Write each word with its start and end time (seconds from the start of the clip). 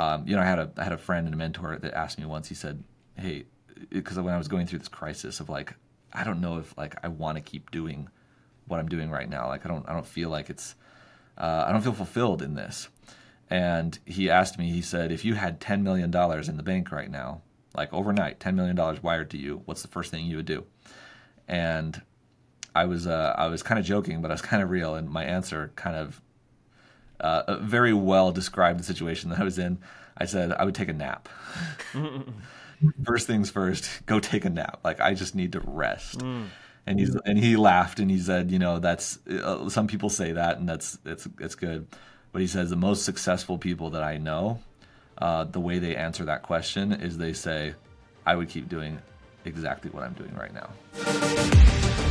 um, 0.00 0.26
you 0.26 0.34
know, 0.34 0.40
I 0.40 0.46
had 0.46 0.58
a 0.58 0.70
I 0.78 0.84
had 0.84 0.92
a 0.94 0.98
friend 0.98 1.26
and 1.26 1.34
a 1.34 1.36
mentor 1.36 1.78
that 1.78 1.92
asked 1.92 2.18
me 2.18 2.24
once. 2.24 2.48
He 2.48 2.54
said, 2.54 2.82
"Hey," 3.18 3.44
because 3.90 4.18
when 4.18 4.32
I 4.32 4.38
was 4.38 4.48
going 4.48 4.66
through 4.66 4.78
this 4.78 4.88
crisis 4.88 5.40
of 5.40 5.50
like, 5.50 5.74
I 6.10 6.24
don't 6.24 6.40
know 6.40 6.56
if 6.56 6.76
like 6.78 6.94
I 7.04 7.08
want 7.08 7.36
to 7.36 7.42
keep 7.42 7.70
doing 7.70 8.08
what 8.66 8.80
I'm 8.80 8.88
doing 8.88 9.10
right 9.10 9.28
now. 9.28 9.48
Like 9.48 9.66
I 9.66 9.68
don't 9.68 9.86
I 9.86 9.92
don't 9.92 10.06
feel 10.06 10.30
like 10.30 10.48
it's 10.48 10.74
uh, 11.36 11.64
I 11.66 11.72
don't 11.72 11.82
feel 11.82 11.92
fulfilled 11.92 12.40
in 12.40 12.54
this. 12.54 12.88
And 13.50 13.98
he 14.06 14.30
asked 14.30 14.58
me. 14.58 14.70
He 14.70 14.80
said, 14.80 15.12
"If 15.12 15.22
you 15.22 15.34
had 15.34 15.60
ten 15.60 15.82
million 15.82 16.10
dollars 16.10 16.48
in 16.48 16.56
the 16.56 16.62
bank 16.62 16.90
right 16.90 17.10
now, 17.10 17.42
like 17.76 17.92
overnight, 17.92 18.40
ten 18.40 18.56
million 18.56 18.76
dollars 18.76 19.02
wired 19.02 19.28
to 19.32 19.36
you, 19.36 19.60
what's 19.66 19.82
the 19.82 19.88
first 19.88 20.10
thing 20.10 20.24
you 20.24 20.36
would 20.36 20.46
do?" 20.46 20.64
And 21.46 22.00
I 22.74 22.86
was 22.86 23.06
uh, 23.06 23.34
I 23.36 23.48
was 23.48 23.62
kind 23.62 23.78
of 23.78 23.84
joking, 23.84 24.22
but 24.22 24.30
I 24.30 24.34
was 24.34 24.40
kind 24.40 24.62
of 24.62 24.70
real, 24.70 24.94
and 24.94 25.10
my 25.10 25.24
answer 25.24 25.72
kind 25.76 25.96
of 25.96 26.22
uh, 27.20 27.58
very 27.60 27.92
well 27.92 28.32
described 28.32 28.78
the 28.80 28.84
situation 28.84 29.30
that 29.30 29.40
I 29.40 29.44
was 29.44 29.58
in. 29.58 29.78
I 30.16 30.26
said 30.26 30.52
I 30.52 30.64
would 30.64 30.74
take 30.74 30.88
a 30.88 30.92
nap. 30.92 31.28
first 33.04 33.26
things 33.26 33.50
first, 33.50 34.04
go 34.06 34.20
take 34.20 34.44
a 34.44 34.50
nap. 34.50 34.80
Like 34.84 35.00
I 35.00 35.14
just 35.14 35.34
need 35.34 35.52
to 35.52 35.60
rest. 35.60 36.18
Mm. 36.18 36.46
And 36.86 36.98
he's 36.98 37.14
and 37.14 37.38
he 37.38 37.56
laughed 37.56 38.00
and 38.00 38.10
he 38.10 38.18
said, 38.18 38.50
you 38.50 38.58
know, 38.58 38.78
that's 38.78 39.18
uh, 39.28 39.68
some 39.68 39.86
people 39.86 40.08
say 40.08 40.32
that 40.32 40.58
and 40.58 40.68
that's 40.68 40.98
it's 41.04 41.28
it's 41.38 41.54
good, 41.54 41.86
but 42.32 42.40
he 42.40 42.48
says 42.48 42.70
the 42.70 42.76
most 42.76 43.04
successful 43.04 43.58
people 43.58 43.90
that 43.90 44.02
I 44.02 44.16
know, 44.16 44.60
uh, 45.18 45.44
the 45.44 45.60
way 45.60 45.78
they 45.78 45.94
answer 45.94 46.24
that 46.24 46.42
question 46.42 46.92
is 46.92 47.18
they 47.18 47.32
say, 47.32 47.74
I 48.26 48.34
would 48.34 48.48
keep 48.48 48.68
doing 48.68 48.98
exactly 49.44 49.90
what 49.90 50.04
I'm 50.04 50.14
doing 50.14 50.34
right 50.34 50.52
now. 50.52 52.09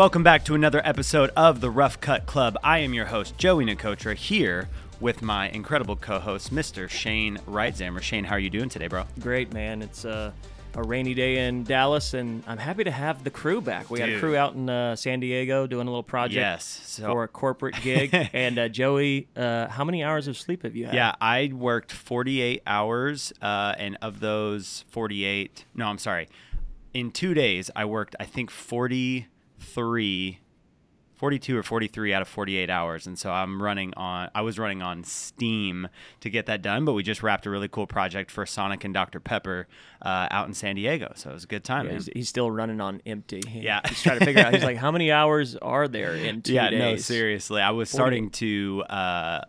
Welcome 0.00 0.22
back 0.22 0.46
to 0.46 0.54
another 0.54 0.80
episode 0.82 1.28
of 1.36 1.60
the 1.60 1.68
Rough 1.68 2.00
Cut 2.00 2.24
Club. 2.24 2.56
I 2.64 2.78
am 2.78 2.94
your 2.94 3.04
host, 3.04 3.36
Joey 3.36 3.66
Nicotra, 3.66 4.14
here 4.14 4.70
with 4.98 5.20
my 5.20 5.50
incredible 5.50 5.94
co-host, 5.94 6.54
Mr. 6.54 6.88
Shane 6.88 7.36
Reitzammer. 7.46 8.00
Shane, 8.00 8.24
how 8.24 8.36
are 8.36 8.38
you 8.38 8.48
doing 8.48 8.70
today, 8.70 8.86
bro? 8.86 9.04
Great, 9.20 9.52
man. 9.52 9.82
It's 9.82 10.06
uh, 10.06 10.32
a 10.74 10.82
rainy 10.82 11.12
day 11.12 11.46
in 11.46 11.64
Dallas, 11.64 12.14
and 12.14 12.42
I'm 12.46 12.56
happy 12.56 12.82
to 12.84 12.90
have 12.90 13.24
the 13.24 13.30
crew 13.30 13.60
back. 13.60 13.90
We 13.90 13.98
Dude. 13.98 14.08
got 14.08 14.16
a 14.16 14.20
crew 14.20 14.36
out 14.36 14.54
in 14.54 14.70
uh, 14.70 14.96
San 14.96 15.20
Diego 15.20 15.66
doing 15.66 15.86
a 15.86 15.90
little 15.90 16.02
project 16.02 16.34
yes, 16.34 16.64
so. 16.64 17.12
for 17.12 17.24
a 17.24 17.28
corporate 17.28 17.74
gig. 17.82 18.14
and 18.32 18.58
uh, 18.58 18.68
Joey, 18.70 19.28
uh, 19.36 19.68
how 19.68 19.84
many 19.84 20.02
hours 20.02 20.28
of 20.28 20.38
sleep 20.38 20.62
have 20.62 20.74
you 20.74 20.86
had? 20.86 20.94
Yeah, 20.94 21.14
I 21.20 21.52
worked 21.54 21.92
48 21.92 22.62
hours, 22.66 23.34
uh, 23.42 23.74
and 23.76 23.98
of 24.00 24.20
those 24.20 24.86
48, 24.88 25.66
no, 25.74 25.84
I'm 25.84 25.98
sorry, 25.98 26.26
in 26.94 27.10
two 27.10 27.34
days 27.34 27.70
I 27.76 27.84
worked 27.84 28.16
I 28.18 28.24
think 28.24 28.50
40 28.50 29.26
43 29.60 30.40
42 31.20 31.58
or 31.58 31.62
43 31.62 32.14
out 32.14 32.22
of 32.22 32.28
48 32.28 32.70
hours. 32.70 33.06
And 33.06 33.18
so 33.18 33.30
i'm 33.30 33.62
running 33.62 33.92
on 33.94 34.30
i 34.34 34.40
was 34.40 34.58
running 34.58 34.80
on 34.80 35.04
steam 35.04 35.86
to 36.20 36.30
get 36.30 36.46
that 36.46 36.62
done 36.62 36.86
but 36.86 36.94
we 36.94 37.02
just 37.02 37.22
wrapped 37.22 37.44
a 37.44 37.50
really 37.50 37.68
cool 37.68 37.86
project 37.86 38.30
for 38.30 38.46
sonic 38.46 38.84
and 38.84 38.94
dr 38.94 39.20
pepper 39.20 39.68
uh, 40.00 40.28
out 40.30 40.48
in 40.48 40.54
san 40.54 40.76
diego. 40.76 41.12
So 41.16 41.30
it 41.30 41.34
was 41.34 41.44
a 41.44 41.46
good 41.46 41.62
time 41.62 41.86
yeah, 41.86 41.92
he's, 41.92 42.08
he's, 42.14 42.28
still 42.30 42.50
running 42.50 42.80
on 42.80 43.02
empty. 43.04 43.42
Yeah. 43.46 43.80
he's 43.86 44.02
trying 44.02 44.18
to 44.18 44.24
figure 44.24 44.42
out 44.42 44.54
he's 44.54 44.64
like 44.64 44.76
how 44.78 44.90
many 44.90 45.12
hours 45.12 45.56
are 45.56 45.88
there 45.88 46.14
in 46.14 46.40
two 46.40 46.54
yeah 46.54 46.70
days? 46.70 46.80
no 46.80 46.96
seriously. 46.96 47.60
I 47.60 47.70
was 47.72 47.90
40. 47.90 47.96
starting 47.96 48.30
to 48.30 48.82
uh, 48.88 49.40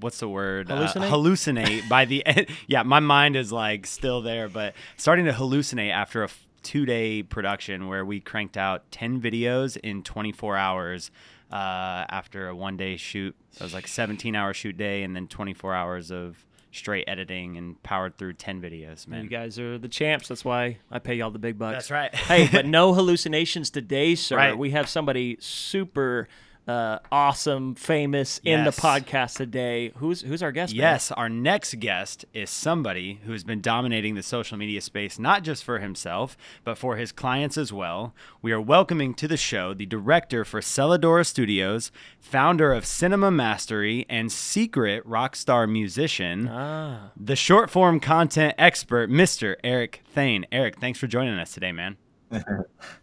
what's 0.00 0.20
the 0.20 0.28
word? 0.28 0.68
Hallucinate, 0.68 0.96
uh, 0.96 1.10
hallucinate? 1.10 1.88
by 1.88 2.04
the 2.04 2.26
end 2.26 2.48
yeah 2.66 2.82
my 2.82 3.00
mind 3.00 3.34
is 3.34 3.50
like 3.50 3.86
still 3.86 4.20
there 4.20 4.50
but 4.50 4.74
starting 4.98 5.24
to 5.24 5.32
hallucinate 5.32 5.90
after 5.90 6.22
a 6.24 6.28
two 6.62 6.86
day 6.86 7.22
production 7.22 7.88
where 7.88 8.04
we 8.04 8.20
cranked 8.20 8.56
out 8.56 8.90
10 8.90 9.20
videos 9.20 9.76
in 9.76 10.02
24 10.02 10.56
hours 10.56 11.10
uh, 11.50 12.04
after 12.08 12.48
a 12.48 12.54
one 12.54 12.76
day 12.76 12.96
shoot. 12.96 13.34
So 13.52 13.62
it 13.62 13.64
was 13.64 13.74
like 13.74 13.86
a 13.86 13.90
17 13.90 14.34
hour 14.34 14.52
shoot 14.54 14.76
day 14.76 15.02
and 15.02 15.14
then 15.14 15.28
24 15.28 15.74
hours 15.74 16.10
of 16.10 16.44
straight 16.70 17.04
editing 17.08 17.56
and 17.56 17.82
powered 17.82 18.18
through 18.18 18.34
10 18.34 18.60
videos, 18.60 19.08
man. 19.08 19.24
You 19.24 19.30
guys 19.30 19.58
are 19.58 19.78
the 19.78 19.88
champs. 19.88 20.28
That's 20.28 20.44
why 20.44 20.78
I 20.90 20.98
pay 20.98 21.14
y'all 21.14 21.30
the 21.30 21.38
big 21.38 21.58
bucks. 21.58 21.74
That's 21.74 21.90
right. 21.90 22.14
hey, 22.14 22.48
but 22.50 22.66
no 22.66 22.92
hallucinations 22.92 23.70
today, 23.70 24.14
sir. 24.14 24.36
Right. 24.36 24.58
We 24.58 24.70
have 24.70 24.88
somebody 24.88 25.38
super 25.40 26.28
uh, 26.68 26.98
awesome, 27.10 27.74
famous 27.74 28.40
yes. 28.42 28.58
in 28.58 28.64
the 28.64 28.70
podcast 28.70 29.36
today. 29.36 29.92
Who's 29.96 30.20
who's 30.20 30.42
our 30.42 30.52
guest? 30.52 30.74
Yes, 30.74 31.10
our 31.10 31.28
next 31.28 31.80
guest 31.80 32.26
is 32.34 32.50
somebody 32.50 33.20
who 33.24 33.32
has 33.32 33.42
been 33.42 33.62
dominating 33.62 34.14
the 34.14 34.22
social 34.22 34.58
media 34.58 34.80
space, 34.82 35.18
not 35.18 35.42
just 35.42 35.64
for 35.64 35.78
himself, 35.78 36.36
but 36.64 36.76
for 36.76 36.96
his 36.96 37.10
clients 37.10 37.56
as 37.56 37.72
well. 37.72 38.14
We 38.42 38.52
are 38.52 38.60
welcoming 38.60 39.14
to 39.14 39.26
the 39.26 39.38
show 39.38 39.72
the 39.72 39.86
director 39.86 40.44
for 40.44 40.60
Cellar 40.60 40.98
Door 40.98 41.24
Studios, 41.24 41.90
founder 42.20 42.72
of 42.72 42.84
Cinema 42.84 43.30
Mastery, 43.30 44.04
and 44.08 44.30
secret 44.30 45.04
rock 45.06 45.36
star 45.36 45.66
musician, 45.66 46.48
ah. 46.48 47.12
the 47.16 47.36
short 47.36 47.70
form 47.70 47.98
content 47.98 48.54
expert, 48.58 49.10
Mr. 49.10 49.56
Eric 49.64 50.02
Thayne. 50.14 50.44
Eric, 50.52 50.78
thanks 50.78 50.98
for 50.98 51.06
joining 51.06 51.38
us 51.38 51.52
today, 51.52 51.72
man. 51.72 51.96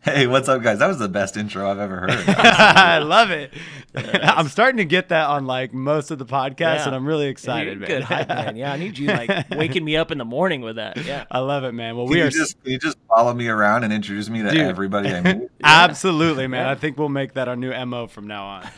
Hey, 0.02 0.28
what's 0.28 0.47
up, 0.47 0.62
guys? 0.62 0.80
That 0.80 0.88
was 0.88 1.00
the 1.00 1.09
best 1.09 1.38
intro 1.38 1.69
I've 1.69 1.80
ever 1.80 2.02
heard. 2.02 2.12
I 2.28 3.00
love 3.00 3.31
it. 3.31 3.52
I'm 3.96 4.47
starting 4.50 4.78
to 4.78 4.86
get 4.86 5.09
that 5.09 5.28
on 5.30 5.46
like 5.46 5.74
most 5.74 6.12
of 6.12 6.19
the 6.19 6.25
podcasts, 6.25 6.58
yeah. 6.59 6.88
and 6.88 6.96
I'm 6.96 7.06
really 7.08 7.28
excited, 7.28 7.80
man. 7.80 7.88
Good 7.88 8.03
hype, 8.03 8.28
man. 8.28 8.56
Yeah, 8.56 8.72
I 8.72 8.78
need 8.78 8.97
you 8.97 9.08
like 9.08 9.50
waking 9.52 9.84
me 9.84 9.97
up 9.97 10.12
in 10.12 10.18
the 10.18 10.25
morning 10.25 10.62
with 10.62 10.75
that. 10.75 11.03
Yeah, 11.03 11.25
I 11.31 11.40
love 11.40 11.64
it, 11.64 11.72
man. 11.72 11.96
Well, 11.96 12.06
can 12.06 12.14
we 12.14 12.22
are 12.22 12.30
just 12.30 12.62
can 12.62 12.74
you 12.74 12.80
just 12.80 12.97
follow 13.08 13.34
me 13.34 13.47
around 13.47 13.84
and 13.84 13.91
introduce 13.91 14.30
me 14.30 14.44
to 14.44 14.52
Dude. 14.52 14.62
everybody 14.62 15.09
I 15.09 15.22
meet. 15.22 15.50
Absolutely, 15.64 16.47
man. 16.47 16.66
Yeah. 16.66 16.72
I 16.72 16.75
think 16.75 16.97
we'll 16.97 17.09
make 17.09 17.34
that 17.34 17.47
our 17.47 17.56
new 17.56 17.74
mo 17.85 18.08
from 18.08 18.28
now 18.28 18.46
on. 18.46 18.69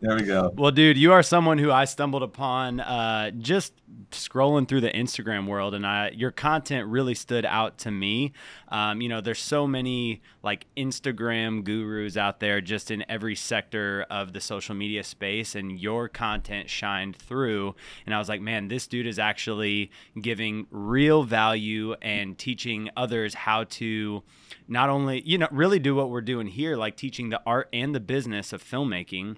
there 0.00 0.16
we 0.16 0.22
go. 0.22 0.52
Well, 0.54 0.70
dude, 0.70 0.96
you 0.96 1.12
are 1.12 1.22
someone 1.22 1.58
who 1.58 1.70
I 1.70 1.84
stumbled 1.84 2.22
upon 2.22 2.80
uh, 2.80 3.32
just 3.32 3.72
scrolling 4.14 4.68
through 4.68 4.80
the 4.80 4.90
Instagram 4.90 5.46
world, 5.46 5.74
and 5.74 5.86
I, 5.86 6.10
your 6.10 6.30
content 6.30 6.88
really 6.88 7.14
stood 7.14 7.44
out 7.44 7.78
to 7.78 7.90
me. 7.90 8.32
Um, 8.68 9.00
you 9.00 9.08
know, 9.08 9.20
there's 9.20 9.40
so 9.40 9.66
many 9.66 10.22
like 10.42 10.66
Instagram 10.76 11.64
gurus 11.64 12.16
out 12.16 12.40
there 12.40 12.60
just 12.60 12.90
in 12.90 13.04
every 13.08 13.34
sector 13.34 14.06
of 14.10 14.32
the 14.32 14.40
social 14.40 14.74
media 14.74 15.04
space, 15.04 15.54
and 15.54 15.78
your 15.78 16.08
content 16.08 16.70
shined 16.70 17.16
through. 17.16 17.74
And 18.06 18.14
I 18.14 18.18
was 18.18 18.28
like, 18.28 18.40
man, 18.40 18.68
this 18.68 18.86
dude 18.86 19.06
is 19.06 19.18
actually 19.18 19.90
giving 20.20 20.66
real 20.70 21.22
value 21.22 21.94
and 22.02 22.38
teaching 22.38 22.90
others 22.96 23.34
how 23.34 23.64
to 23.64 24.22
not 24.68 24.88
only, 24.88 25.22
you 25.22 25.38
know, 25.38 25.48
really 25.50 25.78
do 25.78 25.94
what 25.94 26.10
we're 26.10 26.20
doing 26.20 26.46
here, 26.46 26.76
like 26.76 26.96
teaching 26.96 27.30
the 27.30 27.40
art 27.46 27.68
and 27.72 27.94
the 27.94 28.00
business 28.00 28.52
of 28.52 28.62
filmmaking 28.62 29.36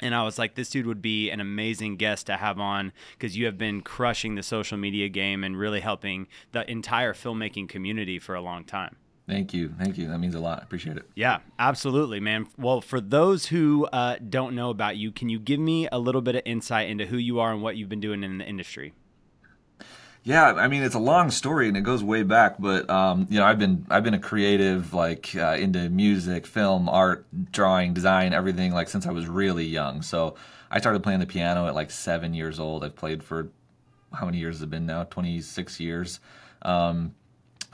and 0.00 0.14
I 0.14 0.22
was 0.22 0.38
like, 0.38 0.54
this 0.54 0.70
dude 0.70 0.86
would 0.86 1.02
be 1.02 1.30
an 1.30 1.40
amazing 1.40 1.96
guest 1.96 2.26
to 2.26 2.36
have 2.36 2.58
on 2.58 2.92
because 3.12 3.36
you 3.36 3.46
have 3.46 3.58
been 3.58 3.80
crushing 3.80 4.34
the 4.34 4.42
social 4.42 4.78
media 4.78 5.08
game 5.08 5.44
and 5.44 5.58
really 5.58 5.80
helping 5.80 6.26
the 6.52 6.68
entire 6.70 7.12
filmmaking 7.12 7.68
community 7.68 8.18
for 8.18 8.34
a 8.34 8.40
long 8.40 8.64
time. 8.64 8.96
Thank 9.26 9.54
you. 9.54 9.74
Thank 9.78 9.96
you. 9.96 10.08
That 10.08 10.18
means 10.18 10.34
a 10.34 10.40
lot. 10.40 10.60
I 10.60 10.62
appreciate 10.62 10.98
it. 10.98 11.08
Yeah, 11.14 11.38
absolutely, 11.58 12.20
man. 12.20 12.46
Well, 12.58 12.80
for 12.80 13.00
those 13.00 13.46
who 13.46 13.86
uh, 13.86 14.16
don't 14.28 14.54
know 14.54 14.68
about 14.68 14.96
you, 14.96 15.12
can 15.12 15.30
you 15.30 15.38
give 15.38 15.60
me 15.60 15.88
a 15.90 15.98
little 15.98 16.20
bit 16.20 16.36
of 16.36 16.42
insight 16.44 16.90
into 16.90 17.06
who 17.06 17.16
you 17.16 17.40
are 17.40 17.52
and 17.52 17.62
what 17.62 17.76
you've 17.76 17.88
been 17.88 18.00
doing 18.00 18.22
in 18.22 18.38
the 18.38 18.44
industry? 18.44 18.92
Yeah, 20.24 20.54
I 20.54 20.68
mean 20.68 20.82
it's 20.82 20.94
a 20.94 21.00
long 21.00 21.30
story 21.30 21.68
and 21.68 21.76
it 21.76 21.82
goes 21.82 22.02
way 22.02 22.22
back, 22.22 22.56
but 22.58 22.88
um, 22.88 23.26
you 23.28 23.38
know 23.38 23.44
I've 23.44 23.58
been 23.58 23.86
I've 23.90 24.02
been 24.02 24.14
a 24.14 24.18
creative 24.18 24.94
like 24.94 25.36
uh, 25.36 25.56
into 25.58 25.90
music, 25.90 26.46
film, 26.46 26.88
art, 26.88 27.26
drawing, 27.52 27.92
design, 27.92 28.32
everything 28.32 28.72
like 28.72 28.88
since 28.88 29.06
I 29.06 29.10
was 29.10 29.28
really 29.28 29.66
young. 29.66 30.00
So 30.00 30.34
I 30.70 30.80
started 30.80 31.02
playing 31.02 31.20
the 31.20 31.26
piano 31.26 31.66
at 31.66 31.74
like 31.74 31.90
seven 31.90 32.32
years 32.32 32.58
old. 32.58 32.84
I've 32.84 32.96
played 32.96 33.22
for 33.22 33.50
how 34.14 34.24
many 34.24 34.38
years 34.38 34.56
has 34.56 34.62
it 34.62 34.70
been 34.70 34.86
now? 34.86 35.04
Twenty 35.04 35.42
six 35.42 35.78
years. 35.78 36.20
Um, 36.62 37.14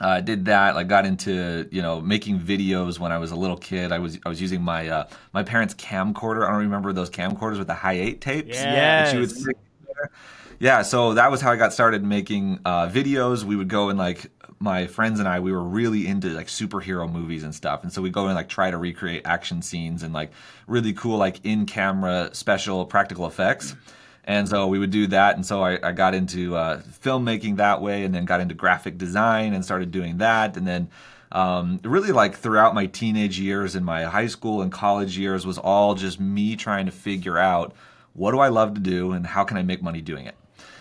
I 0.01 0.19
did 0.19 0.45
that. 0.45 0.75
I 0.75 0.83
got 0.83 1.05
into 1.05 1.69
you 1.71 1.81
know 1.81 2.01
making 2.01 2.41
videos 2.41 2.99
when 2.99 3.13
I 3.13 3.17
was 3.17 3.31
a 3.31 3.35
little 3.37 3.57
kid. 3.57 3.93
I 3.93 3.99
was 3.99 4.19
I 4.25 4.29
was 4.29 4.41
using 4.41 4.61
my 4.61 4.89
uh, 4.89 5.07
my 5.33 5.43
parents' 5.43 5.73
camcorder. 5.75 6.43
I 6.45 6.49
don't 6.51 6.59
remember 6.59 6.91
those 6.91 7.09
camcorders 7.09 7.59
with 7.59 7.67
the 7.67 7.75
Hi8 7.75 8.19
tapes. 8.19 8.57
Yes 8.57 9.37
yeah, 10.61 10.83
so 10.83 11.15
that 11.15 11.31
was 11.31 11.41
how 11.41 11.51
I 11.51 11.55
got 11.55 11.73
started 11.73 12.03
making 12.03 12.59
uh, 12.65 12.87
videos. 12.87 13.43
We 13.43 13.55
would 13.55 13.67
go 13.67 13.89
and 13.89 13.97
like 13.97 14.29
my 14.59 14.85
friends 14.85 15.19
and 15.19 15.27
I, 15.27 15.39
we 15.39 15.51
were 15.51 15.63
really 15.63 16.05
into 16.05 16.29
like 16.29 16.45
superhero 16.45 17.11
movies 17.11 17.43
and 17.43 17.53
stuff, 17.55 17.81
and 17.81 17.91
so 17.91 17.99
we 17.99 18.11
go 18.11 18.27
and 18.27 18.35
like 18.35 18.47
try 18.47 18.69
to 18.69 18.77
recreate 18.77 19.23
action 19.25 19.63
scenes 19.63 20.03
and 20.03 20.13
like 20.13 20.31
really 20.67 20.93
cool 20.93 21.17
like 21.17 21.43
in 21.43 21.65
camera 21.65 22.29
special 22.33 22.85
practical 22.85 23.25
effects. 23.25 23.75
And 24.23 24.47
so 24.47 24.67
we 24.67 24.77
would 24.77 24.91
do 24.91 25.07
that, 25.07 25.35
and 25.35 25.43
so 25.43 25.63
I, 25.63 25.79
I 25.81 25.93
got 25.93 26.13
into 26.13 26.55
uh, 26.55 26.81
filmmaking 27.03 27.55
that 27.55 27.81
way, 27.81 28.03
and 28.03 28.13
then 28.13 28.25
got 28.25 28.39
into 28.39 28.53
graphic 28.53 28.99
design 28.99 29.55
and 29.55 29.65
started 29.65 29.91
doing 29.91 30.19
that, 30.19 30.55
and 30.57 30.67
then. 30.67 30.89
Um, 31.33 31.79
really 31.85 32.11
like 32.11 32.35
throughout 32.35 32.75
my 32.75 32.87
teenage 32.87 33.39
years 33.39 33.75
and 33.75 33.85
my 33.85 34.03
high 34.03 34.27
school 34.27 34.61
and 34.61 34.69
college 34.69 35.17
years 35.17 35.45
was 35.45 35.57
all 35.57 35.95
just 35.95 36.19
me 36.19 36.57
trying 36.57 36.87
to 36.87 36.91
figure 36.91 37.37
out 37.37 37.73
what 38.11 38.31
do 38.31 38.39
I 38.39 38.49
love 38.49 38.73
to 38.73 38.81
do 38.81 39.13
and 39.13 39.25
how 39.25 39.45
can 39.45 39.55
I 39.55 39.63
make 39.63 39.81
money 39.81 40.01
doing 40.01 40.25
it. 40.25 40.35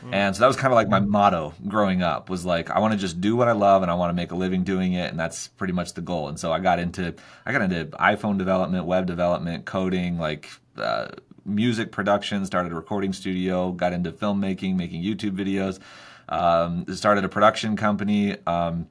Mm. 0.04 0.14
And 0.14 0.36
so 0.36 0.40
that 0.40 0.46
was 0.46 0.56
kind 0.56 0.72
of 0.72 0.76
like 0.76 0.88
my 0.88 1.00
motto 1.00 1.54
growing 1.68 2.02
up 2.02 2.30
was 2.30 2.44
like 2.44 2.70
I 2.70 2.78
want 2.78 2.92
to 2.92 2.98
just 2.98 3.20
do 3.20 3.36
what 3.36 3.48
I 3.48 3.52
love 3.52 3.82
and 3.82 3.90
I 3.90 3.94
want 3.94 4.10
to 4.10 4.14
make 4.14 4.32
a 4.32 4.36
living 4.36 4.64
doing 4.64 4.94
it 4.94 5.10
and 5.10 5.18
that's 5.18 5.48
pretty 5.48 5.72
much 5.72 5.94
the 5.94 6.00
goal. 6.00 6.28
And 6.28 6.38
so 6.38 6.52
I 6.52 6.58
got 6.60 6.78
into 6.78 7.14
I 7.44 7.52
got 7.52 7.62
into 7.62 7.86
iPhone 7.98 8.38
development, 8.38 8.86
web 8.86 9.06
development, 9.06 9.64
coding, 9.64 10.18
like 10.18 10.48
uh, 10.76 11.08
music 11.44 11.92
production, 11.92 12.44
started 12.46 12.72
a 12.72 12.74
recording 12.74 13.12
studio, 13.12 13.72
got 13.72 13.92
into 13.92 14.12
filmmaking, 14.12 14.76
making 14.76 15.02
YouTube 15.02 15.36
videos, 15.36 15.78
um, 16.28 16.86
started 16.94 17.24
a 17.24 17.28
production 17.28 17.76
company. 17.76 18.36
Um, 18.46 18.88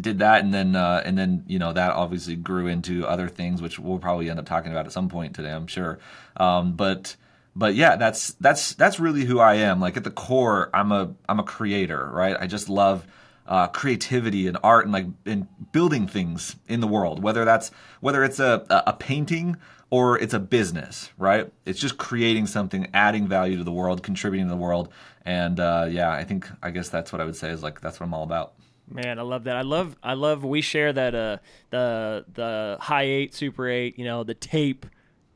did 0.00 0.18
that 0.18 0.42
and 0.42 0.52
then 0.52 0.74
uh, 0.74 1.02
and 1.04 1.16
then 1.16 1.44
you 1.46 1.58
know 1.58 1.72
that 1.72 1.92
obviously 1.92 2.34
grew 2.34 2.66
into 2.66 3.06
other 3.06 3.28
things 3.28 3.62
which 3.62 3.78
we'll 3.78 3.98
probably 3.98 4.28
end 4.28 4.38
up 4.38 4.46
talking 4.46 4.72
about 4.72 4.84
at 4.84 4.92
some 4.92 5.08
point 5.08 5.34
today 5.34 5.52
i'm 5.52 5.68
sure 5.68 5.98
um, 6.38 6.72
but 6.72 7.14
but 7.56 7.74
yeah 7.74 7.96
that's 7.96 8.34
that's 8.34 8.74
that's 8.74 9.00
really 9.00 9.24
who 9.24 9.40
i 9.40 9.54
am. 9.54 9.80
Like 9.80 9.96
at 9.96 10.04
the 10.04 10.10
core 10.10 10.70
i'm 10.72 10.92
a 10.92 11.14
i'm 11.28 11.40
a 11.40 11.42
creator 11.42 12.08
right? 12.12 12.36
I 12.38 12.46
just 12.46 12.68
love 12.68 13.06
uh, 13.48 13.68
creativity 13.68 14.48
and 14.48 14.58
art 14.64 14.84
and 14.84 14.92
like 14.92 15.06
in 15.24 15.48
building 15.72 16.08
things 16.08 16.56
in 16.68 16.80
the 16.80 16.86
world 16.88 17.22
whether 17.22 17.44
that's 17.44 17.70
whether 18.00 18.22
it's 18.24 18.40
a 18.40 18.64
a 18.86 18.92
painting 18.92 19.56
or 19.88 20.18
it's 20.18 20.34
a 20.34 20.40
business 20.40 21.10
right? 21.16 21.50
It's 21.64 21.80
just 21.80 21.96
creating 21.96 22.46
something 22.46 22.88
adding 22.92 23.26
value 23.26 23.56
to 23.56 23.64
the 23.64 23.72
world 23.72 24.02
contributing 24.02 24.46
to 24.46 24.50
the 24.50 24.60
world. 24.60 24.92
And 25.24 25.58
uh, 25.58 25.86
yeah 25.90 26.10
i 26.12 26.24
think 26.24 26.48
i 26.62 26.70
guess 26.70 26.88
that's 26.88 27.10
what 27.12 27.20
i 27.20 27.24
would 27.24 27.36
say 27.36 27.50
is 27.50 27.62
like 27.62 27.80
that's 27.80 27.98
what 27.98 28.06
i'm 28.06 28.14
all 28.14 28.24
about. 28.24 28.52
Man, 28.88 29.18
I 29.18 29.22
love 29.22 29.44
that. 29.44 29.56
I 29.56 29.62
love 29.62 29.96
I 30.02 30.14
love 30.14 30.44
we 30.44 30.60
share 30.60 30.92
that 30.92 31.14
uh 31.14 31.38
the 31.70 32.24
the 32.32 32.76
high 32.80 33.02
eight, 33.02 33.34
super 33.34 33.68
eight, 33.68 33.98
you 33.98 34.04
know, 34.04 34.22
the 34.22 34.34
tape 34.34 34.86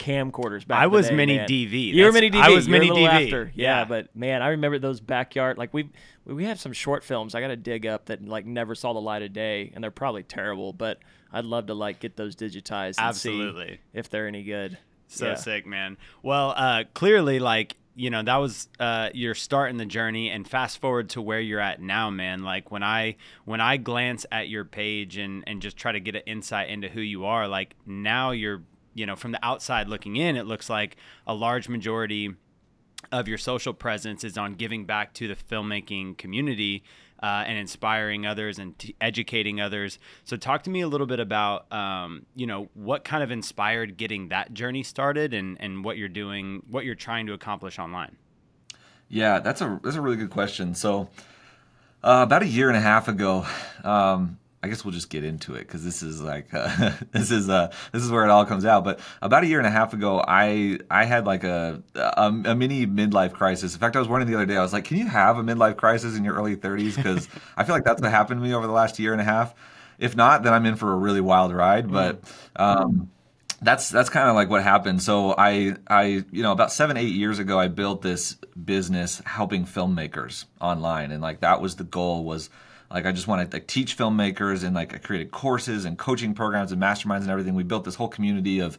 camcorders 0.01 0.67
back. 0.67 0.81
I 0.83 0.87
was 0.87 1.09
day, 1.09 1.15
mini 1.15 1.37
man. 1.37 1.49
DV. 1.49 1.87
You 1.93 2.05
were 2.05 2.13
mini 2.13 2.31
DV. 2.31 2.41
I 2.41 2.49
was 2.51 2.67
You 2.67 2.73
mini 2.73 2.89
DV. 2.91 3.07
After. 3.09 3.53
Yeah, 3.55 3.81
Yeah. 3.81 3.85
but 3.85 4.15
man, 4.17 4.43
I 4.43 4.49
remember 4.49 4.79
those 4.79 5.01
backyard 5.01 5.59
like 5.59 5.73
we 5.75 5.91
we 6.25 6.45
have 6.45 6.59
some 6.61 6.73
short 6.73 7.05
films 7.05 7.35
I 7.35 7.41
got 7.41 7.49
to 7.49 7.57
dig 7.57 7.87
up 7.87 8.07
that 8.07 8.25
like 8.27 8.47
never 8.47 8.75
saw 8.75 8.93
the 8.93 9.01
light 9.01 9.23
of 9.23 9.33
day 9.33 9.71
and 9.75 9.85
they're 9.85 9.91
probably 9.91 10.23
terrible, 10.23 10.73
but 10.73 10.99
I'd 11.33 11.45
love 11.45 11.67
to 11.67 11.75
like 11.75 12.01
get 12.01 12.17
those 12.17 12.35
digitized 12.35 12.99
and 12.99 13.07
Absolutely. 13.09 13.75
see 13.75 13.79
if 13.95 14.09
they're 14.11 14.27
any 14.27 14.43
good. 14.43 14.79
So 15.09 15.27
Yeah. 15.29 15.35
sick, 15.35 15.67
man. 15.67 15.97
Well, 16.23 16.55
uh, 16.57 16.85
clearly, 16.95 17.39
like 17.39 17.77
you 17.97 18.09
know, 18.09 18.23
that 18.23 18.37
was 18.37 18.69
uh, 18.79 19.11
your 19.13 19.35
start 19.35 19.69
in 19.69 19.77
the 19.77 19.85
journey, 19.85 20.31
and 20.31 20.49
fast 20.49 20.81
forward 20.81 21.11
to 21.11 21.21
where 21.21 21.41
you're 21.41 21.61
at 21.61 21.83
now, 21.83 22.09
man. 22.09 22.43
Like 22.43 22.71
when 22.71 22.83
I 22.85 23.17
when 23.45 23.61
I 23.61 23.77
glance 23.77 24.25
at 24.33 24.49
your 24.49 24.65
page 24.65 25.19
and 25.19 25.43
and 25.47 25.61
just 25.61 25.77
try 25.77 25.93
to 25.93 26.01
get 26.01 26.15
an 26.15 26.23
insight 26.25 26.71
into 26.71 26.89
who 26.89 27.01
you 27.01 27.27
are, 27.27 27.47
like 27.49 27.75
now 27.85 28.31
you're 28.31 28.63
you 28.95 29.07
know 29.07 29.17
from 29.17 29.33
the 29.33 29.45
outside 29.45 29.89
looking 29.89 30.17
in, 30.17 30.37
it 30.37 30.47
looks 30.47 30.69
like 30.71 30.97
a 31.27 31.35
large 31.35 31.69
majority 31.69 32.35
of 33.13 33.29
your 33.29 33.39
social 33.39 33.73
presence 33.73 34.25
is 34.25 34.37
on 34.37 34.55
giving 34.55 34.85
back 34.85 35.15
to 35.15 35.27
the 35.27 35.35
filmmaking 35.35 36.17
community 36.19 36.83
uh, 37.23 37.45
and 37.47 37.59
inspiring 37.59 38.27
others 38.27 38.59
and 38.59 38.79
t- 38.79 38.95
educating 39.01 39.61
others. 39.61 39.99
So, 40.25 40.37
talk 40.37 40.63
to 40.65 40.71
me 40.71 40.81
a 40.81 40.89
little 40.89 41.07
bit 41.07 41.21
about, 41.21 41.71
um, 41.73 42.25
you 42.35 42.47
know, 42.47 42.69
what 42.75 43.05
kind 43.05 43.23
of 43.23 43.31
inspired 43.31 43.97
getting 43.97 44.29
that 44.29 44.55
journey 44.55 44.83
started 44.83 45.35
and, 45.35 45.57
and 45.61 45.85
what 45.85 45.99
you're 45.99 46.09
doing, 46.09 46.63
what 46.71 46.85
you're 46.85 46.95
trying 46.95 47.27
to 47.27 47.33
accomplish 47.33 47.79
online. 47.79 48.17
Yeah, 49.09 49.41
that's 49.41 49.61
a 49.61 49.81
that's 49.83 49.97
a 49.97 50.01
really 50.01 50.17
good 50.17 50.31
question. 50.31 50.75
So, 50.75 51.09
uh, 52.03 52.23
about 52.23 52.43
a 52.43 52.47
year 52.47 52.69
and 52.69 52.77
a 52.77 52.81
half 52.81 53.09
ago, 53.09 53.45
um, 53.85 54.39
I 54.63 54.69
guess 54.69 54.85
we'll 54.85 54.93
just 54.93 55.09
get 55.09 55.25
into 55.25 55.55
it 55.55 55.61
because 55.61 55.83
this 55.83 56.03
is 56.03 56.21
like 56.21 56.53
uh, 56.53 56.93
this 57.13 57.31
is 57.31 57.49
uh, 57.49 57.73
this 57.93 58.03
is 58.03 58.11
where 58.11 58.25
it 58.25 58.31
all 58.31 58.45
comes 58.45 58.67
out. 58.67 58.85
But 58.85 59.01
about 59.23 59.43
a 59.43 59.47
year 59.47 59.59
and 59.59 59.67
a 59.67 59.71
half 59.71 59.95
ago, 59.95 60.23
I 60.27 60.79
I 60.91 61.05
had 61.05 61.25
like 61.25 61.45
a 61.45 61.83
a, 61.95 62.27
a 62.27 62.55
mini 62.55 62.87
midlife 62.87 63.33
crisis. 63.33 63.73
In 63.73 63.81
fact, 63.81 63.97
I 63.97 64.01
was 64.01 64.09
wondering 64.09 64.31
the 64.31 64.37
other 64.37 64.47
day. 64.47 64.57
I 64.57 64.63
was 64.63 64.75
like, 64.75 64.85
"Can 64.85 64.99
you 64.99 65.07
have 65.07 65.39
a 65.39 65.43
midlife 65.43 65.77
crisis 65.77 66.17
in 66.17 66.25
your 66.25 66.35
early 66.35 66.57
30s?" 66.57 66.97
Because 66.97 67.29
I 67.57 67.65
feel 67.65 67.75
like 67.75 67.85
that's 67.85 68.03
what 68.03 68.11
happened 68.11 68.41
to 68.41 68.47
me 68.47 68.55
over 68.55 68.67
the 68.67 68.73
last 68.73 68.99
year 68.99 69.13
and 69.13 69.21
a 69.21 69.25
half. 69.25 69.55
If 69.99 70.15
not, 70.15 70.43
then 70.43 70.53
I'm 70.53 70.67
in 70.67 70.77
for 70.77 70.93
a 70.93 70.97
really 70.97 71.21
wild 71.23 71.55
ride. 71.55 71.91
But 71.91 72.21
um, 72.57 73.11
that's 73.63 73.89
that's 73.89 74.11
kind 74.11 74.29
of 74.29 74.35
like 74.35 74.51
what 74.51 74.63
happened. 74.63 75.03
So 75.03 75.35
I 75.37 75.77
I 75.87 76.25
you 76.31 76.43
know 76.43 76.53
about 76.53 76.71
seven 76.71 76.99
eight 76.99 77.15
years 77.15 77.39
ago 77.39 77.59
I 77.59 77.69
built 77.69 78.03
this 78.03 78.35
business 78.63 79.23
helping 79.25 79.65
filmmakers 79.65 80.45
online, 80.61 81.13
and 81.13 81.23
like 81.23 81.41
that 81.41 81.63
was 81.63 81.77
the 81.77 81.85
goal 81.85 82.25
was 82.25 82.51
like 82.91 83.07
I 83.07 83.13
just 83.13 83.29
wanted 83.29 83.51
to 83.51 83.57
like, 83.57 83.67
teach 83.67 83.97
filmmakers 83.97 84.65
and 84.65 84.75
like 84.75 84.95
I 84.95 84.99
created 84.99 85.31
courses 85.31 85.85
and 85.85 85.97
coaching 85.97 86.35
programs 86.35 86.73
and 86.73 86.83
masterminds 86.83 87.23
and 87.23 87.31
everything. 87.31 87.55
We 87.55 87.63
built 87.63 87.85
this 87.85 87.95
whole 87.95 88.09
community 88.09 88.61
of 88.61 88.79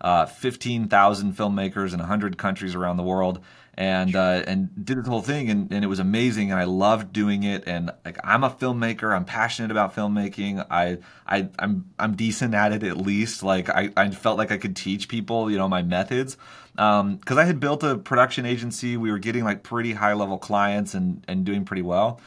uh, 0.00 0.26
15,000 0.26 1.36
filmmakers 1.36 1.92
in 1.92 1.98
100 1.98 2.38
countries 2.38 2.74
around 2.74 2.96
the 2.96 3.02
world. 3.02 3.40
And 3.74 4.16
uh, 4.16 4.42
and 4.44 4.84
did 4.84 4.98
this 4.98 5.06
whole 5.06 5.22
thing 5.22 5.50
and, 5.50 5.72
and 5.72 5.84
it 5.84 5.86
was 5.86 6.00
amazing 6.00 6.50
and 6.50 6.58
I 6.58 6.64
loved 6.64 7.12
doing 7.12 7.44
it. 7.44 7.62
And 7.68 7.92
like 8.04 8.18
I'm 8.24 8.42
a 8.42 8.50
filmmaker. 8.50 9.14
I'm 9.14 9.24
passionate 9.24 9.70
about 9.70 9.94
filmmaking. 9.94 10.66
I 10.68 10.98
I 11.24 11.48
I'm 11.60 11.88
I'm 11.96 12.16
decent 12.16 12.54
at 12.54 12.72
it 12.72 12.82
at 12.82 12.96
least. 12.96 13.44
Like 13.44 13.68
I, 13.68 13.90
I 13.96 14.10
felt 14.10 14.36
like 14.36 14.50
I 14.50 14.58
could 14.58 14.74
teach 14.74 15.06
people 15.06 15.48
you 15.48 15.58
know 15.58 15.68
my 15.68 15.82
methods. 15.82 16.36
Because 16.72 17.38
I 17.38 17.44
had 17.44 17.60
built 17.60 17.84
a 17.84 17.96
production 17.96 18.46
agency. 18.46 18.96
We 18.96 19.12
were 19.12 19.20
getting 19.20 19.44
like 19.44 19.62
pretty 19.62 19.92
high 19.92 20.14
level 20.14 20.38
clients 20.38 20.94
and 20.94 21.24
and 21.28 21.44
doing 21.44 21.64
pretty 21.64 21.82
well 21.82 22.20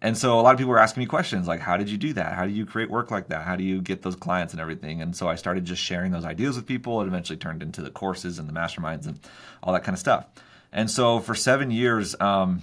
and 0.00 0.16
so 0.16 0.38
a 0.38 0.42
lot 0.42 0.52
of 0.52 0.58
people 0.58 0.70
were 0.70 0.78
asking 0.78 1.02
me 1.02 1.06
questions 1.06 1.48
like, 1.48 1.60
how 1.60 1.76
did 1.76 1.90
you 1.90 1.98
do 1.98 2.12
that? 2.12 2.34
How 2.34 2.44
do 2.44 2.52
you 2.52 2.64
create 2.64 2.88
work 2.88 3.10
like 3.10 3.28
that? 3.28 3.44
How 3.44 3.56
do 3.56 3.64
you 3.64 3.80
get 3.80 4.02
those 4.02 4.14
clients 4.14 4.52
and 4.52 4.60
everything? 4.60 5.02
And 5.02 5.16
so 5.16 5.28
I 5.28 5.34
started 5.34 5.64
just 5.64 5.82
sharing 5.82 6.12
those 6.12 6.24
ideas 6.24 6.56
with 6.56 6.66
people. 6.66 7.02
It 7.02 7.08
eventually 7.08 7.36
turned 7.36 7.62
into 7.62 7.82
the 7.82 7.90
courses 7.90 8.38
and 8.38 8.48
the 8.48 8.52
masterminds 8.52 9.06
and 9.06 9.18
all 9.62 9.72
that 9.72 9.82
kind 9.82 9.94
of 9.94 9.98
stuff. 9.98 10.26
And 10.72 10.88
so 10.90 11.18
for 11.18 11.34
seven 11.34 11.70
years, 11.70 12.14
um, 12.20 12.62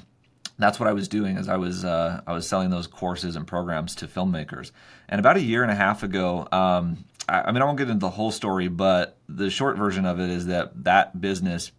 that's 0.57 0.79
what 0.79 0.87
I 0.87 0.93
was 0.93 1.07
doing 1.07 1.37
is 1.37 1.49
I 1.49 1.57
was 1.57 1.83
uh, 1.83 2.21
I 2.25 2.31
was 2.31 2.47
selling 2.47 2.69
those 2.69 2.87
courses 2.87 3.35
and 3.35 3.45
programs 3.45 3.95
to 3.95 4.07
filmmakers. 4.07 4.71
And 5.09 5.19
about 5.19 5.35
a 5.35 5.41
year 5.41 5.63
and 5.63 5.71
a 5.71 5.75
half 5.75 6.03
ago, 6.03 6.47
um, 6.51 7.03
I, 7.27 7.41
I 7.41 7.51
mean 7.51 7.61
I 7.61 7.65
won't 7.65 7.77
get 7.77 7.89
into 7.89 7.99
the 7.99 8.11
whole 8.11 8.31
story, 8.31 8.69
but 8.69 9.17
the 9.27 9.49
short 9.49 9.77
version 9.77 10.05
of 10.05 10.19
it 10.19 10.29
is 10.29 10.45
that 10.45 10.83
that 10.85 11.19
business 11.19 11.71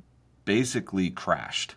basically 0.45 1.11
crashed, 1.11 1.75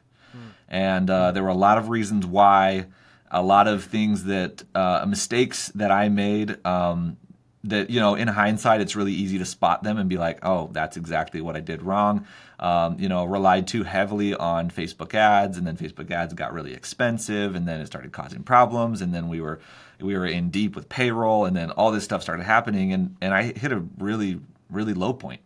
and 0.68 1.10
uh, 1.10 1.31
there 1.31 1.44
were 1.44 1.50
a 1.50 1.56
lot 1.56 1.78
of 1.78 1.88
reasons 1.88 2.26
why 2.26 2.88
a 3.31 3.42
lot 3.42 3.68
of 3.68 3.84
things 3.84 4.26
that 4.26 4.64
uh, 4.76 5.06
mistakes 5.08 5.70
that 5.76 5.92
I 5.92 6.10
made 6.10 6.66
um, 6.66 7.18
that 7.64 7.90
you 7.90 8.00
know 8.00 8.16
in 8.16 8.28
hindsight 8.28 8.81
it's 8.81 8.96
really 8.96 9.14
easy 9.14 9.38
to 9.38 9.46
spot 9.46 9.84
them 9.84 9.98
and 9.98 10.10
be 10.10 10.18
like 10.18 10.40
oh 10.44 10.70
that's 10.72 10.96
exactly 10.98 11.42
what 11.42 11.56
I 11.56 11.60
did 11.60 11.81
wrong. 11.84 12.26
Um, 12.60 12.98
you 13.00 13.10
know 13.10 13.26
relied 13.26 13.68
too 13.68 13.84
heavily 13.84 14.34
on 14.34 14.70
Facebook 14.70 15.14
ads 15.14 15.58
and 15.58 15.68
then 15.68 15.78
Facebook 15.78 16.12
ads 16.12 16.34
got 16.34 16.54
really 16.54 16.74
expensive 16.74 17.56
and 17.56 17.68
then 17.68 17.81
it 17.81 17.88
started 17.88 18.12
causing 18.12 18.44
problems 18.44 19.02
and 19.02 19.14
then 19.14 19.28
we 19.28 19.42
were 19.42 19.60
we 20.00 20.18
were 20.18 20.26
in 20.26 20.50
deep 20.50 20.76
with 20.76 20.88
payroll 20.90 21.46
and 21.46 21.56
then 21.56 21.72
all 21.72 21.92
this 21.92 22.04
stuff 22.04 22.22
started 22.22 22.44
happening 22.44 22.94
and 22.94 23.16
and 23.22 23.34
I 23.34 23.44
hit 23.44 23.72
a 23.72 23.84
really 23.98 24.40
really 24.70 24.94
low 24.94 25.14
point 25.14 25.42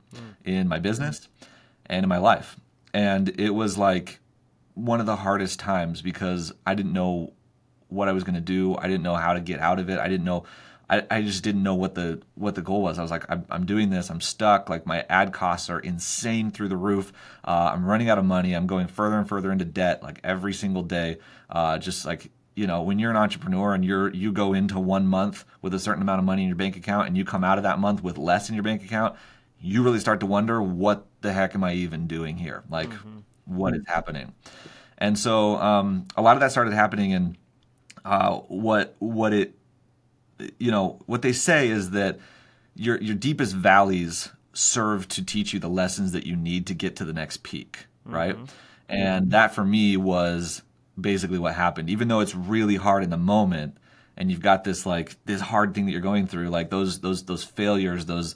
in 0.46 0.68
my 0.68 0.80
business 0.80 1.28
and 1.86 2.04
in 2.04 2.10
my 2.10 2.18
life. 2.18 2.58
And 2.94 3.40
it 3.40 3.52
was 3.52 3.78
like 3.78 4.20
one 4.76 5.00
of 5.00 5.06
the 5.06 5.16
hardest 5.16 5.60
times 5.60 6.02
because 6.02 6.54
I 6.66 6.76
didn't 6.76 6.94
know 6.94 7.34
what 7.94 8.08
I 8.08 8.12
was 8.12 8.24
going 8.24 8.36
to 8.36 8.42
do. 8.42 8.76
I 8.78 8.88
didn't 8.88 9.04
know 9.04 9.16
how 9.16 9.34
to 9.34 9.40
get 9.40 9.60
out 9.60 9.80
of 9.80 9.90
it. 9.90 10.00
I 10.00 10.08
didn't 10.08 10.26
know. 10.26 10.46
I, 10.90 11.04
I 11.10 11.22
just 11.22 11.44
didn't 11.44 11.64
know 11.64 11.76
what 11.76 11.96
the 11.96 12.22
what 12.36 12.56
the 12.56 12.62
goal 12.62 12.82
was. 12.82 13.00
I 13.00 13.02
was 13.02 13.12
like, 13.12 13.26
I'm, 13.30 13.46
I'm 13.50 13.66
doing 13.66 13.90
this. 13.90 14.10
I'm 14.10 14.22
stuck. 14.22 14.70
Like 14.70 14.86
my 14.86 15.06
ad 15.10 15.32
costs 15.32 15.70
are 15.70 15.80
insane 15.80 16.52
through 16.52 16.68
the 16.68 16.78
roof. 16.78 17.14
Uh, 17.44 17.72
I'm 17.74 17.86
running 17.86 18.10
out 18.10 18.18
of 18.18 18.26
money. 18.26 18.54
I'm 18.54 18.68
going 18.68 18.88
further 18.88 19.18
and 19.18 19.28
further 19.28 19.52
into 19.52 19.66
debt. 19.66 20.04
Like 20.04 20.20
every 20.24 20.54
single 20.54 20.84
day. 20.84 21.18
Uh, 21.50 21.78
just 21.78 22.06
like 22.06 22.30
you 22.56 22.68
know, 22.68 22.84
when 22.84 23.00
you're 23.00 23.12
an 23.12 23.18
entrepreneur 23.18 23.74
and 23.74 23.84
you're 23.84 24.12
you 24.14 24.32
go 24.32 24.54
into 24.54 24.80
one 24.80 25.08
month 25.08 25.46
with 25.62 25.74
a 25.74 25.80
certain 25.80 26.02
amount 26.02 26.20
of 26.20 26.26
money 26.26 26.44
in 26.44 26.50
your 26.50 26.58
bank 26.58 26.76
account 26.76 27.08
and 27.08 27.18
you 27.18 27.26
come 27.26 27.44
out 27.44 27.58
of 27.58 27.64
that 27.64 27.80
month 27.80 28.04
with 28.04 28.18
less 28.18 28.50
in 28.50 28.56
your 28.56 28.64
bank 28.64 28.84
account, 28.84 29.16
you 29.60 29.84
really 29.84 30.00
start 30.00 30.20
to 30.20 30.26
wonder 30.26 30.62
what 30.62 31.06
the 31.22 31.34
heck 31.34 31.56
am 31.56 31.64
I 31.64 31.74
even 31.74 32.06
doing 32.08 32.38
here? 32.38 32.64
Like, 32.70 32.92
what 33.46 33.74
is 33.74 33.84
happening? 33.88 34.34
And 34.98 35.18
so 35.18 35.56
um, 35.58 36.08
a 36.16 36.22
lot 36.22 36.36
of 36.36 36.42
that 36.42 36.52
started 36.52 36.74
happening 36.74 37.12
in 37.12 37.38
uh, 38.06 38.38
what 38.48 38.96
what 39.00 39.34
it 39.34 39.54
you 40.60 40.72
know 40.72 41.00
what 41.06 41.22
they 41.22 41.34
say 41.34 41.70
is 41.70 41.92
that 41.92 42.20
your 42.76 43.00
your 43.02 43.16
deepest 43.16 43.56
valleys 43.56 44.30
serve 44.54 45.08
to 45.10 45.26
teach 45.26 45.54
you 45.54 45.60
the 45.60 45.70
lessons 45.70 46.12
that 46.12 46.26
you 46.26 46.36
need 46.36 46.68
to 46.68 46.74
get 46.74 46.96
to 46.98 47.06
the 47.06 47.14
next 47.14 47.44
peak, 47.44 47.86
right? 48.06 48.36
And 48.90 49.32
that 49.32 49.56
for 49.56 49.64
me 49.64 49.98
was 49.98 50.62
basically 51.00 51.40
what 51.40 51.56
happened. 51.56 51.90
Even 51.90 52.08
though 52.08 52.20
it's 52.20 52.36
really 52.36 52.76
hard 52.76 53.04
in 53.04 53.10
the 53.10 53.18
moment, 53.18 53.78
and 54.16 54.30
you've 54.30 54.42
got 54.42 54.64
this 54.64 54.86
like 54.86 55.16
this 55.26 55.42
hard 55.42 55.74
thing 55.74 55.86
that 55.86 55.92
you're 55.92 56.02
going 56.02 56.28
through, 56.28 56.50
like 56.50 56.70
those 56.70 57.00
those 57.00 57.24
those 57.24 57.44
failures, 57.44 58.06
those 58.06 58.36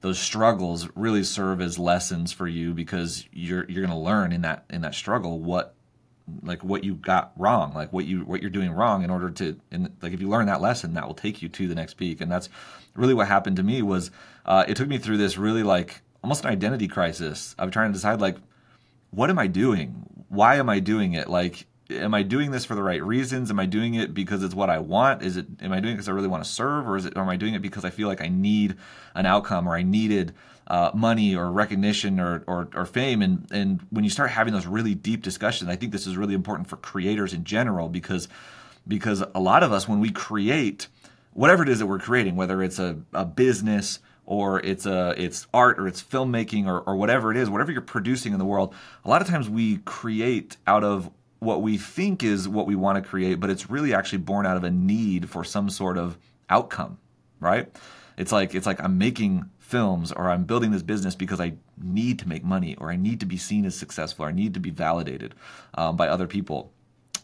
those 0.00 0.18
struggles 0.18 0.88
really 0.94 1.24
serve 1.24 1.62
as 1.62 1.78
lessons 1.78 2.32
for 2.32 2.46
you 2.46 2.74
because 2.74 3.26
you're 3.32 3.64
you're 3.70 3.86
going 3.86 3.96
to 3.96 4.04
learn 4.04 4.32
in 4.32 4.42
that 4.42 4.64
in 4.68 4.82
that 4.82 4.94
struggle 4.94 5.40
what 5.40 5.74
like 6.42 6.64
what 6.64 6.84
you 6.84 6.94
got 6.94 7.32
wrong 7.36 7.74
like 7.74 7.92
what 7.92 8.06
you 8.06 8.20
what 8.20 8.40
you're 8.40 8.50
doing 8.50 8.72
wrong 8.72 9.02
in 9.04 9.10
order 9.10 9.30
to 9.30 9.60
and 9.70 9.94
like 10.00 10.12
if 10.12 10.20
you 10.20 10.28
learn 10.28 10.46
that 10.46 10.60
lesson 10.60 10.94
that 10.94 11.06
will 11.06 11.14
take 11.14 11.42
you 11.42 11.48
to 11.48 11.68
the 11.68 11.74
next 11.74 11.94
peak. 11.94 12.20
And 12.20 12.32
that's 12.32 12.48
really 12.94 13.14
what 13.14 13.28
happened 13.28 13.56
to 13.56 13.62
me 13.62 13.82
was 13.82 14.10
uh, 14.46 14.64
it 14.66 14.76
took 14.76 14.88
me 14.88 14.98
through 14.98 15.18
this 15.18 15.36
really 15.36 15.62
like 15.62 16.02
almost 16.22 16.44
an 16.44 16.50
identity 16.50 16.88
crisis 16.88 17.54
of 17.58 17.70
trying 17.70 17.90
to 17.90 17.94
decide 17.94 18.20
like 18.20 18.36
what 19.10 19.30
am 19.30 19.38
i 19.38 19.46
doing? 19.46 20.06
Why 20.28 20.56
am 20.56 20.68
i 20.68 20.80
doing 20.80 21.12
it? 21.12 21.28
Like 21.28 21.66
am 21.90 22.14
i 22.14 22.22
doing 22.22 22.50
this 22.50 22.64
for 22.64 22.74
the 22.74 22.82
right 22.82 23.02
reasons? 23.02 23.50
Am 23.50 23.60
i 23.60 23.66
doing 23.66 23.94
it 23.94 24.14
because 24.14 24.42
it's 24.42 24.54
what 24.54 24.70
i 24.70 24.78
want? 24.78 25.22
Is 25.22 25.36
it 25.36 25.46
am 25.60 25.72
i 25.72 25.80
doing 25.80 25.92
it 25.92 25.96
because 25.96 26.08
i 26.08 26.12
really 26.12 26.28
want 26.28 26.42
to 26.42 26.50
serve? 26.50 26.88
Or 26.88 26.96
is 26.96 27.04
it 27.04 27.16
or 27.16 27.22
am 27.22 27.28
i 27.28 27.36
doing 27.36 27.54
it 27.54 27.60
because 27.60 27.84
i 27.84 27.90
feel 27.90 28.08
like 28.08 28.22
i 28.22 28.28
need 28.28 28.76
an 29.14 29.26
outcome 29.26 29.68
or 29.68 29.76
i 29.76 29.82
needed 29.82 30.34
uh, 30.66 30.90
money 30.94 31.36
or 31.36 31.50
recognition 31.50 32.18
or, 32.18 32.42
or, 32.46 32.68
or 32.74 32.86
fame. 32.86 33.22
And, 33.22 33.46
and 33.50 33.86
when 33.90 34.04
you 34.04 34.10
start 34.10 34.30
having 34.30 34.52
those 34.52 34.66
really 34.66 34.94
deep 34.94 35.22
discussions, 35.22 35.68
I 35.70 35.76
think 35.76 35.92
this 35.92 36.06
is 36.06 36.16
really 36.16 36.34
important 36.34 36.68
for 36.68 36.76
creators 36.76 37.32
in 37.32 37.44
general 37.44 37.88
because, 37.88 38.28
because 38.88 39.22
a 39.34 39.40
lot 39.40 39.62
of 39.62 39.72
us, 39.72 39.88
when 39.88 40.00
we 40.00 40.10
create 40.10 40.88
whatever 41.32 41.62
it 41.62 41.68
is 41.68 41.80
that 41.80 41.86
we're 41.86 41.98
creating, 41.98 42.36
whether 42.36 42.62
it's 42.62 42.78
a, 42.78 42.96
a 43.12 43.24
business 43.24 43.98
or 44.26 44.60
it's 44.60 44.86
a 44.86 45.14
it's 45.18 45.46
art 45.52 45.78
or 45.78 45.86
it's 45.86 46.02
filmmaking 46.02 46.66
or, 46.66 46.80
or 46.80 46.96
whatever 46.96 47.30
it 47.30 47.36
is, 47.36 47.50
whatever 47.50 47.70
you're 47.70 47.82
producing 47.82 48.32
in 48.32 48.38
the 48.38 48.44
world, 48.44 48.74
a 49.04 49.08
lot 49.08 49.20
of 49.20 49.28
times 49.28 49.50
we 49.50 49.78
create 49.78 50.56
out 50.66 50.82
of 50.82 51.10
what 51.40 51.60
we 51.60 51.76
think 51.76 52.22
is 52.22 52.48
what 52.48 52.66
we 52.66 52.74
want 52.74 53.02
to 53.02 53.06
create, 53.06 53.38
but 53.38 53.50
it's 53.50 53.68
really 53.68 53.92
actually 53.92 54.18
born 54.18 54.46
out 54.46 54.56
of 54.56 54.64
a 54.64 54.70
need 54.70 55.28
for 55.28 55.44
some 55.44 55.68
sort 55.68 55.98
of 55.98 56.16
outcome, 56.48 56.98
right? 57.38 57.70
It's 58.16 58.32
like 58.32 58.54
it's 58.54 58.66
like 58.66 58.82
I'm 58.82 58.96
making 58.96 59.50
films 59.64 60.12
or 60.12 60.28
I'm 60.28 60.44
building 60.44 60.72
this 60.72 60.82
business 60.82 61.14
because 61.14 61.40
I 61.40 61.54
need 61.82 62.18
to 62.18 62.28
make 62.28 62.44
money 62.44 62.76
or 62.76 62.90
I 62.90 62.96
need 62.96 63.18
to 63.20 63.26
be 63.26 63.38
seen 63.38 63.64
as 63.64 63.74
successful 63.74 64.24
or 64.24 64.28
I 64.28 64.32
need 64.32 64.52
to 64.54 64.60
be 64.60 64.70
validated 64.70 65.34
um, 65.74 65.96
by 65.96 66.06
other 66.08 66.26
people. 66.26 66.70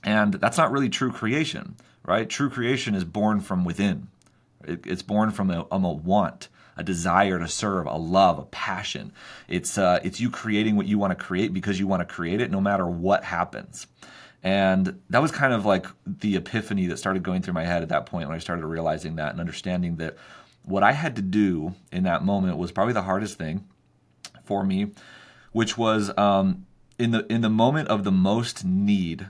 And 0.03 0.35
that's 0.35 0.57
not 0.57 0.73
really 0.73 0.89
true 0.89 1.13
creation, 1.13 1.77
right? 2.05 2.29
True 2.29 2.49
creation 2.49 2.95
is 2.95 3.05
born 3.05 3.41
from 3.41 3.65
within. 3.65 4.09
It, 4.65 4.87
it's 4.87 5.03
born 5.03 5.31
from 5.31 5.51
a, 5.51 5.67
um, 5.71 5.85
a 5.85 5.93
want, 5.93 6.49
a 6.79 6.83
desire 6.83 7.39
to 7.39 7.47
serve, 7.47 7.87
a 7.87 7.97
love, 7.97 8.39
a 8.39 8.45
passion. 8.45 9.13
It's 9.47 9.77
uh, 9.77 10.01
it's 10.03 10.19
you 10.19 10.31
creating 10.31 10.77
what 10.77 10.87
you 10.87 10.99
want 10.99 11.11
to 11.11 11.23
create 11.23 11.53
because 11.53 11.79
you 11.79 11.87
want 11.87 12.01
to 12.01 12.07
create 12.07 12.41
it, 12.41 12.51
no 12.51 12.61
matter 12.61 12.87
what 12.87 13.23
happens. 13.25 13.87
And 14.43 15.03
that 15.11 15.21
was 15.21 15.31
kind 15.31 15.53
of 15.53 15.67
like 15.67 15.87
the 16.07 16.37
epiphany 16.37 16.87
that 16.87 16.97
started 16.97 17.23
going 17.23 17.43
through 17.43 17.53
my 17.53 17.67
head 17.67 17.83
at 17.83 17.91
that 17.91 18.07
point 18.07 18.29
when 18.29 18.37
I 18.37 18.41
started 18.41 18.65
realizing 18.65 19.17
that 19.17 19.33
and 19.33 19.41
understanding 19.41 19.97
that 19.97 20.17
what 20.64 20.83
I 20.83 20.93
had 20.93 21.17
to 21.17 21.23
do 21.23 21.75
in 21.90 22.05
that 22.05 22.25
moment 22.25 22.57
was 22.57 22.73
probably 22.73 22.95
the 22.95 23.02
hardest 23.02 23.38
thing 23.38 23.64
for 24.45 24.64
me, 24.64 24.93
which 25.52 25.76
was 25.76 26.17
um, 26.17 26.67
in 26.99 27.11
the 27.11 27.26
in 27.33 27.40
the 27.40 27.50
moment 27.50 27.88
of 27.88 28.05
the 28.05 28.12
most 28.12 28.64
need 28.64 29.29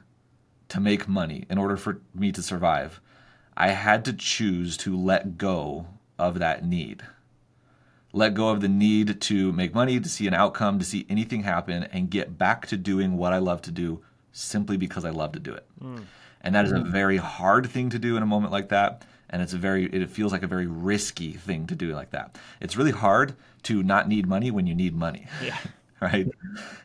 to 0.69 0.81
make 0.81 1.09
money 1.09 1.45
in 1.51 1.59
order 1.59 1.77
for 1.77 2.01
me 2.15 2.33
to 2.33 2.43
survive. 2.43 3.01
I 3.57 3.71
had 3.71 4.05
to 4.07 4.13
choose 4.13 4.77
to 4.79 4.97
let 4.97 5.37
go 5.37 5.87
of 6.19 6.39
that 6.39 6.65
need. 6.65 7.03
Let 8.13 8.35
go 8.35 8.49
of 8.49 8.61
the 8.61 8.69
need 8.69 9.21
to 9.21 9.53
make 9.53 9.75
money, 9.75 10.01
to 10.01 10.09
see 10.09 10.27
an 10.27 10.35
outcome, 10.35 10.79
to 10.79 10.85
see 10.85 11.07
anything 11.09 11.43
happen, 11.43 11.85
and 11.85 12.11
get 12.11 12.39
back 12.39 12.67
to 12.69 12.77
doing 12.77 13.17
what 13.17 13.33
I 13.33 13.39
love 13.39 13.63
to 13.63 13.71
do 13.71 14.03
simply 14.33 14.77
because 14.77 15.05
I 15.05 15.11
love 15.11 15.33
to 15.33 15.39
do 15.39 15.53
it. 15.55 15.67
Mm. 15.83 16.05
And 16.41 16.55
that 16.55 16.65
is 16.65 16.73
a 16.73 16.81
very 16.81 17.19
hard 17.19 17.69
thing 17.69 17.91
to 17.91 17.99
do 17.99 18.17
in 18.17 18.23
a 18.23 18.27
moment 18.27 18.53
like 18.53 18.71
that 18.71 19.05
and 19.31 19.41
it's 19.41 19.53
a 19.53 19.59
very 19.59 19.87
it 19.87 20.11
feels 20.11 20.33
like 20.33 20.43
a 20.43 20.49
very 20.49 20.67
risky 20.67 21.33
thing 21.33 21.67
to 21.69 21.75
do 21.75 21.95
like 21.95 22.11
that. 22.11 22.37
It's 22.61 22.77
really 22.77 22.91
hard 22.91 23.35
to 23.65 23.83
not 23.83 24.09
need 24.09 24.27
money 24.27 24.51
when 24.51 24.67
you 24.67 24.75
need 24.75 24.95
money. 24.95 25.27
Yeah. 25.43 25.57
right 26.01 26.29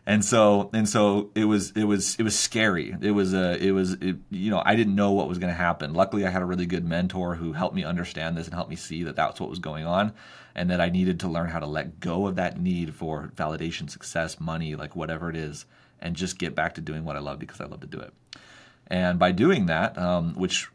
and 0.05 0.25
so 0.25 0.69
and 0.73 0.89
so 0.89 1.31
it 1.35 1.45
was 1.45 1.71
it 1.71 1.85
was 1.85 2.15
it 2.15 2.23
was 2.23 2.37
scary 2.37 2.93
it 3.01 3.11
was 3.11 3.33
a 3.33 3.57
it 3.65 3.71
was 3.71 3.93
it, 3.93 4.17
you 4.29 4.51
know 4.51 4.61
i 4.65 4.75
didn't 4.75 4.93
know 4.93 5.11
what 5.11 5.29
was 5.29 5.37
going 5.37 5.49
to 5.49 5.55
happen 5.55 5.93
luckily 5.93 6.25
i 6.25 6.29
had 6.29 6.41
a 6.41 6.45
really 6.45 6.65
good 6.65 6.83
mentor 6.83 7.35
who 7.35 7.53
helped 7.53 7.73
me 7.73 7.85
understand 7.85 8.35
this 8.35 8.45
and 8.45 8.53
helped 8.53 8.69
me 8.69 8.75
see 8.75 9.03
that 9.03 9.15
that's 9.15 9.39
what 9.39 9.49
was 9.49 9.59
going 9.59 9.85
on 9.85 10.11
and 10.53 10.69
that 10.69 10.81
i 10.81 10.89
needed 10.89 11.17
to 11.17 11.29
learn 11.29 11.47
how 11.47 11.59
to 11.59 11.65
let 11.65 12.01
go 12.01 12.27
of 12.27 12.35
that 12.35 12.59
need 12.59 12.93
for 12.93 13.31
validation 13.37 13.89
success 13.89 14.37
money 14.37 14.75
like 14.75 14.97
whatever 14.97 15.29
it 15.29 15.37
is 15.37 15.65
and 16.01 16.17
just 16.17 16.37
get 16.37 16.53
back 16.53 16.75
to 16.75 16.81
doing 16.81 17.05
what 17.05 17.15
i 17.15 17.19
love 17.19 17.39
because 17.39 17.61
i 17.61 17.65
love 17.65 17.79
to 17.79 17.87
do 17.87 17.99
it 17.99 18.13
and 18.87 19.17
by 19.17 19.31
doing 19.31 19.67
that 19.67 19.97
um, 19.97 20.33
which 20.35 20.67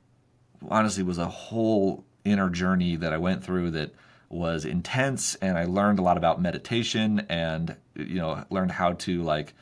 honestly 0.69 1.03
was 1.03 1.19
a 1.19 1.27
whole 1.27 2.05
inner 2.25 2.51
journey 2.51 2.97
that 2.97 3.13
I 3.13 3.19
went 3.19 3.43
through 3.45 3.73
that 3.73 3.95
was 4.29 4.65
intense 4.65 5.35
and 5.37 5.59
I 5.59 5.65
learned 5.65 5.99
a 5.99 6.03
lot 6.03 6.17
about 6.17 6.41
meditation 6.41 7.27
and 7.29 7.77
you 7.97 8.17
know 8.17 8.45
learned 8.51 8.71
how 8.71 8.93
to 8.93 9.23
like 9.23 9.55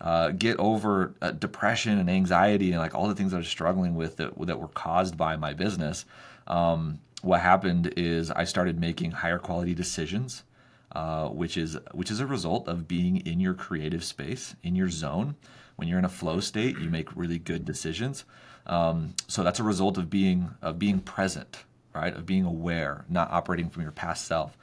uh, 0.00 0.30
get 0.30 0.58
over 0.58 1.14
uh, 1.22 1.30
depression 1.30 1.98
and 1.98 2.10
anxiety 2.10 2.72
and 2.72 2.80
like 2.80 2.94
all 2.94 3.08
the 3.08 3.14
things 3.14 3.32
I 3.32 3.38
was 3.38 3.48
struggling 3.48 3.94
with 3.94 4.16
that 4.16 4.38
that 4.46 4.60
were 4.60 4.68
caused 4.68 5.16
by 5.16 5.36
my 5.36 5.54
business. 5.54 6.04
Um, 6.46 6.98
what 7.22 7.40
happened 7.40 7.94
is 7.96 8.30
I 8.30 8.44
started 8.44 8.80
making 8.80 9.12
higher 9.12 9.38
quality 9.38 9.74
decisions, 9.74 10.42
uh, 10.90 11.28
which 11.28 11.56
is 11.56 11.78
which 11.92 12.10
is 12.10 12.20
a 12.20 12.26
result 12.26 12.68
of 12.68 12.88
being 12.88 13.18
in 13.18 13.40
your 13.40 13.54
creative 13.54 14.04
space, 14.04 14.56
in 14.62 14.74
your 14.74 14.90
zone. 14.90 15.36
When 15.76 15.88
you're 15.88 16.00
in 16.00 16.04
a 16.04 16.10
flow 16.10 16.40
state, 16.40 16.78
you 16.78 16.90
make 16.90 17.16
really 17.16 17.38
good 17.38 17.64
decisions. 17.64 18.24
Um, 18.66 19.14
so 19.28 19.42
that's 19.42 19.60
a 19.60 19.64
result 19.64 19.98
of 19.98 20.10
being 20.10 20.50
of 20.62 20.78
being 20.78 21.00
present, 21.00 21.64
right? 21.94 22.14
Of 22.14 22.26
being 22.26 22.44
aware, 22.44 23.04
not 23.08 23.30
operating 23.30 23.70
from 23.70 23.82
your 23.82 23.92
past 23.92 24.26
self. 24.26 24.56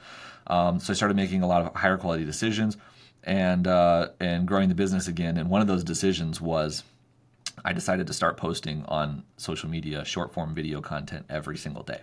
Um, 0.46 0.80
so 0.80 0.92
I 0.92 0.96
started 0.96 1.16
making 1.16 1.42
a 1.42 1.46
lot 1.46 1.62
of 1.62 1.74
higher 1.74 1.96
quality 1.96 2.24
decisions 2.24 2.76
and 3.24 3.66
uh, 3.66 4.08
and 4.18 4.46
growing 4.46 4.68
the 4.68 4.74
business 4.74 5.08
again. 5.08 5.36
And 5.36 5.50
one 5.50 5.60
of 5.60 5.66
those 5.66 5.84
decisions 5.84 6.40
was 6.40 6.82
I 7.64 7.72
decided 7.72 8.06
to 8.06 8.12
start 8.12 8.36
posting 8.36 8.84
on 8.86 9.24
social 9.36 9.68
media 9.68 10.04
short 10.04 10.32
form 10.32 10.54
video 10.54 10.80
content 10.80 11.26
every 11.28 11.56
single 11.56 11.82
day. 11.82 12.00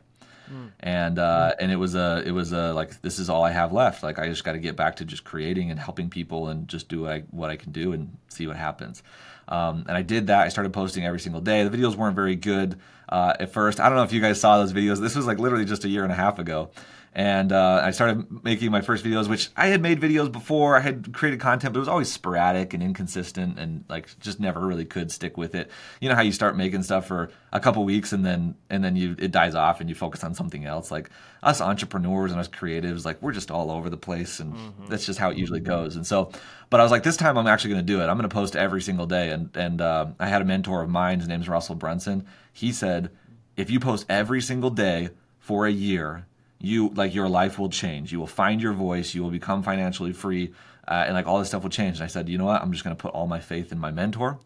Mm. 0.52 0.72
And 0.80 1.20
uh, 1.20 1.56
and 1.60 1.72
it 1.72 1.76
was 1.76 1.96
a 1.96 2.24
it 2.26 2.32
was 2.32 2.54
a 2.54 2.74
like 2.74 3.02
this 3.02 3.20
is 3.20 3.30
all 3.30 3.44
I 3.44 3.52
have 3.52 3.74
left. 3.74 4.04
Like 4.04 4.20
I 4.20 4.28
just 4.28 4.44
got 4.44 4.54
to 4.54 4.60
get 4.60 4.76
back 4.76 4.98
to 4.98 5.06
just 5.06 5.24
creating 5.24 5.72
and 5.72 5.80
helping 5.80 6.10
people 6.10 6.48
and 6.48 6.68
just 6.68 6.88
do 6.88 7.02
what 7.02 7.12
I, 7.12 7.20
what 7.32 7.50
I 7.50 7.58
can 7.58 7.72
do 7.72 7.94
and 7.94 8.18
see 8.30 8.48
what 8.48 8.56
happens. 8.56 9.04
Um, 9.48 9.86
and 9.88 9.96
I 9.98 10.02
did 10.02 10.28
that. 10.28 10.42
I 10.42 10.50
started 10.50 10.74
posting 10.74 11.06
every 11.06 11.20
single 11.20 11.42
day. 11.42 11.68
The 11.68 11.76
videos 11.76 11.96
weren't 11.96 12.16
very 12.16 12.36
good 12.36 12.80
uh, 13.10 13.34
at 13.40 13.52
first. 13.52 13.80
I 13.80 13.88
don't 13.88 13.98
know 13.98 14.04
if 14.04 14.12
you 14.12 14.22
guys 14.22 14.40
saw 14.40 14.58
those 14.58 14.74
videos. 14.74 15.00
This 15.00 15.16
was 15.16 15.26
like 15.26 15.40
literally 15.40 15.66
just 15.66 15.86
a 15.86 15.90
year 15.90 16.04
and 16.04 16.12
a 16.12 16.16
half 16.16 16.40
ago. 16.40 16.70
And 17.18 17.52
uh, 17.52 17.82
I 17.84 17.90
started 17.90 18.44
making 18.44 18.70
my 18.70 18.82
first 18.82 19.04
videos, 19.04 19.28
which 19.28 19.50
I 19.58 19.70
had 19.70 19.82
made 19.82 20.00
videos 20.00 20.32
before. 20.32 20.78
I 20.78 20.82
had 20.82 21.16
created 21.16 21.40
content, 21.40 21.74
but 21.74 21.80
it 21.80 21.82
was 21.82 21.88
always 21.88 22.12
sporadic 22.12 22.76
and 22.76 22.84
inconsistent, 22.84 23.58
and 23.58 23.84
like 23.90 24.08
just 24.20 24.40
never 24.40 24.60
really 24.60 24.86
could 24.86 25.12
stick 25.12 25.36
with 25.36 25.56
it. 25.56 25.72
You 26.00 26.10
know 26.10 26.16
how 26.16 26.22
you 26.22 26.32
start 26.32 26.56
making 26.56 26.84
stuff 26.84 27.08
for 27.08 27.32
a 27.52 27.60
couple 27.60 27.84
weeks, 27.86 28.14
and 28.14 28.24
then 28.24 28.54
and 28.70 28.84
then 28.84 28.96
you 28.96 29.16
it 29.18 29.32
dies 29.32 29.56
off, 29.56 29.82
and 29.82 29.90
you 29.90 29.96
focus 29.96 30.24
on 30.24 30.36
something 30.36 30.66
else. 30.66 30.92
Like 30.92 31.10
us 31.42 31.60
entrepreneurs 31.60 32.30
and 32.30 32.40
us 32.40 32.48
creatives, 32.48 33.04
like 33.04 33.20
we're 33.20 33.32
just 33.32 33.50
all 33.50 33.72
over 33.72 33.90
the 33.90 33.98
place, 33.98 34.40
and 34.40 34.54
mm-hmm. 34.54 34.86
that's 34.86 35.08
just 35.08 35.18
how 35.18 35.32
it 35.32 35.38
usually 35.38 35.60
goes. 35.60 35.96
And 35.96 36.06
so, 36.06 36.30
but 36.70 36.80
I 36.80 36.84
was 36.84 36.92
like, 36.92 37.02
this 37.02 37.18
time 37.18 37.36
I'm 37.36 37.48
actually 37.48 37.72
going 37.72 37.84
to 37.84 37.94
do 37.94 38.00
it. 38.00 38.10
I'm 38.10 38.18
going 38.18 38.30
to 38.30 38.36
post 38.36 38.56
every 38.56 38.84
single 38.84 39.08
day. 39.08 39.32
And 39.32 39.50
and 39.58 39.82
uh, 39.82 40.06
I 40.20 40.28
had 40.28 40.44
a 40.44 40.46
mentor 40.46 40.84
of 40.84 40.90
mine. 40.92 41.18
His 41.18 41.28
name's 41.28 41.50
Russell 41.50 41.74
Brunson. 41.74 42.28
He 42.54 42.72
said, 42.72 43.10
if 43.56 43.72
you 43.72 43.80
post 43.80 44.06
every 44.08 44.40
single 44.40 44.70
day 44.70 45.10
for 45.40 45.66
a 45.66 45.72
year 45.72 46.27
you 46.60 46.90
like 46.90 47.14
your 47.14 47.30
life 47.30 47.60
will 47.60 47.70
change. 47.70 48.12
You 48.12 48.20
will 48.20 48.28
find 48.28 48.62
your 48.62 48.74
voice. 48.74 49.14
You 49.14 49.24
will 49.24 49.30
become 49.30 49.64
financially 49.64 50.14
free, 50.14 50.54
uh, 50.88 51.04
and 51.06 51.14
like 51.14 51.28
all 51.28 51.40
this 51.40 51.50
stuff 51.50 51.64
will 51.64 51.70
change. 51.70 51.98
And 51.98 52.04
I 52.04 52.08
said, 52.08 52.30
you 52.30 52.38
know 52.38 52.46
what? 52.46 52.62
I'm 52.62 52.72
just 52.72 52.84
going 52.84 52.96
to 52.96 53.02
put 53.02 53.14
all 53.14 53.28
my 53.28 53.40
faith 53.40 53.72
in 53.72 53.80
my 53.80 53.92
mentor. 53.92 54.40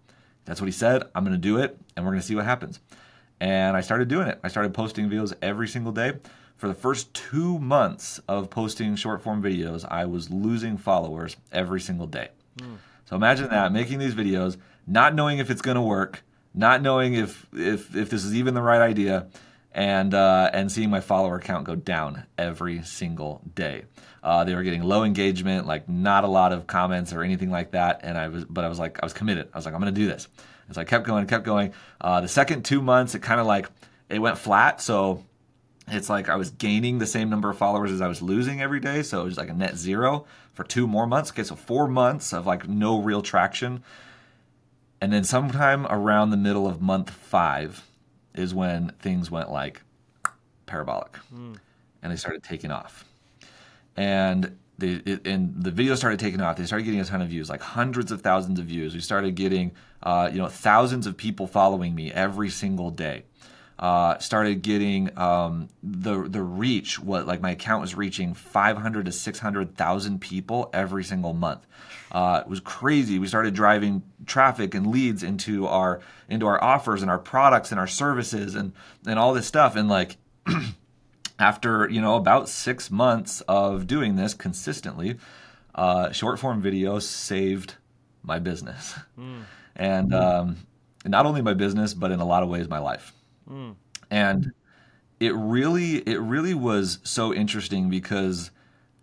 That's 0.45 0.59
what 0.59 0.65
he 0.65 0.71
said. 0.71 1.03
I'm 1.15 1.23
going 1.23 1.35
to 1.35 1.41
do 1.41 1.57
it, 1.57 1.77
and 1.95 2.05
we're 2.05 2.11
going 2.11 2.21
to 2.21 2.27
see 2.27 2.35
what 2.35 2.45
happens. 2.45 2.79
And 3.39 3.75
I 3.75 3.81
started 3.81 4.07
doing 4.07 4.27
it. 4.27 4.39
I 4.43 4.49
started 4.49 4.73
posting 4.73 5.09
videos 5.09 5.33
every 5.41 5.67
single 5.67 5.91
day. 5.91 6.13
For 6.57 6.67
the 6.67 6.75
first 6.75 7.11
two 7.15 7.57
months 7.57 8.19
of 8.27 8.51
posting 8.51 8.95
short 8.95 9.23
form 9.23 9.41
videos, 9.41 9.83
I 9.89 10.05
was 10.05 10.29
losing 10.29 10.77
followers 10.77 11.37
every 11.51 11.81
single 11.81 12.05
day. 12.05 12.29
Mm. 12.57 12.77
So 13.05 13.15
imagine 13.15 13.49
that 13.49 13.71
making 13.71 13.97
these 13.97 14.13
videos, 14.13 14.57
not 14.85 15.15
knowing 15.15 15.39
if 15.39 15.49
it's 15.49 15.61
going 15.61 15.75
to 15.75 15.81
work, 15.81 16.23
not 16.53 16.81
knowing 16.81 17.15
if 17.15 17.47
if 17.53 17.95
if 17.95 18.09
this 18.09 18.23
is 18.23 18.35
even 18.35 18.53
the 18.53 18.61
right 18.61 18.81
idea 18.81 19.27
and 19.73 20.13
uh, 20.13 20.49
and 20.53 20.71
seeing 20.71 20.89
my 20.89 20.99
follower 20.99 21.39
count 21.39 21.65
go 21.65 21.75
down 21.75 22.25
every 22.37 22.83
single 22.83 23.41
day. 23.55 23.85
Uh, 24.23 24.43
they 24.43 24.53
were 24.53 24.63
getting 24.63 24.83
low 24.83 25.03
engagement, 25.03 25.65
like 25.65 25.89
not 25.89 26.23
a 26.23 26.27
lot 26.27 26.53
of 26.53 26.67
comments 26.67 27.11
or 27.13 27.23
anything 27.23 27.49
like 27.49 27.71
that. 27.71 28.01
And 28.03 28.17
I 28.17 28.27
was, 28.27 28.45
but 28.45 28.63
I 28.63 28.67
was 28.67 28.77
like, 28.77 28.99
I 29.01 29.05
was 29.05 29.13
committed. 29.13 29.49
I 29.53 29.57
was 29.57 29.65
like, 29.65 29.73
I'm 29.73 29.81
to 29.81 29.91
do 29.91 30.05
this. 30.05 30.27
And 30.67 30.75
so 30.75 30.81
I 30.81 30.83
kept 30.83 31.05
going, 31.05 31.25
kept 31.25 31.43
going. 31.43 31.73
Uh, 31.99 32.21
the 32.21 32.27
second 32.27 32.63
two 32.63 32.81
months, 32.81 33.15
it 33.15 33.19
kind 33.19 33.39
of 33.39 33.47
like 33.47 33.69
it 34.09 34.19
went 34.19 34.37
flat. 34.37 34.81
So 34.81 35.25
it's 35.87 36.09
like 36.09 36.29
I 36.29 36.35
was 36.35 36.51
gaining 36.51 36.99
the 36.99 37.07
same 37.07 37.29
number 37.29 37.49
of 37.49 37.57
followers 37.57 37.91
as 37.91 38.01
I 38.01 38.07
was 38.07 38.21
losing 38.21 38.61
every 38.61 38.79
day. 38.79 39.01
So 39.01 39.21
it 39.21 39.25
was 39.25 39.37
like 39.37 39.49
a 39.49 39.53
net 39.53 39.75
zero 39.75 40.25
for 40.53 40.63
two 40.63 40.85
more 40.85 41.07
months. 41.07 41.31
Okay, 41.31 41.43
so 41.43 41.55
four 41.55 41.87
months 41.87 42.33
of 42.33 42.45
like 42.45 42.67
no 42.67 43.01
real 43.01 43.21
traction. 43.21 43.83
And 44.99 45.11
then 45.11 45.23
sometime 45.23 45.87
around 45.87 46.29
the 46.29 46.37
middle 46.37 46.67
of 46.67 46.79
month 46.79 47.09
five, 47.09 47.87
is 48.33 48.53
when 48.53 48.91
things 48.99 49.29
went 49.29 49.51
like 49.51 49.81
parabolic 50.65 51.13
mm. 51.33 51.57
and 52.01 52.11
they 52.11 52.15
started 52.15 52.43
taking 52.43 52.71
off. 52.71 53.05
And 53.97 54.57
they, 54.77 55.01
it, 55.05 55.27
and 55.27 55.53
the 55.63 55.71
video 55.71 55.95
started 55.95 56.19
taking 56.19 56.41
off. 56.41 56.57
They 56.57 56.65
started 56.65 56.85
getting 56.85 56.99
a 56.99 57.05
ton 57.05 57.21
of 57.21 57.29
views, 57.29 57.49
like 57.49 57.61
hundreds 57.61 58.11
of 58.11 58.21
thousands 58.21 58.59
of 58.59 58.65
views. 58.65 58.93
We 58.93 58.99
started 58.99 59.35
getting, 59.35 59.71
uh, 60.03 60.29
you 60.31 60.39
know, 60.39 60.47
thousands 60.47 61.07
of 61.07 61.17
people 61.17 61.47
following 61.47 61.93
me 61.93 62.11
every 62.11 62.49
single 62.49 62.89
day. 62.89 63.23
Uh, 63.81 64.15
started 64.19 64.61
getting 64.61 65.17
um, 65.17 65.67
the 65.81 66.21
the 66.29 66.41
reach. 66.41 66.99
What 66.99 67.25
like 67.25 67.41
my 67.41 67.51
account 67.51 67.81
was 67.81 67.95
reaching 67.95 68.35
500 68.35 69.05
to 69.05 69.11
600 69.11 69.75
thousand 69.75 70.21
people 70.21 70.69
every 70.71 71.03
single 71.03 71.33
month. 71.33 71.65
Uh, 72.11 72.41
it 72.45 72.49
was 72.49 72.59
crazy. 72.59 73.19
We 73.19 73.27
started 73.27 73.53
driving 73.53 74.03
traffic 74.25 74.75
and 74.75 74.87
leads 74.87 75.23
into 75.23 75.65
our 75.65 76.01
into 76.29 76.45
our 76.45 76.61
offers 76.63 77.01
and 77.01 77.09
our 77.09 77.17
products 77.17 77.71
and 77.71 77.79
our 77.79 77.87
services 77.87 78.53
and 78.53 78.73
and 79.07 79.17
all 79.17 79.33
this 79.33 79.47
stuff. 79.47 79.75
And 79.75 79.87
like, 79.87 80.17
after 81.39 81.89
you 81.89 82.01
know 82.01 82.17
about 82.17 82.49
six 82.49 82.91
months 82.91 83.41
of 83.47 83.87
doing 83.87 84.15
this 84.15 84.33
consistently, 84.33 85.17
uh, 85.73 86.11
short 86.11 86.37
form 86.37 86.61
videos 86.61 87.03
saved 87.03 87.75
my 88.23 88.39
business, 88.39 88.93
mm. 89.17 89.41
and 89.75 90.13
um, 90.13 90.57
not 91.05 91.25
only 91.25 91.41
my 91.41 91.53
business, 91.53 91.93
but 91.93 92.11
in 92.11 92.19
a 92.19 92.25
lot 92.25 92.43
of 92.43 92.49
ways 92.49 92.67
my 92.67 92.79
life. 92.79 93.13
And 94.09 94.51
it 95.19 95.33
really, 95.35 95.97
it 95.97 96.19
really 96.19 96.53
was 96.53 96.99
so 97.03 97.33
interesting 97.33 97.89
because 97.89 98.51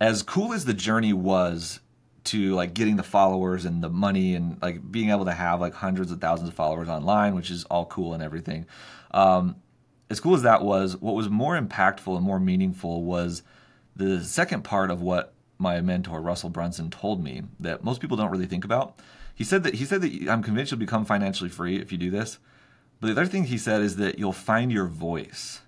as 0.01 0.23
cool 0.23 0.53
as 0.53 0.65
the 0.65 0.73
journey 0.73 1.13
was 1.13 1.79
to 2.25 2.53
like 2.53 2.73
getting 2.73 2.95
the 2.95 3.03
followers 3.03 3.65
and 3.65 3.83
the 3.83 3.89
money 3.89 4.35
and 4.35 4.61
like 4.61 4.91
being 4.91 5.09
able 5.09 5.25
to 5.25 5.31
have 5.31 5.59
like 5.59 5.73
hundreds 5.73 6.11
of 6.11 6.21
thousands 6.21 6.49
of 6.49 6.55
followers 6.55 6.89
online, 6.89 7.35
which 7.35 7.49
is 7.49 7.63
all 7.65 7.85
cool 7.85 8.13
and 8.13 8.21
everything. 8.21 8.65
Um, 9.11 9.55
as 10.09 10.19
cool 10.19 10.35
as 10.35 10.41
that 10.41 10.63
was, 10.63 10.97
what 10.97 11.15
was 11.15 11.29
more 11.29 11.59
impactful 11.59 12.15
and 12.15 12.25
more 12.25 12.39
meaningful 12.39 13.03
was 13.03 13.43
the 13.95 14.23
second 14.23 14.63
part 14.63 14.91
of 14.91 15.01
what 15.01 15.33
my 15.57 15.81
mentor 15.81 16.21
Russell 16.21 16.49
Brunson 16.49 16.89
told 16.89 17.23
me 17.23 17.43
that 17.59 17.83
most 17.83 18.01
people 18.01 18.17
don't 18.17 18.31
really 18.31 18.45
think 18.45 18.65
about. 18.65 18.99
He 19.35 19.43
said 19.43 19.63
that 19.63 19.75
he 19.75 19.85
said 19.85 20.01
that 20.01 20.29
I'm 20.29 20.43
convinced 20.43 20.71
you'll 20.71 20.79
become 20.79 21.05
financially 21.05 21.49
free 21.49 21.77
if 21.77 21.91
you 21.91 21.97
do 21.97 22.09
this. 22.09 22.39
But 22.99 23.07
the 23.07 23.13
other 23.13 23.25
thing 23.25 23.45
he 23.45 23.57
said 23.57 23.81
is 23.81 23.95
that 23.97 24.19
you'll 24.19 24.33
find 24.33 24.71
your 24.71 24.87
voice. 24.87 25.61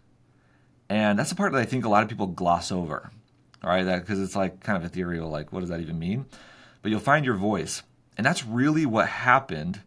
And 0.90 1.18
that's 1.18 1.30
the 1.30 1.36
part 1.36 1.54
that 1.54 1.62
I 1.62 1.66
think 1.66 1.86
a 1.86 1.90
lot 1.90 2.04
of 2.04 2.10
people 2.10 2.28
gloss 2.28 2.72
over. 2.72 3.12
All 3.64 3.70
right, 3.70 3.86
because 4.00 4.20
it's 4.20 4.36
like 4.36 4.62
kind 4.62 4.78
of 4.78 4.84
ethereal 4.84 5.30
like 5.30 5.54
what 5.54 5.60
does 5.60 5.70
that 5.70 5.82
even 5.82 6.00
mean? 6.00 6.26
But 6.82 6.92
you'll 6.92 7.00
find 7.00 7.26
your 7.26 7.36
voice. 7.36 7.84
And 8.18 8.26
that's 8.26 8.46
really 8.46 8.86
what 8.86 9.08
happened 9.08 9.82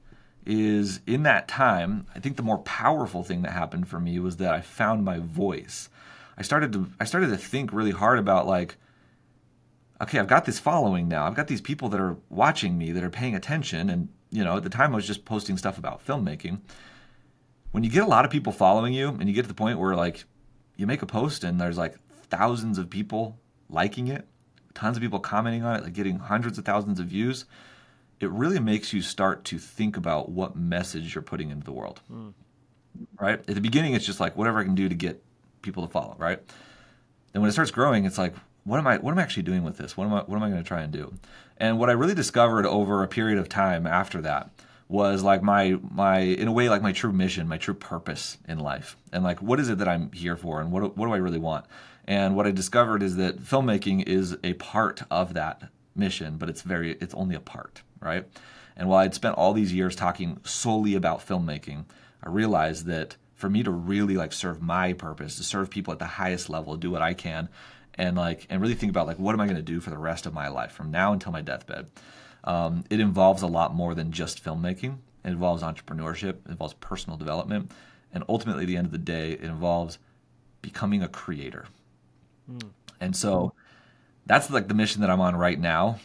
is 0.47 1.01
in 1.07 1.23
that 1.25 1.49
time, 1.49 2.07
I 2.15 2.21
think 2.21 2.37
the 2.37 2.43
more 2.43 2.59
powerful 2.59 3.23
thing 3.23 3.43
that 3.43 3.53
happened 3.53 3.89
for 3.89 3.99
me 3.99 4.19
was 4.19 4.37
that 4.37 4.53
I 4.53 4.61
found 4.61 5.05
my 5.05 5.19
voice. 5.19 5.89
I 6.37 6.43
started 6.43 6.73
to 6.73 6.91
I 7.01 7.05
started 7.05 7.29
to 7.29 7.37
think 7.37 7.73
really 7.73 7.91
hard 7.91 8.19
about 8.19 8.47
like 8.47 8.77
okay, 10.01 10.19
I've 10.19 10.29
got 10.29 10.45
this 10.45 10.59
following 10.59 11.09
now. 11.09 11.27
I've 11.27 11.37
got 11.37 11.47
these 11.47 11.61
people 11.61 11.89
that 11.91 12.01
are 12.01 12.17
watching 12.29 12.77
me, 12.77 12.93
that 12.93 13.05
are 13.05 13.11
paying 13.11 13.35
attention 13.35 13.91
and 13.91 14.09
you 14.31 14.43
know, 14.43 14.57
at 14.57 14.63
the 14.65 14.71
time 14.71 14.93
I 14.93 14.97
was 14.97 15.07
just 15.07 15.25
posting 15.25 15.57
stuff 15.57 15.79
about 15.79 16.05
filmmaking. 16.05 16.61
When 17.75 17.83
you 17.83 17.91
get 17.91 18.05
a 18.05 18.07
lot 18.07 18.25
of 18.25 18.31
people 18.31 18.53
following 18.53 18.95
you 18.95 19.09
and 19.09 19.29
you 19.29 19.35
get 19.35 19.43
to 19.43 19.49
the 19.49 19.55
point 19.55 19.81
where 19.81 19.97
like 19.97 20.27
you 20.77 20.87
make 20.87 21.03
a 21.03 21.07
post 21.07 21.43
and 21.43 21.61
there's 21.61 21.77
like 21.77 21.97
thousands 22.31 22.79
of 22.79 22.89
people 22.89 23.37
liking 23.69 24.07
it, 24.07 24.29
tons 24.75 24.97
of 24.97 25.03
people 25.03 25.19
commenting 25.19 25.65
on 25.65 25.75
it, 25.75 25.83
like 25.83 25.93
getting 25.93 26.21
hundreds 26.21 26.57
of 26.57 26.65
thousands 26.65 27.01
of 27.01 27.07
views, 27.07 27.47
it 28.21 28.31
really 28.31 28.61
makes 28.61 28.93
you 28.93 29.03
start 29.03 29.43
to 29.47 29.59
think 29.59 29.97
about 29.97 30.29
what 30.29 30.55
message 30.55 31.17
you're 31.17 31.23
putting 31.23 31.51
into 31.51 31.65
the 31.65 31.73
world. 31.73 32.01
Mm. 32.13 32.35
Right? 33.19 33.41
At 33.41 33.57
the 33.57 33.61
beginning, 33.61 33.95
it's 33.95 34.07
just 34.07 34.21
like 34.21 34.37
whatever 34.37 34.61
I 34.61 34.63
can 34.63 34.77
do 34.77 34.89
to 34.89 34.95
get 34.95 35.21
people 35.61 35.85
to 35.85 35.93
follow, 35.93 36.15
right? 36.17 36.39
Then 37.33 37.43
when 37.43 37.49
it 37.49 37.55
starts 37.55 37.73
growing, 37.73 38.05
it's 38.05 38.19
like, 38.19 38.37
what 38.63 38.79
am 38.79 38.87
I 38.87 38.99
what 38.99 39.11
am 39.11 39.19
I 39.19 39.23
actually 39.23 39.43
doing 39.43 39.65
with 39.65 39.79
this? 39.79 39.97
What 39.97 40.05
am 40.05 40.15
I 40.15 40.21
what 40.21 40.37
am 40.37 40.45
I 40.45 40.49
going 40.49 40.63
to 40.63 40.69
try 40.69 40.83
and 40.83 40.93
do? 40.93 41.13
And 41.57 41.81
what 41.81 41.91
I 41.91 41.95
really 41.95 42.15
discovered 42.15 42.67
over 42.67 43.03
a 43.03 43.09
period 43.09 43.39
of 43.39 43.49
time 43.49 43.85
after 43.85 44.21
that 44.21 44.51
was 44.89 45.23
like 45.23 45.43
my 45.43 45.79
my 45.91 46.19
in 46.19 46.49
a 46.49 46.53
way 46.53 46.69
like 46.69 46.83
my 46.83 46.93
true 46.93 47.13
mission, 47.13 47.49
my 47.49 47.59
true 47.59 47.75
purpose 47.75 48.39
in 48.47 48.59
life. 48.59 48.97
And 49.13 49.25
like 49.25 49.41
what 49.41 49.61
is 49.61 49.69
it 49.69 49.79
that 49.79 49.89
I'm 49.89 50.13
here 50.13 50.37
for 50.37 50.61
and 50.61 50.71
what 50.71 50.97
what 50.97 51.07
do 51.07 51.13
I 51.13 51.19
really 51.19 51.39
want? 51.39 51.67
And 52.07 52.37
what 52.37 52.47
I 52.47 52.51
discovered 52.51 53.03
is 53.03 53.17
that 53.17 53.41
filmmaking 53.41 54.07
is 54.07 54.37
a 54.45 54.53
part 54.55 55.03
of 55.11 55.35
that 55.35 55.71
mission, 55.97 56.37
but 56.37 56.49
it's 56.49 56.63
very 56.63 56.93
it's 57.01 57.15
only 57.15 57.35
a 57.35 57.41
part, 57.41 57.83
right? 58.01 58.27
And 58.77 58.89
while 58.89 59.01
I'd 59.01 59.15
spent 59.15 59.37
all 59.37 59.53
these 59.53 59.73
years 59.73 59.97
talking 59.97 60.41
solely 60.45 60.95
about 60.95 61.27
filmmaking, 61.27 61.85
I 62.23 62.29
realized 62.29 62.87
that 62.87 63.17
for 63.35 63.49
me 63.49 63.63
to 63.63 63.71
really 63.71 64.17
like 64.17 64.33
serve 64.33 64.63
my 64.63 64.93
purpose, 64.93 65.37
to 65.37 65.45
serve 65.45 65.71
people 65.71 65.93
at 65.93 65.99
the 65.99 66.07
highest 66.07 66.51
level, 66.51 66.77
do 66.77 66.91
what 66.91 67.03
I 67.03 67.15
can, 67.15 67.49
and 67.95 68.17
like 68.17 68.47
and 68.51 68.61
really 68.61 68.75
think 68.75 68.91
about 68.91 69.07
like 69.07 69.19
what 69.19 69.35
am 69.35 69.41
I 69.41 69.47
going 69.47 69.57
to 69.57 69.63
do 69.63 69.81
for 69.81 69.91
the 69.91 69.99
rest 69.99 70.27
of 70.27 70.35
my 70.35 70.49
life 70.49 70.73
from 70.73 70.91
now 70.91 71.13
until 71.13 71.33
my 71.33 71.41
deathbed. 71.41 71.87
Um, 72.45 72.85
it 72.91 73.01
involves 73.01 73.43
a 73.43 73.47
lot 73.47 73.75
more 73.75 73.95
than 73.95 74.13
just 74.13 74.45
filmmaking. 74.45 74.99
It 75.25 75.29
involves 75.29 75.63
entrepreneurship. 75.63 76.37
It 76.45 76.51
involves 76.51 76.75
personal 76.75 77.17
development, 77.17 77.71
and 78.13 78.25
ultimately, 78.29 78.65
at 78.65 78.67
the 78.67 78.77
end 78.77 78.87
of 78.87 78.93
the 78.93 78.99
day, 78.99 79.33
it 79.33 79.43
involves 79.43 79.99
becoming 80.63 81.03
a 81.03 81.09
creator. 81.09 81.67
Mm. 82.51 82.71
And 83.01 83.17
so 83.17 83.53
that's 84.27 84.51
like 84.51 84.69
the 84.69 84.75
mission 84.75 85.01
that 85.01 85.11
I'm 85.11 85.21
on 85.21 85.37
right 85.37 85.59
now, 85.59 85.99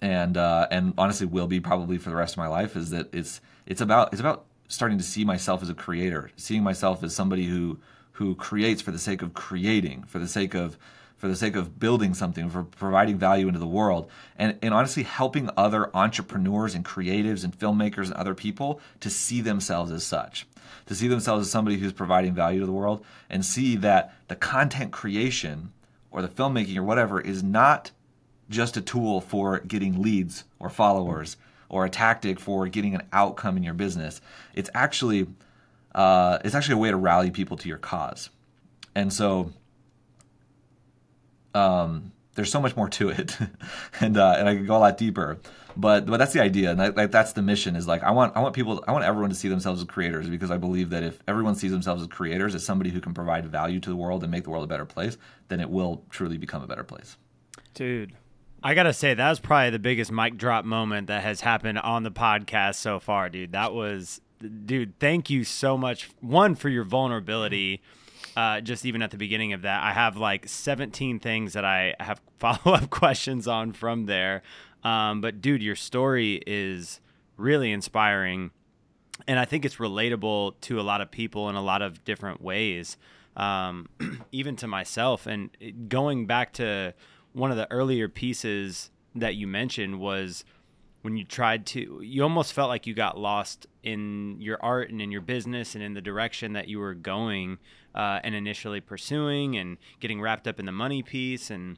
and 0.00 0.36
uh, 0.36 0.66
and 0.70 0.94
honestly 0.98 1.26
will 1.26 1.46
be 1.46 1.60
probably 1.60 1.98
for 1.98 2.10
the 2.10 2.16
rest 2.16 2.34
of 2.34 2.38
my 2.38 2.48
life. 2.48 2.76
Is 2.76 2.90
that 2.90 3.14
it's 3.14 3.40
it's 3.66 3.80
about 3.80 4.12
it's 4.12 4.20
about 4.20 4.46
starting 4.68 4.98
to 4.98 5.04
see 5.04 5.24
myself 5.24 5.62
as 5.62 5.68
a 5.68 5.74
creator, 5.74 6.30
seeing 6.36 6.62
myself 6.62 7.02
as 7.02 7.14
somebody 7.14 7.46
who 7.46 7.78
who 8.12 8.34
creates 8.34 8.80
for 8.80 8.90
the 8.90 8.98
sake 8.98 9.22
of 9.22 9.34
creating, 9.34 10.04
for 10.04 10.18
the 10.18 10.28
sake 10.28 10.54
of 10.54 10.78
for 11.24 11.28
the 11.28 11.36
sake 11.36 11.56
of 11.56 11.80
building 11.80 12.12
something, 12.12 12.50
for 12.50 12.64
providing 12.64 13.16
value 13.16 13.48
into 13.48 13.58
the 13.58 13.66
world, 13.66 14.10
and, 14.36 14.58
and 14.60 14.74
honestly 14.74 15.04
helping 15.04 15.48
other 15.56 15.88
entrepreneurs 15.96 16.74
and 16.74 16.84
creatives 16.84 17.44
and 17.44 17.58
filmmakers 17.58 18.08
and 18.08 18.12
other 18.12 18.34
people 18.34 18.78
to 19.00 19.08
see 19.08 19.40
themselves 19.40 19.90
as 19.90 20.04
such, 20.04 20.46
to 20.84 20.94
see 20.94 21.08
themselves 21.08 21.46
as 21.46 21.50
somebody 21.50 21.78
who's 21.78 21.94
providing 21.94 22.34
value 22.34 22.60
to 22.60 22.66
the 22.66 22.72
world, 22.72 23.02
and 23.30 23.42
see 23.42 23.74
that 23.74 24.14
the 24.28 24.36
content 24.36 24.92
creation 24.92 25.72
or 26.10 26.20
the 26.20 26.28
filmmaking 26.28 26.76
or 26.76 26.82
whatever 26.82 27.22
is 27.22 27.42
not 27.42 27.90
just 28.50 28.76
a 28.76 28.82
tool 28.82 29.22
for 29.22 29.60
getting 29.60 30.02
leads 30.02 30.44
or 30.58 30.68
followers 30.68 31.38
or 31.70 31.86
a 31.86 31.88
tactic 31.88 32.38
for 32.38 32.68
getting 32.68 32.94
an 32.94 33.02
outcome 33.14 33.56
in 33.56 33.62
your 33.62 33.72
business. 33.72 34.20
It's 34.52 34.68
actually 34.74 35.26
uh, 35.94 36.40
it's 36.44 36.54
actually 36.54 36.74
a 36.74 36.82
way 36.84 36.90
to 36.90 36.98
rally 36.98 37.30
people 37.30 37.56
to 37.56 37.66
your 37.66 37.78
cause. 37.78 38.28
And 38.94 39.10
so 39.10 39.54
um, 41.54 42.12
there's 42.34 42.50
so 42.50 42.60
much 42.60 42.76
more 42.76 42.88
to 42.90 43.10
it, 43.10 43.38
and 44.00 44.16
uh, 44.16 44.34
and 44.38 44.48
I 44.48 44.56
could 44.56 44.66
go 44.66 44.76
a 44.76 44.78
lot 44.78 44.98
deeper. 44.98 45.38
But 45.76 46.06
but 46.06 46.18
that's 46.18 46.32
the 46.32 46.40
idea, 46.40 46.70
and 46.70 46.80
that, 46.80 46.96
like 46.96 47.10
that's 47.10 47.32
the 47.32 47.42
mission. 47.42 47.76
Is 47.76 47.86
like 47.86 48.02
I 48.02 48.10
want 48.10 48.36
I 48.36 48.40
want 48.40 48.54
people 48.54 48.84
I 48.86 48.92
want 48.92 49.04
everyone 49.04 49.30
to 49.30 49.36
see 49.36 49.48
themselves 49.48 49.80
as 49.80 49.86
creators 49.86 50.28
because 50.28 50.50
I 50.50 50.56
believe 50.56 50.90
that 50.90 51.02
if 51.02 51.18
everyone 51.26 51.54
sees 51.54 51.72
themselves 51.72 52.02
as 52.02 52.08
creators, 52.08 52.54
as 52.54 52.64
somebody 52.64 52.90
who 52.90 53.00
can 53.00 53.14
provide 53.14 53.46
value 53.46 53.80
to 53.80 53.90
the 53.90 53.96
world 53.96 54.22
and 54.22 54.30
make 54.30 54.44
the 54.44 54.50
world 54.50 54.64
a 54.64 54.68
better 54.68 54.84
place, 54.84 55.16
then 55.48 55.60
it 55.60 55.70
will 55.70 56.04
truly 56.10 56.38
become 56.38 56.62
a 56.62 56.66
better 56.66 56.84
place. 56.84 57.16
Dude, 57.74 58.12
I 58.62 58.74
gotta 58.74 58.92
say 58.92 59.14
that 59.14 59.28
was 59.28 59.40
probably 59.40 59.70
the 59.70 59.78
biggest 59.80 60.12
mic 60.12 60.36
drop 60.36 60.64
moment 60.64 61.08
that 61.08 61.22
has 61.22 61.40
happened 61.40 61.78
on 61.78 62.04
the 62.04 62.12
podcast 62.12 62.76
so 62.76 63.00
far, 63.00 63.28
dude. 63.28 63.52
That 63.52 63.74
was, 63.74 64.20
dude. 64.64 64.98
Thank 65.00 65.28
you 65.28 65.42
so 65.42 65.76
much. 65.76 66.08
One 66.20 66.54
for 66.54 66.68
your 66.68 66.84
vulnerability. 66.84 67.82
Uh, 68.36 68.60
just 68.60 68.84
even 68.84 69.02
at 69.02 69.10
the 69.10 69.16
beginning 69.16 69.52
of 69.52 69.62
that, 69.62 69.82
I 69.82 69.92
have 69.92 70.16
like 70.16 70.48
17 70.48 71.20
things 71.20 71.52
that 71.52 71.64
I 71.64 71.94
have 72.00 72.20
follow 72.38 72.76
up 72.76 72.90
questions 72.90 73.46
on 73.46 73.72
from 73.72 74.06
there. 74.06 74.42
Um, 74.82 75.20
but 75.20 75.40
dude, 75.40 75.62
your 75.62 75.76
story 75.76 76.42
is 76.46 77.00
really 77.36 77.72
inspiring. 77.72 78.50
And 79.26 79.38
I 79.38 79.44
think 79.44 79.64
it's 79.64 79.76
relatable 79.76 80.60
to 80.62 80.80
a 80.80 80.82
lot 80.82 81.00
of 81.00 81.10
people 81.10 81.48
in 81.48 81.54
a 81.54 81.62
lot 81.62 81.82
of 81.82 82.04
different 82.04 82.42
ways, 82.42 82.96
um, 83.36 83.88
even 84.32 84.56
to 84.56 84.66
myself. 84.66 85.26
And 85.26 85.50
going 85.88 86.26
back 86.26 86.52
to 86.54 86.94
one 87.32 87.50
of 87.50 87.56
the 87.56 87.70
earlier 87.70 88.08
pieces 88.08 88.90
that 89.14 89.36
you 89.36 89.46
mentioned 89.46 90.00
was 90.00 90.44
when 91.04 91.18
you 91.18 91.24
tried 91.24 91.66
to 91.66 92.00
you 92.00 92.22
almost 92.22 92.54
felt 92.54 92.70
like 92.70 92.86
you 92.86 92.94
got 92.94 93.18
lost 93.18 93.66
in 93.82 94.40
your 94.40 94.56
art 94.62 94.88
and 94.88 95.02
in 95.02 95.12
your 95.12 95.20
business 95.20 95.74
and 95.74 95.84
in 95.84 95.92
the 95.92 96.00
direction 96.00 96.54
that 96.54 96.66
you 96.66 96.78
were 96.78 96.94
going 96.94 97.58
uh, 97.94 98.20
and 98.24 98.34
initially 98.34 98.80
pursuing 98.80 99.54
and 99.54 99.76
getting 100.00 100.18
wrapped 100.18 100.48
up 100.48 100.58
in 100.58 100.64
the 100.64 100.72
money 100.72 101.02
piece 101.02 101.50
and 101.50 101.76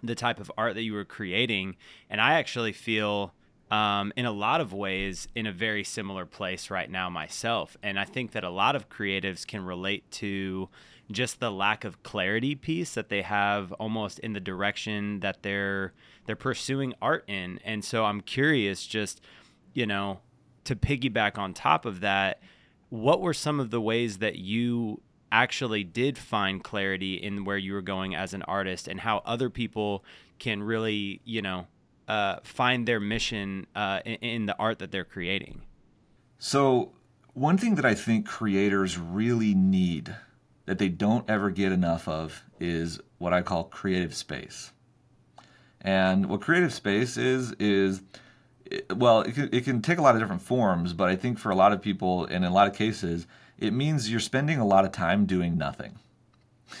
the 0.00 0.14
type 0.14 0.38
of 0.38 0.48
art 0.56 0.76
that 0.76 0.82
you 0.82 0.92
were 0.92 1.04
creating. 1.04 1.74
And 2.08 2.20
i 2.20 2.34
actually 2.34 2.72
feel 2.72 3.34
um, 3.72 4.12
in 4.16 4.26
a 4.26 4.30
lot 4.30 4.60
of 4.60 4.72
ways 4.72 5.26
in 5.34 5.46
a 5.46 5.52
very 5.52 5.82
similar 5.82 6.24
place 6.24 6.70
right 6.70 6.88
now 6.88 7.10
myself. 7.10 7.76
And 7.82 7.98
i 7.98 8.04
think 8.04 8.30
that 8.30 8.44
a 8.44 8.50
lot 8.50 8.76
of 8.76 8.88
creatives 8.88 9.44
can 9.44 9.64
relate 9.64 10.08
to 10.12 10.68
just 11.12 11.40
the 11.40 11.50
lack 11.50 11.84
of 11.84 12.02
clarity 12.02 12.54
piece 12.54 12.94
that 12.94 13.08
they 13.08 13.22
have 13.22 13.72
almost 13.72 14.18
in 14.20 14.32
the 14.32 14.40
direction 14.40 15.20
that 15.20 15.42
they're 15.42 15.92
they're 16.26 16.36
pursuing 16.36 16.94
art 17.02 17.24
in. 17.26 17.58
And 17.64 17.84
so 17.84 18.04
I'm 18.04 18.20
curious 18.20 18.86
just, 18.86 19.20
you 19.74 19.86
know, 19.86 20.20
to 20.64 20.76
piggyback 20.76 21.38
on 21.38 21.52
top 21.54 21.84
of 21.84 22.00
that, 22.00 22.40
what 22.90 23.20
were 23.20 23.34
some 23.34 23.58
of 23.58 23.70
the 23.70 23.80
ways 23.80 24.18
that 24.18 24.36
you 24.36 25.00
actually 25.32 25.82
did 25.82 26.18
find 26.18 26.62
clarity 26.62 27.14
in 27.14 27.44
where 27.44 27.56
you 27.56 27.72
were 27.72 27.82
going 27.82 28.14
as 28.14 28.34
an 28.34 28.42
artist 28.42 28.86
and 28.86 29.00
how 29.00 29.22
other 29.24 29.48
people 29.50 30.04
can 30.38 30.62
really, 30.62 31.20
you 31.24 31.42
know, 31.42 31.66
uh, 32.06 32.36
find 32.42 32.86
their 32.86 33.00
mission 33.00 33.66
uh, 33.74 34.00
in, 34.04 34.14
in 34.16 34.46
the 34.46 34.56
art 34.58 34.78
that 34.78 34.92
they're 34.92 35.04
creating? 35.04 35.62
So, 36.38 36.92
one 37.34 37.56
thing 37.56 37.76
that 37.76 37.84
I 37.84 37.94
think 37.94 38.26
creators 38.26 38.98
really 38.98 39.54
need 39.54 40.14
that 40.66 40.78
they 40.78 40.88
don't 40.88 41.28
ever 41.28 41.50
get 41.50 41.72
enough 41.72 42.08
of 42.08 42.44
is 42.60 43.00
what 43.18 43.32
I 43.32 43.42
call 43.42 43.64
creative 43.64 44.14
space. 44.14 44.72
And 45.80 46.26
what 46.26 46.40
creative 46.40 46.72
space 46.72 47.16
is 47.16 47.52
is 47.58 48.02
well, 48.94 49.22
it 49.22 49.34
can, 49.34 49.48
it 49.52 49.64
can 49.64 49.82
take 49.82 49.98
a 49.98 50.02
lot 50.02 50.14
of 50.14 50.20
different 50.20 50.42
forms, 50.42 50.92
but 50.92 51.08
I 51.08 51.16
think 51.16 51.38
for 51.38 51.50
a 51.50 51.54
lot 51.54 51.72
of 51.72 51.82
people 51.82 52.24
and 52.24 52.36
in 52.36 52.44
a 52.44 52.54
lot 52.54 52.68
of 52.68 52.74
cases, 52.74 53.26
it 53.58 53.72
means 53.72 54.10
you're 54.10 54.20
spending 54.20 54.58
a 54.58 54.66
lot 54.66 54.84
of 54.84 54.92
time 54.92 55.26
doing 55.26 55.56
nothing. 55.58 55.98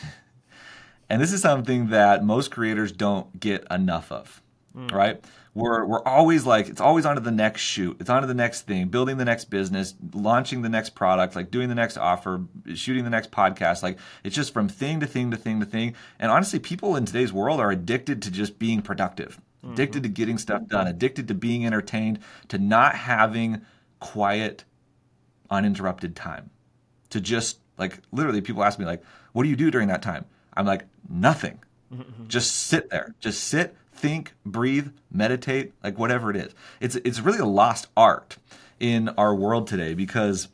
And 1.10 1.20
this 1.20 1.32
is 1.34 1.42
something 1.42 1.88
that 1.88 2.24
most 2.24 2.50
creators 2.50 2.90
don't 2.90 3.38
get 3.38 3.66
enough 3.70 4.10
of, 4.10 4.40
Mm. 4.76 4.90
right? 4.90 5.24
We're, 5.54 5.84
we're 5.84 6.02
always 6.04 6.46
like, 6.46 6.68
it's 6.68 6.80
always 6.80 7.04
on 7.04 7.16
to 7.16 7.20
the 7.20 7.30
next 7.30 7.60
shoot. 7.60 7.98
It's 8.00 8.08
on 8.08 8.22
to 8.22 8.26
the 8.26 8.34
next 8.34 8.62
thing, 8.62 8.88
building 8.88 9.18
the 9.18 9.24
next 9.24 9.46
business, 9.46 9.94
launching 10.14 10.62
the 10.62 10.70
next 10.70 10.94
product, 10.94 11.36
like 11.36 11.50
doing 11.50 11.68
the 11.68 11.74
next 11.74 11.98
offer, 11.98 12.42
shooting 12.74 13.04
the 13.04 13.10
next 13.10 13.30
podcast. 13.30 13.82
Like 13.82 13.98
it's 14.24 14.34
just 14.34 14.54
from 14.54 14.68
thing 14.68 15.00
to 15.00 15.06
thing 15.06 15.30
to 15.30 15.36
thing 15.36 15.60
to 15.60 15.66
thing. 15.66 15.94
And 16.18 16.30
honestly, 16.30 16.58
people 16.58 16.96
in 16.96 17.04
today's 17.04 17.32
world 17.32 17.60
are 17.60 17.70
addicted 17.70 18.22
to 18.22 18.30
just 18.30 18.58
being 18.58 18.80
productive, 18.80 19.38
addicted 19.62 19.98
mm-hmm. 19.98 20.02
to 20.04 20.08
getting 20.08 20.38
stuff 20.38 20.66
done, 20.68 20.86
addicted 20.86 21.28
to 21.28 21.34
being 21.34 21.66
entertained, 21.66 22.20
to 22.48 22.56
not 22.56 22.94
having 22.94 23.60
quiet, 24.00 24.64
uninterrupted 25.50 26.16
time 26.16 26.48
to 27.12 27.20
just 27.20 27.58
like 27.76 27.98
literally 28.10 28.40
people 28.40 28.64
ask 28.64 28.78
me 28.78 28.86
like 28.86 29.02
what 29.32 29.42
do 29.42 29.50
you 29.50 29.56
do 29.56 29.70
during 29.70 29.88
that 29.88 30.00
time 30.00 30.24
i'm 30.54 30.64
like 30.64 30.86
nothing 31.10 31.60
mm-hmm. 31.92 32.26
just 32.26 32.54
sit 32.54 32.88
there 32.88 33.14
just 33.20 33.44
sit 33.44 33.76
think 34.02 34.34
breathe 34.44 34.88
meditate 35.12 35.72
like 35.82 35.96
whatever 35.96 36.28
it 36.28 36.36
is. 36.36 36.52
It's 36.80 36.96
it's 36.96 37.20
really 37.20 37.38
a 37.38 37.46
lost 37.46 37.86
art 37.96 38.36
in 38.80 39.08
our 39.10 39.32
world 39.32 39.68
today 39.68 39.94
because 39.94 40.48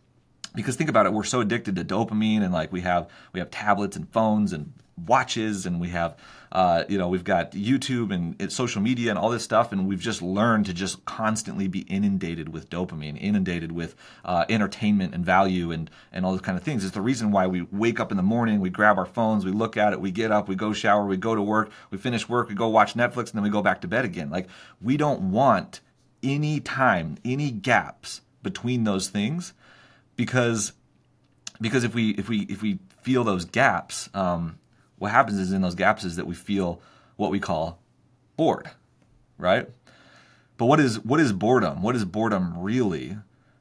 because 0.55 0.77
think 0.77 0.91
about 0.91 1.07
it 1.07 1.15
we're 1.15 1.25
so 1.25 1.41
addicted 1.41 1.75
to 1.77 1.85
dopamine 1.85 2.43
and 2.43 2.53
like 2.53 2.71
we 2.71 2.83
have 2.83 3.09
we 3.33 3.41
have 3.41 3.51
tablets 3.51 3.97
and 3.97 4.07
phones 4.11 4.53
and 4.53 4.75
watches 5.07 5.65
and 5.65 5.81
we 5.81 5.89
have 5.89 6.15
uh, 6.53 6.85
you 6.89 6.99
know 6.99 7.09
we've 7.09 7.25
got 7.25 7.53
youtube 7.53 8.13
and 8.13 8.53
social 8.53 8.81
media 8.81 9.11
and 9.11 9.19
all 9.19 9.31
this 9.31 9.45
stuff 9.45 9.73
and 9.73 9.87
we've 9.87 10.01
just 10.01 10.23
learned 10.23 10.67
to 10.67 10.73
just 10.73 11.05
constantly 11.05 11.69
be 11.69 11.81
inundated 11.81 12.49
with 12.49 12.69
dopamine 12.71 13.21
inundated 13.21 13.73
with 13.73 13.95
uh, 14.25 14.45
entertainment 14.49 15.15
and 15.15 15.25
value 15.25 15.71
and 15.71 15.91
and 16.13 16.25
all 16.25 16.33
those 16.33 16.41
kind 16.41 16.57
of 16.57 16.65
things. 16.65 16.85
It's 16.85 16.95
the 16.95 17.01
reason 17.01 17.31
why 17.31 17.47
we 17.47 17.63
wake 17.71 18.01
up 18.01 18.11
in 18.11 18.17
the 18.17 18.23
morning 18.23 18.61
we 18.61 18.71
grab 18.71 18.99
our 18.99 19.07
phones 19.07 19.45
we 19.45 19.53
look 19.53 19.77
at 19.77 19.93
it 19.93 20.01
we 20.01 20.11
get 20.11 20.31
up 20.31 20.49
we 20.49 20.55
go 20.55 20.73
shower 20.73 21.05
we 21.05 21.17
go 21.17 21.35
to 21.35 21.43
work 21.43 21.71
we 21.91 21.99
finish 21.99 22.29
work 22.29 22.49
we 22.49 22.55
go 22.55 22.69
watch 22.69 22.95
netflix 22.95 23.29
and 23.29 23.35
then 23.35 23.43
we 23.43 23.51
go 23.51 23.63
back 23.63 23.81
to 23.81 23.89
bed 23.89 24.05
again. 24.05 24.31
Like 24.31 24.49
we 24.81 24.97
don't 24.97 25.31
want 25.31 25.81
any 26.23 26.61
time 26.61 27.17
any 27.25 27.51
gaps 27.51 28.23
between 28.43 28.85
those 28.85 29.09
things 29.09 29.53
because 30.17 30.73
because 31.61 31.85
if 31.85 31.95
we 31.95 32.11
if 32.11 32.29
we 32.29 32.41
if 32.43 32.63
we 32.63 32.79
feel 33.03 33.25
those 33.25 33.45
gaps, 33.45 34.09
um, 34.15 34.59
what 34.99 35.11
happens 35.11 35.39
is 35.39 35.53
in 35.53 35.63
those 35.63 35.75
gaps 35.75 36.05
is 36.05 36.17
that 36.17 36.27
we 36.27 36.35
feel 36.35 36.81
what 37.17 37.31
we 37.31 37.41
call 37.41 37.79
bored, 38.37 38.71
right? 39.37 39.69
But 40.57 40.67
what 40.67 40.81
is 40.81 40.99
what 41.01 41.21
is 41.21 41.33
boredom? 41.33 41.83
What 41.83 41.97
is 41.97 42.05
boredom 42.05 42.59
really? 42.59 43.17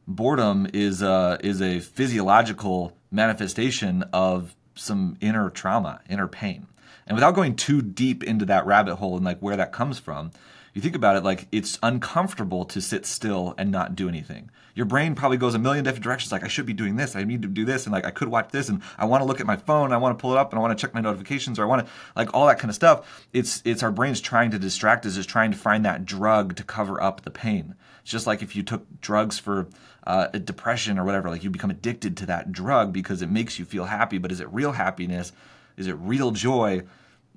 Boredom 0.07 0.67
is 0.73 1.01
a 1.01 1.37
is 1.43 1.61
a 1.61 1.79
physiological 1.79 2.97
manifestation 3.11 4.03
of 4.13 4.55
some 4.75 5.17
inner 5.21 5.49
trauma, 5.49 6.01
inner 6.09 6.27
pain. 6.27 6.67
And 7.05 7.15
without 7.15 7.35
going 7.35 7.55
too 7.55 7.81
deep 7.81 8.23
into 8.23 8.45
that 8.45 8.65
rabbit 8.65 8.95
hole 8.95 9.15
and 9.15 9.25
like 9.25 9.39
where 9.39 9.55
that 9.55 9.71
comes 9.71 9.99
from, 9.99 10.31
you 10.77 10.83
think 10.83 10.95
about 10.95 11.15
it 11.15 11.23
like 11.23 11.47
it's 11.51 11.79
uncomfortable 11.81 12.63
to 12.65 12.79
sit 12.79 13.03
still 13.07 13.55
and 13.57 13.71
not 13.71 13.95
do 13.95 14.07
anything. 14.07 14.51
Your 14.75 14.85
brain 14.85 15.15
probably 15.15 15.37
goes 15.37 15.55
a 15.55 15.59
million 15.59 15.83
different 15.83 16.03
directions 16.03 16.31
like 16.31 16.43
I 16.43 16.47
should 16.47 16.67
be 16.67 16.73
doing 16.73 16.97
this, 16.97 17.15
I 17.15 17.23
need 17.23 17.41
to 17.41 17.47
do 17.47 17.65
this 17.65 17.87
and 17.87 17.93
like 17.93 18.05
I 18.05 18.11
could 18.11 18.27
watch 18.27 18.51
this 18.51 18.69
and 18.69 18.83
I 18.95 19.05
want 19.05 19.21
to 19.21 19.25
look 19.25 19.39
at 19.39 19.47
my 19.47 19.55
phone, 19.55 19.91
I 19.91 19.97
want 19.97 20.15
to 20.15 20.21
pull 20.21 20.33
it 20.33 20.37
up 20.37 20.51
and 20.51 20.59
I 20.59 20.61
want 20.61 20.77
to 20.77 20.79
check 20.79 20.93
my 20.93 21.01
notifications 21.01 21.57
or 21.57 21.63
I 21.63 21.65
want 21.65 21.87
to 21.87 21.91
like 22.15 22.31
all 22.35 22.45
that 22.45 22.59
kind 22.59 22.69
of 22.69 22.75
stuff. 22.75 23.25
It's 23.33 23.63
it's 23.65 23.81
our 23.81 23.91
brains 23.91 24.21
trying 24.21 24.51
to 24.51 24.59
distract 24.59 25.07
us, 25.07 25.17
is 25.17 25.25
trying 25.25 25.49
to 25.49 25.57
find 25.57 25.83
that 25.83 26.05
drug 26.05 26.55
to 26.57 26.63
cover 26.63 27.01
up 27.01 27.21
the 27.21 27.31
pain. 27.31 27.73
It's 28.03 28.11
just 28.11 28.27
like 28.27 28.43
if 28.43 28.55
you 28.55 28.61
took 28.61 29.01
drugs 29.01 29.39
for 29.39 29.67
uh, 30.05 30.27
depression 30.27 30.99
or 30.99 31.05
whatever, 31.05 31.31
like 31.31 31.43
you 31.43 31.49
become 31.49 31.71
addicted 31.71 32.15
to 32.17 32.27
that 32.27 32.51
drug 32.51 32.93
because 32.93 33.23
it 33.23 33.31
makes 33.31 33.57
you 33.57 33.65
feel 33.65 33.85
happy, 33.85 34.19
but 34.19 34.31
is 34.31 34.39
it 34.39 34.53
real 34.53 34.73
happiness? 34.73 35.31
Is 35.75 35.87
it 35.87 35.93
real 35.93 36.29
joy? 36.29 36.83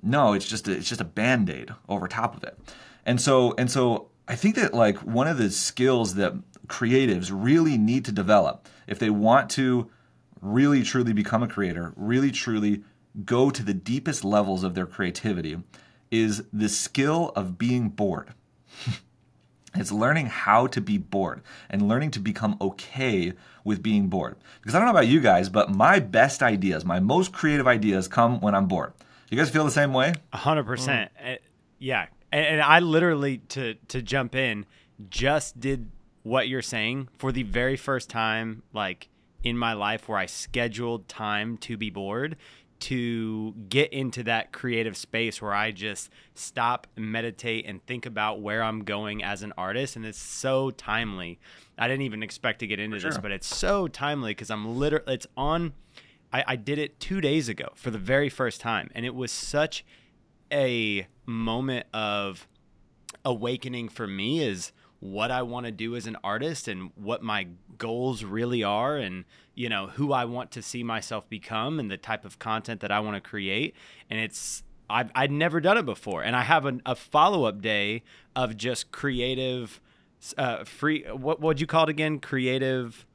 No, 0.03 0.33
it's 0.33 0.47
just 0.47 0.67
a, 0.67 0.73
it's 0.73 0.89
just 0.89 1.01
a 1.01 1.05
band-aid 1.05 1.71
over 1.89 2.07
top 2.07 2.35
of 2.35 2.43
it. 2.43 2.57
And 3.05 3.19
so 3.19 3.53
and 3.57 3.69
so 3.69 4.09
I 4.27 4.35
think 4.35 4.55
that 4.55 4.73
like 4.73 4.97
one 4.99 5.27
of 5.27 5.37
the 5.37 5.49
skills 5.51 6.15
that 6.15 6.33
creatives 6.67 7.31
really 7.33 7.77
need 7.77 8.05
to 8.05 8.11
develop 8.11 8.67
if 8.87 8.99
they 8.99 9.09
want 9.09 9.49
to 9.51 9.89
really 10.41 10.83
truly 10.83 11.13
become 11.13 11.43
a 11.43 11.47
creator, 11.47 11.93
really 11.95 12.31
truly 12.31 12.83
go 13.25 13.49
to 13.49 13.61
the 13.63 13.73
deepest 13.73 14.23
levels 14.23 14.63
of 14.63 14.73
their 14.73 14.85
creativity 14.85 15.57
is 16.09 16.43
the 16.53 16.69
skill 16.69 17.31
of 17.35 17.57
being 17.57 17.89
bored. 17.89 18.33
It's 19.73 19.91
learning 19.91 20.25
how 20.25 20.67
to 20.67 20.81
be 20.81 20.97
bored 20.97 21.41
and 21.69 21.87
learning 21.87 22.11
to 22.11 22.19
become 22.19 22.57
okay 22.59 23.31
with 23.63 23.81
being 23.81 24.07
bored. 24.09 24.35
Because 24.59 24.75
I 24.75 24.79
don't 24.79 24.85
know 24.87 24.91
about 24.91 25.07
you 25.07 25.21
guys, 25.21 25.47
but 25.47 25.71
my 25.73 25.99
best 25.99 26.43
ideas, 26.43 26.83
my 26.83 26.99
most 26.99 27.31
creative 27.31 27.67
ideas 27.67 28.09
come 28.09 28.41
when 28.41 28.53
I'm 28.53 28.67
bored. 28.67 28.91
You 29.29 29.37
guys 29.37 29.49
feel 29.49 29.63
the 29.63 29.71
same 29.71 29.93
way? 29.93 30.13
A 30.33 30.37
hundred 30.37 30.65
percent. 30.65 31.11
Uh, 31.23 31.35
Yeah, 31.79 32.07
and, 32.31 32.45
and 32.45 32.61
I 32.61 32.79
literally 32.79 33.39
to 33.49 33.75
to 33.89 34.01
jump 34.01 34.35
in 34.35 34.65
just 35.09 35.59
did 35.59 35.89
what 36.23 36.47
you're 36.47 36.61
saying 36.61 37.09
for 37.17 37.31
the 37.31 37.43
very 37.43 37.75
first 37.75 38.09
time, 38.09 38.63
like 38.73 39.09
in 39.43 39.57
my 39.57 39.73
life, 39.73 40.07
where 40.07 40.19
I 40.19 40.27
scheduled 40.27 41.07
time 41.07 41.57
to 41.57 41.77
be 41.77 41.89
bored 41.89 42.37
to 42.81 43.53
get 43.69 43.93
into 43.93 44.23
that 44.23 44.51
creative 44.51 44.97
space 44.97 45.39
where 45.39 45.53
I 45.53 45.71
just 45.71 46.09
stop, 46.33 46.87
meditate, 46.97 47.65
and 47.67 47.85
think 47.85 48.07
about 48.07 48.41
where 48.41 48.63
I'm 48.63 48.83
going 48.83 49.23
as 49.23 49.43
an 49.43 49.53
artist. 49.55 49.95
And 49.95 50.03
it's 50.03 50.17
so 50.17 50.71
timely. 50.71 51.39
I 51.77 51.87
didn't 51.87 52.01
even 52.01 52.23
expect 52.23 52.59
to 52.59 52.67
get 52.67 52.79
into 52.79 52.99
this, 52.99 53.19
but 53.19 53.31
it's 53.31 53.45
so 53.45 53.87
timely 53.87 54.31
because 54.31 54.49
I'm 54.49 54.77
literally, 54.77 55.13
it's 55.13 55.27
on. 55.37 55.73
I, 56.33 56.43
I 56.47 56.55
did 56.55 56.79
it 56.79 56.99
two 56.99 57.21
days 57.21 57.49
ago 57.49 57.69
for 57.75 57.91
the 57.91 57.99
very 57.99 58.29
first 58.29 58.61
time, 58.61 58.89
and 58.95 59.05
it 59.05 59.13
was 59.13 59.31
such 59.31 59.85
a 60.51 61.07
moment 61.25 61.85
of 61.93 62.47
awakening 63.23 63.89
for 63.89 64.07
me 64.07 64.41
is 64.41 64.71
what 64.99 65.31
I 65.31 65.41
want 65.41 65.65
to 65.65 65.71
do 65.71 65.95
as 65.95 66.05
an 66.05 66.15
artist 66.23 66.67
and 66.67 66.91
what 66.95 67.23
my 67.23 67.47
goals 67.77 68.23
really 68.23 68.63
are 68.63 68.97
and 68.97 69.25
you 69.55 69.67
know 69.67 69.87
who 69.87 70.13
I 70.13 70.25
want 70.25 70.51
to 70.51 70.61
see 70.61 70.83
myself 70.83 71.27
become 71.27 71.79
and 71.79 71.89
the 71.89 71.97
type 71.97 72.23
of 72.23 72.39
content 72.39 72.81
that 72.81 72.91
I 72.91 72.99
want 72.99 73.15
to 73.15 73.21
create. 73.21 73.75
And 74.09 74.19
it's 74.19 74.63
I've 74.89 75.11
I'd 75.15 75.31
never 75.31 75.59
done 75.59 75.77
it 75.77 75.85
before. 75.85 76.23
And 76.23 76.35
I 76.35 76.43
have 76.43 76.65
an, 76.65 76.81
a 76.85 76.95
follow 76.95 77.45
up 77.45 77.61
day 77.61 78.03
of 78.35 78.55
just 78.55 78.91
creative 78.91 79.81
uh 80.37 80.63
free 80.63 81.03
what 81.09 81.41
what'd 81.41 81.59
you 81.59 81.67
call 81.67 81.83
it 81.85 81.89
again? 81.89 82.19
Creative 82.19 83.05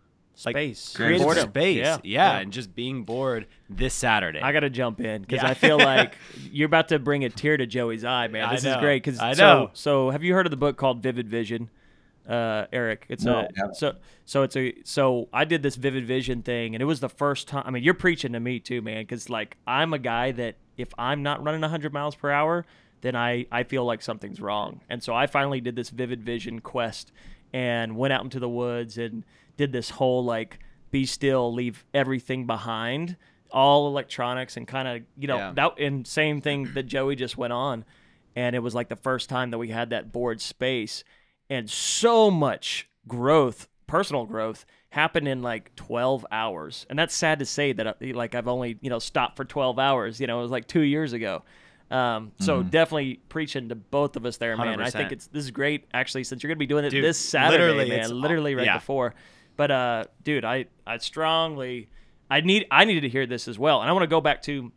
like 0.44 0.54
Space. 0.54 0.92
creative 0.94 1.22
Boredom. 1.22 1.48
space 1.50 1.76
Yeah. 1.78 1.96
yeah, 2.02 2.32
Yeah. 2.32 2.38
and 2.40 2.52
just 2.52 2.74
being 2.74 3.04
bored 3.04 3.46
this 3.70 3.94
Saturday 3.94 4.40
I 4.40 4.52
got 4.52 4.60
to 4.60 4.70
jump 4.70 5.00
in 5.00 5.22
because 5.22 5.42
Yeah. 5.42 5.48
I 5.50 5.54
feel 5.54 5.78
like 5.94 6.14
you're 6.52 6.66
about 6.66 6.88
to 6.88 6.98
bring 6.98 7.24
a 7.24 7.30
tear 7.30 7.56
to 7.56 7.66
Joey's 7.66 8.04
eye, 8.04 8.28
man. 8.28 8.52
This 8.52 8.64
is 8.64 8.76
great 8.76 9.02
because 9.02 9.18
I 9.20 9.32
know. 9.34 9.70
so 9.72 10.10
have 10.10 10.22
you 10.22 10.34
heard 10.34 10.46
of 10.46 10.50
the 10.50 10.56
book 10.56 10.76
called 10.76 11.02
Vivid 11.02 11.28
Vision, 11.28 11.70
uh, 12.28 12.66
Eric? 12.72 13.06
It's 13.08 13.24
No, 13.24 13.36
I 13.38 13.42
a 13.44 13.48
haven't. 13.56 13.76
so 13.76 13.94
so 14.24 14.42
it's 14.42 14.56
a 14.56 14.74
so 14.84 15.28
I 15.32 15.44
did 15.44 15.62
this 15.62 15.76
Vivid 15.76 16.04
Vision 16.06 16.42
thing 16.42 16.74
and 16.74 16.82
it 16.82 16.86
was 16.86 17.00
the 17.00 17.08
first 17.08 17.48
time. 17.48 17.62
I 17.66 17.70
mean, 17.70 17.82
you're 17.82 17.94
preaching 17.94 18.32
to 18.32 18.40
me 18.40 18.58
too, 18.60 18.82
man, 18.82 19.02
because 19.02 19.30
like 19.30 19.56
I'm 19.66 19.94
a 19.94 19.98
guy 19.98 20.32
that 20.32 20.56
if 20.76 20.88
I'm 20.98 21.22
not 21.22 21.42
running 21.42 21.62
100 21.62 21.92
miles 21.94 22.14
per 22.14 22.30
hour, 22.30 22.66
then 23.00 23.16
I 23.16 23.46
I 23.50 23.62
feel 23.62 23.84
like 23.86 24.02
something's 24.02 24.40
wrong. 24.40 24.80
And 24.90 25.02
so 25.02 25.14
I 25.14 25.26
finally 25.26 25.60
did 25.60 25.76
this 25.76 25.88
Vivid 25.90 26.22
Vision 26.22 26.60
quest 26.60 27.10
and 27.52 27.96
went 27.96 28.12
out 28.12 28.24
into 28.24 28.40
the 28.40 28.48
woods 28.48 28.98
and 28.98 29.24
did 29.56 29.72
this 29.72 29.90
whole 29.90 30.24
like 30.24 30.58
be 30.90 31.04
still, 31.06 31.52
leave 31.52 31.84
everything 31.92 32.46
behind, 32.46 33.16
all 33.50 33.88
electronics, 33.88 34.56
and 34.56 34.66
kind 34.66 34.88
of 34.88 35.02
you 35.18 35.28
know 35.28 35.36
Yeah. 35.38 35.52
that 35.54 35.78
and 35.78 36.06
same 36.06 36.40
thing 36.40 36.72
that 36.74 36.84
Joey 36.84 37.16
just 37.16 37.36
went 37.36 37.52
on, 37.52 37.84
and 38.34 38.54
it 38.56 38.60
was 38.60 38.74
like 38.74 38.88
the 38.88 38.96
first 38.96 39.28
time 39.28 39.50
that 39.50 39.58
we 39.58 39.68
had 39.68 39.90
that 39.90 40.12
bored 40.12 40.40
space, 40.40 41.04
and 41.50 41.68
so 41.68 42.30
much 42.30 42.88
growth, 43.08 43.68
personal 43.86 44.24
growth 44.26 44.64
happened 44.90 45.28
in 45.28 45.42
like 45.42 45.74
12 45.76 46.24
hours. 46.32 46.86
And 46.88 46.98
that's 46.98 47.14
sad 47.14 47.40
to 47.40 47.44
say 47.46 47.72
that 47.72 47.86
I, 47.86 47.94
like 48.12 48.34
i've 48.34 48.48
only 48.48 48.78
you 48.80 48.88
know 48.88 48.98
stopped 48.98 49.36
for 49.36 49.44
12 49.44 49.78
hours 49.78 50.18
you 50.20 50.26
know 50.26 50.38
it 50.38 50.42
was 50.42 50.50
like 50.50 50.66
two 50.66 50.80
years 50.80 51.12
ago. 51.12 51.42
Um, 51.90 52.32
so 52.40 52.64
definitely 52.64 53.20
preaching 53.28 53.68
to 53.68 53.76
both 53.76 54.16
of 54.16 54.26
us 54.26 54.38
there 54.38 54.56
man. 54.56 54.80
I 54.80 54.90
think 54.90 55.12
it's 55.12 55.28
this 55.28 55.44
is 55.44 55.50
great 55.52 55.84
actually 55.94 56.24
since 56.24 56.42
you're 56.42 56.48
gonna 56.48 56.58
be 56.58 56.66
doing 56.66 56.84
it 56.84 56.90
Dude, 56.90 57.04
this 57.04 57.16
saturday 57.18 57.62
literally, 57.64 57.90
man 57.90 58.20
literally 58.20 58.54
right 58.56 58.66
yeah. 58.66 58.78
before 58.78 59.14
but 59.56 59.70
uh 59.70 60.04
dude 60.22 60.44
i 60.44 60.66
i 60.86 60.96
strongly 60.98 61.88
i 62.30 62.40
need 62.40 62.66
i 62.70 62.84
needed 62.84 63.00
to 63.02 63.08
hear 63.08 63.26
this 63.26 63.48
as 63.48 63.58
well. 63.58 63.80
And 63.80 63.88
i 63.88 63.92
want 63.92 64.02
to 64.04 64.08
go 64.08 64.20
back 64.20 64.42
to 64.42 64.72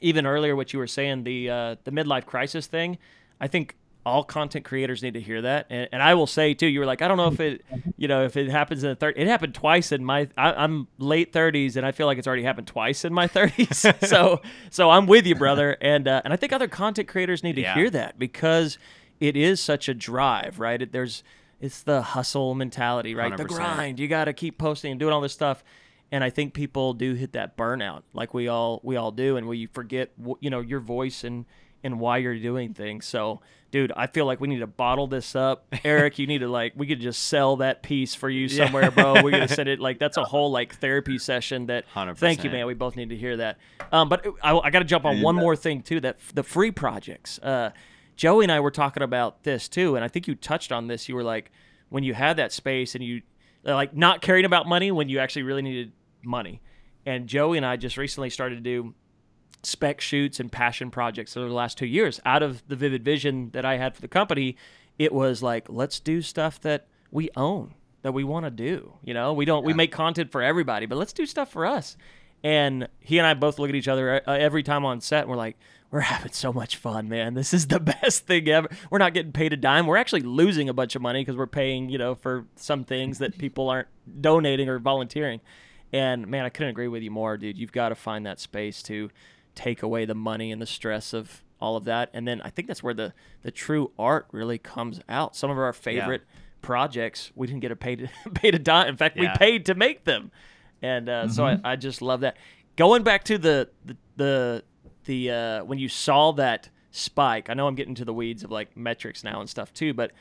even 0.00 0.26
earlier 0.26 0.54
what 0.54 0.72
you 0.72 0.78
were 0.78 0.86
saying 0.86 1.24
the 1.24 1.50
uh, 1.50 1.76
the 1.84 1.90
midlife 1.90 2.26
crisis 2.26 2.66
thing. 2.66 2.98
I 3.40 3.46
think 3.48 3.76
all 4.04 4.22
content 4.22 4.64
creators 4.64 5.02
need 5.02 5.14
to 5.14 5.20
hear 5.20 5.42
that. 5.42 5.66
And, 5.68 5.88
and 5.92 6.02
i 6.02 6.14
will 6.14 6.26
say 6.28 6.54
too 6.54 6.66
you 6.68 6.78
were 6.80 6.86
like 6.86 7.02
i 7.02 7.08
don't 7.08 7.16
know 7.16 7.26
if 7.28 7.40
it 7.40 7.62
you 7.96 8.06
know 8.08 8.22
if 8.24 8.36
it 8.36 8.48
happens 8.48 8.84
in 8.84 8.90
the 8.90 8.94
third 8.94 9.14
it 9.16 9.26
happened 9.26 9.52
twice 9.54 9.90
in 9.90 10.04
my 10.04 10.28
I, 10.38 10.52
i'm 10.52 10.86
late 10.98 11.32
30s 11.32 11.74
and 11.76 11.84
i 11.84 11.90
feel 11.92 12.06
like 12.06 12.16
it's 12.18 12.26
already 12.28 12.44
happened 12.44 12.68
twice 12.68 13.04
in 13.04 13.12
my 13.12 13.26
30s 13.26 14.06
so 14.06 14.40
so 14.70 14.90
i'm 14.90 15.06
with 15.06 15.26
you 15.26 15.34
brother. 15.34 15.76
And 15.80 16.06
uh, 16.06 16.22
and 16.24 16.32
i 16.32 16.36
think 16.36 16.52
other 16.52 16.68
content 16.68 17.08
creators 17.08 17.42
need 17.42 17.56
to 17.56 17.62
Yeah. 17.62 17.74
hear 17.74 17.90
that 17.90 18.16
because 18.18 18.78
it 19.18 19.34
is 19.36 19.60
such 19.60 19.88
a 19.88 19.94
drive 19.94 20.60
right? 20.60 20.80
It, 20.82 20.92
there's 20.92 21.24
it's 21.60 21.82
the 21.82 22.02
hustle 22.02 22.54
mentality 22.54 23.14
right 23.14 23.36
the 23.36 23.44
100%. 23.44 23.48
grind 23.48 23.98
you 23.98 24.08
got 24.08 24.26
to 24.26 24.32
keep 24.32 24.58
posting 24.58 24.90
and 24.90 25.00
doing 25.00 25.12
all 25.12 25.20
this 25.20 25.32
stuff 25.32 25.64
and 26.12 26.22
I 26.22 26.30
think 26.30 26.54
people 26.54 26.94
do 26.94 27.14
hit 27.14 27.32
that 27.32 27.56
burnout, 27.56 28.02
like 28.12 28.32
we 28.32 28.48
all 28.48 28.80
we 28.82 28.96
all 28.96 29.10
do, 29.10 29.36
and 29.36 29.48
we 29.48 29.66
forget 29.66 30.12
you 30.40 30.50
know 30.50 30.60
your 30.60 30.80
voice 30.80 31.24
and 31.24 31.46
and 31.82 32.00
why 32.00 32.18
you're 32.18 32.38
doing 32.38 32.74
things. 32.74 33.06
So, 33.06 33.40
dude, 33.70 33.92
I 33.96 34.06
feel 34.06 34.24
like 34.24 34.40
we 34.40 34.48
need 34.48 34.60
to 34.60 34.66
bottle 34.66 35.06
this 35.06 35.36
up. 35.36 35.66
Eric, 35.84 36.18
you 36.18 36.26
need 36.26 36.38
to 36.38 36.48
like 36.48 36.74
we 36.76 36.86
could 36.86 37.00
just 37.00 37.24
sell 37.24 37.56
that 37.56 37.82
piece 37.82 38.14
for 38.14 38.30
you 38.30 38.48
somewhere, 38.48 38.84
yeah. 38.84 38.90
bro. 38.90 39.22
We're 39.22 39.32
gonna 39.32 39.48
send 39.48 39.68
it 39.68 39.80
like 39.80 39.98
that's 39.98 40.16
a 40.16 40.24
whole 40.24 40.50
like 40.52 40.76
therapy 40.76 41.18
session. 41.18 41.66
That 41.66 41.84
100%. 41.94 42.16
thank 42.18 42.44
you, 42.44 42.50
man. 42.50 42.66
We 42.66 42.74
both 42.74 42.94
need 42.94 43.10
to 43.10 43.16
hear 43.16 43.36
that. 43.38 43.58
Um, 43.90 44.08
but 44.08 44.26
I, 44.42 44.56
I 44.56 44.70
got 44.70 44.80
to 44.80 44.84
jump 44.84 45.04
on 45.04 45.20
one 45.22 45.34
more 45.34 45.56
thing 45.56 45.82
too. 45.82 46.00
That 46.00 46.18
the 46.34 46.44
free 46.44 46.70
projects. 46.70 47.38
Uh, 47.40 47.70
Joey 48.16 48.44
and 48.44 48.52
I 48.52 48.60
were 48.60 48.70
talking 48.70 49.02
about 49.02 49.44
this 49.44 49.68
too, 49.68 49.94
and 49.94 50.04
I 50.04 50.08
think 50.08 50.26
you 50.26 50.34
touched 50.34 50.72
on 50.72 50.86
this. 50.86 51.08
You 51.08 51.14
were 51.14 51.24
like, 51.24 51.50
when 51.88 52.02
you 52.02 52.14
had 52.14 52.36
that 52.38 52.52
space 52.52 52.94
and 52.94 53.04
you 53.04 53.22
like 53.62 53.94
not 53.96 54.22
caring 54.22 54.44
about 54.44 54.66
money 54.66 54.90
when 54.90 55.08
you 55.08 55.18
actually 55.18 55.42
really 55.42 55.62
needed 55.62 55.92
money. 56.22 56.60
And 57.04 57.26
Joey 57.26 57.56
and 57.56 57.66
I 57.66 57.76
just 57.76 57.96
recently 57.96 58.30
started 58.30 58.56
to 58.56 58.60
do 58.60 58.94
spec 59.62 60.00
shoots 60.00 60.40
and 60.40 60.50
passion 60.50 60.90
projects 60.90 61.36
over 61.36 61.48
the 61.48 61.54
last 61.54 61.78
two 61.78 61.86
years. 61.86 62.20
Out 62.24 62.42
of 62.42 62.66
the 62.68 62.76
vivid 62.76 63.04
vision 63.04 63.50
that 63.52 63.64
I 63.64 63.76
had 63.76 63.94
for 63.94 64.00
the 64.00 64.08
company, 64.08 64.56
it 64.98 65.12
was 65.12 65.42
like, 65.42 65.68
let's 65.68 66.00
do 66.00 66.22
stuff 66.22 66.60
that 66.62 66.86
we 67.10 67.30
own, 67.36 67.74
that 68.02 68.12
we 68.12 68.24
want 68.24 68.46
to 68.46 68.50
do. 68.50 68.94
You 69.02 69.14
know, 69.14 69.32
we 69.32 69.44
don't, 69.44 69.62
yeah. 69.62 69.68
we 69.68 69.74
make 69.74 69.92
content 69.92 70.30
for 70.30 70.42
everybody, 70.42 70.86
but 70.86 70.98
let's 70.98 71.12
do 71.12 71.26
stuff 71.26 71.50
for 71.50 71.66
us. 71.66 71.96
And 72.44 72.88
he 73.00 73.18
and 73.18 73.26
I 73.26 73.34
both 73.34 73.58
look 73.58 73.68
at 73.68 73.74
each 73.74 73.88
other 73.88 74.22
uh, 74.28 74.32
every 74.32 74.62
time 74.62 74.84
on 74.84 75.00
set 75.00 75.22
and 75.22 75.30
we're 75.30 75.36
like, 75.36 75.56
we're 75.90 76.00
having 76.00 76.32
so 76.32 76.52
much 76.52 76.76
fun, 76.76 77.08
man. 77.08 77.34
This 77.34 77.54
is 77.54 77.68
the 77.68 77.80
best 78.02 78.26
thing 78.26 78.48
ever. 78.48 78.68
We're 78.90 78.98
not 78.98 79.14
getting 79.14 79.32
paid 79.32 79.52
a 79.52 79.56
dime. 79.56 79.86
We're 79.86 79.96
actually 79.96 80.22
losing 80.22 80.68
a 80.68 80.74
bunch 80.74 80.96
of 80.96 81.02
money 81.02 81.20
because 81.20 81.36
we're 81.36 81.46
paying, 81.46 81.88
you 81.88 81.98
know, 81.98 82.14
for 82.14 82.46
some 82.56 82.84
things 82.84 83.18
that 83.18 83.38
people 83.38 83.68
aren't 83.68 83.88
donating 84.20 84.68
or 84.68 84.78
volunteering. 84.78 85.40
And 85.92 86.26
man, 86.26 86.44
I 86.44 86.48
couldn't 86.48 86.70
agree 86.70 86.88
with 86.88 87.02
you 87.02 87.10
more, 87.10 87.36
dude. 87.36 87.56
You've 87.56 87.72
got 87.72 87.90
to 87.90 87.94
find 87.94 88.26
that 88.26 88.40
space 88.40 88.82
to 88.84 89.10
take 89.54 89.82
away 89.82 90.04
the 90.04 90.14
money 90.14 90.52
and 90.52 90.60
the 90.60 90.66
stress 90.66 91.12
of 91.12 91.42
all 91.60 91.76
of 91.76 91.84
that. 91.84 92.10
And 92.12 92.26
then 92.26 92.40
I 92.42 92.50
think 92.50 92.68
that's 92.68 92.82
where 92.82 92.94
the 92.94 93.12
the 93.42 93.50
true 93.50 93.92
art 93.98 94.26
really 94.32 94.58
comes 94.58 95.00
out. 95.08 95.36
Some 95.36 95.50
of 95.50 95.58
our 95.58 95.72
favorite 95.72 96.22
yeah. 96.26 96.40
projects, 96.62 97.32
we 97.34 97.46
didn't 97.46 97.60
get 97.60 97.70
a 97.70 97.76
paid 97.76 98.10
paid 98.34 98.54
a 98.54 98.58
dime. 98.58 98.88
In 98.88 98.96
fact, 98.96 99.16
yeah. 99.16 99.32
we 99.32 99.38
paid 99.38 99.66
to 99.66 99.74
make 99.74 100.04
them. 100.04 100.30
And 100.82 101.08
uh, 101.08 101.22
mm-hmm. 101.24 101.32
so 101.32 101.46
I. 101.46 101.58
I 101.64 101.76
just 101.76 102.02
love 102.02 102.20
that. 102.20 102.36
Going 102.76 103.02
back 103.02 103.24
to 103.24 103.38
the 103.38 103.70
the 103.84 103.96
the, 104.16 104.64
the 105.06 105.30
uh, 105.30 105.64
when 105.64 105.78
you 105.78 105.88
saw 105.88 106.32
that 106.32 106.68
spike, 106.90 107.50
I 107.50 107.54
know 107.54 107.66
I'm 107.66 107.74
getting 107.74 107.94
to 107.96 108.04
the 108.04 108.14
weeds 108.14 108.44
of 108.44 108.50
like 108.50 108.76
metrics 108.76 109.24
now 109.24 109.40
and 109.40 109.48
stuff 109.48 109.72
too, 109.72 109.94
but 109.94 110.12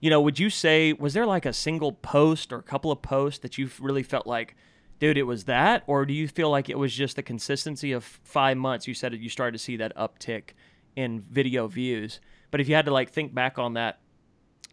you 0.00 0.10
know, 0.10 0.20
would 0.20 0.38
you 0.38 0.50
say 0.50 0.92
was 0.92 1.14
there 1.14 1.26
like 1.26 1.46
a 1.46 1.52
single 1.52 1.92
post 1.92 2.52
or 2.52 2.58
a 2.58 2.62
couple 2.62 2.92
of 2.92 3.02
posts 3.02 3.40
that 3.40 3.58
you 3.58 3.70
really 3.80 4.02
felt 4.02 4.26
like 4.26 4.54
dude, 5.02 5.18
it 5.18 5.24
was 5.24 5.44
that, 5.44 5.82
or 5.88 6.06
do 6.06 6.14
you 6.14 6.28
feel 6.28 6.48
like 6.48 6.70
it 6.70 6.78
was 6.78 6.94
just 6.94 7.16
the 7.16 7.24
consistency 7.24 7.90
of 7.90 8.04
five 8.04 8.56
months? 8.56 8.86
You 8.86 8.94
said 8.94 9.12
you 9.14 9.28
started 9.28 9.50
to 9.50 9.58
see 9.58 9.76
that 9.78 9.92
uptick 9.96 10.50
in 10.94 11.22
video 11.22 11.66
views, 11.66 12.20
but 12.52 12.60
if 12.60 12.68
you 12.68 12.76
had 12.76 12.84
to 12.84 12.92
like 12.92 13.10
think 13.10 13.34
back 13.34 13.58
on 13.58 13.74
that, 13.74 13.98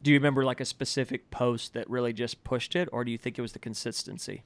do 0.04 0.12
you 0.12 0.18
remember 0.18 0.46
like 0.46 0.62
a 0.62 0.66
specific 0.66 1.32
post 1.32 1.74
that 1.74 1.90
really 1.90 2.14
just 2.14 2.44
pushed 2.44 2.76
it, 2.76 2.88
or 2.92 3.04
do 3.04 3.12
you 3.12 3.18
think 3.18 3.40
it 3.40 3.42
was 3.42 3.54
the 3.54 3.60
consistency? 3.60 4.44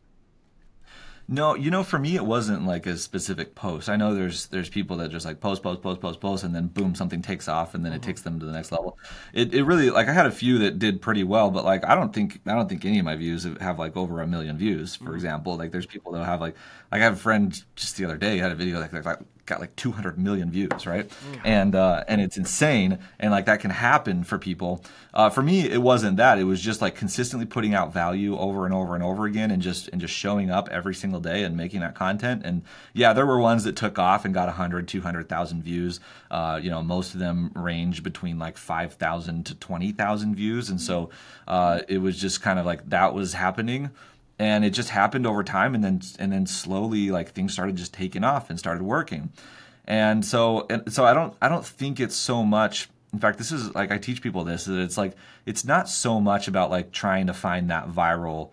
No, 1.27 1.55
you 1.55 1.71
know, 1.71 1.83
for 1.83 1.97
me, 1.97 2.15
it 2.15 2.25
wasn't 2.25 2.65
like 2.65 2.85
a 2.85 2.97
specific 2.97 3.55
post. 3.55 3.87
I 3.87 3.95
know 3.95 4.13
there's 4.13 4.47
there's 4.47 4.67
people 4.67 4.97
that 4.97 5.09
just 5.09 5.25
like 5.25 5.39
post, 5.39 5.63
post, 5.63 5.81
post, 5.81 6.01
post, 6.01 6.19
post, 6.19 6.43
and 6.43 6.53
then 6.53 6.67
boom, 6.67 6.95
something 6.95 7.21
takes 7.21 7.47
off, 7.47 7.75
and 7.75 7.85
then 7.85 7.93
mm-hmm. 7.93 8.01
it 8.01 8.03
takes 8.03 8.21
them 8.23 8.39
to 8.41 8.45
the 8.45 8.51
next 8.51 8.73
level. 8.73 8.97
It, 9.31 9.53
it 9.53 9.63
really 9.63 9.89
like 9.89 10.09
I 10.09 10.13
had 10.13 10.25
a 10.25 10.31
few 10.31 10.57
that 10.59 10.79
did 10.79 11.01
pretty 11.01 11.23
well, 11.23 11.49
but 11.49 11.63
like 11.63 11.85
I 11.85 11.95
don't 11.95 12.13
think 12.13 12.41
I 12.45 12.53
don't 12.53 12.67
think 12.67 12.83
any 12.83 12.99
of 12.99 13.05
my 13.05 13.15
views 13.15 13.47
have 13.61 13.79
like 13.79 13.95
over 13.95 14.21
a 14.21 14.27
million 14.27 14.57
views. 14.57 14.97
For 14.97 15.05
mm-hmm. 15.05 15.15
example, 15.15 15.55
like 15.55 15.71
there's 15.71 15.85
people 15.85 16.11
that 16.11 16.25
have 16.25 16.41
like 16.41 16.55
like 16.91 17.01
I 17.01 17.05
have 17.05 17.13
a 17.13 17.17
friend 17.17 17.63
just 17.75 17.95
the 17.95 18.03
other 18.03 18.17
day 18.17 18.37
had 18.37 18.51
a 18.51 18.55
video 18.55 18.81
like, 18.81 18.91
like 18.91 19.19
got 19.45 19.59
like 19.59 19.75
200 19.75 20.17
million 20.17 20.49
views, 20.49 20.85
right? 20.85 21.07
Mm. 21.07 21.41
And 21.43 21.75
uh, 21.75 22.03
and 22.07 22.21
it's 22.21 22.37
insane, 22.37 22.99
and 23.19 23.31
like 23.31 23.45
that 23.45 23.59
can 23.59 23.71
happen 23.71 24.23
for 24.23 24.37
people. 24.37 24.83
Uh, 25.13 25.29
for 25.29 25.43
me, 25.43 25.69
it 25.69 25.81
wasn't 25.81 26.17
that. 26.17 26.39
It 26.39 26.45
was 26.45 26.61
just 26.61 26.81
like 26.81 26.95
consistently 26.95 27.45
putting 27.45 27.73
out 27.73 27.93
value 27.93 28.37
over 28.37 28.65
and 28.65 28.73
over 28.73 28.95
and 28.95 29.03
over 29.03 29.25
again, 29.25 29.51
and 29.51 29.61
just 29.61 29.89
and 29.89 29.99
just 29.99 30.13
showing 30.13 30.49
up 30.49 30.69
every 30.69 30.95
single 30.95 31.19
day 31.19 31.43
and 31.43 31.57
making 31.57 31.81
that 31.81 31.95
content. 31.95 32.43
And 32.45 32.63
yeah, 32.93 33.13
there 33.13 33.25
were 33.25 33.39
ones 33.39 33.65
that 33.65 33.75
took 33.75 33.99
off 33.99 34.25
and 34.25 34.33
got 34.33 34.47
100, 34.47 34.87
200,000 34.87 35.63
views. 35.63 35.99
Uh, 36.31 36.59
you 36.61 36.69
know, 36.69 36.81
most 36.81 37.13
of 37.13 37.19
them 37.19 37.51
range 37.55 38.01
between 38.01 38.39
like 38.39 38.57
5,000 38.57 39.45
to 39.45 39.55
20,000 39.55 40.35
views, 40.35 40.69
and 40.69 40.79
so 40.79 41.09
uh, 41.47 41.81
it 41.87 41.97
was 41.97 42.19
just 42.19 42.41
kind 42.41 42.59
of 42.59 42.65
like 42.65 42.89
that 42.89 43.13
was 43.13 43.33
happening 43.33 43.91
and 44.43 44.65
it 44.65 44.71
just 44.71 44.89
happened 44.89 45.25
over 45.25 45.41
time 45.41 45.73
and 45.73 45.81
then 45.81 46.01
and 46.19 46.33
then 46.33 46.45
slowly 46.45 47.11
like 47.11 47.31
things 47.31 47.53
started 47.53 47.77
just 47.77 47.93
taking 47.93 48.25
off 48.25 48.49
and 48.49 48.59
started 48.59 48.83
working. 48.83 49.31
And 49.85 50.25
so 50.25 50.67
and 50.69 50.93
so 50.93 51.05
i 51.05 51.13
don't 51.13 51.33
i 51.41 51.49
don't 51.49 51.65
think 51.65 51.99
it's 51.99 52.15
so 52.15 52.43
much 52.43 52.89
in 53.11 53.19
fact 53.19 53.37
this 53.37 53.51
is 53.51 53.73
like 53.75 53.91
i 53.91 53.97
teach 53.97 54.21
people 54.21 54.45
this 54.45 54.65
that 54.65 54.79
it's 54.79 54.97
like 54.97 55.15
it's 55.45 55.65
not 55.65 55.89
so 55.89 56.21
much 56.21 56.47
about 56.47 56.71
like 56.71 56.91
trying 56.91 57.27
to 57.27 57.33
find 57.33 57.69
that 57.69 57.89
viral 57.89 58.51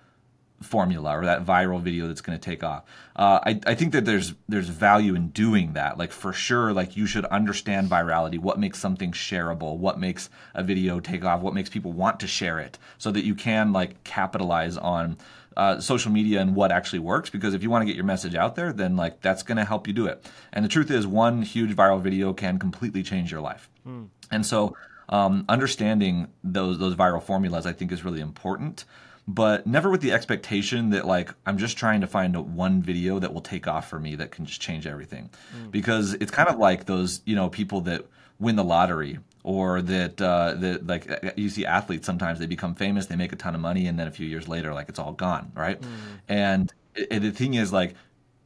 formula 0.62 1.18
or 1.18 1.24
that 1.24 1.44
viral 1.44 1.81
video 1.81 2.07
that's 2.07 2.20
going 2.20 2.38
to 2.38 2.44
take 2.44 2.62
off. 2.62 2.85
Uh, 3.16 3.40
I, 3.44 3.61
I 3.66 3.74
think 3.74 3.92
that 3.92 4.05
there's 4.05 4.35
there's 4.48 4.68
value 4.68 5.14
in 5.14 5.29
doing 5.29 5.72
that. 5.72 5.98
Like 5.98 6.12
for 6.12 6.33
sure 6.33 6.72
like 6.72 6.96
you 6.96 7.07
should 7.07 7.24
understand 7.26 7.88
virality 7.88 8.38
what 8.38 8.59
makes 8.59 8.79
something 8.79 9.12
shareable 9.12 9.79
what 9.79 9.98
makes 9.98 10.29
a 10.55 10.62
video 10.62 11.00
take 11.00 11.24
off 11.24 11.40
what 11.40 11.55
makes 11.55 11.70
people 11.70 11.92
want 11.92 12.20
to 12.20 12.26
share 12.26 12.59
it 12.59 12.79
so 12.98 13.11
that 13.11 13.24
you 13.24 13.35
can 13.35 13.72
like 13.72 14.03
capitalize 14.05 14.76
on 14.76 15.16
uh, 15.56 15.80
social 15.80 16.12
media 16.12 16.40
and 16.40 16.54
what 16.54 16.70
actually 16.70 16.98
works 16.98 17.28
because 17.28 17.54
if 17.54 17.62
you 17.62 17.70
want 17.70 17.82
to 17.82 17.86
get 17.86 17.96
your 17.96 18.04
message 18.04 18.34
out 18.34 18.54
there 18.54 18.72
then 18.72 18.96
like 18.96 19.20
that's 19.20 19.42
going 19.42 19.56
to 19.56 19.64
help 19.64 19.86
you 19.86 19.92
do 19.92 20.06
it 20.06 20.30
and 20.52 20.64
the 20.64 20.68
truth 20.68 20.90
is 20.90 21.06
one 21.06 21.42
huge 21.42 21.74
viral 21.74 22.00
video 22.00 22.32
can 22.32 22.58
completely 22.58 23.02
change 23.02 23.32
your 23.32 23.40
life 23.40 23.68
mm. 23.86 24.06
and 24.30 24.46
so 24.46 24.76
um, 25.08 25.44
understanding 25.48 26.28
those 26.44 26.78
those 26.78 26.94
viral 26.94 27.22
formulas 27.22 27.66
i 27.66 27.72
think 27.72 27.90
is 27.90 28.04
really 28.04 28.20
important 28.20 28.84
but 29.26 29.66
never 29.66 29.90
with 29.90 30.00
the 30.00 30.12
expectation 30.12 30.90
that 30.90 31.04
like 31.04 31.34
i'm 31.46 31.58
just 31.58 31.76
trying 31.76 32.00
to 32.00 32.06
find 32.06 32.36
a 32.36 32.40
one 32.40 32.80
video 32.80 33.18
that 33.18 33.34
will 33.34 33.40
take 33.40 33.66
off 33.66 33.88
for 33.88 33.98
me 33.98 34.14
that 34.14 34.30
can 34.30 34.46
just 34.46 34.60
change 34.60 34.86
everything 34.86 35.30
mm. 35.56 35.70
because 35.70 36.14
it's 36.14 36.30
kind 36.30 36.48
of 36.48 36.58
like 36.58 36.86
those 36.86 37.22
you 37.24 37.34
know 37.34 37.48
people 37.48 37.80
that 37.80 38.06
win 38.38 38.54
the 38.54 38.64
lottery 38.64 39.18
or 39.42 39.81
that 39.83 40.20
uh, 40.20 40.55
that 40.55 40.87
like 40.87 41.35
you 41.37 41.48
see 41.48 41.64
athletes 41.64 42.07
sometimes 42.07 42.38
they 42.38 42.46
become 42.46 42.74
famous 42.74 43.07
they 43.07 43.16
make 43.16 43.33
a 43.33 43.37
ton 43.37 43.55
of 43.55 43.61
money 43.61 43.87
and 43.87 43.98
then 43.98 44.07
a 44.07 44.11
few 44.11 44.26
years 44.26 44.48
later 44.48 44.74
like 44.74 44.88
it's 44.88 44.98
all 44.98 45.12
gone 45.12 45.50
right 45.55 45.81
mm. 45.81 45.88
and, 46.29 46.72
and 47.11 47.24
the 47.24 47.31
thing 47.31 47.55
is 47.55 47.72
like 47.72 47.94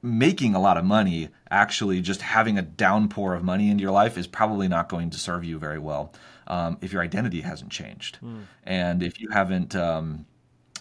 making 0.03 0.55
a 0.55 0.61
lot 0.61 0.77
of 0.77 0.85
money 0.85 1.29
actually 1.51 2.01
just 2.01 2.21
having 2.21 2.59
a 2.59 2.63
downpour 2.63 3.35
of 3.35 3.43
money 3.43 3.71
into 3.71 3.83
your 3.83 3.91
life 3.91 4.19
is 4.19 4.27
probably 4.27 4.69
not 4.69 4.89
going 4.89 5.11
to 5.11 5.19
serve 5.19 5.45
you 5.45 5.59
very 5.59 5.79
well 5.79 6.13
um, 6.47 6.77
if 6.83 6.93
your 6.93 7.03
identity 7.03 7.41
hasn't 7.41 7.71
changed 7.71 8.19
mm. 8.23 8.43
and 8.65 9.03
if 9.03 9.21
you 9.21 9.29
haven't 9.31 9.75
um, 9.75 10.27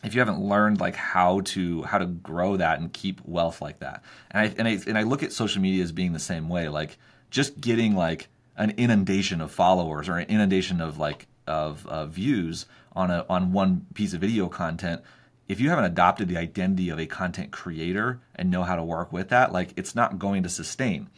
if 0.04 0.14
you 0.14 0.20
haven't 0.20 0.42
learned 0.42 0.80
like 0.80 0.96
how 0.96 1.40
to 1.42 1.82
how 1.84 1.98
to 1.98 2.06
grow 2.06 2.58
that 2.58 2.80
and 2.80 2.94
keep 2.94 3.22
wealth 3.26 3.62
like 3.62 3.80
that 3.80 4.04
and 4.30 4.48
I, 4.48 4.56
and 4.58 4.68
I 4.68 4.80
and 4.88 4.98
I 4.98 5.04
look 5.04 5.24
at 5.24 5.32
social 5.32 5.62
media 5.62 5.84
as 5.84 5.92
being 5.92 6.14
the 6.14 6.20
same 6.20 6.50
way 6.50 6.68
like 6.68 6.98
just 7.32 7.60
getting 7.60 7.96
like 7.96 8.28
an 8.58 8.72
inundation 8.72 9.42
of 9.42 9.52
followers 9.52 10.08
or 10.10 10.18
an 10.18 10.28
inundation 10.30 10.82
of 10.82 10.98
like 10.98 11.28
of 11.48 11.86
uh, 11.88 12.06
views 12.06 12.66
on 12.94 13.12
a 13.12 13.26
on 13.30 13.52
one 13.52 13.86
piece 13.94 14.14
of 14.14 14.22
video 14.22 14.48
content. 14.48 15.02
If 15.48 15.60
you 15.60 15.70
haven't 15.70 15.86
adopted 15.86 16.28
the 16.28 16.38
identity 16.38 16.90
of 16.90 17.00
a 17.00 17.06
content 17.06 17.52
creator 17.52 18.22
and 18.36 18.50
know 18.50 18.64
how 18.64 18.76
to 18.76 18.84
work 18.84 19.12
with 19.12 19.30
that 19.30 19.52
like 19.52 19.74
it's 19.76 19.96
not 19.96 20.20
going 20.20 20.44
to 20.44 20.50
sustain. 20.50 21.10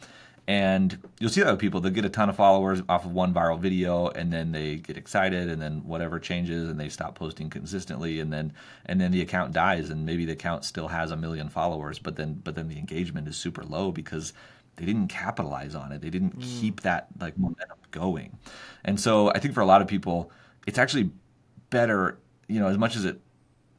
And 0.48 0.98
you'll 1.18 1.30
see 1.30 1.42
that 1.42 1.50
with 1.50 1.60
people. 1.60 1.80
They'll 1.80 1.92
get 1.92 2.04
a 2.04 2.08
ton 2.08 2.28
of 2.28 2.36
followers 2.36 2.80
off 2.88 3.04
of 3.04 3.10
one 3.10 3.34
viral 3.34 3.58
video 3.58 4.06
and 4.08 4.32
then 4.32 4.52
they 4.52 4.76
get 4.76 4.96
excited 4.96 5.48
and 5.48 5.60
then 5.60 5.78
whatever 5.84 6.20
changes 6.20 6.68
and 6.68 6.78
they 6.78 6.88
stop 6.88 7.16
posting 7.16 7.50
consistently 7.50 8.20
and 8.20 8.32
then 8.32 8.52
and 8.84 9.00
then 9.00 9.10
the 9.10 9.22
account 9.22 9.52
dies 9.52 9.90
and 9.90 10.06
maybe 10.06 10.24
the 10.24 10.32
account 10.32 10.64
still 10.64 10.86
has 10.88 11.10
a 11.10 11.16
million 11.16 11.48
followers 11.48 11.98
but 11.98 12.14
then 12.14 12.40
but 12.44 12.54
then 12.54 12.68
the 12.68 12.78
engagement 12.78 13.26
is 13.26 13.36
super 13.36 13.64
low 13.64 13.90
because 13.90 14.32
they 14.76 14.84
didn't 14.84 15.08
capitalize 15.08 15.74
on 15.74 15.92
it. 15.92 16.00
They 16.00 16.10
didn't 16.10 16.38
mm. 16.38 16.60
keep 16.60 16.82
that 16.82 17.08
like 17.20 17.36
momentum 17.38 17.78
going. 17.90 18.38
And 18.84 19.00
so 19.00 19.30
I 19.30 19.38
think 19.38 19.54
for 19.54 19.60
a 19.60 19.66
lot 19.66 19.82
of 19.82 19.88
people, 19.88 20.30
it's 20.66 20.78
actually 20.78 21.10
better, 21.70 22.18
you 22.48 22.60
know, 22.60 22.68
as 22.68 22.78
much 22.78 22.96
as 22.96 23.04
it 23.04 23.20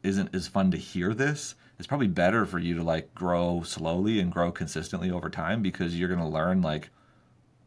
isn't 0.04 0.34
as 0.34 0.48
fun 0.48 0.72
to 0.72 0.78
hear 0.78 1.14
this, 1.14 1.56
it's 1.78 1.88
probably 1.88 2.08
better 2.08 2.46
for 2.46 2.60
you 2.60 2.76
to 2.76 2.84
like 2.84 3.14
grow 3.14 3.62
slowly 3.64 4.20
and 4.20 4.32
grow 4.32 4.52
consistently 4.52 5.12
over 5.12 5.30
time 5.30 5.62
because 5.62 5.98
you're 5.98 6.10
going 6.10 6.20
to 6.20 6.26
learn 6.26 6.62
like 6.62 6.90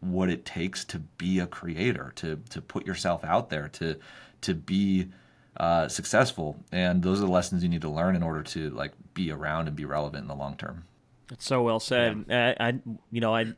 what 0.01 0.29
it 0.31 0.45
takes 0.45 0.85
to 0.87 0.99
be 0.99 1.39
a 1.39 1.47
creator, 1.47 2.13
to 2.17 2.41
to 2.51 2.61
put 2.61 2.87
yourself 2.87 3.23
out 3.25 3.51
there, 3.51 3.69
to 3.69 3.97
to 4.41 4.55
be 4.55 5.09
uh, 5.57 5.89
successful. 5.89 6.57
And 6.73 7.03
those 7.03 7.19
are 7.19 7.27
the 7.27 7.31
lessons 7.31 7.63
you 7.63 7.69
need 7.69 7.83
to 7.83 7.91
learn 7.91 8.17
in 8.17 8.23
order 8.23 8.43
to 8.43 8.71
like 8.71 8.93
be 9.15 9.31
around 9.31 9.69
and 9.69 9.77
be 9.77 9.85
relevant 9.85 10.23
in 10.23 10.29
the 10.29 10.35
long 10.35 10.57
term. 10.57 10.85
That's 11.31 11.47
so 11.47 11.63
well 11.63 11.81
said. 11.81 12.27
Yeah. 12.29 12.55
I, 12.61 12.69
I, 12.69 12.81
you 13.11 13.21
know, 13.21 13.35
I, 13.35 13.55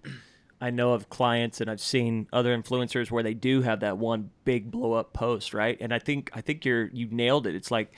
I 0.61 0.71
know 0.71 0.93
of 0.93 1.09
clients 1.09 1.61
and 1.61 1.69
I've 1.69 1.81
seen 1.81 2.29
other 2.33 2.57
influencers 2.57 3.11
where 3.11 3.25
they 3.25 3.35
do 3.35 3.63
have 3.63 3.81
that 3.81 3.99
one 3.99 4.31
big 4.45 4.71
blow 4.71 4.93
up 4.93 5.13
post, 5.13 5.53
right? 5.53 5.77
And 5.81 5.93
I 5.93 5.99
think, 5.99 6.31
I 6.35 6.41
think 6.41 6.65
you're, 6.65 6.87
you 6.93 7.09
nailed 7.11 7.47
it. 7.49 7.57
It's 7.57 7.71
like, 7.71 7.93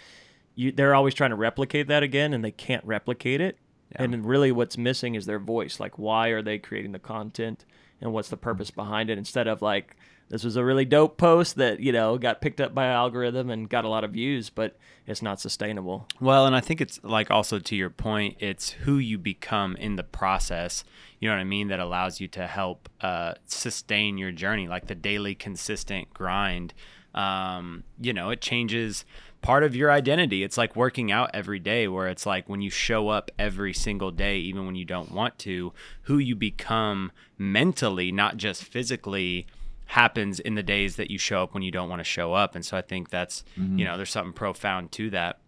you, 0.55 0.73
they're 0.73 0.95
always 0.95 1.15
trying 1.15 1.31
to 1.31 1.37
replicate 1.37 1.89
that 1.89 2.03
again, 2.05 2.33
and 2.33 2.45
they 2.45 2.53
can't 2.53 2.85
replicate 2.85 3.41
it. 3.41 3.59
And 3.97 4.27
really 4.27 4.51
what's 4.51 4.77
missing 4.77 5.15
is 5.15 5.27
their 5.27 5.39
voice. 5.39 5.79
Like 5.79 5.99
why 5.99 6.29
are 6.29 6.43
they 6.43 6.59
creating 6.59 6.93
the 6.93 6.99
content 6.99 7.65
and 8.01 8.13
what's 8.13 8.29
the 8.29 8.37
purpose 8.37 8.71
behind 8.73 9.09
it 9.09 9.19
instead 9.19 9.47
of 9.47 9.63
like 9.63 9.97
this 10.29 10.45
was 10.45 10.57
a 10.57 10.65
really 10.65 10.85
dope 10.85 11.17
post 11.17 11.57
that, 11.57 11.81
you 11.81 11.93
know, 11.93 12.19
got 12.19 12.41
picked 12.41 12.61
up 12.61 12.75
by 12.75 12.87
algorithm 12.87 13.51
and 13.51 13.69
got 13.69 13.85
a 13.85 13.89
lot 13.89 14.05
of 14.05 14.13
views, 14.13 14.51
but 14.51 14.77
it's 15.07 15.23
not 15.23 15.41
sustainable. 15.41 16.09
Well, 16.21 16.47
and 16.47 16.57
I 16.57 16.61
think 16.61 16.81
it's 16.81 16.99
like 17.03 17.31
also 17.31 17.59
to 17.59 17.77
your 17.77 17.91
point, 17.91 18.37
it's 18.41 18.71
who 18.71 18.99
you 18.99 19.19
become 19.19 19.77
in 19.77 19.97
the 19.97 20.03
process. 20.03 20.83
You 21.21 21.29
know 21.29 21.35
what 21.35 21.41
I 21.41 21.45
mean? 21.45 21.69
That 21.69 21.81
allows 21.81 22.21
you 22.21 22.29
to 22.29 22.47
help 22.47 22.89
uh, 23.01 23.35
sustain 23.47 24.19
your 24.19 24.33
journey, 24.33 24.67
like 24.67 24.87
the 24.87 24.95
daily 24.95 25.35
consistent 25.35 26.13
grind. 26.15 26.75
Um, 27.15 27.85
you 28.01 28.13
know, 28.13 28.31
it 28.31 28.41
changes 28.41 29.05
part 29.41 29.63
of 29.63 29.77
your 29.77 29.91
identity. 29.93 30.43
It's 30.43 30.57
like 30.57 30.75
working 30.75 31.13
out 31.13 31.31
every 31.35 31.59
day, 31.59 31.87
where 31.87 32.09
it's 32.09 32.25
like 32.25 32.49
when 32.49 32.63
you 32.63 32.71
show 32.71 33.09
up 33.09 33.31
every 33.39 33.75
single 33.75 34.11
day, 34.11 34.39
even 34.39 34.65
when 34.65 34.75
you 34.75 34.87
don't 34.87 35.13
want 35.13 35.39
to, 35.41 35.73
who 36.03 36.19
you 36.19 36.35
become 36.35 37.13
mentally, 37.37 38.11
not 38.11 38.39
just 38.39 38.65
physically 38.65 39.47
happens 39.87 40.41
in 40.41 40.55
the 40.55 40.63
days 40.63 40.97
that 40.97 41.11
you 41.11 41.19
show 41.19 41.43
up 41.43 41.55
when 41.55 41.63
you 41.63 41.71
don't 41.71 41.89
want 41.89 42.01
to 42.01 42.05
show 42.05 42.33
up. 42.33 42.55
And 42.55 42.65
so 42.65 42.77
I 42.77 42.83
think 42.83 43.11
that's, 43.11 43.45
mm-hmm. 43.59 43.79
you 43.79 43.85
know, 43.85 43.97
there's 43.97 44.11
something 44.11 44.33
profound 44.33 44.93
to 44.93 45.11
that. 45.11 45.41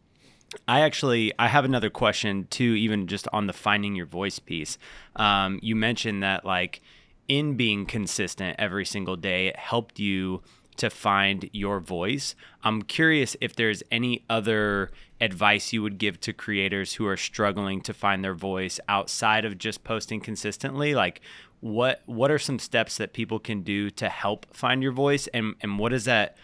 I 0.68 0.81
actually 0.81 1.33
I 1.38 1.49
have 1.49 1.64
another 1.64 1.90
question 1.90 2.46
too, 2.51 2.75
even 2.75 3.07
just 3.07 3.27
on 3.33 3.46
the 3.46 3.53
finding 3.53 3.94
your 3.94 4.07
voice 4.07 4.38
piece. 4.38 4.79
Um, 5.16 5.59
you 5.62 5.75
mentioned 5.75 6.22
that 6.22 6.44
like 6.44 6.81
in 7.29 7.57
being 7.57 7.87
consistent 7.87 8.57
every 8.59 8.85
single 8.85 9.16
day, 9.16 9.49
it 9.49 9.57
helped 9.57 9.99
you 9.99 10.42
to 10.77 10.90
find 10.90 11.49
your 11.53 11.81
voice. 11.81 12.35
I'm 12.62 12.83
curious 12.83 13.37
if 13.40 13.57
there's 13.57 13.83
any 13.90 14.25
other 14.29 14.90
advice 15.20 15.72
you 15.72 15.83
would 15.83 15.99
give 15.99 16.20
to 16.20 16.33
creators 16.33 16.94
who 16.94 17.07
are 17.07 17.16
struggling 17.16 17.81
to 17.83 17.94
find 17.94 18.22
their 18.22 18.35
voice 18.35 18.79
outside 18.88 19.44
of 19.44 19.57
just 19.59 19.85
posting 19.85 20.20
consistently. 20.20 20.94
Like, 20.94 21.22
what 21.61 22.03
what 22.07 22.31
are 22.31 22.38
some 22.38 22.59
steps 22.59 22.97
that 22.99 23.12
people 23.12 23.38
can 23.38 23.62
do 23.62 23.90
to 23.90 24.09
help 24.09 24.47
find 24.55 24.83
your 24.83 24.92
voice? 24.92 25.27
And 25.29 25.55
and 25.61 25.79
what 25.79 25.92
is 25.92 26.05
that 26.05 26.37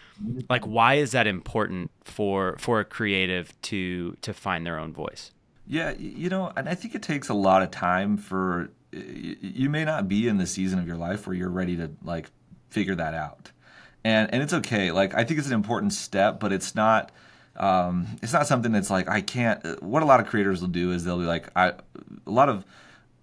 like 0.49 0.65
why 0.65 0.95
is 0.95 1.11
that 1.11 1.27
important 1.27 1.91
for 2.03 2.57
for 2.59 2.79
a 2.79 2.85
creative 2.85 3.59
to 3.63 4.17
to 4.21 4.33
find 4.33 4.65
their 4.65 4.79
own 4.79 4.93
voice? 4.93 5.31
Yeah 5.65 5.91
you 5.97 6.29
know 6.29 6.51
and 6.57 6.67
i 6.67 6.75
think 6.75 6.93
it 6.93 7.01
takes 7.01 7.29
a 7.29 7.33
lot 7.33 7.61
of 7.61 7.71
time 7.71 8.17
for 8.17 8.69
you 8.91 9.69
may 9.69 9.85
not 9.85 10.07
be 10.07 10.27
in 10.27 10.37
the 10.37 10.45
season 10.45 10.77
of 10.77 10.85
your 10.85 10.97
life 10.97 11.25
where 11.25 11.35
you're 11.35 11.49
ready 11.49 11.77
to 11.77 11.91
like 12.03 12.29
figure 12.69 12.95
that 12.95 13.13
out. 13.13 13.51
And 14.03 14.33
and 14.33 14.43
it's 14.43 14.53
okay. 14.53 14.91
Like 14.91 15.13
i 15.15 15.23
think 15.23 15.39
it's 15.39 15.47
an 15.47 15.53
important 15.53 15.93
step 15.93 16.39
but 16.39 16.51
it's 16.51 16.75
not 16.75 17.11
um, 17.55 18.07
it's 18.23 18.33
not 18.33 18.47
something 18.47 18.71
that's 18.71 18.89
like 18.89 19.07
i 19.07 19.21
can't 19.21 19.81
what 19.83 20.01
a 20.01 20.07
lot 20.07 20.19
of 20.19 20.25
creators 20.25 20.61
will 20.61 20.69
do 20.69 20.91
is 20.91 21.05
they'll 21.05 21.19
be 21.19 21.25
like 21.25 21.49
i 21.55 21.69
a 21.69 22.31
lot 22.31 22.49
of 22.49 22.65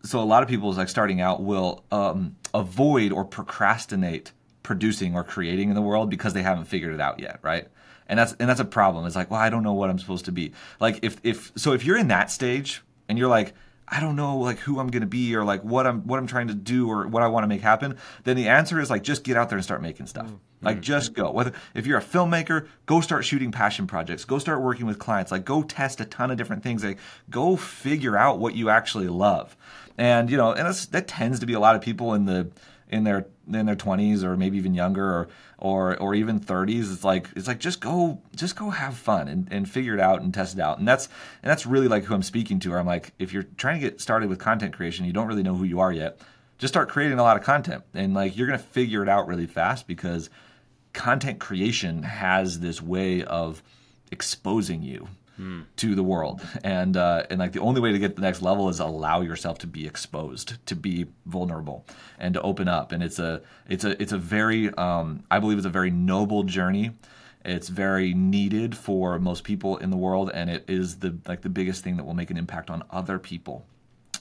so 0.02 0.20
a 0.20 0.24
lot 0.24 0.42
of 0.42 0.48
people 0.48 0.70
is 0.70 0.78
like 0.78 0.88
starting 0.88 1.20
out 1.20 1.42
will 1.42 1.84
um, 1.92 2.36
avoid 2.54 3.12
or 3.12 3.24
procrastinate 3.24 4.32
producing 4.62 5.14
or 5.14 5.24
creating 5.24 5.68
in 5.68 5.74
the 5.74 5.82
world 5.82 6.10
because 6.10 6.32
they 6.32 6.42
haven't 6.42 6.66
figured 6.66 6.94
it 6.94 7.00
out 7.00 7.20
yet, 7.20 7.38
right? 7.42 7.68
And 8.08 8.18
that's 8.18 8.34
and 8.40 8.48
that's 8.48 8.60
a 8.60 8.64
problem. 8.64 9.06
It's 9.06 9.16
like, 9.16 9.30
well, 9.30 9.40
I 9.40 9.50
don't 9.50 9.62
know 9.62 9.72
what 9.72 9.90
I'm 9.90 9.98
supposed 9.98 10.24
to 10.24 10.32
be. 10.32 10.52
Like 10.80 11.00
if 11.02 11.18
if 11.22 11.52
so 11.56 11.72
if 11.72 11.84
you're 11.84 11.98
in 11.98 12.08
that 12.08 12.30
stage 12.30 12.82
and 13.08 13.18
you're 13.18 13.28
like, 13.28 13.54
I 13.86 14.00
don't 14.00 14.16
know 14.16 14.38
like 14.38 14.58
who 14.58 14.80
I'm 14.80 14.88
gonna 14.88 15.06
be 15.06 15.34
or 15.36 15.44
like 15.44 15.62
what 15.62 15.86
I'm 15.86 16.06
what 16.06 16.18
I'm 16.18 16.26
trying 16.26 16.48
to 16.48 16.54
do 16.54 16.88
or 16.88 17.06
what 17.06 17.22
I 17.22 17.28
want 17.28 17.44
to 17.44 17.48
make 17.48 17.60
happen, 17.60 17.98
then 18.24 18.36
the 18.36 18.48
answer 18.48 18.80
is 18.80 18.90
like 18.90 19.02
just 19.02 19.22
get 19.22 19.36
out 19.36 19.48
there 19.48 19.58
and 19.58 19.64
start 19.64 19.82
making 19.82 20.06
stuff. 20.06 20.26
Mm-hmm. 20.26 20.66
Like 20.66 20.80
just 20.80 21.14
go. 21.14 21.30
Whether 21.30 21.52
if 21.74 21.86
you're 21.86 21.98
a 21.98 22.02
filmmaker, 22.02 22.68
go 22.86 23.00
start 23.00 23.24
shooting 23.24 23.52
passion 23.52 23.86
projects. 23.86 24.24
Go 24.24 24.38
start 24.38 24.60
working 24.60 24.86
with 24.86 24.98
clients. 24.98 25.30
Like 25.30 25.44
go 25.44 25.62
test 25.62 26.00
a 26.00 26.04
ton 26.04 26.30
of 26.30 26.36
different 26.36 26.62
things. 26.62 26.82
Like 26.84 26.98
go 27.28 27.56
figure 27.56 28.16
out 28.16 28.38
what 28.38 28.54
you 28.54 28.70
actually 28.70 29.08
love 29.08 29.56
and 30.00 30.30
you 30.30 30.36
know, 30.36 30.52
and 30.52 30.74
that 30.74 31.06
tends 31.06 31.40
to 31.40 31.46
be 31.46 31.52
a 31.52 31.60
lot 31.60 31.76
of 31.76 31.82
people 31.82 32.14
in 32.14 32.24
the 32.24 32.50
in 32.88 33.04
their 33.04 33.26
in 33.52 33.66
their 33.66 33.76
20s 33.76 34.24
or 34.24 34.36
maybe 34.36 34.56
even 34.56 34.74
younger 34.74 35.04
or 35.04 35.28
or 35.58 35.96
or 35.98 36.14
even 36.14 36.40
30s 36.40 36.92
it's 36.92 37.04
like 37.04 37.28
it's 37.36 37.46
like 37.46 37.60
just 37.60 37.80
go 37.80 38.20
just 38.34 38.56
go 38.56 38.70
have 38.70 38.96
fun 38.96 39.28
and, 39.28 39.46
and 39.52 39.70
figure 39.70 39.94
it 39.94 40.00
out 40.00 40.22
and 40.22 40.34
test 40.34 40.54
it 40.54 40.60
out. 40.60 40.78
And 40.80 40.88
that's 40.88 41.08
and 41.42 41.50
that's 41.50 41.66
really 41.66 41.86
like 41.86 42.02
who 42.04 42.14
i'm 42.14 42.22
speaking 42.22 42.58
to 42.60 42.74
i'm 42.74 42.86
like 42.86 43.12
if 43.20 43.32
you're 43.32 43.44
trying 43.44 43.80
to 43.80 43.88
get 43.88 44.00
started 44.00 44.28
with 44.28 44.40
content 44.40 44.74
creation 44.74 45.04
you 45.04 45.12
don't 45.12 45.28
really 45.28 45.44
know 45.44 45.54
who 45.54 45.62
you 45.62 45.78
are 45.78 45.92
yet 45.92 46.20
just 46.60 46.74
start 46.74 46.90
creating 46.90 47.18
a 47.18 47.22
lot 47.22 47.38
of 47.38 47.42
content. 47.42 47.82
And 47.94 48.14
like 48.14 48.36
you're 48.36 48.46
to 48.46 48.58
figure 48.58 49.02
it 49.02 49.08
out 49.08 49.26
really 49.26 49.46
fast 49.46 49.86
because 49.86 50.30
content 50.92 51.40
creation 51.40 52.02
has 52.02 52.60
this 52.60 52.82
way 52.82 53.24
of 53.24 53.62
exposing 54.12 54.82
you 54.82 55.08
to 55.76 55.94
the 55.94 56.02
world. 56.02 56.40
And 56.64 56.96
uh, 56.96 57.24
and 57.30 57.38
like 57.38 57.52
the 57.52 57.60
only 57.60 57.80
way 57.80 57.92
to 57.92 57.98
get 57.98 58.08
to 58.10 58.14
the 58.16 58.20
next 58.22 58.42
level 58.42 58.68
is 58.68 58.80
allow 58.80 59.20
yourself 59.20 59.58
to 59.58 59.66
be 59.66 59.86
exposed, 59.86 60.64
to 60.66 60.76
be 60.76 61.06
vulnerable, 61.26 61.86
and 62.18 62.34
to 62.34 62.42
open 62.42 62.68
up. 62.68 62.92
And 62.92 63.02
it's 63.02 63.18
a 63.18 63.42
it's 63.68 63.84
a 63.84 64.00
it's 64.00 64.12
a 64.12 64.18
very 64.18 64.72
um, 64.74 65.24
I 65.30 65.38
believe 65.38 65.58
it's 65.58 65.66
a 65.66 65.70
very 65.70 65.90
noble 65.90 66.42
journey. 66.42 66.92
It's 67.44 67.68
very 67.68 68.12
needed 68.12 68.76
for 68.76 69.18
most 69.18 69.44
people 69.44 69.78
in 69.78 69.90
the 69.90 69.96
world, 69.96 70.30
and 70.34 70.50
it 70.50 70.64
is 70.68 70.98
the 70.98 71.16
like 71.26 71.40
the 71.42 71.48
biggest 71.48 71.82
thing 71.82 71.96
that 71.96 72.04
will 72.04 72.14
make 72.14 72.30
an 72.30 72.36
impact 72.36 72.70
on 72.70 72.82
other 72.90 73.18
people. 73.18 73.64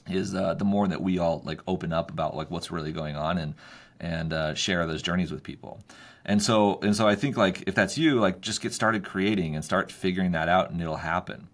Is 0.08 0.34
uh, 0.34 0.56
the 0.56 0.66
more 0.66 0.88
that 0.88 1.02
we 1.02 1.20
all 1.20 1.42
like 1.46 1.62
open 1.68 1.94
up 1.94 2.12
about 2.12 2.36
like 2.36 2.50
what's 2.50 2.72
really 2.72 2.92
going 2.92 3.16
on 3.16 3.38
and 3.38 3.54
and 4.00 4.34
uh, 4.34 4.54
share 4.54 4.86
those 4.86 5.02
journeys 5.02 5.32
with 5.32 5.44
people. 5.44 5.84
And 6.26 6.42
so 6.42 6.80
and 6.82 6.96
so 6.96 7.08
I 7.08 7.16
think 7.16 7.38
like 7.38 7.64
if 7.68 7.76
that's 7.76 7.98
you, 7.98 8.20
like 8.20 8.42
just 8.42 8.62
get 8.62 8.74
started 8.74 9.04
creating 9.04 9.56
and 9.56 9.64
start 9.64 9.92
figuring 9.92 10.32
that 10.34 10.50
out, 10.50 10.70
and 10.70 10.82
it'll 10.82 10.98
happen. 10.98 11.48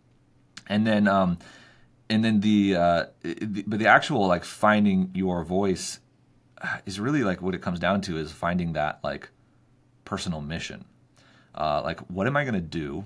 And 0.68 0.86
then 0.86 1.08
um, 1.08 1.38
and 2.10 2.24
then 2.24 2.40
the, 2.42 2.76
uh, 2.76 3.06
the 3.22 3.64
but 3.66 3.80
the 3.80 3.88
actual 3.88 4.28
like 4.28 4.44
finding 4.44 5.12
your 5.14 5.44
voice 5.44 6.00
is 6.86 7.00
really 7.00 7.24
like 7.24 7.42
what 7.42 7.56
it 7.56 7.62
comes 7.62 7.80
down 7.80 8.02
to 8.02 8.18
is 8.18 8.32
finding 8.32 8.74
that 8.74 9.00
like 9.04 9.30
personal 10.04 10.42
mission. 10.42 10.86
Uh, 11.54 11.82
like 11.84 12.00
what 12.10 12.28
am 12.28 12.36
I 12.36 12.44
going 12.44 12.56
to 12.56 12.62
do 12.62 13.06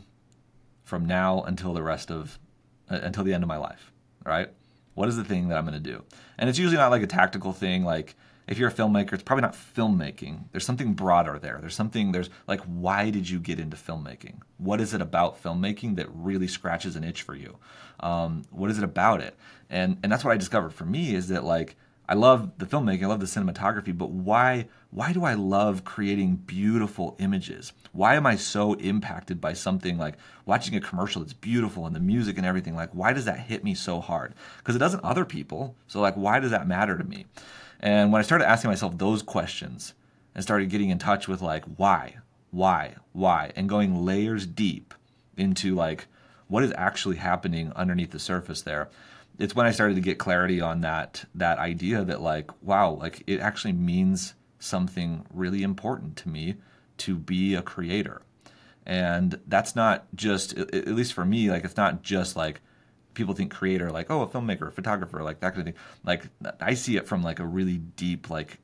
from 0.83 1.05
now 1.05 1.43
until 1.43 1.73
the 1.73 1.83
rest 1.83 2.09
of 2.11 2.39
uh, 2.89 2.99
until 3.01 3.23
the 3.23 3.33
end 3.33 3.43
of 3.43 3.47
my 3.47 3.57
life, 3.57 3.91
right? 4.25 4.49
What 4.95 5.07
is 5.07 5.15
the 5.15 5.23
thing 5.23 5.49
that 5.49 5.57
I'm 5.57 5.65
going 5.65 5.81
to 5.81 5.91
do? 5.91 6.03
And 6.37 6.49
it's 6.49 6.59
usually 6.59 6.77
not 6.77 6.91
like 6.91 7.03
a 7.03 7.07
tactical 7.07 7.53
thing 7.53 7.85
like 7.85 8.15
if 8.49 8.57
you're 8.57 8.69
a 8.69 8.73
filmmaker, 8.73 9.13
it's 9.13 9.21
probably 9.21 9.43
not 9.43 9.53
filmmaking. 9.53 10.45
There's 10.51 10.65
something 10.65 10.93
broader 10.93 11.37
there. 11.37 11.59
There's 11.61 11.75
something, 11.75 12.11
there's 12.11 12.31
like, 12.47 12.61
why 12.61 13.11
did 13.11 13.29
you 13.29 13.39
get 13.39 13.59
into 13.59 13.77
filmmaking? 13.77 14.39
What 14.57 14.81
is 14.81 14.95
it 14.95 15.01
about 15.01 15.41
filmmaking 15.41 15.97
that 15.97 16.07
really 16.11 16.47
scratches 16.47 16.95
an 16.95 17.03
itch 17.03 17.21
for 17.21 17.35
you? 17.35 17.57
Um, 17.99 18.43
what 18.49 18.71
is 18.71 18.79
it 18.79 18.83
about 18.83 19.21
it? 19.21 19.35
And, 19.69 19.99
and 20.01 20.11
that's 20.11 20.25
what 20.25 20.33
I 20.33 20.37
discovered 20.37 20.73
for 20.73 20.83
me 20.83 21.13
is 21.13 21.27
that 21.27 21.43
like, 21.43 21.75
I 22.09 22.15
love 22.15 22.57
the 22.57 22.65
filmmaking, 22.65 23.03
I 23.03 23.05
love 23.05 23.19
the 23.19 23.27
cinematography, 23.27 23.95
but 23.95 24.09
why 24.09 24.67
why 24.89 25.13
do 25.13 25.23
I 25.23 25.35
love 25.35 25.85
creating 25.85 26.37
beautiful 26.37 27.15
images? 27.19 27.73
Why 27.91 28.15
am 28.15 28.25
I 28.25 28.35
so 28.35 28.73
impacted 28.73 29.39
by 29.39 29.53
something 29.53 29.99
like 29.99 30.15
watching 30.47 30.75
a 30.75 30.81
commercial 30.81 31.21
that's 31.21 31.33
beautiful 31.33 31.85
and 31.85 31.95
the 31.95 31.99
music 31.99 32.37
and 32.37 32.47
everything? 32.47 32.73
Like 32.75 32.89
why 32.93 33.13
does 33.13 33.25
that 33.25 33.41
hit 33.41 33.63
me 33.63 33.75
so 33.75 34.01
hard? 34.01 34.33
Because 34.57 34.75
it 34.75 34.79
doesn't 34.79 35.03
other 35.03 35.23
people. 35.23 35.75
So 35.85 36.01
like 36.01 36.15
why 36.15 36.39
does 36.39 36.49
that 36.49 36.67
matter 36.67 36.97
to 36.97 37.03
me? 37.03 37.27
And 37.79 38.11
when 38.11 38.19
I 38.19 38.23
started 38.23 38.49
asking 38.49 38.69
myself 38.69 38.97
those 38.97 39.21
questions 39.21 39.93
and 40.35 40.43
started 40.43 40.69
getting 40.69 40.89
in 40.89 40.99
touch 40.99 41.27
with 41.27 41.41
like 41.41 41.63
why, 41.77 42.17
why, 42.51 42.95
why, 43.13 43.51
and 43.55 43.69
going 43.69 44.05
layers 44.05 44.45
deep 44.45 44.93
into 45.37 45.75
like 45.75 46.07
what 46.47 46.63
is 46.63 46.73
actually 46.75 47.17
happening 47.17 47.71
underneath 47.75 48.11
the 48.11 48.19
surface 48.19 48.61
there, 48.61 48.89
it's 49.37 49.55
when 49.55 49.65
I 49.65 49.71
started 49.71 49.95
to 49.95 50.01
get 50.01 50.17
clarity 50.17 50.59
on 50.59 50.81
that 50.81 51.25
that 51.35 51.59
idea 51.59 52.03
that 52.03 52.21
like 52.21 52.51
wow, 52.61 52.91
like 52.91 53.23
it 53.27 53.39
actually 53.39 53.73
means 53.73 54.33
something 54.59 55.25
really 55.33 55.63
important 55.63 56.17
to 56.17 56.29
me 56.29 56.55
to 56.97 57.15
be 57.15 57.55
a 57.55 57.61
creator. 57.61 58.21
And 58.85 59.39
that's 59.47 59.75
not 59.75 60.07
just 60.15 60.57
at 60.57 60.87
least 60.87 61.13
for 61.13 61.23
me 61.23 61.49
like 61.49 61.63
it's 61.63 61.77
not 61.77 62.01
just 62.01 62.35
like 62.35 62.59
people 63.19 63.35
think 63.35 63.53
creator 63.53 63.91
like 63.91 64.09
oh 64.09 64.21
a 64.21 64.27
filmmaker 64.27 64.69
a 64.69 64.71
photographer 64.71 65.21
like 65.21 65.39
that 65.41 65.53
kind 65.53 65.67
of 65.67 65.73
thing. 65.73 65.83
Like 66.03 66.23
i 66.59 66.73
see 66.73 66.97
it 66.97 67.07
from 67.07 67.21
like 67.21 67.39
a 67.39 67.45
really 67.45 67.77
deep 67.77 68.29
like 68.29 68.59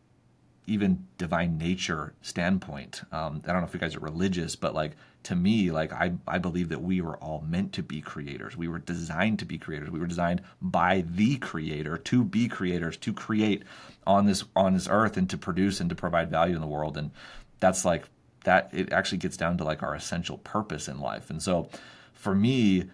even 0.67 1.05
divine 1.19 1.59
nature 1.59 2.13
standpoint. 2.21 3.03
Um, 3.11 3.41
i 3.45 3.51
don't 3.51 3.61
know 3.61 3.67
if 3.67 3.73
you 3.73 3.79
guys 3.79 3.95
are 3.95 3.99
religious 3.99 4.55
but 4.55 4.73
like 4.73 4.93
to 5.23 5.35
me 5.35 5.71
like 5.71 5.91
I, 5.91 6.13
I 6.27 6.37
believe 6.37 6.69
that 6.69 6.81
we 6.81 7.01
were 7.01 7.17
all 7.17 7.43
meant 7.45 7.73
to 7.73 7.83
be 7.83 7.99
creators. 7.99 8.55
We 8.55 8.67
were 8.67 8.79
designed 8.79 9.39
to 9.39 9.45
be 9.45 9.57
creators. 9.57 9.89
We 9.89 9.99
were 9.99 10.07
designed 10.07 10.41
by 10.61 11.03
the 11.07 11.37
creator 11.37 11.97
to 11.97 12.23
be 12.23 12.47
creators 12.47 12.95
to 12.97 13.11
create 13.11 13.63
on 14.07 14.25
this 14.25 14.45
on 14.55 14.73
this 14.73 14.87
earth 14.89 15.17
and 15.17 15.29
to 15.31 15.37
produce 15.37 15.81
and 15.81 15.89
to 15.89 15.95
provide 15.95 16.29
value 16.29 16.55
in 16.55 16.61
the 16.61 16.67
world. 16.67 16.95
And 16.95 17.11
that's 17.59 17.83
like 17.83 18.05
that 18.45 18.69
it 18.71 18.93
actually 18.93 19.17
gets 19.17 19.35
down 19.35 19.57
to 19.57 19.63
like 19.63 19.83
our 19.83 19.95
essential 19.95 20.37
purpose 20.37 20.87
in 20.87 20.99
life. 20.99 21.29
And 21.29 21.41
so 21.41 21.69
for 22.13 22.33
me 22.33 22.85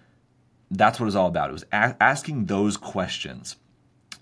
that's 0.71 0.99
what 0.99 1.03
it 1.03 1.07
was 1.07 1.15
all 1.15 1.27
about. 1.27 1.49
It 1.49 1.53
was 1.53 1.65
a- 1.71 2.01
asking 2.01 2.45
those 2.45 2.77
questions 2.77 3.57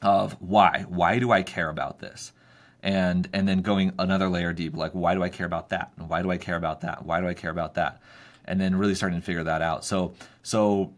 of 0.02 0.34
why, 0.42 0.86
why 0.90 1.20
do 1.20 1.32
I 1.32 1.44
care 1.44 1.70
about 1.70 2.00
this, 2.00 2.32
and 2.82 3.30
and 3.34 3.48
then 3.48 3.62
going 3.62 3.94
another 4.00 4.30
layer 4.30 4.52
deep, 4.54 4.76
like 4.76 4.92
why 4.92 5.14
do 5.14 5.24
I 5.24 5.30
care 5.30 5.46
about 5.46 5.70
that, 5.70 5.92
and 5.98 6.10
why 6.10 6.22
do 6.22 6.32
I 6.32 6.38
care 6.38 6.56
about 6.56 6.82
that, 6.82 7.06
why 7.06 7.22
do 7.22 7.28
I 7.28 7.34
care 7.34 7.52
about 7.52 7.76
that, 7.76 8.02
and 8.46 8.60
then 8.60 8.76
really 8.76 8.96
starting 8.96 9.20
to 9.20 9.26
figure 9.26 9.44
that 9.44 9.62
out. 9.62 9.86
So 9.86 10.14
so 10.42 10.94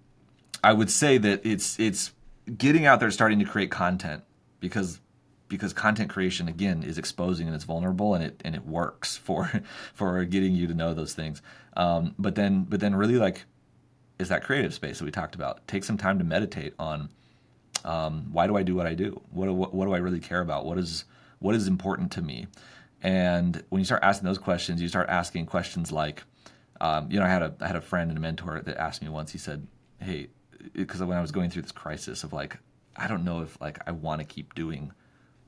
I 0.63 0.73
would 0.73 0.89
say 0.89 1.17
that 1.17 1.45
it's 1.45 1.79
it's 1.79 2.11
getting 2.57 2.85
out 2.85 2.99
there, 2.99 3.11
starting 3.11 3.39
to 3.39 3.45
create 3.45 3.71
content 3.71 4.23
because 4.59 4.99
because 5.47 5.73
content 5.73 6.09
creation 6.09 6.47
again 6.47 6.81
is 6.81 6.97
exposing 6.97 7.45
and 7.45 7.53
it's 7.53 7.65
vulnerable 7.65 8.15
and 8.15 8.23
it 8.23 8.41
and 8.45 8.55
it 8.55 8.65
works 8.65 9.17
for 9.17 9.51
for 9.93 10.23
getting 10.25 10.53
you 10.53 10.67
to 10.67 10.73
know 10.73 10.93
those 10.93 11.13
things. 11.13 11.41
Um, 11.75 12.15
but 12.17 12.35
then 12.35 12.63
but 12.63 12.79
then 12.79 12.95
really 12.95 13.17
like 13.17 13.45
is 14.21 14.29
that 14.29 14.43
creative 14.43 14.73
space 14.73 14.99
that 14.99 15.05
we 15.05 15.11
talked 15.11 15.35
about. 15.35 15.67
Take 15.67 15.83
some 15.83 15.97
time 15.97 16.19
to 16.19 16.23
meditate 16.23 16.73
on 16.77 17.09
um, 17.83 18.27
why 18.31 18.45
do 18.47 18.55
I 18.55 18.63
do 18.63 18.75
what 18.75 18.85
I 18.85 18.93
do? 18.93 19.19
What, 19.31 19.49
what 19.49 19.73
what 19.73 19.85
do 19.85 19.93
I 19.93 19.97
really 19.97 20.19
care 20.19 20.41
about? 20.41 20.65
What 20.65 20.77
is 20.77 21.05
what 21.39 21.55
is 21.55 21.67
important 21.67 22.11
to 22.13 22.21
me? 22.21 22.47
And 23.01 23.63
when 23.69 23.79
you 23.79 23.85
start 23.85 24.03
asking 24.03 24.27
those 24.27 24.37
questions, 24.37 24.81
you 24.81 24.87
start 24.87 25.09
asking 25.09 25.47
questions 25.47 25.91
like, 25.91 26.21
um, 26.79 27.11
you 27.11 27.19
know, 27.19 27.25
I 27.25 27.29
had 27.29 27.41
a 27.41 27.55
I 27.59 27.67
had 27.67 27.75
a 27.75 27.81
friend 27.81 28.11
and 28.11 28.17
a 28.17 28.21
mentor 28.21 28.61
that 28.63 28.77
asked 28.77 29.01
me 29.01 29.09
once. 29.09 29.31
He 29.31 29.39
said, 29.39 29.65
"Hey, 29.99 30.27
because 30.73 31.01
when 31.01 31.17
I 31.17 31.21
was 31.21 31.31
going 31.31 31.49
through 31.49 31.63
this 31.63 31.71
crisis 31.71 32.23
of 32.23 32.31
like, 32.31 32.57
I 32.95 33.07
don't 33.07 33.23
know 33.23 33.41
if 33.41 33.59
like 33.59 33.79
I 33.87 33.91
want 33.91 34.19
to 34.19 34.25
keep 34.25 34.53
doing 34.53 34.91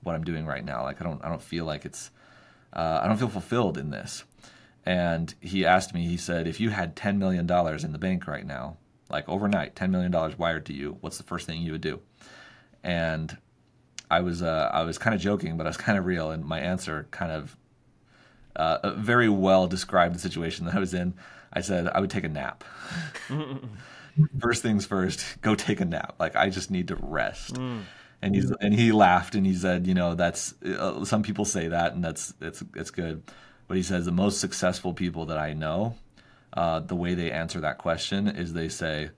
what 0.02 0.16
I'm 0.16 0.24
doing 0.24 0.46
right 0.46 0.66
now. 0.66 0.82
Like, 0.84 1.00
I 1.00 1.04
don't 1.04 1.24
I 1.24 1.30
don't 1.30 1.42
feel 1.42 1.66
like 1.66 1.86
it's 1.86 2.10
uh, 2.74 3.02
I 3.04 3.08
don't 3.08 3.18
feel 3.18 3.30
fulfilled 3.30 3.78
in 3.78 3.92
this." 3.92 4.24
And 4.86 5.34
he 5.40 5.66
asked 5.66 5.94
me. 5.94 6.06
He 6.08 6.18
said, 6.18 6.48
"If 6.48 6.60
you 6.60 6.70
had 6.70 6.96
ten 6.96 7.18
million 7.20 7.48
dollars 7.48 7.84
in 7.84 7.94
the 7.94 7.98
bank 7.98 8.28
right 8.28 8.46
now, 8.46 8.78
like 9.10 9.28
overnight, 9.30 9.76
ten 9.76 9.92
million 9.92 10.12
dollars 10.12 10.38
wired 10.38 10.66
to 10.68 10.74
you, 10.74 10.98
what's 11.02 11.18
the 11.18 11.24
first 11.24 11.46
thing 11.46 11.62
you 11.62 11.72
would 11.72 11.82
do?" 11.82 12.02
And 12.84 13.38
I 14.12 14.20
was 14.20 14.42
uh, 14.42 14.70
I 14.74 14.84
was 14.84 14.98
kind 14.98 15.16
of 15.16 15.22
joking, 15.22 15.58
but 15.58 15.66
I 15.66 15.70
was 15.70 15.78
kind 15.88 15.98
of 15.98 16.06
real, 16.06 16.32
and 16.32 16.44
my 16.44 16.60
answer 16.60 17.08
kind 17.12 17.32
of 17.32 17.56
uh, 18.56 18.94
very 18.96 19.30
well 19.30 19.68
described 19.68 20.16
the 20.16 20.20
situation 20.20 20.66
that 20.66 20.76
I 20.76 20.80
was 20.80 20.94
in. 20.94 21.14
I 21.52 21.62
said 21.62 21.88
I 21.88 22.00
would 22.00 22.10
take 22.10 22.24
a 22.24 22.30
nap. 22.30 22.64
first 24.40 24.62
things 24.62 24.86
first, 24.86 25.42
go 25.42 25.56
take 25.56 25.80
a 25.82 25.86
nap. 25.86 26.16
Like 26.20 26.36
I 26.36 26.50
just 26.50 26.72
need 26.72 26.90
to 26.90 26.96
rest. 26.96 27.56
Mm. 27.56 27.82
And 28.22 28.36
he's 28.36 28.52
and 28.52 28.74
he 28.74 28.92
laughed 28.92 29.36
and 29.36 29.46
he 29.46 29.54
said, 29.54 29.86
you 29.86 29.94
know, 29.94 30.16
that's 30.16 30.54
uh, 30.64 31.04
some 31.04 31.24
people 31.24 31.46
say 31.46 31.68
that, 31.68 31.94
and 31.94 32.04
that's 32.04 32.34
it's 32.40 32.64
it's 32.76 32.92
good. 32.92 33.24
But 33.74 33.78
he 33.78 33.82
says 33.82 34.06
the 34.06 34.12
most 34.12 34.40
successful 34.40 34.94
people 34.94 35.26
that 35.26 35.40
I 35.40 35.54
know, 35.54 35.96
uh, 36.56 36.82
the 36.82 36.94
way 36.94 37.16
they 37.16 37.32
answer 37.32 37.60
that 37.62 37.80
question 37.80 38.28
is 38.28 38.54
they 38.54 38.70
say, 38.70 39.10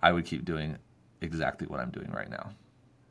I 0.00 0.12
would 0.12 0.24
keep 0.24 0.44
doing 0.44 0.78
exactly 1.20 1.66
what 1.66 1.80
I'm 1.80 1.90
doing 1.90 2.12
right 2.12 2.30
now. 2.30 2.52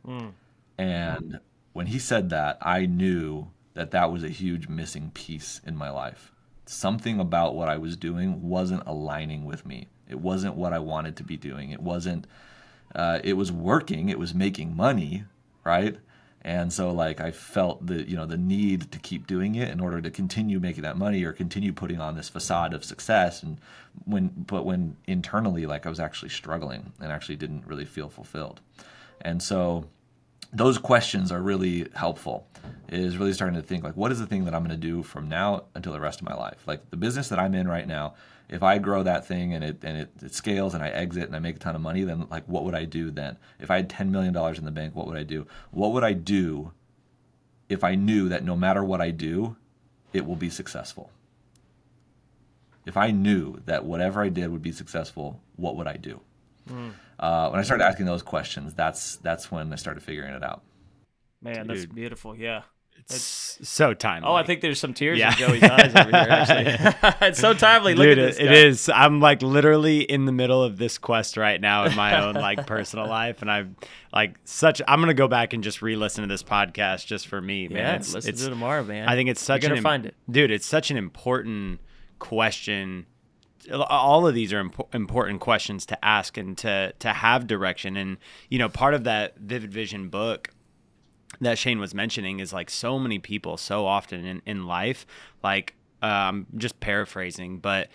Mm. 0.07 0.31
And 0.77 1.39
when 1.73 1.87
he 1.87 1.99
said 1.99 2.29
that, 2.29 2.57
I 2.61 2.85
knew 2.85 3.47
that 3.73 3.91
that 3.91 4.13
was 4.13 4.23
a 4.23 4.29
huge 4.29 4.69
missing 4.69 5.11
piece 5.13 5.59
in 5.65 5.75
my 5.75 5.89
life. 5.89 6.31
Something 6.67 7.19
about 7.19 7.53
what 7.53 7.67
I 7.67 7.75
was 7.75 7.97
doing 7.97 8.41
wasn't 8.41 8.83
aligning 8.87 9.43
with 9.43 9.65
me. 9.65 9.89
It 10.07 10.21
wasn't 10.21 10.55
what 10.55 10.71
I 10.71 10.79
wanted 10.79 11.17
to 11.17 11.25
be 11.25 11.35
doing. 11.35 11.71
It 11.71 11.81
wasn't. 11.81 12.27
Uh, 12.95 13.19
it 13.25 13.33
was 13.33 13.51
working. 13.51 14.07
It 14.07 14.19
was 14.19 14.33
making 14.33 14.77
money, 14.77 15.25
right? 15.65 15.97
And 16.45 16.73
so, 16.73 16.91
like, 16.91 17.21
I 17.21 17.31
felt 17.31 17.85
the 17.85 18.07
you 18.07 18.17
know 18.17 18.25
the 18.25 18.37
need 18.37 18.91
to 18.91 18.99
keep 18.99 19.27
doing 19.27 19.55
it 19.55 19.69
in 19.69 19.79
order 19.79 20.01
to 20.01 20.11
continue 20.11 20.59
making 20.59 20.83
that 20.83 20.97
money 20.97 21.23
or 21.23 21.31
continue 21.31 21.71
putting 21.71 22.01
on 22.01 22.15
this 22.15 22.27
facade 22.27 22.73
of 22.73 22.83
success. 22.83 23.43
And 23.43 23.59
when, 24.05 24.27
but 24.47 24.65
when 24.65 24.97
internally, 25.07 25.65
like, 25.65 25.85
I 25.85 25.89
was 25.89 25.99
actually 26.01 26.29
struggling 26.29 26.91
and 26.99 27.11
actually 27.11 27.37
didn't 27.37 27.65
really 27.65 27.85
feel 27.85 28.09
fulfilled. 28.09 28.59
And 29.21 29.41
so, 29.41 29.85
those 30.53 30.77
questions 30.77 31.31
are 31.31 31.41
really 31.41 31.87
helpful 31.95 32.47
is 32.89 33.17
really 33.17 33.33
starting 33.33 33.59
to 33.59 33.65
think 33.65 33.83
like 33.83 33.97
what 33.97 34.11
is 34.11 34.19
the 34.19 34.27
thing 34.27 34.45
that 34.45 34.53
i'm 34.53 34.63
going 34.63 34.79
to 34.79 34.87
do 34.87 35.01
from 35.01 35.27
now 35.27 35.63
until 35.73 35.91
the 35.91 35.99
rest 35.99 36.21
of 36.21 36.27
my 36.27 36.35
life 36.35 36.61
like 36.67 36.89
the 36.91 36.97
business 36.97 37.29
that 37.29 37.39
i'm 37.39 37.55
in 37.55 37.67
right 37.67 37.87
now 37.87 38.13
if 38.49 38.63
i 38.63 38.77
grow 38.77 39.03
that 39.03 39.25
thing 39.25 39.53
and 39.53 39.63
it 39.63 39.83
and 39.83 39.97
it, 39.97 40.09
it 40.21 40.33
scales 40.33 40.73
and 40.73 40.83
i 40.83 40.89
exit 40.89 41.23
and 41.23 41.35
i 41.35 41.39
make 41.39 41.55
a 41.55 41.59
ton 41.59 41.75
of 41.75 41.81
money 41.81 42.03
then 42.03 42.27
like 42.29 42.43
what 42.47 42.63
would 42.63 42.75
i 42.75 42.85
do 42.85 43.11
then 43.11 43.37
if 43.59 43.71
i 43.71 43.77
had 43.77 43.89
$10 43.89 44.09
million 44.09 44.35
in 44.55 44.65
the 44.65 44.71
bank 44.71 44.95
what 44.95 45.07
would 45.07 45.17
i 45.17 45.23
do 45.23 45.45
what 45.71 45.91
would 45.91 46.03
i 46.03 46.13
do 46.13 46.71
if 47.69 47.83
i 47.83 47.95
knew 47.95 48.29
that 48.29 48.43
no 48.43 48.55
matter 48.55 48.83
what 48.83 49.01
i 49.01 49.09
do 49.09 49.55
it 50.11 50.25
will 50.25 50.35
be 50.35 50.49
successful 50.49 51.11
if 52.85 52.97
i 52.97 53.11
knew 53.11 53.59
that 53.65 53.85
whatever 53.85 54.21
i 54.21 54.29
did 54.29 54.49
would 54.49 54.61
be 54.61 54.71
successful 54.71 55.41
what 55.55 55.75
would 55.75 55.87
i 55.87 55.95
do 55.97 56.19
mm 56.69 56.93
uh, 57.19 57.49
when 57.49 57.59
I 57.59 57.63
started 57.63 57.85
asking 57.85 58.05
those 58.05 58.21
questions, 58.21 58.73
that's 58.73 59.17
that's 59.17 59.51
when 59.51 59.71
I 59.71 59.75
started 59.77 60.03
figuring 60.03 60.33
it 60.33 60.43
out. 60.43 60.61
Man, 61.41 61.67
Dude. 61.67 61.69
that's 61.69 61.85
beautiful. 61.85 62.35
Yeah. 62.35 62.63
It's, 62.99 63.57
it's 63.59 63.69
so 63.69 63.93
timely. 63.93 64.29
Oh, 64.29 64.33
I 64.33 64.43
think 64.43 64.61
there's 64.61 64.79
some 64.79 64.93
tears 64.93 65.19
yeah. 65.19 65.31
in 65.31 65.37
Joey's 65.37 65.63
eyes 65.63 65.93
over 65.95 66.09
here. 66.09 66.27
Actually, 66.29 67.01
it's 67.27 67.39
so 67.39 67.53
timely. 67.53 67.95
Look 67.95 68.05
Dude, 68.05 68.19
at 68.19 68.25
this. 68.31 68.39
It 68.39 68.51
is. 68.51 68.89
I'm 68.89 69.19
like 69.19 69.41
literally 69.41 70.01
in 70.01 70.25
the 70.25 70.31
middle 70.31 70.63
of 70.63 70.77
this 70.77 70.97
quest 70.97 71.35
right 71.35 71.59
now 71.59 71.83
in 71.85 71.95
my 71.95 72.23
own 72.23 72.35
like 72.35 72.65
personal 72.65 73.07
life, 73.07 73.41
and 73.41 73.51
I'm 73.51 73.75
like 74.13 74.37
such. 74.45 74.81
I'm 74.87 74.99
gonna 75.01 75.13
go 75.13 75.27
back 75.27 75.53
and 75.53 75.63
just 75.63 75.81
re-listen 75.81 76.21
to 76.21 76.27
this 76.27 76.43
podcast 76.43 77.05
just 77.05 77.27
for 77.27 77.41
me, 77.41 77.67
man. 77.67 77.77
Yeah, 77.77 77.95
it's, 77.95 78.13
listen 78.13 78.29
it's, 78.29 78.41
to 78.41 78.47
it 78.47 78.49
tomorrow, 78.51 78.83
man. 78.83 79.07
I 79.07 79.15
think 79.15 79.29
it's 79.29 79.41
such 79.41 79.63
You're 79.63 79.75
an 79.75 79.83
find 79.83 80.05
it, 80.05 80.15
dude. 80.29 80.51
It's 80.51 80.65
such 80.65 80.89
an 80.89 80.97
important 80.97 81.81
question 82.19 83.05
all 83.71 84.27
of 84.27 84.35
these 84.35 84.51
are 84.51 84.59
imp- 84.59 84.93
important 84.93 85.39
questions 85.39 85.85
to 85.85 86.05
ask 86.05 86.37
and 86.37 86.57
to 86.57 86.93
to 86.99 87.09
have 87.09 87.47
direction 87.47 87.95
and 87.95 88.17
you 88.49 88.59
know 88.59 88.69
part 88.69 88.93
of 88.93 89.05
that 89.05 89.37
vivid 89.37 89.71
vision 89.71 90.09
book 90.09 90.49
that 91.41 91.57
shane 91.57 91.79
was 91.79 91.93
mentioning 91.93 92.39
is 92.39 92.53
like 92.53 92.69
so 92.69 92.99
many 92.99 93.19
people 93.19 93.57
so 93.57 93.85
often 93.85 94.25
in, 94.25 94.41
in 94.45 94.65
life 94.65 95.05
like 95.43 95.75
um 96.01 96.45
just 96.57 96.79
paraphrasing 96.79 97.57
but 97.59 97.89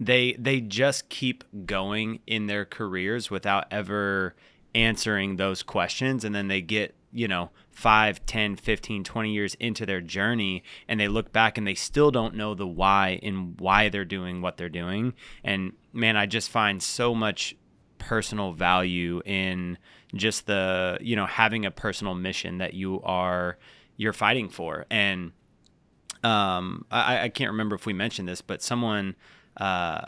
they 0.00 0.32
they 0.38 0.60
just 0.62 1.08
keep 1.10 1.44
going 1.66 2.20
in 2.26 2.46
their 2.46 2.64
careers 2.64 3.30
without 3.30 3.66
ever 3.70 4.34
answering 4.74 5.36
those 5.36 5.62
questions. 5.62 6.24
And 6.24 6.34
then 6.34 6.48
they 6.48 6.62
get 6.62 6.94
you 7.12 7.28
know 7.28 7.50
5 7.72 8.24
10 8.24 8.54
15 8.56 9.02
20 9.02 9.32
years 9.32 9.56
into 9.56 9.84
their 9.84 10.00
journey 10.00 10.62
and 10.86 11.00
they 11.00 11.08
look 11.08 11.32
back 11.32 11.58
and 11.58 11.66
they 11.66 11.74
still 11.74 12.12
don't 12.12 12.36
know 12.36 12.54
the 12.54 12.66
why 12.66 13.18
and 13.22 13.60
why 13.60 13.88
they're 13.88 14.04
doing 14.04 14.40
what 14.40 14.56
they're 14.56 14.68
doing. 14.68 15.14
And 15.44 15.72
man 15.92 16.16
i 16.16 16.24
just 16.24 16.50
find 16.50 16.82
so 16.82 17.14
much 17.14 17.56
personal 17.98 18.52
value 18.52 19.20
in 19.26 19.76
just 20.14 20.46
the 20.46 20.98
you 21.00 21.16
know 21.16 21.26
having 21.26 21.64
a 21.64 21.70
personal 21.70 22.14
mission 22.14 22.58
that 22.58 22.74
you 22.74 23.00
are 23.02 23.58
you're 23.96 24.12
fighting 24.12 24.48
for. 24.48 24.86
And 24.90 25.32
um 26.22 26.84
i 26.90 27.22
i 27.22 27.28
can't 27.30 27.50
remember 27.50 27.74
if 27.74 27.86
we 27.86 27.94
mentioned 27.94 28.28
this 28.28 28.42
but 28.42 28.60
someone 28.60 29.16
uh 29.56 30.02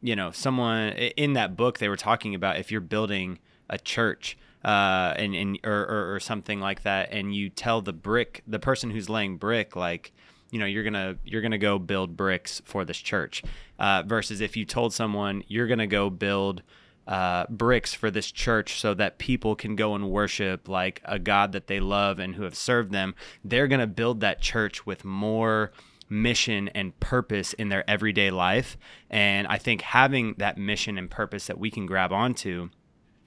you 0.00 0.16
know 0.16 0.30
someone 0.30 0.88
in 0.92 1.34
that 1.34 1.54
book 1.54 1.78
they 1.78 1.88
were 1.90 1.98
talking 1.98 2.34
about 2.34 2.58
if 2.58 2.72
you're 2.72 2.80
building 2.80 3.38
a 3.68 3.78
church 3.78 4.38
uh, 4.64 5.14
and, 5.16 5.34
and 5.34 5.58
or, 5.64 5.86
or, 5.86 6.14
or 6.14 6.20
something 6.20 6.60
like 6.60 6.82
that, 6.82 7.10
and 7.12 7.34
you 7.34 7.48
tell 7.48 7.80
the 7.80 7.92
brick, 7.92 8.42
the 8.46 8.58
person 8.58 8.90
who's 8.90 9.08
laying 9.08 9.38
brick, 9.38 9.74
like, 9.74 10.12
you 10.50 10.58
know, 10.58 10.66
you're 10.66 10.84
gonna 10.84 11.16
you're 11.24 11.40
gonna 11.40 11.56
go 11.56 11.78
build 11.78 12.16
bricks 12.16 12.60
for 12.64 12.84
this 12.84 12.98
church, 12.98 13.42
uh, 13.78 14.02
versus 14.04 14.40
if 14.40 14.56
you 14.56 14.64
told 14.64 14.92
someone 14.92 15.44
you're 15.46 15.66
gonna 15.66 15.86
go 15.86 16.10
build 16.10 16.62
uh, 17.10 17.44
bricks 17.50 17.92
for 17.92 18.08
this 18.08 18.30
church 18.30 18.80
so 18.80 18.94
that 18.94 19.18
people 19.18 19.56
can 19.56 19.74
go 19.74 19.96
and 19.96 20.08
worship 20.08 20.68
like 20.68 21.02
a 21.04 21.18
God 21.18 21.50
that 21.50 21.66
they 21.66 21.80
love 21.80 22.20
and 22.20 22.36
who 22.36 22.44
have 22.44 22.54
served 22.54 22.92
them, 22.92 23.16
they're 23.44 23.66
gonna 23.66 23.88
build 23.88 24.20
that 24.20 24.40
church 24.40 24.86
with 24.86 25.04
more 25.04 25.72
mission 26.08 26.68
and 26.68 26.98
purpose 27.00 27.52
in 27.52 27.68
their 27.68 27.88
everyday 27.90 28.30
life. 28.30 28.76
And 29.10 29.48
I 29.48 29.58
think 29.58 29.82
having 29.82 30.36
that 30.38 30.56
mission 30.56 30.96
and 30.96 31.10
purpose 31.10 31.48
that 31.48 31.58
we 31.58 31.68
can 31.68 31.84
grab 31.84 32.12
onto 32.12 32.70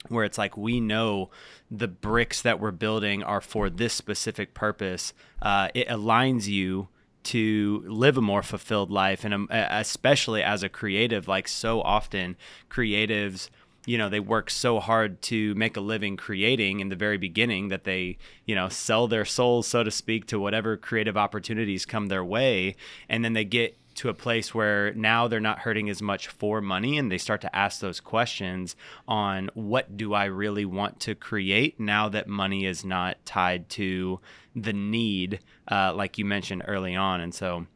where 0.08 0.24
it's 0.24 0.38
like 0.38 0.56
we 0.56 0.80
know 0.80 1.30
the 1.70 1.88
bricks 1.88 2.42
that 2.42 2.60
we're 2.60 2.70
building 2.70 3.22
are 3.22 3.40
for 3.40 3.70
this 3.70 3.92
specific 3.92 4.54
purpose. 4.54 5.12
Uh, 5.40 5.68
it 5.74 5.88
aligns 5.88 6.46
you 6.46 6.88
to 7.24 7.82
live 7.86 8.18
a 8.18 8.20
more 8.20 8.42
fulfilled 8.42 8.90
life, 8.90 9.24
and 9.24 9.32
um, 9.32 9.48
especially 9.50 10.42
as 10.42 10.62
a 10.62 10.68
creative, 10.68 11.26
like 11.26 11.48
so 11.48 11.80
often 11.80 12.36
creatives 12.68 13.48
you 13.86 13.98
know 13.98 14.08
they 14.08 14.20
work 14.20 14.50
so 14.50 14.80
hard 14.80 15.20
to 15.22 15.54
make 15.54 15.76
a 15.76 15.80
living 15.80 16.16
creating 16.16 16.80
in 16.80 16.88
the 16.88 16.96
very 16.96 17.18
beginning 17.18 17.68
that 17.68 17.84
they 17.84 18.16
you 18.46 18.54
know 18.54 18.68
sell 18.68 19.06
their 19.06 19.24
souls 19.24 19.66
so 19.66 19.82
to 19.82 19.90
speak 19.90 20.26
to 20.26 20.38
whatever 20.38 20.76
creative 20.76 21.16
opportunities 21.16 21.84
come 21.84 22.06
their 22.06 22.24
way 22.24 22.74
and 23.08 23.24
then 23.24 23.32
they 23.32 23.44
get 23.44 23.76
to 23.94 24.08
a 24.08 24.14
place 24.14 24.54
where 24.54 24.92
now 24.94 25.28
they're 25.28 25.40
not 25.40 25.60
hurting 25.60 25.88
as 25.88 26.02
much 26.02 26.28
for 26.28 26.60
money 26.60 26.98
and 26.98 27.10
they 27.10 27.18
start 27.18 27.40
to 27.40 27.56
ask 27.56 27.80
those 27.80 28.00
questions 28.00 28.76
on 29.06 29.48
what 29.54 29.96
do 29.96 30.14
I 30.14 30.24
really 30.24 30.64
want 30.64 31.00
to 31.00 31.14
create 31.14 31.78
now 31.78 32.08
that 32.08 32.26
money 32.26 32.66
is 32.66 32.84
not 32.84 33.24
tied 33.24 33.68
to 33.70 34.20
the 34.54 34.72
need, 34.72 35.40
uh, 35.70 35.92
like 35.94 36.18
you 36.18 36.24
mentioned 36.24 36.64
early 36.66 36.94
on. 36.94 37.20
And 37.20 37.34
so 37.34 37.66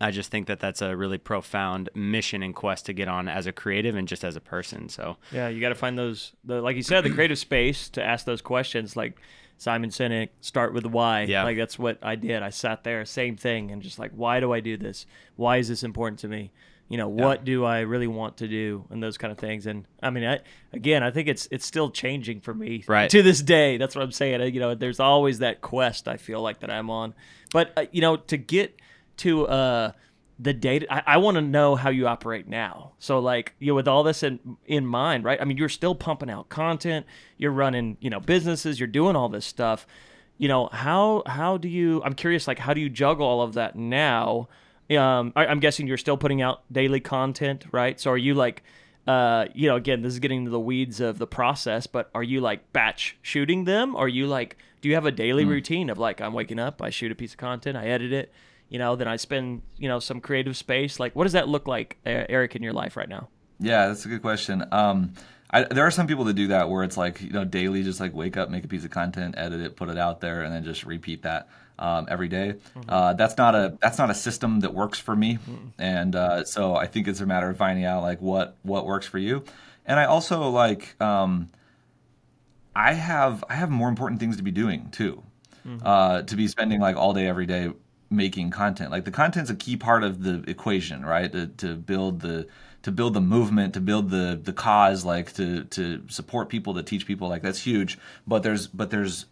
I 0.00 0.10
just 0.10 0.30
think 0.30 0.46
that 0.48 0.60
that's 0.60 0.82
a 0.82 0.96
really 0.96 1.18
profound 1.18 1.88
mission 1.94 2.42
and 2.42 2.54
quest 2.54 2.86
to 2.86 2.92
get 2.92 3.08
on 3.08 3.28
as 3.28 3.46
a 3.46 3.52
creative 3.52 3.94
and 3.96 4.06
just 4.06 4.24
as 4.24 4.36
a 4.36 4.40
person. 4.40 4.88
So 4.88 5.16
yeah, 5.32 5.48
you 5.48 5.60
got 5.60 5.70
to 5.70 5.74
find 5.74 5.98
those, 5.98 6.32
the, 6.44 6.60
like 6.60 6.76
you 6.76 6.82
said, 6.82 7.02
the 7.04 7.10
creative 7.10 7.38
space 7.38 7.88
to 7.90 8.02
ask 8.02 8.26
those 8.26 8.42
questions. 8.42 8.96
Like 8.96 9.18
Simon 9.58 9.90
Sinek, 9.90 10.28
start 10.40 10.74
with 10.74 10.82
the 10.82 10.88
why. 10.90 11.22
Yeah. 11.22 11.44
Like 11.44 11.56
that's 11.56 11.78
what 11.78 11.98
I 12.02 12.14
did. 12.16 12.42
I 12.42 12.50
sat 12.50 12.84
there, 12.84 13.04
same 13.04 13.36
thing, 13.36 13.70
and 13.70 13.80
just 13.82 13.98
like, 13.98 14.12
why 14.12 14.40
do 14.40 14.52
I 14.52 14.60
do 14.60 14.76
this? 14.76 15.06
Why 15.36 15.56
is 15.56 15.68
this 15.68 15.82
important 15.82 16.18
to 16.20 16.28
me? 16.28 16.52
you 16.88 16.96
know 16.96 17.08
what 17.08 17.44
do 17.44 17.64
i 17.64 17.80
really 17.80 18.06
want 18.06 18.36
to 18.36 18.46
do 18.46 18.84
and 18.90 19.02
those 19.02 19.18
kind 19.18 19.32
of 19.32 19.38
things 19.38 19.66
and 19.66 19.88
i 20.04 20.08
mean 20.08 20.24
i 20.24 20.38
again 20.72 21.02
i 21.02 21.10
think 21.10 21.26
it's 21.26 21.48
it's 21.50 21.66
still 21.66 21.90
changing 21.90 22.40
for 22.40 22.54
me 22.54 22.84
Right. 22.86 23.10
to 23.10 23.24
this 23.24 23.42
day 23.42 23.76
that's 23.76 23.96
what 23.96 24.02
i'm 24.04 24.12
saying 24.12 24.54
you 24.54 24.60
know 24.60 24.72
there's 24.76 25.00
always 25.00 25.40
that 25.40 25.60
quest 25.60 26.06
i 26.06 26.16
feel 26.16 26.40
like 26.40 26.60
that 26.60 26.70
i'm 26.70 26.88
on 26.88 27.12
but 27.52 27.72
uh, 27.76 27.86
you 27.90 28.00
know 28.00 28.16
to 28.16 28.36
get 28.36 28.80
to 29.18 29.46
uh 29.46 29.92
the 30.38 30.52
data 30.52 30.86
i, 30.92 31.14
I 31.14 31.16
want 31.16 31.36
to 31.36 31.40
know 31.40 31.76
how 31.76 31.90
you 31.90 32.06
operate 32.06 32.46
now. 32.46 32.92
So 32.98 33.18
like 33.18 33.54
you 33.58 33.68
know 33.68 33.74
with 33.74 33.88
all 33.88 34.02
this 34.02 34.22
in 34.22 34.38
in 34.66 34.86
mind 34.86 35.24
right 35.24 35.40
i 35.40 35.44
mean 35.44 35.56
you're 35.56 35.68
still 35.68 35.94
pumping 35.94 36.30
out 36.30 36.48
content 36.48 37.06
you're 37.38 37.52
running 37.52 37.96
you 38.00 38.10
know 38.10 38.20
businesses 38.20 38.78
you're 38.78 38.86
doing 38.86 39.16
all 39.16 39.28
this 39.28 39.46
stuff. 39.46 39.86
You 40.38 40.48
know 40.48 40.68
how 40.72 41.22
how 41.26 41.56
do 41.56 41.68
you 41.68 42.02
i'm 42.04 42.14
curious 42.14 42.46
like 42.46 42.58
how 42.58 42.74
do 42.74 42.80
you 42.80 42.90
juggle 42.90 43.26
all 43.26 43.42
of 43.42 43.54
that 43.54 43.76
now? 43.76 44.48
Um 44.90 45.32
I, 45.34 45.46
i'm 45.46 45.60
guessing 45.60 45.86
you're 45.86 45.96
still 45.96 46.18
putting 46.18 46.42
out 46.42 46.60
daily 46.70 47.00
content 47.00 47.64
right? 47.72 47.98
So 47.98 48.10
are 48.10 48.18
you 48.18 48.34
like 48.34 48.62
uh 49.06 49.46
you 49.54 49.68
know 49.68 49.76
again 49.76 50.02
this 50.02 50.12
is 50.12 50.18
getting 50.18 50.40
into 50.40 50.50
the 50.50 50.60
weeds 50.60 51.00
of 51.00 51.18
the 51.18 51.26
process 51.26 51.86
but 51.86 52.10
are 52.14 52.24
you 52.24 52.40
like 52.40 52.72
batch 52.72 53.16
shooting 53.22 53.64
them? 53.64 53.96
Are 53.96 54.08
you 54.08 54.26
like 54.26 54.58
do 54.82 54.90
you 54.90 54.94
have 54.94 55.06
a 55.06 55.12
daily 55.12 55.44
routine 55.44 55.90
of 55.90 55.98
like 55.98 56.20
i'm 56.20 56.32
waking 56.32 56.60
up 56.60 56.80
i 56.80 56.90
shoot 56.90 57.10
a 57.10 57.14
piece 57.14 57.32
of 57.32 57.38
content 57.38 57.76
i 57.76 57.86
edit 57.86 58.12
it 58.12 58.32
you 58.68 58.78
know 58.78 58.96
then 58.96 59.08
i 59.08 59.16
spend 59.16 59.62
you 59.76 59.88
know 59.88 59.98
some 60.00 60.20
creative 60.20 60.56
space 60.56 60.98
like 60.98 61.14
what 61.14 61.24
does 61.24 61.32
that 61.32 61.48
look 61.48 61.66
like 61.68 61.98
eric 62.04 62.56
in 62.56 62.62
your 62.62 62.72
life 62.72 62.96
right 62.96 63.08
now 63.08 63.28
Yeah, 63.58 63.88
that's 63.88 64.04
a 64.04 64.08
good 64.08 64.20
question. 64.20 64.64
Um, 64.70 65.14
I, 65.50 65.62
there 65.62 65.86
are 65.86 65.90
some 65.90 66.06
people 66.06 66.24
that 66.24 66.34
do 66.34 66.48
that 66.48 66.68
where 66.68 66.84
it's 66.84 66.98
like 66.98 67.22
you 67.22 67.30
know 67.30 67.44
daily, 67.46 67.82
just 67.82 68.00
like 68.00 68.12
wake 68.12 68.36
up, 68.36 68.50
make 68.50 68.64
a 68.64 68.68
piece 68.68 68.84
of 68.84 68.90
content, 68.90 69.34
edit 69.38 69.60
it, 69.62 69.76
put 69.76 69.88
it 69.88 69.96
out 69.96 70.20
there, 70.20 70.42
and 70.42 70.52
then 70.52 70.62
just 70.62 70.84
repeat 70.84 71.22
that 71.22 71.48
um, 71.78 72.06
every 72.10 72.28
day. 72.28 72.56
Uh, 72.86 73.14
that's 73.14 73.38
not 73.38 73.54
a 73.54 73.78
that's 73.80 73.96
not 73.96 74.10
a 74.10 74.14
system 74.14 74.60
that 74.60 74.74
works 74.74 74.98
for 74.98 75.16
me, 75.16 75.38
and 75.78 76.14
uh, 76.14 76.44
so 76.44 76.74
I 76.76 76.86
think 76.86 77.08
it's 77.08 77.20
a 77.22 77.26
matter 77.26 77.48
of 77.48 77.56
finding 77.56 77.86
out 77.86 78.02
like 78.02 78.20
what 78.20 78.58
what 78.62 78.84
works 78.84 79.06
for 79.06 79.18
you. 79.18 79.44
And 79.86 79.98
I 79.98 80.04
also 80.04 80.50
like 80.50 81.00
um, 81.00 81.48
I 82.74 82.92
have 82.92 83.42
I 83.48 83.54
have 83.54 83.70
more 83.70 83.88
important 83.88 84.20
things 84.20 84.36
to 84.36 84.42
be 84.42 84.50
doing 84.50 84.90
too. 84.90 85.22
Uh, 85.82 86.22
to 86.22 86.36
be 86.36 86.46
spending 86.48 86.80
like 86.80 86.96
all 86.96 87.14
day 87.14 87.26
every 87.26 87.46
day 87.46 87.72
making 88.10 88.50
content. 88.50 88.90
Like 88.90 89.04
the 89.04 89.10
content's 89.10 89.50
a 89.50 89.54
key 89.54 89.76
part 89.76 90.04
of 90.04 90.22
the 90.22 90.44
equation, 90.48 91.04
right? 91.04 91.30
To, 91.32 91.46
to 91.46 91.74
build 91.74 92.20
the 92.20 92.46
to 92.82 92.92
build 92.92 93.14
the 93.14 93.20
movement, 93.20 93.74
to 93.74 93.80
build 93.80 94.10
the 94.10 94.40
the 94.42 94.52
cause, 94.52 95.04
like 95.04 95.32
to 95.34 95.64
to 95.64 96.02
support 96.08 96.48
people, 96.48 96.74
to 96.74 96.82
teach 96.82 97.06
people, 97.06 97.28
like 97.28 97.42
that's 97.42 97.62
huge. 97.62 97.98
But 98.26 98.42
there's 98.42 98.66
but 98.66 98.90
there's 98.90 99.26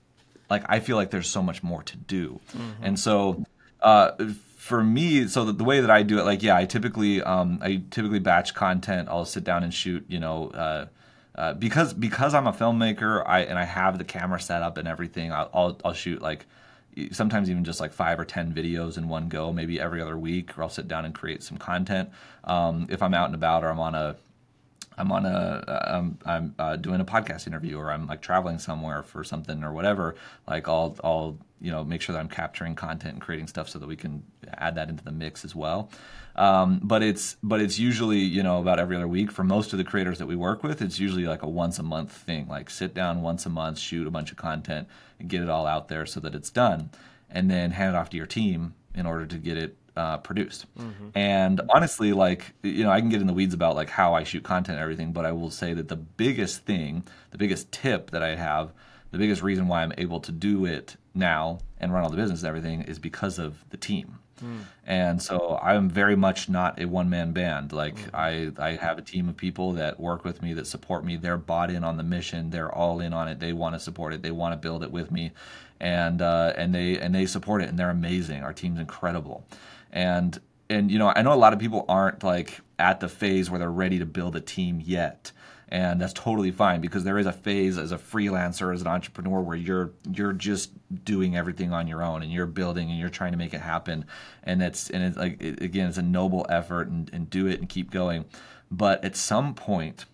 like 0.51 0.64
I 0.68 0.81
feel 0.81 0.97
like 0.97 1.11
there's 1.11 1.29
so 1.29 1.43
much 1.43 1.62
more 1.62 1.83
to 1.85 1.97
do, 1.97 2.41
and 2.83 2.99
so 2.99 3.45
uh, 3.81 4.12
for 4.57 4.83
me, 4.83 5.29
so 5.29 5.45
the, 5.45 5.53
the 5.53 5.64
way 5.64 5.81
that 5.81 5.91
I 5.91 6.03
do 6.03 6.18
it, 6.18 6.25
like 6.25 6.43
yeah, 6.43 6.57
I 6.57 6.64
typically 6.64 7.22
um, 7.22 7.59
I 7.62 7.83
typically 7.91 8.18
batch 8.18 8.55
content. 8.55 9.09
I'll 9.09 9.27
sit 9.27 9.45
down 9.45 9.62
and 9.62 9.72
shoot, 9.72 10.05
you 10.09 10.18
know. 10.18 10.49
Uh, 10.49 10.87
uh, 11.37 11.53
because 11.53 11.93
because 11.93 12.33
I'm 12.33 12.47
a 12.47 12.53
filmmaker, 12.53 13.22
I 13.27 13.41
and 13.41 13.59
I 13.59 13.64
have 13.64 13.99
the 13.99 14.05
camera 14.05 14.41
set 14.41 14.62
up 14.62 14.79
and 14.79 14.89
everything. 14.89 15.33
I'll 15.33 15.51
I'll, 15.53 15.81
I'll 15.85 15.93
shoot 15.93 16.22
like 16.22 16.47
sometimes 17.12 17.51
even 17.51 17.64
just 17.64 17.80
like 17.80 17.92
five 17.92 18.18
or 18.18 18.24
ten 18.24 18.53
videos 18.53 18.97
in 18.99 19.09
one 19.09 19.28
go, 19.28 19.53
maybe 19.53 19.80
every 19.80 20.01
other 20.01 20.18
week, 20.18 20.57
or 20.57 20.62
I'll 20.62 20.68
sit 20.68 20.88
down 20.88 21.05
and 21.05 21.14
create 21.14 21.42
some 21.42 21.59
content. 21.59 22.11
Um, 22.45 22.86
if 22.90 23.03
I'm 23.03 23.14
out 23.14 23.26
and 23.26 23.34
about 23.34 23.64
or 23.64 23.68
I'm 23.68 23.80
on 23.80 23.95
a 23.95 24.16
I'm 24.97 25.11
on 25.11 25.26
a 25.26 25.82
I'm, 25.88 26.18
I'm 26.24 26.55
uh, 26.59 26.76
doing 26.76 27.01
a 27.01 27.05
podcast 27.05 27.47
interview 27.47 27.78
or 27.78 27.90
I'm 27.90 28.07
like 28.07 28.22
traveling 28.22 28.59
somewhere 28.59 29.03
for 29.03 29.24
something 29.24 29.64
or 29.64 29.72
whatever. 29.72 30.14
Like 30.47 30.68
I'll 30.68 30.97
I'll 31.03 31.38
you 31.61 31.70
know 31.70 31.84
make 31.84 32.01
sure 32.01 32.12
that 32.12 32.20
I'm 32.20 32.28
capturing 32.28 32.74
content 32.74 33.14
and 33.14 33.22
creating 33.22 33.49
stuff 33.49 33.68
so 33.68 33.78
that 33.78 33.86
we 33.86 33.97
can 33.97 34.22
add 34.55 34.76
that 34.76 34.88
into 34.88 35.05
the 35.05 35.12
mix 35.12 35.45
as 35.45 35.55
well. 35.55 35.90
Um, 36.37 36.80
but 36.82 37.03
it's 37.03 37.37
but 37.43 37.61
it's 37.61 37.78
usually 37.78 38.18
you 38.18 38.43
know 38.43 38.59
about 38.61 38.78
every 38.78 38.97
other 38.97 39.07
week 39.07 39.30
for 39.30 39.45
most 39.45 39.72
of 39.72 39.78
the 39.78 39.85
creators 39.85 40.18
that 40.18 40.26
we 40.26 40.37
work 40.37 40.62
with. 40.62 40.82
It's 40.82 40.99
usually 40.99 41.26
like 41.26 41.43
a 41.43 41.49
once 41.49 41.78
a 41.78 41.82
month 41.82 42.12
thing. 42.12 42.49
Like 42.49 42.70
sit 42.70 42.95
down 42.95 43.22
once 43.22 43.47
a 43.47 43.51
month, 43.51 43.78
shoot 43.78 44.07
a 44.07 44.11
bunch 44.11 44.30
of 44.30 44.37
content, 44.37 44.89
and 45.18 45.28
get 45.28 45.43
it 45.43 45.49
all 45.49 45.66
out 45.66 45.89
there 45.89 46.07
so 46.07 46.20
that 46.20 46.35
it's 46.35 46.51
done, 46.51 46.91
and 47.30 47.51
then 47.51 47.70
hand 47.70 47.95
it 47.95 47.99
off 47.99 48.11
to 48.11 48.16
your 48.16 48.26
team 48.26 48.74
in 48.95 49.07
order 49.07 49.26
to 49.26 49.39
get 49.39 49.57
it 49.57 49.76
uh, 49.97 50.18
produced. 50.18 50.66
And 51.14 51.61
honestly, 51.72 52.12
like 52.12 52.53
you 52.62 52.82
know, 52.82 52.91
I 52.91 53.01
can 53.01 53.11
get 53.11 53.20
in 53.20 53.26
the 53.26 53.32
weeds 53.32 53.55
about 53.55 53.76
like 53.76 53.91
how 53.91 54.14
I 54.14 54.24
shoot 54.24 54.43
content 54.43 54.76
and 54.76 54.82
everything, 54.82 55.12
but 55.12 55.24
I 55.24 55.32
will 55.32 55.51
say 55.51 55.72
that 55.74 55.89
the 55.89 55.97
biggest 55.97 56.64
thing, 56.64 57.05
the 57.30 57.39
biggest 57.39 57.70
tip 57.70 58.11
that 58.11 58.22
I 58.22 58.35
have, 58.35 58.72
the 59.12 59.18
biggest 59.18 59.43
reason 59.43 59.68
why 59.68 59.82
I'm 59.82 59.93
able 59.99 60.18
to 60.20 60.32
do 60.32 60.64
it 60.64 60.97
now 61.14 61.61
and 61.78 61.93
run 61.93 62.03
all 62.03 62.11
the 62.11 62.16
business 62.16 62.41
and 62.41 62.49
everything 62.49 62.82
is 62.82 62.99
because 62.99 63.39
of 63.39 63.64
the 63.70 63.76
team. 63.76 64.18
And 64.87 65.22
so 65.22 65.59
I'm 65.62 65.89
very 65.89 66.16
much 66.16 66.49
not 66.49 66.80
a 66.80 66.87
one 66.87 67.09
man 67.09 67.32
band. 67.32 67.72
Like 67.72 67.97
I, 68.14 68.53
I 68.59 68.72
have 68.72 68.99
a 68.99 69.03
team 69.03 69.28
of 69.28 69.37
people 69.37 69.72
that 69.74 69.99
work 69.99 70.24
with 70.24 70.43
me, 70.43 70.55
that 70.55 70.66
support 70.66 71.05
me. 71.05 71.16
They're 71.16 71.37
bought 71.37 71.70
in 71.70 71.85
on 71.85 71.97
the 71.97 72.03
mission. 72.03 72.51
They're 72.51 72.72
all 72.72 73.01
in 73.01 73.12
on 73.12 73.28
it. 73.28 73.41
They 73.41 73.53
want 73.53 73.74
to 73.74 73.80
support 73.80 74.12
it. 74.12 74.22
They 74.22 74.30
want 74.30 74.53
to 74.53 74.57
build 74.57 74.82
it 74.82 74.91
with 74.91 75.11
me, 75.11 75.32
and 75.80 76.20
uh, 76.20 76.53
and 76.57 76.74
they 76.74 76.99
and 76.99 77.14
they 77.14 77.26
support 77.26 77.62
it. 77.62 77.68
And 77.68 77.78
they're 77.78 77.91
amazing. 77.91 78.43
Our 78.43 78.53
team's 78.53 78.80
incredible. 78.80 79.47
And 79.93 80.39
and 80.68 80.91
you 80.91 80.99
know 80.99 81.12
I 81.14 81.22
know 81.22 81.32
a 81.32 81.37
lot 81.37 81.53
of 81.53 81.59
people 81.59 81.85
aren't 81.89 82.22
like 82.22 82.61
at 82.78 83.01
the 83.01 83.09
phase 83.09 83.51
where 83.51 83.59
they're 83.59 83.70
ready 83.70 83.99
to 83.99 84.07
build 84.07 84.37
a 84.37 84.41
team 84.41 84.82
yet 84.85 85.32
and 85.69 86.01
that's 86.01 86.12
totally 86.12 86.51
fine 86.51 86.81
because 86.81 87.05
there 87.05 87.19
is 87.19 87.27
a 87.27 87.33
phase 87.33 87.79
as 87.79 87.91
a 87.93 87.99
freelancer 87.99 88.73
as 88.73 88.81
an 88.83 88.87
entrepreneur 88.87 89.41
where 89.41 89.57
you're 89.57 89.93
you're 90.11 90.33
just 90.33 90.71
doing 91.05 91.37
everything 91.37 91.73
on 91.73 91.89
your 91.89 92.03
own 92.03 92.23
and 92.23 92.33
you're 92.33 92.47
building 92.47 92.91
and 92.91 92.99
you're 92.99 93.09
trying 93.09 93.33
to 93.33 93.39
make 93.39 93.55
it 93.55 93.61
happen. 93.61 94.05
And 94.43 94.62
it's 94.62 94.91
and 94.91 95.03
it's 95.03 95.17
like 95.17 95.41
it, 95.43 95.62
again 95.62 95.89
it's 95.89 95.99
a 95.99 96.03
noble 96.03 96.47
effort 96.49 96.89
and, 96.89 97.11
and 97.12 97.31
do 97.31 97.47
it 97.47 97.61
and 97.61 97.69
keep 97.69 97.91
going. 97.91 98.27
But 98.71 99.05
at 99.05 99.17
some 99.17 99.55
point 99.55 100.05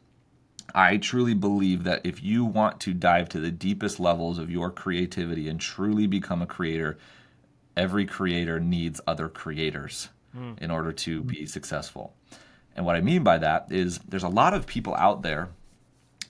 I 0.72 0.98
truly 0.98 1.34
believe 1.34 1.82
that 1.84 2.02
if 2.04 2.22
you 2.22 2.44
want 2.44 2.78
to 2.80 2.94
dive 2.94 3.28
to 3.30 3.40
the 3.40 3.50
deepest 3.50 3.98
levels 3.98 4.38
of 4.38 4.50
your 4.50 4.70
creativity 4.70 5.48
and 5.48 5.60
truly 5.60 6.06
become 6.06 6.42
a 6.42 6.46
creator, 6.46 6.96
every 7.76 8.06
creator 8.06 8.60
needs 8.60 9.00
other 9.06 9.28
creators 9.28 10.10
hmm. 10.32 10.52
in 10.58 10.70
order 10.70 10.92
to 10.92 11.22
be 11.22 11.44
successful. 11.44 12.14
And 12.76 12.86
what 12.86 12.96
I 12.96 13.00
mean 13.00 13.22
by 13.22 13.38
that 13.38 13.66
is 13.70 13.98
there's 13.98 14.22
a 14.22 14.28
lot 14.28 14.54
of 14.54 14.66
people 14.66 14.94
out 14.94 15.22
there 15.22 15.48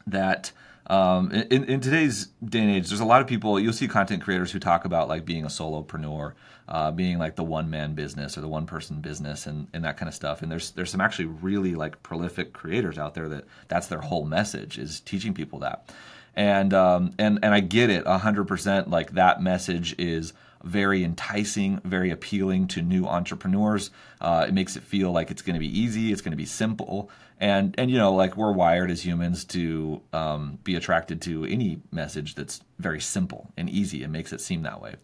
that 0.07 0.53
um, 0.87 1.31
in, 1.31 1.65
in 1.65 1.81
today's 1.81 2.27
day 2.45 2.61
and 2.61 2.71
age, 2.71 2.89
there's 2.89 3.01
a 3.01 3.05
lot 3.05 3.21
of 3.21 3.29
people, 3.29 3.61
you'll 3.61 3.73
see 3.73 3.87
content 3.87 4.23
creators 4.23 4.51
who 4.51 4.59
talk 4.59 4.85
about 4.85 5.09
like 5.09 5.25
being 5.25 5.45
a 5.45 5.49
solopreneur, 5.49 6.33
uh, 6.69 6.91
being 6.91 7.19
like 7.19 7.37
the 7.37 7.45
one 7.45 7.71
man 7.71 7.95
business 7.95 8.37
or 8.37 8.41
the 8.41 8.49
one 8.49 8.67
person 8.67 9.01
business 9.01 9.47
and, 9.47 9.69
and 9.73 9.85
that 9.85 9.97
kind 9.97 10.09
of 10.09 10.15
stuff. 10.15 10.43
And 10.43 10.51
there's, 10.51 10.73
there's 10.73 10.91
some 10.91 11.01
actually 11.01 11.27
really 11.27 11.77
like 11.77 12.03
prolific 12.03 12.53
creators 12.53 12.99
out 12.99 13.15
there 13.15 13.29
that 13.29 13.45
that's 13.69 13.87
their 13.87 14.01
whole 14.01 14.25
message 14.25 14.79
is 14.79 14.99
teaching 15.01 15.33
people 15.33 15.61
that. 15.61 15.93
And, 16.35 16.75
um, 16.75 17.13
and, 17.19 17.39
and 17.43 17.55
I 17.55 17.61
get 17.61 17.91
it 17.91 18.07
hundred 18.07 18.47
percent. 18.47 18.91
Like 18.91 19.13
that 19.13 19.43
message 19.43 19.95
is 19.99 20.33
very 20.65 21.05
enticing, 21.05 21.81
very 21.85 22.11
appealing 22.11 22.69
to 22.69 22.83
new 22.83 23.07
entrepreneurs. 23.07 23.91
Uh, 24.21 24.45
it 24.49 24.55
makes 24.55 24.77
it 24.77 24.83
feel 24.83 25.11
like 25.13 25.31
it's 25.31 25.43
going 25.43 25.55
to 25.55 25.61
be 25.61 25.79
easy, 25.79 26.13
it's 26.13 26.21
going 26.21 26.33
to 26.33 26.37
be 26.37 26.47
simple, 26.47 27.11
and 27.39 27.75
and 27.79 27.91
you 27.91 27.97
know 27.97 28.13
like 28.15 28.37
we're 28.37 28.53
wired 28.53 28.91
as 28.91 29.05
humans 29.05 29.45
to 29.47 30.03
um, 30.13 30.59
be 30.63 30.75
attracted 30.75 31.23
to 31.23 31.45
any 31.47 31.81
message 31.91 32.35
that's 32.35 32.61
very 32.79 33.01
simple 33.01 33.51
and 33.57 33.71
easy. 33.71 34.03
It 34.03 34.11
makes 34.11 34.33
it 34.33 34.41
seem 34.41 34.63
that 34.63 34.83
way, 34.83 34.97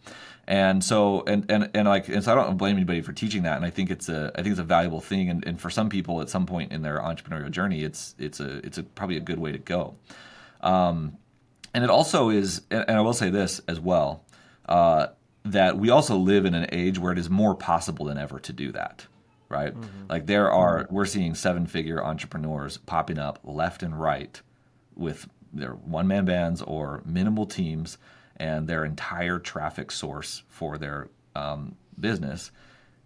and 0.47 0.83
so 0.83 1.23
and 1.25 1.49
and 1.49 1.69
and 1.73 1.87
like 1.87 2.07
and 2.07 2.23
so 2.23 2.31
I 2.31 2.35
don't 2.35 2.57
blame 2.57 2.75
anybody 2.75 3.01
for 3.01 3.13
teaching 3.13 3.43
that, 3.43 3.57
and 3.57 3.65
I 3.65 3.71
think 3.71 3.89
it's 3.89 4.09
a 4.09 4.31
I 4.35 4.43
think 4.43 4.51
it's 4.51 4.59
a 4.59 4.63
valuable 4.63 5.01
thing, 5.01 5.29
and, 5.29 5.45
and 5.45 5.59
for 5.59 5.69
some 5.69 5.89
people 5.89 6.21
at 6.21 6.29
some 6.29 6.45
point 6.45 6.71
in 6.71 6.83
their 6.83 6.99
entrepreneurial 6.99 7.51
journey, 7.51 7.83
it's 7.83 8.13
it's 8.19 8.39
a 8.39 8.57
it's 8.65 8.77
a 8.77 8.83
probably 8.83 9.17
a 9.17 9.21
good 9.21 9.39
way 9.39 9.51
to 9.51 9.57
go. 9.57 9.95
Um, 10.61 11.17
and 11.73 11.83
it 11.83 11.89
also 11.89 12.29
is, 12.29 12.61
and 12.71 12.89
I 12.89 13.01
will 13.01 13.13
say 13.13 13.29
this 13.29 13.61
as 13.67 13.79
well. 13.79 14.23
Uh, 14.67 15.07
that 15.51 15.77
we 15.77 15.89
also 15.89 16.17
live 16.17 16.45
in 16.45 16.53
an 16.53 16.67
age 16.71 16.99
where 16.99 17.11
it 17.11 17.19
is 17.19 17.29
more 17.29 17.55
possible 17.55 18.05
than 18.05 18.17
ever 18.17 18.39
to 18.39 18.53
do 18.53 18.71
that 18.71 19.07
right? 19.49 19.73
Mm-hmm. 19.73 20.07
Like 20.09 20.25
there 20.25 20.51
are 20.51 20.83
mm-hmm. 20.83 20.93
we're 20.93 21.05
seeing 21.05 21.35
seven 21.35 21.67
figure 21.67 22.03
entrepreneurs 22.03 22.77
popping 22.77 23.17
up 23.17 23.39
left 23.43 23.83
and 23.83 23.99
right 23.99 24.41
with 24.95 25.27
their 25.53 25.71
one 25.71 26.07
man 26.07 26.25
bands 26.25 26.61
or 26.61 27.01
minimal 27.05 27.45
teams 27.45 27.97
and 28.35 28.67
their 28.67 28.85
entire 28.85 29.39
traffic 29.39 29.91
source 29.91 30.43
for 30.49 30.77
their 30.77 31.09
um, 31.35 31.75
business 31.99 32.51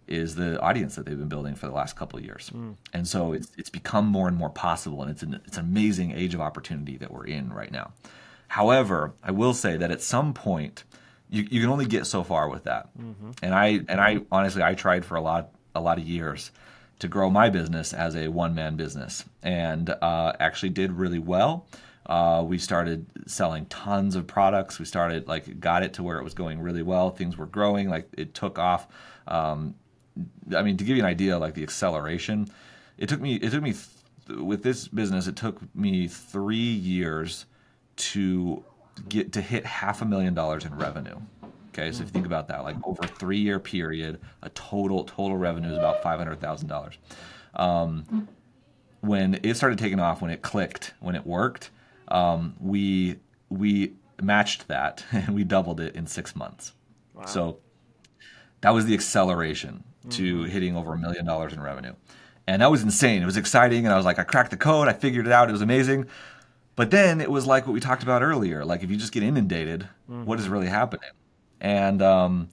is 0.08 0.34
the 0.34 0.60
audience 0.60 0.96
that 0.96 1.06
they've 1.06 1.18
been 1.18 1.28
building 1.28 1.54
for 1.54 1.66
the 1.66 1.72
last 1.72 1.96
couple 1.96 2.18
of 2.18 2.24
years. 2.24 2.50
Mm. 2.54 2.76
And 2.92 3.08
so 3.08 3.32
it's, 3.32 3.50
it's 3.56 3.70
become 3.70 4.06
more 4.06 4.28
and 4.28 4.36
more 4.36 4.50
possible 4.50 5.00
and 5.00 5.10
it's 5.10 5.22
an, 5.22 5.40
it's 5.46 5.56
an 5.56 5.64
amazing 5.64 6.12
age 6.12 6.34
of 6.34 6.40
opportunity 6.40 6.96
that 6.98 7.10
we're 7.10 7.26
in 7.26 7.52
right 7.52 7.70
now. 7.70 7.92
However 8.48 9.14
i 9.22 9.30
will 9.30 9.54
say 9.54 9.76
that 9.78 9.90
at 9.90 10.02
some 10.02 10.34
point 10.34 10.84
you, 11.32 11.46
you 11.50 11.60
can 11.60 11.70
only 11.70 11.86
get 11.86 12.06
so 12.06 12.22
far 12.22 12.48
with 12.48 12.64
that. 12.64 12.90
And 13.42 13.54
I 13.54 13.66
and 13.88 14.00
I 14.00 14.20
honestly 14.30 14.62
I 14.62 14.74
tried 14.74 15.04
for 15.04 15.16
a 15.16 15.20
lot 15.20 15.50
a 15.74 15.80
lot 15.80 15.98
of 15.98 16.06
years 16.06 16.52
to 16.98 17.08
grow 17.08 17.30
my 17.30 17.48
business 17.48 17.92
as 17.92 18.14
a 18.14 18.28
one 18.28 18.54
man 18.54 18.76
business 18.76 19.24
and 19.42 19.90
uh, 19.90 20.34
actually 20.38 20.68
did 20.68 20.92
really 20.92 21.18
well. 21.18 21.66
Uh, 22.06 22.44
we 22.46 22.58
started 22.58 23.06
selling 23.26 23.64
tons 23.66 24.14
of 24.14 24.26
products. 24.26 24.78
We 24.78 24.84
started 24.84 25.26
like 25.26 25.58
got 25.58 25.82
it 25.82 25.94
to 25.94 26.02
where 26.02 26.18
it 26.18 26.24
was 26.24 26.34
going 26.34 26.60
really 26.60 26.82
well. 26.82 27.10
Things 27.10 27.36
were 27.36 27.46
growing. 27.46 27.88
Like 27.88 28.08
it 28.16 28.34
took 28.34 28.58
off. 28.58 28.86
Um, 29.26 29.74
I 30.54 30.62
mean, 30.62 30.76
to 30.76 30.84
give 30.84 30.96
you 30.96 31.02
an 31.02 31.08
idea, 31.08 31.38
like 31.38 31.54
the 31.54 31.62
acceleration 31.62 32.48
it 32.98 33.08
took 33.08 33.20
me 33.20 33.36
it 33.36 33.50
took 33.50 33.62
me 33.62 33.74
th- 34.26 34.38
with 34.38 34.62
this 34.62 34.86
business 34.88 35.26
it 35.26 35.36
took 35.36 35.60
me 35.74 36.06
three 36.06 36.56
years 36.56 37.46
to 37.96 38.64
get 39.08 39.32
to 39.32 39.40
hit 39.40 39.64
half 39.64 40.02
a 40.02 40.04
million 40.04 40.34
dollars 40.34 40.64
in 40.64 40.74
revenue. 40.74 41.16
Okay, 41.68 41.90
so 41.90 42.02
if 42.02 42.08
you 42.08 42.12
think 42.12 42.26
about 42.26 42.48
that, 42.48 42.64
like 42.64 42.76
over 42.84 43.02
a 43.02 43.08
three 43.08 43.38
year 43.38 43.58
period, 43.58 44.20
a 44.42 44.50
total 44.50 45.04
total 45.04 45.36
revenue 45.36 45.70
is 45.70 45.78
about 45.78 46.02
five 46.02 46.18
hundred 46.18 46.40
thousand 46.40 46.68
dollars. 46.68 46.98
Um, 47.54 48.28
when 49.00 49.40
it 49.42 49.56
started 49.56 49.78
taking 49.78 49.98
off, 49.98 50.22
when 50.22 50.30
it 50.30 50.42
clicked, 50.42 50.94
when 51.00 51.14
it 51.14 51.26
worked, 51.26 51.70
um, 52.08 52.54
we 52.60 53.18
we 53.48 53.94
matched 54.20 54.68
that 54.68 55.04
and 55.12 55.34
we 55.34 55.44
doubled 55.44 55.80
it 55.80 55.96
in 55.96 56.06
six 56.06 56.36
months. 56.36 56.72
Wow. 57.14 57.26
So 57.26 57.58
that 58.60 58.70
was 58.70 58.86
the 58.86 58.94
acceleration 58.94 59.84
to 60.10 60.36
mm-hmm. 60.42 60.50
hitting 60.50 60.76
over 60.76 60.94
a 60.94 60.98
million 60.98 61.24
dollars 61.24 61.52
in 61.52 61.60
revenue. 61.60 61.94
And 62.46 62.60
that 62.60 62.70
was 62.70 62.82
insane. 62.82 63.22
It 63.22 63.26
was 63.26 63.36
exciting. 63.36 63.84
And 63.84 63.94
I 63.94 63.96
was 63.96 64.04
like, 64.04 64.18
I 64.18 64.24
cracked 64.24 64.50
the 64.50 64.56
code. 64.56 64.88
I 64.88 64.92
figured 64.92 65.26
it 65.26 65.32
out. 65.32 65.48
It 65.48 65.52
was 65.52 65.62
amazing. 65.62 66.06
But 66.74 66.90
then 66.90 67.20
it 67.20 67.30
was 67.30 67.46
like 67.46 67.66
what 67.66 67.72
we 67.72 67.80
talked 67.80 68.02
about 68.02 68.22
earlier. 68.22 68.64
Like 68.64 68.82
if 68.82 68.90
you 68.90 68.96
just 68.96 69.12
get 69.12 69.22
inundated, 69.22 69.88
mm-hmm. 70.10 70.24
what 70.24 70.40
is 70.40 70.48
really 70.48 70.68
happening? 70.68 71.10
And 71.60 72.00
um, 72.02 72.48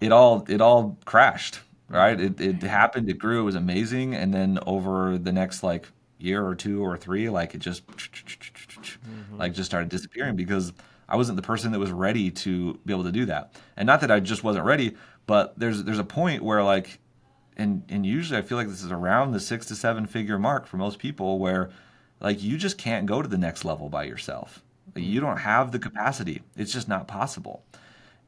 it 0.00 0.12
all 0.12 0.44
it 0.48 0.60
all 0.60 0.98
crashed. 1.04 1.60
Right? 1.88 2.18
It 2.18 2.40
it 2.40 2.62
happened. 2.62 3.08
It 3.08 3.18
grew. 3.18 3.40
It 3.40 3.44
was 3.44 3.54
amazing. 3.54 4.14
And 4.14 4.32
then 4.32 4.58
over 4.66 5.18
the 5.18 5.32
next 5.32 5.62
like 5.62 5.88
year 6.18 6.46
or 6.46 6.54
two 6.54 6.82
or 6.84 6.96
three, 6.96 7.28
like 7.28 7.54
it 7.54 7.58
just 7.58 7.86
mm-hmm. 7.86 9.36
like 9.36 9.54
just 9.54 9.70
started 9.70 9.88
disappearing 9.88 10.36
because 10.36 10.72
I 11.08 11.16
wasn't 11.16 11.36
the 11.36 11.42
person 11.42 11.72
that 11.72 11.78
was 11.78 11.90
ready 11.90 12.30
to 12.30 12.78
be 12.86 12.92
able 12.92 13.04
to 13.04 13.12
do 13.12 13.26
that. 13.26 13.54
And 13.76 13.86
not 13.86 14.00
that 14.00 14.10
I 14.10 14.20
just 14.20 14.42
wasn't 14.44 14.64
ready, 14.64 14.96
but 15.26 15.58
there's 15.58 15.84
there's 15.84 15.98
a 15.98 16.04
point 16.04 16.42
where 16.42 16.62
like 16.62 17.00
and 17.56 17.82
and 17.88 18.06
usually 18.06 18.38
I 18.38 18.42
feel 18.42 18.56
like 18.56 18.68
this 18.68 18.82
is 18.82 18.92
around 18.92 19.32
the 19.32 19.40
six 19.40 19.66
to 19.66 19.74
seven 19.74 20.06
figure 20.06 20.38
mark 20.38 20.66
for 20.66 20.76
most 20.76 20.98
people 20.98 21.38
where 21.38 21.70
like 22.22 22.42
you 22.42 22.56
just 22.56 22.78
can't 22.78 23.04
go 23.04 23.20
to 23.20 23.28
the 23.28 23.36
next 23.36 23.64
level 23.64 23.88
by 23.88 24.04
yourself. 24.04 24.62
you 24.94 25.20
don't 25.20 25.38
have 25.38 25.72
the 25.72 25.78
capacity. 25.78 26.42
It's 26.56 26.72
just 26.72 26.88
not 26.88 27.08
possible. 27.08 27.64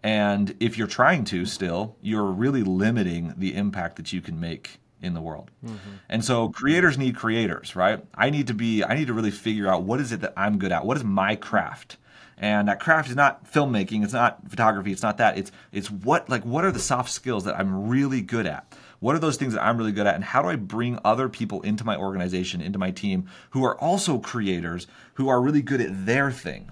And 0.03 0.55
if 0.61 0.77
you're 0.77 0.87
trying 0.87 1.25
to 1.25 1.47
still, 1.47 1.97
you're 2.03 2.25
really 2.25 2.63
limiting 2.63 3.35
the 3.37 3.55
impact 3.55 3.97
that 3.97 4.13
you 4.13 4.21
can 4.21 4.39
make 4.39 4.79
in 5.01 5.15
the 5.15 5.21
world. 5.21 5.51
Mm-hmm. 5.65 5.77
And 6.09 6.25
so 6.25 6.49
creators 6.49 6.99
need 6.99 7.17
creators, 7.17 7.77
right? 7.77 8.05
I 8.15 8.31
need 8.31 8.47
to 8.49 8.55
be 8.55 8.83
I 8.83 8.95
need 8.95 9.07
to 9.07 9.15
really 9.15 9.31
figure 9.31 9.69
out 9.69 9.83
what 9.83 10.01
is 10.01 10.13
it 10.13 10.21
that 10.23 10.33
I'm 10.37 10.59
good 10.59 10.73
at? 10.73 10.85
What 10.85 10.97
is 10.97 11.05
my 11.05 11.37
craft? 11.37 11.97
And 12.37 12.69
that 12.69 12.81
craft 12.81 13.11
is 13.11 13.17
not 13.17 13.51
filmmaking, 13.51 14.03
it's 14.03 14.13
not 14.13 14.51
photography, 14.51 14.91
it's 14.91 15.03
not 15.03 15.19
that. 15.19 15.39
It's 15.39 15.53
it's 15.73 15.91
what 15.91 16.29
like 16.29 16.45
what 16.45 16.65
are 16.65 16.73
the 16.73 16.81
soft 16.81 17.11
skills 17.11 17.45
that 17.45 17.59
I'm 17.59 17.89
really 17.89 18.23
good 18.23 18.47
at? 18.47 18.75
What 19.05 19.15
are 19.15 19.19
those 19.19 19.37
things 19.37 19.53
that 19.53 19.63
I'm 19.63 19.77
really 19.77 19.93
good 19.93 20.07
at? 20.07 20.15
And 20.15 20.25
how 20.25 20.41
do 20.41 20.49
I 20.49 20.57
bring 20.57 20.99
other 21.05 21.29
people 21.29 21.61
into 21.61 21.85
my 21.85 21.95
organization, 21.95 22.63
into 22.63 22.79
my 22.79 22.91
team 22.91 23.29
who 23.51 23.63
are 23.63 23.79
also 23.79 24.19
creators, 24.19 24.87
who 25.15 25.29
are 25.29 25.43
really 25.43 25.61
good 25.61 25.83
at 25.83 26.07
their 26.07 26.31
thing? 26.31 26.71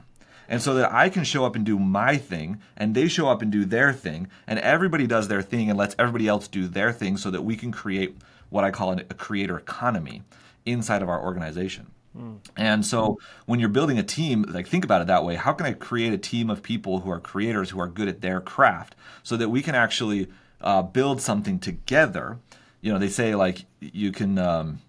And 0.48 0.62
so 0.62 0.72
that 0.76 0.90
I 0.90 1.10
can 1.10 1.24
show 1.24 1.44
up 1.44 1.56
and 1.56 1.66
do 1.66 1.78
my 1.78 2.16
thing, 2.16 2.62
and 2.74 2.94
they 2.94 3.06
show 3.06 3.28
up 3.28 3.42
and 3.42 3.52
do 3.52 3.66
their 3.66 3.92
thing, 3.92 4.28
and 4.46 4.58
everybody 4.60 5.06
does 5.06 5.28
their 5.28 5.42
thing 5.42 5.68
and 5.68 5.78
lets 5.78 5.94
everybody 5.98 6.26
else 6.26 6.48
do 6.48 6.66
their 6.66 6.90
thing 6.90 7.18
so 7.18 7.30
that 7.30 7.42
we 7.42 7.54
can 7.54 7.70
create 7.70 8.16
what 8.48 8.64
I 8.64 8.70
call 8.70 8.92
a 8.92 9.04
creator 9.04 9.58
economy 9.58 10.22
inside 10.64 11.02
of 11.02 11.10
our 11.10 11.22
organization. 11.22 11.88
Mm. 12.16 12.38
And 12.56 12.86
so 12.86 13.18
when 13.44 13.60
you're 13.60 13.68
building 13.68 13.98
a 13.98 14.02
team, 14.02 14.46
like 14.48 14.66
think 14.66 14.86
about 14.86 15.02
it 15.02 15.08
that 15.08 15.22
way. 15.22 15.34
How 15.34 15.52
can 15.52 15.66
I 15.66 15.74
create 15.74 16.14
a 16.14 16.18
team 16.18 16.48
of 16.48 16.62
people 16.62 17.00
who 17.00 17.10
are 17.10 17.20
creators 17.20 17.68
who 17.68 17.80
are 17.80 17.88
good 17.88 18.08
at 18.08 18.22
their 18.22 18.40
craft 18.40 18.94
so 19.22 19.36
that 19.36 19.50
we 19.50 19.60
can 19.60 19.74
actually 19.74 20.28
uh, 20.62 20.82
build 20.82 21.20
something 21.20 21.58
together. 21.58 22.38
You 22.80 22.92
know, 22.92 22.98
they 22.98 23.08
say 23.08 23.34
like 23.34 23.64
you 23.80 24.12
can 24.12 24.38
um, 24.38 24.80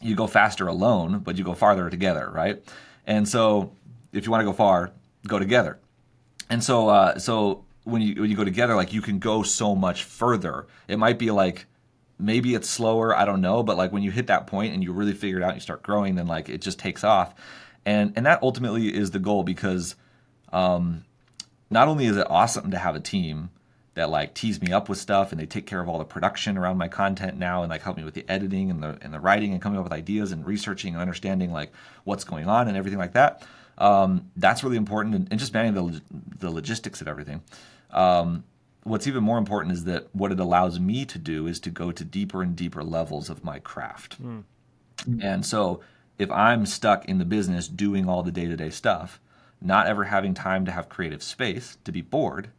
you 0.00 0.14
go 0.14 0.26
faster 0.26 0.66
alone, 0.66 1.20
but 1.20 1.36
you 1.36 1.44
go 1.44 1.54
farther 1.54 1.90
together, 1.90 2.30
right? 2.32 2.62
And 3.06 3.28
so 3.28 3.72
if 4.12 4.24
you 4.24 4.30
want 4.30 4.42
to 4.42 4.46
go 4.46 4.52
far, 4.52 4.92
go 5.26 5.38
together. 5.38 5.78
And 6.48 6.62
so 6.62 6.88
uh, 6.88 7.18
so 7.18 7.64
when 7.84 8.02
you 8.02 8.20
when 8.20 8.30
you 8.30 8.36
go 8.36 8.44
together, 8.44 8.74
like 8.74 8.92
you 8.92 9.02
can 9.02 9.18
go 9.18 9.42
so 9.42 9.74
much 9.74 10.04
further. 10.04 10.66
It 10.88 10.98
might 10.98 11.18
be 11.18 11.30
like 11.30 11.66
maybe 12.18 12.54
it's 12.54 12.68
slower, 12.68 13.16
I 13.16 13.24
don't 13.24 13.40
know, 13.40 13.62
but 13.62 13.76
like 13.76 13.92
when 13.92 14.02
you 14.02 14.10
hit 14.10 14.26
that 14.26 14.46
point 14.46 14.74
and 14.74 14.82
you 14.82 14.92
really 14.92 15.14
figure 15.14 15.38
it 15.38 15.42
out, 15.42 15.50
and 15.50 15.56
you 15.56 15.62
start 15.62 15.82
growing, 15.82 16.16
then 16.16 16.26
like 16.26 16.48
it 16.48 16.60
just 16.60 16.78
takes 16.78 17.04
off. 17.04 17.34
And 17.84 18.12
and 18.16 18.26
that 18.26 18.42
ultimately 18.42 18.94
is 18.94 19.10
the 19.10 19.18
goal 19.18 19.42
because 19.42 19.96
um, 20.52 21.04
not 21.70 21.88
only 21.88 22.06
is 22.06 22.16
it 22.16 22.26
awesome 22.28 22.70
to 22.70 22.78
have 22.78 22.94
a 22.94 23.00
team 23.00 23.50
that 23.94 24.10
like 24.10 24.34
tease 24.34 24.60
me 24.62 24.72
up 24.72 24.88
with 24.88 24.98
stuff 24.98 25.32
and 25.32 25.40
they 25.40 25.46
take 25.46 25.66
care 25.66 25.80
of 25.80 25.88
all 25.88 25.98
the 25.98 26.04
production 26.04 26.56
around 26.56 26.78
my 26.78 26.88
content 26.88 27.36
now 27.36 27.62
and 27.62 27.70
like 27.70 27.82
help 27.82 27.96
me 27.96 28.04
with 28.04 28.14
the 28.14 28.24
editing 28.28 28.70
and 28.70 28.82
the 28.82 28.98
and 29.02 29.12
the 29.12 29.20
writing 29.20 29.52
and 29.52 29.60
coming 29.60 29.78
up 29.78 29.84
with 29.84 29.92
ideas 29.92 30.32
and 30.32 30.46
researching 30.46 30.94
and 30.94 31.02
understanding 31.02 31.52
like 31.52 31.72
what's 32.04 32.24
going 32.24 32.48
on 32.48 32.68
and 32.68 32.76
everything 32.76 32.98
like 32.98 33.12
that. 33.12 33.46
Um, 33.78 34.30
that's 34.36 34.62
really 34.62 34.76
important 34.76 35.14
and, 35.14 35.28
and, 35.30 35.40
just 35.40 35.54
managing 35.54 35.74
the, 35.74 36.02
the 36.38 36.50
logistics 36.50 37.00
of 37.00 37.08
everything. 37.08 37.42
Um, 37.90 38.44
what's 38.82 39.06
even 39.06 39.24
more 39.24 39.38
important 39.38 39.72
is 39.72 39.84
that 39.84 40.14
what 40.14 40.32
it 40.32 40.38
allows 40.38 40.78
me 40.78 41.06
to 41.06 41.18
do 41.18 41.46
is 41.46 41.58
to 41.60 41.70
go 41.70 41.90
to 41.90 42.04
deeper 42.04 42.42
and 42.42 42.54
deeper 42.54 42.84
levels 42.84 43.30
of 43.30 43.42
my 43.42 43.58
craft. 43.58 44.22
Mm. 44.22 44.44
And 45.22 45.46
so 45.46 45.80
if 46.18 46.30
I'm 46.30 46.66
stuck 46.66 47.06
in 47.06 47.16
the 47.16 47.24
business 47.24 47.68
doing 47.68 48.06
all 48.06 48.22
the 48.22 48.30
day 48.30 48.46
to 48.46 48.56
day 48.56 48.68
stuff, 48.68 49.18
not 49.62 49.86
ever 49.86 50.04
having 50.04 50.34
time 50.34 50.66
to 50.66 50.72
have 50.72 50.90
creative 50.90 51.22
space, 51.22 51.78
to 51.84 51.92
be 51.92 52.02
bored, 52.02 52.50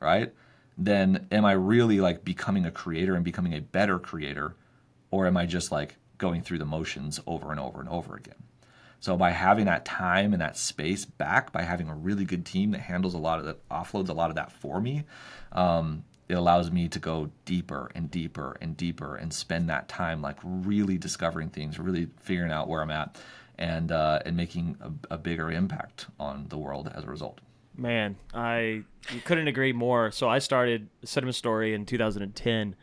right? 0.00 0.32
Then 0.80 1.26
am 1.30 1.44
I 1.44 1.52
really 1.52 2.00
like 2.00 2.24
becoming 2.24 2.64
a 2.64 2.70
creator 2.70 3.14
and 3.14 3.24
becoming 3.24 3.54
a 3.54 3.60
better 3.60 3.98
creator? 3.98 4.56
Or 5.10 5.26
am 5.26 5.36
I 5.36 5.46
just 5.46 5.70
like 5.70 5.96
going 6.18 6.42
through 6.42 6.58
the 6.58 6.64
motions 6.64 7.20
over 7.26 7.50
and 7.50 7.60
over 7.60 7.80
and 7.80 7.88
over 7.88 8.16
again? 8.16 8.42
So 9.00 9.16
by 9.16 9.30
having 9.30 9.66
that 9.66 9.84
time 9.84 10.32
and 10.32 10.42
that 10.42 10.56
space 10.56 11.04
back, 11.04 11.52
by 11.52 11.62
having 11.62 11.88
a 11.88 11.94
really 11.94 12.24
good 12.24 12.44
team 12.44 12.70
that 12.72 12.80
handles 12.80 13.14
a 13.14 13.18
lot 13.18 13.38
of 13.38 13.44
that, 13.46 13.68
offloads 13.68 14.08
a 14.08 14.14
lot 14.14 14.30
of 14.30 14.36
that 14.36 14.52
for 14.52 14.80
me, 14.80 15.04
um, 15.52 16.04
it 16.28 16.34
allows 16.34 16.70
me 16.70 16.88
to 16.88 16.98
go 16.98 17.30
deeper 17.44 17.90
and 17.94 18.10
deeper 18.10 18.56
and 18.60 18.76
deeper 18.76 19.16
and 19.16 19.32
spend 19.32 19.68
that 19.68 19.88
time 19.88 20.22
like 20.22 20.36
really 20.44 20.96
discovering 20.96 21.48
things, 21.48 21.78
really 21.78 22.08
figuring 22.20 22.52
out 22.52 22.68
where 22.68 22.82
I'm 22.82 22.90
at, 22.90 23.20
and 23.58 23.90
uh, 23.90 24.20
and 24.24 24.36
making 24.36 24.76
a, 24.80 25.14
a 25.14 25.18
bigger 25.18 25.50
impact 25.50 26.06
on 26.18 26.46
the 26.48 26.56
world 26.56 26.90
as 26.94 27.04
a 27.04 27.08
result. 27.08 27.40
Man, 27.76 28.16
I 28.34 28.82
couldn't 29.24 29.48
agree 29.48 29.72
more. 29.72 30.10
So 30.10 30.28
I 30.28 30.38
started 30.38 30.88
Cinema 31.04 31.32
Story 31.32 31.74
in 31.74 31.86
2010, 31.86 32.76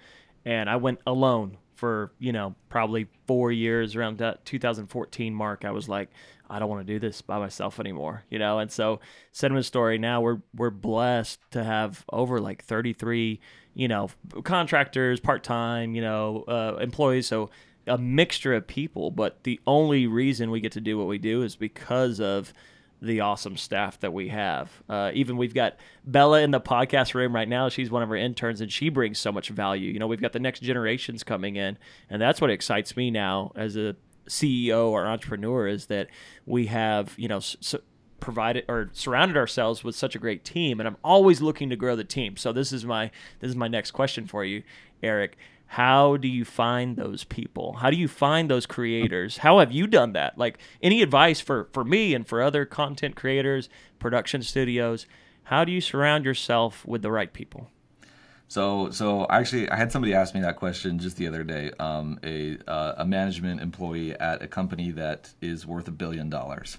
and 0.46 0.70
I 0.70 0.76
went 0.78 1.00
alone 1.06 1.58
for 1.76 2.12
you 2.18 2.32
know 2.32 2.56
probably 2.70 3.08
four 3.28 3.52
years. 3.52 3.96
Around 3.96 4.18
that 4.20 4.46
2014 4.46 5.34
mark, 5.34 5.66
I 5.66 5.72
was 5.72 5.88
like, 5.88 6.10
I 6.50 6.60
don't 6.60 6.70
want 6.70 6.86
to 6.86 6.94
do 6.94 7.00
this 7.00 7.22
by 7.22 7.38
myself 7.38 7.80
anymore, 7.80 8.24
you 8.30 8.40
know. 8.40 8.60
And 8.60 8.72
so 8.72 9.00
Cinema 9.32 9.64
Story 9.64 9.98
now 9.98 10.22
we're 10.22 10.42
we're 10.56 10.70
blessed 10.70 11.40
to 11.52 11.64
have 11.64 12.06
over 12.12 12.40
like 12.40 12.64
33, 12.64 13.40
you 13.74 13.88
know, 13.88 14.10
contractors, 14.44 15.20
part 15.20 15.44
time, 15.44 15.96
you 15.96 16.02
know, 16.02 16.44
uh, 16.48 16.78
employees. 16.82 17.28
So 17.28 17.50
a 17.88 17.98
mixture 17.98 18.54
of 18.54 18.68
people. 18.68 19.12
But 19.12 19.44
the 19.44 19.60
only 19.66 20.08
reason 20.08 20.52
we 20.52 20.62
get 20.62 20.74
to 20.74 20.82
do 20.82 20.98
what 20.98 21.08
we 21.08 21.18
do 21.18 21.42
is 21.44 21.56
because 21.56 22.20
of 22.20 22.54
the 23.02 23.22
awesome 23.22 23.58
staff 23.58 24.00
that 24.00 24.12
we 24.12 24.30
have. 24.30 24.72
Uh, 24.90 25.12
even 25.14 25.38
we've 25.38 25.54
got 25.54 25.76
Bella 26.06 26.42
in 26.42 26.52
the 26.52 26.62
podcast 26.62 27.14
room 27.14 27.34
right 27.34 27.48
now. 27.48 27.70
She's 27.70 27.92
one 27.92 28.04
of 28.04 28.10
our 28.10 28.16
interns, 28.16 28.62
and 28.62 28.72
she 28.72 28.90
brings 28.90 29.20
so 29.20 29.32
much 29.32 29.50
value. 29.50 29.92
You 29.92 30.00
know, 30.00 30.08
we've 30.08 30.22
got 30.22 30.34
the 30.34 30.40
next 30.40 30.62
generations 30.62 31.24
coming 31.24 31.56
in, 31.56 31.78
and 32.10 32.22
that's 32.22 32.42
what 32.42 32.50
excites 32.50 32.98
me 32.98 33.12
now 33.12 33.52
as 33.56 33.76
a 33.76 33.96
CEO 34.28 34.88
or 34.88 35.06
entrepreneur 35.06 35.68
is 35.68 35.88
that 35.88 36.08
we 36.46 36.68
have 36.68 37.14
you 37.18 37.28
know. 37.28 37.42
Provided 38.20 38.66
or 38.68 38.90
surrounded 38.94 39.38
ourselves 39.38 39.84
with 39.84 39.96
such 39.96 40.16
a 40.16 40.20
great 40.20 40.44
team 40.44 40.80
and 40.80 40.88
I'm 40.88 40.98
always 41.04 41.40
looking 41.40 41.70
to 41.70 41.76
grow 41.76 41.96
the 41.96 42.04
team. 42.04 42.36
So 42.36 42.52
this 42.52 42.74
is 42.74 42.84
my 42.84 43.12
this 43.42 43.50
is 43.50 43.56
my 43.56 43.68
next 43.68 43.92
question 43.92 44.26
for 44.26 44.44
you, 44.44 44.64
Eric 45.04 45.38
how 45.68 46.18
do 46.18 46.28
you 46.28 46.46
find 46.46 46.96
those 46.96 47.24
people? 47.26 47.74
How 47.74 47.90
do 47.90 47.98
you 47.98 48.08
find 48.08 48.50
those 48.50 48.66
creators? 48.66 49.38
How 49.38 49.60
have 49.60 49.72
you 49.72 49.86
done 49.86 50.14
that? 50.14 50.38
Like 50.38 50.58
any 50.82 51.02
advice 51.02 51.40
for 51.40 51.68
for 51.74 51.84
me 51.84 52.14
and 52.14 52.26
for 52.26 52.42
other 52.42 52.66
content 52.66 53.16
creators 53.16 53.70
production 54.00 54.42
studios 54.44 55.08
how 55.48 55.64
do 55.64 55.72
you 55.72 55.80
surround 55.80 56.26
yourself 56.26 56.86
with 56.86 57.02
the 57.02 57.12
right 57.12 57.32
people? 57.32 57.70
So 58.50 58.90
so 58.92 59.28
actually 59.30 59.70
i 59.70 59.76
had 59.76 59.92
somebody 59.92 60.14
ask 60.14 60.34
me 60.34 60.42
that 60.42 60.56
question 60.56 61.00
just 61.00 61.18
the 61.18 61.28
other 61.28 61.44
day. 61.44 61.72
Um, 61.80 62.20
a, 62.24 62.58
uh, 62.68 62.96
a 62.98 63.06
management 63.06 63.62
employee 63.62 64.14
at 64.20 64.42
a 64.42 64.48
company 64.48 64.92
that 64.92 65.34
is 65.42 65.66
worth 65.66 65.88
a 65.88 65.92
billion 65.92 66.30
dollars. 66.30 66.78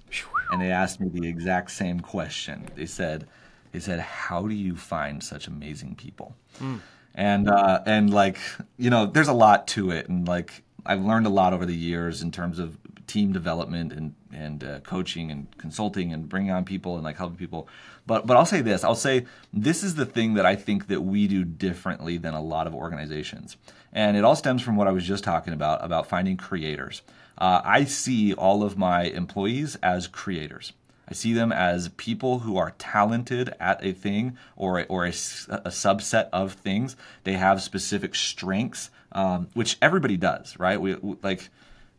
And 0.51 0.61
they 0.62 0.70
asked 0.70 1.01
me 1.01 1.09
the 1.12 1.28
exact 1.28 1.70
same 1.70 2.01
question. 2.01 2.68
They 2.74 2.86
said 2.86 3.26
they 3.72 3.80
said 3.80 4.01
how 4.01 4.47
do 4.47 4.55
you 4.55 4.76
find 4.76 5.22
such 5.22 5.47
amazing 5.47 5.95
people? 5.97 6.34
Mm 6.59 6.80
and 7.19 7.51
uh, 7.51 7.83
and 7.85 8.14
like 8.14 8.39
you 8.79 8.91
know, 8.91 9.05
there's 9.05 9.29
a 9.29 9.33
lot 9.33 9.66
to 9.69 9.91
it, 9.91 10.09
and 10.09 10.27
like 10.27 10.62
I've 10.87 11.03
learned 11.03 11.27
a 11.27 11.31
lot 11.31 11.53
over 11.53 11.66
the 11.66 11.75
years 11.75 12.23
in 12.23 12.31
terms 12.31 12.61
of 12.61 12.79
team 13.09 13.33
development 13.33 13.93
and 13.93 14.14
and 14.33 14.62
uh, 14.62 14.81
coaching 14.81 15.33
and 15.33 15.49
consulting 15.59 16.12
and 16.12 16.29
bringing 16.29 16.53
on 16.53 16.64
people 16.64 16.95
and 16.95 17.03
like 17.03 17.16
helping 17.16 17.37
people. 17.37 17.69
But 18.07 18.25
but 18.25 18.37
I'll 18.37 18.47
say 18.47 18.61
this. 18.61 18.85
I'll 18.85 18.95
say 18.95 19.27
this 19.53 19.83
is 19.83 19.97
the 19.97 20.07
thing 20.07 20.35
that 20.35 20.47
I 20.47 20.55
think 20.55 20.87
that 20.87 21.01
we 21.01 21.27
do 21.27 21.45
differently 21.45 22.19
than 22.19 22.35
a 22.35 22.41
lot 22.41 22.69
of 22.69 22.75
organizations, 22.75 23.57
and 23.93 24.16
it 24.16 24.23
all 24.23 24.37
stems 24.37 24.62
from 24.62 24.77
what 24.77 24.87
I 24.87 24.93
was 24.93 25.05
just 25.05 25.25
talking 25.25 25.53
about 25.53 25.85
about 25.85 26.07
finding 26.07 26.37
creators. 26.37 27.03
Uh, 27.37 27.61
I 27.64 27.85
see 27.85 28.33
all 28.33 28.62
of 28.62 28.79
my 28.79 29.03
employees 29.03 29.77
as 29.83 30.07
creators. 30.07 30.73
I 31.09 31.15
see 31.15 31.33
them 31.33 31.53
as 31.53 31.89
people 31.91 32.41
who 32.41 32.57
are 32.57 32.75
talented 32.79 33.55
at 33.59 33.85
a 33.85 33.93
thing 33.93 34.37
or 34.57 34.81
a, 34.81 34.83
or 34.85 35.07
a, 35.07 35.09
a 35.09 35.71
subset 35.71 36.29
of 36.33 36.53
things. 36.53 36.97
They 37.25 37.33
have 37.33 37.63
specific 37.63 38.15
strengths, 38.15 38.91
um, 39.13 39.49
which 39.55 39.79
everybody 39.81 40.17
does, 40.17 40.59
right? 40.59 40.81
We, 40.81 40.97
we, 40.97 41.17
like 41.23 41.49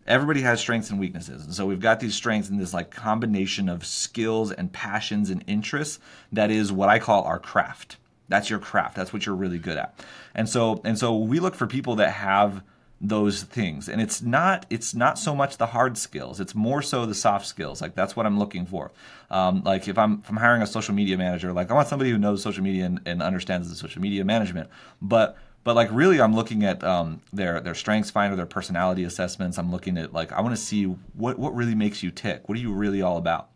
everybody 0.06 0.42
has 0.42 0.60
strengths 0.60 0.90
and 0.92 1.00
weaknesses, 1.00 1.46
and 1.46 1.54
so 1.54 1.66
we've 1.66 1.80
got 1.80 2.00
these 2.00 2.16
strengths 2.16 2.50
and 2.50 2.60
this 2.60 2.74
like 2.74 2.92
combination 2.92 3.68
of 3.68 3.86
skills 3.86 4.52
and 4.52 4.72
passions 4.72 5.30
and 5.30 5.44
interests 5.48 6.00
that 6.32 6.52
is 6.52 6.72
what 6.72 6.90
I 6.90 7.00
call 7.00 7.24
our 7.24 7.40
craft. 7.40 7.98
That's 8.28 8.50
your 8.50 8.60
craft. 8.60 8.96
That's 8.96 9.12
what 9.12 9.26
you're 9.26 9.36
really 9.36 9.58
good 9.58 9.78
at. 9.78 10.00
And 10.36 10.48
so 10.48 10.82
and 10.86 11.00
so 11.00 11.18
we 11.18 11.40
look 11.40 11.56
for 11.56 11.66
people 11.66 11.96
that 11.96 12.12
have 12.12 12.62
those 13.02 13.44
things. 13.44 13.88
And 13.88 14.02
it's 14.02 14.22
not 14.22 14.66
it's 14.70 14.94
not 14.94 15.18
so 15.18 15.36
much 15.36 15.58
the 15.58 15.68
hard 15.68 15.98
skills 15.98 16.40
it's 16.40 16.54
more 16.54 16.82
so 16.82 17.06
the 17.06 17.16
soft 17.16 17.46
skills. 17.46 17.82
Like 17.82 17.96
that's 17.96 18.16
what 18.16 18.26
i'm 18.26 18.38
looking 18.38 18.66
for. 18.66 18.92
Um, 19.32 19.64
like 19.64 19.88
if 19.88 19.98
i'm 19.98 20.20
if 20.24 20.30
i'm 20.30 20.38
hiring 20.38 20.62
a 20.62 20.68
social 20.68 20.94
media 20.94 21.18
manager 21.18 21.54
like 21.54 21.72
i 21.72 21.74
want 21.74 21.88
somebody 21.88 22.12
who 22.12 22.18
knows 22.18 22.42
social 22.42 22.64
media 22.64 22.86
and, 22.86 23.00
and 23.06 23.22
understands 23.22 23.70
the 23.70 23.76
social 23.76 24.02
media 24.02 24.26
management. 24.26 24.70
But 25.02 25.38
but 25.64 25.76
like 25.76 25.90
really 25.92 26.20
i'm 26.20 26.36
looking 26.36 26.66
at 26.66 26.84
um, 26.84 27.22
their 27.32 27.62
their 27.62 27.76
strengths 27.76 28.12
finder 28.12 28.36
their 28.36 28.46
personality 28.46 29.06
assessments. 29.06 29.58
I'm 29.58 29.72
looking 29.72 29.98
at 29.98 30.14
like 30.14 30.34
i 30.34 30.42
want 30.42 30.56
to 30.56 30.62
see 30.62 30.84
what 30.84 31.40
what 31.40 31.56
really 31.56 31.76
makes 31.76 32.04
you 32.04 32.12
tick. 32.12 32.50
What 32.50 32.58
are 32.58 32.62
you 32.62 32.74
really 32.74 33.02
all 33.02 33.18
about? 33.18 33.50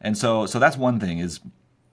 And 0.00 0.16
so 0.16 0.46
so 0.46 0.58
that's 0.58 0.78
one 0.78 0.98
thing 0.98 1.18
is 1.18 1.40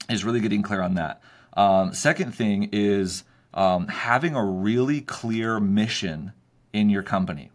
is 0.09 0.23
really 0.23 0.39
getting 0.39 0.61
clear 0.61 0.81
on 0.81 0.93
that. 0.95 1.21
Um, 1.57 1.93
second 1.93 2.33
thing 2.33 2.69
is 2.71 3.23
um, 3.53 3.87
having 3.87 4.35
a 4.35 4.45
really 4.45 5.01
clear 5.01 5.59
mission 5.59 6.33
in 6.75 6.89
your 6.89 7.03
company. 7.03 7.49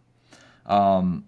Um, 0.65 1.25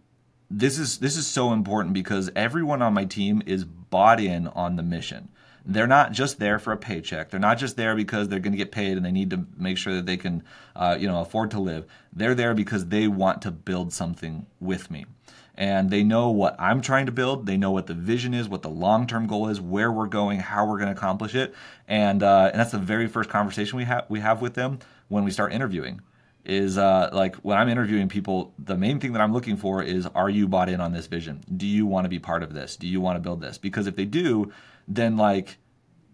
this 0.49 0.79
is 0.79 0.97
this 0.97 1.15
is 1.15 1.27
so 1.27 1.53
important 1.53 1.93
because 1.93 2.31
everyone 2.35 2.81
on 2.81 2.93
my 2.93 3.05
team 3.05 3.41
is 3.45 3.63
bought 3.63 4.19
in 4.19 4.47
on 4.47 4.75
the 4.75 4.83
mission. 4.83 5.29
They're 5.65 5.87
not 5.87 6.11
just 6.11 6.39
there 6.39 6.59
for 6.59 6.73
a 6.73 6.77
paycheck. 6.77 7.29
They're 7.29 7.39
not 7.39 7.57
just 7.57 7.77
there 7.77 7.95
because 7.95 8.27
they're 8.27 8.39
going 8.39 8.51
to 8.51 8.57
get 8.57 8.71
paid 8.71 8.97
and 8.97 9.05
they 9.05 9.11
need 9.11 9.29
to 9.29 9.45
make 9.55 9.77
sure 9.77 9.95
that 9.95 10.05
they 10.05 10.17
can, 10.17 10.43
uh, 10.75 10.97
you 10.99 11.07
know, 11.07 11.21
afford 11.21 11.51
to 11.51 11.59
live. 11.59 11.85
They're 12.11 12.35
there 12.35 12.53
because 12.53 12.87
they 12.87 13.07
want 13.07 13.43
to 13.43 13.51
build 13.51 13.93
something 13.93 14.45
with 14.59 14.91
me, 14.91 15.05
and 15.55 15.89
they 15.89 16.03
know 16.03 16.29
what 16.31 16.55
I'm 16.59 16.81
trying 16.81 17.05
to 17.05 17.11
build. 17.11 17.45
They 17.45 17.57
know 17.57 17.71
what 17.71 17.87
the 17.87 17.93
vision 17.93 18.33
is, 18.33 18.49
what 18.49 18.63
the 18.63 18.69
long-term 18.69 19.27
goal 19.27 19.49
is, 19.49 19.61
where 19.61 19.91
we're 19.91 20.07
going, 20.07 20.39
how 20.39 20.65
we're 20.65 20.79
going 20.79 20.93
to 20.93 20.99
accomplish 20.99 21.35
it, 21.35 21.53
and 21.87 22.23
uh, 22.23 22.49
and 22.51 22.59
that's 22.59 22.71
the 22.71 22.79
very 22.79 23.07
first 23.07 23.29
conversation 23.29 23.77
we 23.77 23.85
have 23.85 24.05
we 24.09 24.19
have 24.19 24.41
with 24.41 24.55
them 24.55 24.79
when 25.07 25.23
we 25.23 25.31
start 25.31 25.53
interviewing 25.53 26.01
is 26.45 26.77
uh, 26.77 27.09
like 27.13 27.35
when 27.37 27.57
I'm 27.57 27.69
interviewing 27.69 28.09
people, 28.09 28.53
the 28.59 28.77
main 28.77 28.99
thing 28.99 29.13
that 29.13 29.21
I'm 29.21 29.33
looking 29.33 29.57
for 29.57 29.81
is 29.81 30.05
are 30.07 30.29
you 30.29 30.47
bought 30.47 30.69
in 30.69 30.81
on 30.81 30.91
this 30.91 31.07
vision? 31.07 31.43
Do 31.55 31.65
you 31.65 31.85
want 31.85 32.05
to 32.05 32.09
be 32.09 32.19
part 32.19 32.43
of 32.43 32.53
this? 32.53 32.75
Do 32.75 32.87
you 32.87 32.99
want 32.99 33.15
to 33.15 33.21
build 33.21 33.41
this? 33.41 33.57
Because 33.57 33.87
if 33.87 33.95
they 33.95 34.05
do, 34.05 34.51
then 34.87 35.15
like 35.15 35.57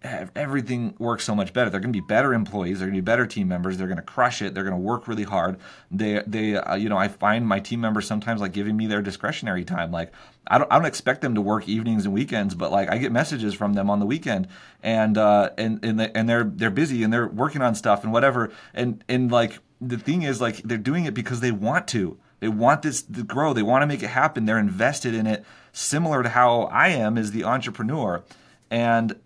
everything 0.04 0.96
works 0.98 1.26
so 1.26 1.36
much 1.36 1.52
better. 1.52 1.70
They're 1.70 1.80
going 1.80 1.94
to 1.94 2.02
be 2.02 2.06
better 2.06 2.34
employees. 2.34 2.80
They're 2.80 2.88
going 2.88 2.96
to 2.96 3.02
be 3.02 3.06
better 3.06 3.26
team 3.26 3.48
members. 3.48 3.78
They're 3.78 3.88
going 3.88 3.98
to 3.98 4.04
crush 4.04 4.42
it. 4.42 4.54
They're 4.54 4.64
going 4.64 4.76
to 4.76 4.82
work 4.82 5.08
really 5.08 5.24
hard. 5.24 5.58
They, 5.92 6.22
they, 6.26 6.56
uh, 6.56 6.76
you 6.76 6.90
know, 6.90 6.98
I 6.98 7.08
find 7.08 7.46
my 7.46 7.60
team 7.60 7.82
members 7.82 8.08
sometimes 8.08 8.40
like 8.40 8.54
giving 8.54 8.78
me 8.78 8.88
their 8.88 9.02
discretionary 9.02 9.66
time. 9.66 9.92
Like 9.92 10.14
I 10.48 10.58
don't, 10.58 10.72
I 10.72 10.78
don't 10.78 10.86
expect 10.86 11.22
them 11.22 11.36
to 11.36 11.42
work 11.42 11.68
evenings 11.68 12.06
and 12.06 12.14
weekends, 12.14 12.56
but 12.56 12.72
like 12.72 12.90
I 12.90 12.98
get 12.98 13.12
messages 13.12 13.54
from 13.54 13.74
them 13.74 13.90
on 13.90 14.00
the 14.00 14.06
weekend, 14.06 14.48
and 14.82 15.18
uh, 15.18 15.50
and 15.58 15.84
and, 15.84 16.00
and 16.02 16.30
they're 16.30 16.46
they're 16.46 16.72
busy 16.72 17.04
and 17.04 17.12
they're 17.12 17.28
working 17.28 17.62
on 17.62 17.76
stuff 17.76 18.04
and 18.04 18.14
whatever. 18.14 18.52
And 18.74 19.04
and 19.10 19.32
like 19.32 19.60
the 19.82 19.98
thing 19.98 20.24
is, 20.24 20.42
like 20.42 20.58
they're 20.64 20.78
doing 20.78 21.06
it 21.06 21.14
because 21.14 21.40
they 21.40 21.52
want 21.52 21.88
to. 21.90 22.18
They 22.40 22.48
want 22.48 22.82
this 22.82 23.02
to 23.02 23.24
grow. 23.24 23.54
They 23.54 23.64
want 23.64 23.82
to 23.82 23.88
make 23.88 24.04
it 24.04 24.10
happen. 24.10 24.46
They're 24.46 24.60
invested 24.60 25.14
in 25.14 25.28
it, 25.28 25.44
similar 25.74 26.24
to 26.24 26.30
how 26.30 26.64
I 26.64 26.90
am 26.90 27.18
as 27.18 27.32
the 27.32 27.44
entrepreneur, 27.44 28.24
and 28.72 29.20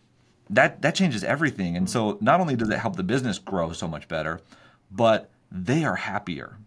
that 0.50 0.82
that 0.82 0.96
changes 0.96 1.24
everything. 1.24 1.78
And 1.78 1.90
so 1.90 2.18
not 2.22 2.40
only 2.40 2.56
does 2.56 2.70
it 2.70 2.80
help 2.80 2.96
the 2.96 3.04
business 3.04 3.40
grow 3.40 3.72
so 3.72 3.88
much 3.88 4.08
better, 4.08 4.42
but 4.92 5.30
they 5.52 5.84
are 5.84 5.96
happier. 5.96 6.58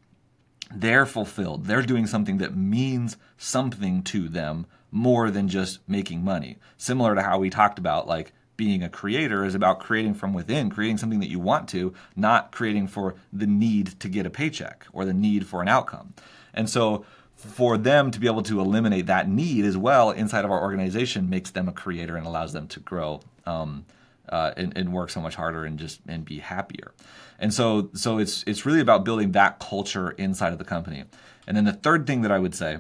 They're 0.75 1.07
fulfilled. 1.07 1.67
They're 1.67 1.83
doing 1.83 2.07
something 2.07 2.39
that 2.39 2.57
means 2.57 3.17
something 3.37 4.03
to 4.05 4.29
them 4.29 4.67
more 4.91 5.31
than 5.31 5.49
just 5.49 5.81
making 5.89 6.25
money. 6.25 6.59
Similar 6.77 7.15
to 7.15 7.23
how 7.23 7.39
we 7.39 7.51
talked 7.51 7.79
about 7.79 8.09
like 8.09 8.33
being 8.57 8.83
a 8.83 8.89
creator 8.89 9.45
is 9.45 9.55
about 9.55 9.81
creating 9.81 10.15
from 10.15 10.33
within, 10.33 10.71
creating 10.71 10.99
something 10.99 11.21
that 11.21 11.31
you 11.31 11.39
want 11.39 11.69
to, 11.69 11.95
not 12.15 12.53
creating 12.53 12.87
for 12.87 13.15
the 13.33 13.47
need 13.47 13.99
to 14.01 14.09
get 14.09 14.27
a 14.27 14.31
paycheck 14.31 14.87
or 14.93 15.05
the 15.05 15.15
need 15.15 15.47
for 15.47 15.63
an 15.63 15.69
outcome. 15.69 16.15
And 16.55 16.69
so 16.69 17.05
for 17.37 17.77
them 17.77 18.11
to 18.11 18.19
be 18.19 18.27
able 18.27 18.43
to 18.43 18.61
eliminate 18.61 19.07
that 19.07 19.29
need 19.29 19.65
as 19.65 19.77
well 19.77 20.11
inside 20.11 20.45
of 20.45 20.51
our 20.51 20.61
organization 20.61 21.29
makes 21.29 21.51
them 21.51 21.69
a 21.69 21.73
creator 21.73 22.17
and 22.17 22.27
allows 22.27 22.53
them 22.53 22.67
to 22.69 22.81
grow 22.81 23.21
um, 23.45 23.85
uh, 24.31 24.53
and, 24.57 24.77
and, 24.77 24.93
work 24.93 25.09
so 25.09 25.21
much 25.21 25.37
harder 25.37 25.65
and 25.65 25.79
just 25.79 26.01
and 26.09 26.25
be 26.25 26.39
happier. 26.39 26.93
And 27.39 27.55
so 27.55 27.91
so 27.95 28.19
it's 28.19 28.43
it's 28.45 28.67
really 28.67 28.81
about 28.81 29.05
building 29.05 29.33
that 29.33 29.61
culture 29.61 30.11
inside 30.13 30.53
of 30.53 30.59
the 30.59 30.65
company. 30.65 31.05
And 31.47 31.57
then 31.57 31.65
the 31.65 31.73
third 31.73 32.07
thing 32.07 32.23
that 32.23 32.33
I 32.33 32.39
would 32.41 32.55
say, 32.55 32.79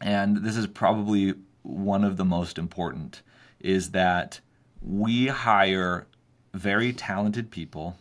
and 0.00 0.38
this 0.38 0.56
is 0.56 0.66
probably 0.66 1.34
one 1.62 2.02
of 2.02 2.16
the 2.16 2.24
most 2.24 2.58
important, 2.58 3.22
is 3.60 3.92
that 3.92 4.40
we 4.86 5.28
hire 5.28 6.06
very 6.52 6.92
talented 6.92 7.50
people, 7.50 7.96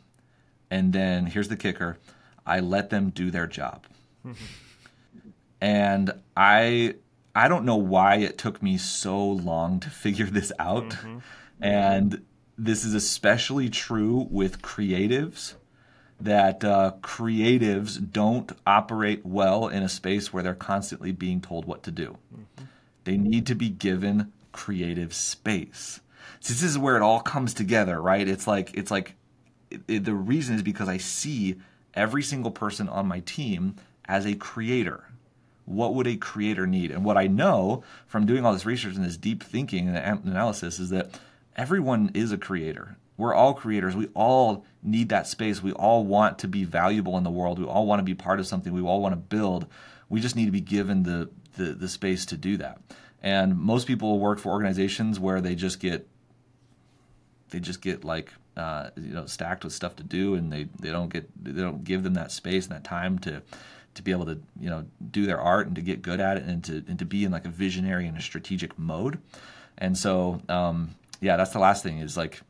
and 0.69 0.93
then 0.93 1.25
here's 1.27 1.47
the 1.47 1.55
kicker: 1.55 1.97
I 2.45 2.59
let 2.59 2.89
them 2.89 3.09
do 3.09 3.31
their 3.31 3.47
job. 3.47 3.85
and 5.61 6.11
I 6.35 6.95
I 7.35 7.47
don't 7.47 7.65
know 7.65 7.77
why 7.77 8.17
it 8.17 8.37
took 8.37 8.61
me 8.61 8.77
so 8.77 9.25
long 9.25 9.79
to 9.79 9.89
figure 9.89 10.25
this 10.25 10.51
out. 10.59 10.89
Mm-hmm. 10.89 11.19
And 11.61 12.25
this 12.57 12.83
is 12.83 12.93
especially 12.93 13.69
true 13.69 14.27
with 14.29 14.61
creatives 14.61 15.53
that 16.19 16.63
uh, 16.63 16.93
creatives 17.01 18.11
don't 18.11 18.51
operate 18.67 19.25
well 19.25 19.69
in 19.69 19.81
a 19.81 19.87
space 19.87 20.33
where 20.33 20.43
they're 20.43 20.53
constantly 20.55 21.13
being 21.13 21.39
told 21.39 21.63
what 21.65 21.83
to 21.83 21.91
do. 21.91 22.17
Mm-hmm. 22.33 22.65
They 23.05 23.17
need 23.17 23.45
to 23.47 23.55
be 23.55 23.69
given 23.69 24.33
creative 24.51 25.13
space. 25.13 26.01
So 26.43 26.53
this 26.53 26.63
is 26.63 26.77
where 26.77 26.95
it 26.95 27.01
all 27.01 27.21
comes 27.21 27.53
together, 27.53 28.01
right? 28.01 28.27
It's 28.27 28.47
like 28.47 28.75
it's 28.75 28.91
like 28.91 29.15
it, 29.71 29.81
it, 29.87 30.03
the 30.03 30.13
reason 30.13 30.55
is 30.55 30.61
because 30.61 30.87
I 30.87 30.97
see 30.97 31.55
every 31.93 32.21
single 32.21 32.51
person 32.51 32.87
on 32.87 33.07
my 33.07 33.21
team 33.21 33.75
as 34.05 34.25
a 34.25 34.35
creator 34.35 35.05
what 35.65 35.93
would 35.95 36.07
a 36.07 36.17
creator 36.17 36.67
need? 36.67 36.91
And 36.91 37.03
what 37.03 37.17
I 37.17 37.27
know 37.27 37.83
from 38.05 38.25
doing 38.25 38.45
all 38.45 38.53
this 38.53 38.65
research 38.65 38.95
and 38.95 39.05
this 39.05 39.17
deep 39.17 39.43
thinking 39.43 39.87
and 39.89 40.25
analysis 40.25 40.79
is 40.79 40.89
that 40.89 41.19
everyone 41.55 42.11
is 42.13 42.31
a 42.31 42.37
creator. 42.37 42.97
We're 43.17 43.33
all 43.33 43.53
creators. 43.53 43.95
We 43.95 44.07
all 44.13 44.65
need 44.81 45.09
that 45.09 45.27
space. 45.27 45.61
We 45.61 45.71
all 45.73 46.03
want 46.05 46.39
to 46.39 46.47
be 46.47 46.63
valuable 46.63 47.17
in 47.17 47.23
the 47.23 47.29
world. 47.29 47.59
We 47.59 47.65
all 47.65 47.85
want 47.85 47.99
to 47.99 48.03
be 48.03 48.15
part 48.15 48.39
of 48.39 48.47
something. 48.47 48.73
We 48.73 48.81
all 48.81 49.01
want 49.01 49.13
to 49.13 49.17
build. 49.17 49.67
We 50.09 50.19
just 50.19 50.35
need 50.35 50.45
to 50.45 50.51
be 50.51 50.61
given 50.61 51.03
the, 51.03 51.29
the, 51.55 51.73
the 51.73 51.87
space 51.87 52.25
to 52.27 52.37
do 52.37 52.57
that. 52.57 52.79
And 53.21 53.57
most 53.57 53.87
people 53.87 54.19
work 54.19 54.39
for 54.39 54.51
organizations 54.51 55.19
where 55.19 55.39
they 55.39 55.55
just 55.55 55.79
get 55.79 56.07
they 57.53 57.59
just 57.59 57.81
get 57.81 58.03
like 58.03 58.33
uh, 58.57 58.89
you 58.97 59.13
know 59.13 59.25
stacked 59.25 59.63
with 59.63 59.71
stuff 59.71 59.95
to 59.95 60.03
do, 60.03 60.35
and 60.35 60.51
they, 60.51 60.67
they 60.79 60.89
don't 60.89 61.09
get 61.09 61.29
they 61.41 61.61
don't 61.61 61.83
give 61.83 62.03
them 62.03 62.15
that 62.15 62.31
space 62.31 62.65
and 62.65 62.75
that 62.75 62.83
time 62.83 63.17
to 63.19 63.41
to 63.93 64.01
be 64.01 64.11
able 64.11 64.25
to 64.25 64.41
you 64.59 64.69
know 64.69 64.85
do 65.11 65.25
their 65.25 65.39
art 65.39 65.67
and 65.67 65.75
to 65.75 65.81
get 65.81 66.01
good 66.01 66.19
at 66.19 66.37
it 66.37 66.43
and 66.43 66.63
to 66.65 66.83
and 66.87 66.99
to 66.99 67.05
be 67.05 67.23
in 67.23 67.31
like 67.31 67.45
a 67.45 67.49
visionary 67.49 68.07
and 68.07 68.17
a 68.17 68.21
strategic 68.21 68.77
mode. 68.77 69.19
And 69.77 69.97
so 69.97 70.41
um, 70.49 70.95
yeah, 71.21 71.37
that's 71.37 71.51
the 71.51 71.59
last 71.59 71.83
thing 71.83 71.99
is 71.99 72.17
like 72.17 72.41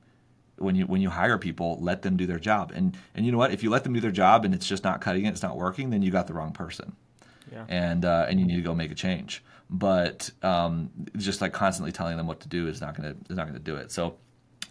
when 0.57 0.75
you 0.75 0.85
when 0.85 1.01
you 1.01 1.09
hire 1.09 1.37
people, 1.37 1.77
let 1.81 2.01
them 2.01 2.17
do 2.17 2.25
their 2.25 2.39
job. 2.39 2.71
And 2.73 2.97
and 3.13 3.25
you 3.25 3.31
know 3.31 3.37
what? 3.37 3.51
If 3.51 3.61
you 3.61 3.69
let 3.69 3.83
them 3.83 3.93
do 3.93 3.99
their 3.99 4.11
job 4.11 4.45
and 4.45 4.55
it's 4.55 4.67
just 4.67 4.83
not 4.83 5.01
cutting 5.01 5.25
it, 5.25 5.29
it's 5.29 5.43
not 5.43 5.57
working, 5.57 5.89
then 5.89 6.01
you 6.01 6.11
got 6.11 6.27
the 6.27 6.33
wrong 6.33 6.53
person. 6.53 6.95
Yeah. 7.51 7.65
And 7.67 8.05
uh, 8.05 8.25
and 8.29 8.39
you 8.39 8.45
need 8.45 8.55
to 8.55 8.61
go 8.61 8.73
make 8.73 8.91
a 8.91 8.95
change. 8.95 9.43
But 9.69 10.29
um, 10.43 10.91
just 11.17 11.41
like 11.41 11.53
constantly 11.53 11.91
telling 11.91 12.17
them 12.17 12.27
what 12.27 12.41
to 12.41 12.47
do 12.47 12.67
is 12.67 12.81
not 12.81 12.95
gonna 12.95 13.15
is 13.29 13.35
not 13.35 13.47
gonna 13.47 13.59
do 13.59 13.75
it. 13.75 13.91
So, 13.91 14.17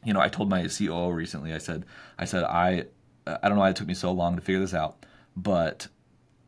you 0.04 0.12
know, 0.12 0.20
I 0.20 0.28
told 0.28 0.48
my 0.48 0.66
COO 0.66 1.10
recently. 1.10 1.52
I 1.54 1.58
said 1.58 1.84
I 2.18 2.24
said 2.24 2.44
I 2.44 2.84
I 3.26 3.38
don't 3.48 3.54
know 3.54 3.60
why 3.60 3.70
it 3.70 3.76
took 3.76 3.86
me 3.86 3.94
so 3.94 4.12
long 4.12 4.36
to 4.36 4.42
figure 4.42 4.60
this 4.60 4.74
out, 4.74 5.06
but 5.36 5.88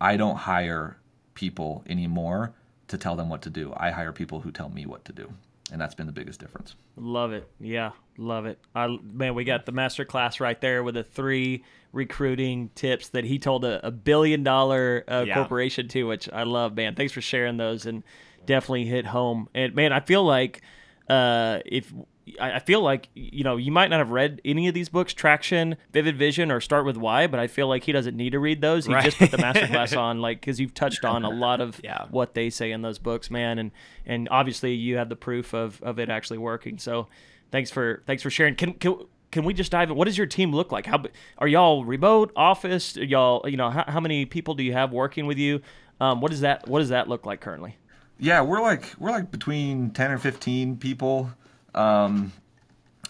I 0.01 0.17
don't 0.17 0.37
hire 0.37 0.99
people 1.35 1.85
anymore 1.89 2.53
to 2.89 2.99
tell 2.99 3.17
them 3.17 3.29
what 3.29 3.43
to 3.43 3.51
do. 3.51 3.73
I 3.77 3.91
hire 3.91 4.13
people 4.13 4.41
who 4.41 4.51
tell 4.51 4.69
me 4.69 4.87
what 4.87 5.05
to 5.07 5.13
do. 5.13 5.33
and 5.73 5.81
that's 5.81 5.95
been 5.95 6.07
the 6.07 6.13
biggest 6.13 6.39
difference. 6.41 6.75
Love 6.97 7.33
it. 7.33 7.49
Yeah, 7.59 7.93
love 8.19 8.45
it. 8.47 8.59
I 8.75 8.99
man, 9.03 9.35
we 9.35 9.45
got 9.45 9.65
the 9.67 9.73
master 9.73 10.05
class 10.05 10.39
right 10.41 10.61
there 10.61 10.83
with 10.85 10.95
the 10.95 11.03
three 11.05 11.65
recruiting 11.93 12.71
tips 12.75 13.09
that 13.11 13.25
he 13.25 13.39
told 13.39 13.65
a, 13.65 13.85
a 13.87 13.91
billion 13.91 14.43
dollar 14.43 15.05
uh, 15.09 15.25
Yeah. 15.27 15.35
corporation 15.35 15.89
to, 15.89 16.05
which 16.07 16.29
I 16.33 16.43
love, 16.43 16.75
man. 16.75 16.95
Thanks 16.97 17.13
for 17.13 17.21
sharing 17.23 17.57
those 17.57 17.87
and 17.87 18.03
definitely 18.47 18.85
hit 18.85 19.07
home. 19.07 19.49
And 19.55 19.75
man, 19.75 19.93
I 19.93 20.01
feel 20.01 20.23
like 20.25 20.61
uh, 21.09 21.61
if 21.65 21.93
I 22.41 22.53
I 22.53 22.59
feel 22.59 22.81
like 22.81 23.09
you 23.15 23.45
know 23.45 23.57
you 23.57 23.71
might 23.73 23.89
not 23.91 23.99
have 23.99 24.11
read 24.11 24.41
any 24.45 24.69
of 24.69 24.75
these 24.75 24.89
books, 24.89 25.13
Traction, 25.15 25.77
Vivid 25.93 26.17
Vision, 26.17 26.51
or 26.51 26.61
Start 26.61 26.85
with 26.87 26.97
Why, 26.97 27.27
but 27.27 27.39
I 27.41 27.47
feel 27.47 27.69
like 27.69 27.85
he 27.85 27.93
doesn't 27.93 28.17
need 28.17 28.31
to 28.31 28.39
read 28.39 28.61
those. 28.61 28.87
He 28.87 28.95
Right. 28.95 29.05
just 29.05 29.19
put 29.19 29.31
the 29.31 29.37
masterclass 29.39 29.97
on, 29.99 30.21
like 30.21 30.41
because 30.41 30.59
you've 30.61 30.75
touched 30.75 31.05
on 31.05 31.25
a 31.25 31.31
lot 31.45 31.61
of 31.61 31.81
Yeah. 31.85 32.07
what 32.11 32.35
they 32.35 32.51
say 32.51 32.71
in 32.73 32.83
those 32.83 32.99
books, 32.99 33.31
man, 33.31 33.59
and 33.59 33.71
and 34.07 34.29
obviously 34.31 34.75
you 34.75 34.97
have 34.97 35.09
the 35.09 35.17
proof 35.17 35.53
of 35.55 35.83
of 35.83 35.99
it 35.99 36.09
actually 36.09 36.39
working. 36.39 36.79
So 36.79 37.09
thanks 37.51 37.71
for 37.71 38.03
thanks 38.07 38.23
for 38.23 38.31
sharing. 38.31 38.55
Can 38.55 38.73
can 38.75 38.97
can 39.31 39.45
we 39.45 39.53
just 39.53 39.73
dive 39.73 39.91
in? 39.91 39.97
What 39.97 40.05
does 40.07 40.17
your 40.17 40.29
team 40.29 40.53
look 40.53 40.71
like? 40.73 40.87
How 40.87 41.03
are 41.39 41.49
y'all 41.49 41.85
remote 41.85 42.33
office? 42.37 42.97
Are 42.97 43.05
y'all 43.05 43.45
you 43.49 43.57
know 43.57 43.69
how, 43.71 43.85
how 43.89 44.01
many 44.01 44.25
people 44.27 44.55
do 44.55 44.63
you 44.63 44.73
have 44.73 44.93
working 44.93 45.27
with 45.27 45.39
you? 45.39 45.61
Um, 46.01 46.21
what 46.21 46.31
does 46.31 46.41
that 46.41 46.69
what 46.69 46.79
does 46.79 46.89
that 46.89 47.09
look 47.09 47.27
like 47.27 47.41
currently? 47.41 47.77
Yeah, 48.19 48.43
we're 48.43 48.61
like 48.63 48.95
we're 48.99 49.11
like 49.11 49.31
between 49.33 49.91
ten 49.91 50.11
or 50.13 50.19
fifteen 50.19 50.77
people. 50.77 51.31
Um, 51.75 52.33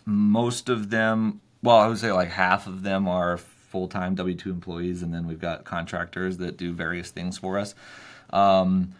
most 0.06 0.68
of 0.68 0.90
them, 0.90 1.40
well, 1.62 1.76
I 1.76 1.88
would 1.88 1.98
say 1.98 2.12
like 2.12 2.30
half 2.30 2.66
of 2.66 2.82
them 2.82 3.08
are 3.08 3.36
full 3.38 3.88
time 3.88 4.14
W 4.14 4.36
two 4.36 4.50
employees, 4.50 5.02
and 5.02 5.12
then 5.12 5.26
we've 5.26 5.40
got 5.40 5.64
contractors 5.64 6.38
that 6.38 6.56
do 6.56 6.72
various 6.72 7.10
things 7.10 7.38
for 7.38 7.58
us. 7.58 7.74
Um, 8.30 8.94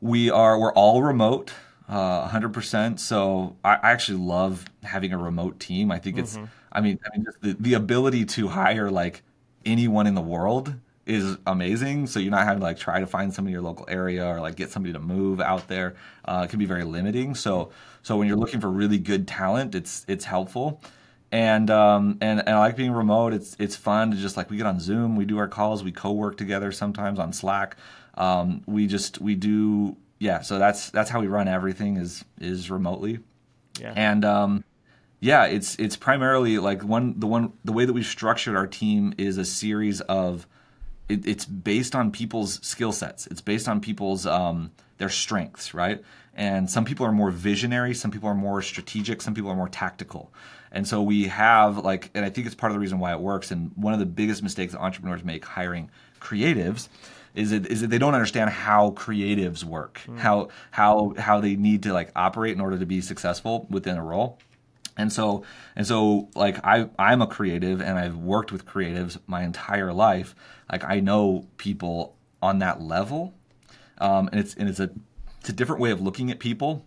we 0.00 0.30
are 0.30 0.58
we're 0.58 0.72
all 0.72 1.02
remote, 1.02 1.52
uh, 1.88 2.28
100%. 2.28 2.98
So 2.98 3.56
I, 3.64 3.74
I 3.74 3.90
actually 3.92 4.18
love 4.18 4.64
having 4.82 5.12
a 5.12 5.18
remote 5.18 5.60
team. 5.60 5.90
I 5.90 5.98
think 5.98 6.18
it's, 6.18 6.38
I 6.72 6.80
mean, 6.80 6.98
I 7.06 7.16
mean, 7.16 7.24
just 7.24 7.40
the, 7.40 7.56
the 7.58 7.74
ability 7.74 8.24
to 8.26 8.48
hire 8.48 8.90
like 8.90 9.22
anyone 9.64 10.06
in 10.06 10.14
the 10.14 10.20
world 10.20 10.74
is 11.06 11.36
amazing. 11.46 12.06
So 12.06 12.18
you're 12.18 12.30
not 12.30 12.44
having 12.44 12.60
to 12.60 12.64
like 12.64 12.78
try 12.78 13.00
to 13.00 13.06
find 13.06 13.32
somebody 13.32 13.52
in 13.52 13.54
your 13.54 13.62
local 13.62 13.86
area 13.88 14.26
or 14.26 14.40
like 14.40 14.56
get 14.56 14.70
somebody 14.70 14.92
to 14.92 14.98
move 14.98 15.40
out 15.40 15.68
there. 15.68 15.96
Uh, 16.24 16.42
it 16.44 16.50
can 16.50 16.58
be 16.58 16.66
very 16.66 16.84
limiting. 16.84 17.34
So 17.34 17.70
so 18.04 18.18
when 18.18 18.28
you're 18.28 18.36
looking 18.36 18.60
for 18.60 18.70
really 18.70 18.98
good 18.98 19.26
talent, 19.26 19.74
it's 19.74 20.04
it's 20.06 20.26
helpful. 20.26 20.80
And 21.32 21.70
um 21.70 22.18
and, 22.20 22.38
and 22.40 22.50
I 22.50 22.58
like 22.60 22.76
being 22.76 22.92
remote. 22.92 23.32
It's 23.32 23.56
it's 23.58 23.74
fun 23.74 24.10
to 24.10 24.16
just 24.16 24.36
like 24.36 24.50
we 24.50 24.58
get 24.58 24.66
on 24.66 24.78
Zoom, 24.78 25.16
we 25.16 25.24
do 25.24 25.38
our 25.38 25.48
calls, 25.48 25.82
we 25.82 25.90
co-work 25.90 26.36
together 26.36 26.70
sometimes 26.70 27.18
on 27.18 27.32
Slack. 27.32 27.76
Um, 28.16 28.62
we 28.66 28.86
just 28.86 29.20
we 29.20 29.34
do 29.34 29.96
yeah. 30.18 30.42
So 30.42 30.58
that's 30.58 30.90
that's 30.90 31.08
how 31.08 31.20
we 31.20 31.26
run 31.26 31.48
everything 31.48 31.96
is 31.96 32.24
is 32.38 32.70
remotely. 32.70 33.20
Yeah. 33.80 33.94
And 33.96 34.22
um, 34.24 34.64
yeah, 35.20 35.46
it's 35.46 35.74
it's 35.76 35.96
primarily 35.96 36.58
like 36.58 36.84
one 36.84 37.18
the 37.18 37.26
one 37.26 37.54
the 37.64 37.72
way 37.72 37.86
that 37.86 37.94
we've 37.94 38.04
structured 38.04 38.54
our 38.54 38.66
team 38.66 39.14
is 39.16 39.38
a 39.38 39.46
series 39.46 40.02
of 40.02 40.46
it, 41.08 41.26
it's 41.26 41.46
based 41.46 41.94
on 41.94 42.10
people's 42.10 42.64
skill 42.64 42.92
sets. 42.92 43.26
It's 43.28 43.40
based 43.40 43.66
on 43.66 43.80
people's 43.80 44.26
um, 44.26 44.72
their 44.98 45.08
strengths, 45.08 45.72
right? 45.72 46.02
And 46.36 46.68
some 46.68 46.84
people 46.84 47.06
are 47.06 47.12
more 47.12 47.30
visionary, 47.30 47.94
some 47.94 48.10
people 48.10 48.28
are 48.28 48.34
more 48.34 48.60
strategic, 48.60 49.22
some 49.22 49.34
people 49.34 49.50
are 49.50 49.56
more 49.56 49.68
tactical. 49.68 50.32
And 50.72 50.86
so 50.86 51.02
we 51.02 51.28
have 51.28 51.78
like, 51.78 52.10
and 52.14 52.24
I 52.24 52.30
think 52.30 52.46
it's 52.46 52.56
part 52.56 52.72
of 52.72 52.74
the 52.74 52.80
reason 52.80 52.98
why 52.98 53.12
it 53.12 53.20
works. 53.20 53.52
And 53.52 53.70
one 53.76 53.92
of 53.92 54.00
the 54.00 54.06
biggest 54.06 54.42
mistakes 54.42 54.72
that 54.72 54.80
entrepreneurs 54.80 55.22
make 55.22 55.44
hiring 55.44 55.90
creatives 56.20 56.88
is 57.34 57.52
it 57.52 57.66
is 57.66 57.80
that 57.80 57.90
they 57.90 57.98
don't 57.98 58.14
understand 58.14 58.50
how 58.50 58.90
creatives 58.90 59.64
work, 59.64 60.00
how 60.16 60.48
how 60.70 61.14
how 61.18 61.40
they 61.40 61.56
need 61.56 61.82
to 61.84 61.92
like 61.92 62.10
operate 62.14 62.54
in 62.54 62.60
order 62.60 62.78
to 62.78 62.86
be 62.86 63.00
successful 63.00 63.66
within 63.70 63.96
a 63.96 64.02
role. 64.02 64.38
And 64.96 65.12
so 65.12 65.44
and 65.74 65.86
so 65.86 66.28
like 66.34 66.64
I 66.64 66.88
I'm 66.98 67.22
a 67.22 67.26
creative 67.26 67.80
and 67.80 67.98
I've 67.98 68.16
worked 68.16 68.52
with 68.52 68.66
creatives 68.66 69.18
my 69.26 69.42
entire 69.42 69.92
life. 69.92 70.34
Like 70.70 70.84
I 70.84 71.00
know 71.00 71.46
people 71.56 72.16
on 72.40 72.58
that 72.58 72.80
level. 72.80 73.34
Um, 73.98 74.28
and 74.28 74.40
it's 74.40 74.54
and 74.54 74.68
it's 74.68 74.80
a 74.80 74.90
it's 75.44 75.50
a 75.50 75.52
different 75.52 75.82
way 75.82 75.90
of 75.90 76.00
looking 76.00 76.30
at 76.30 76.38
people. 76.38 76.86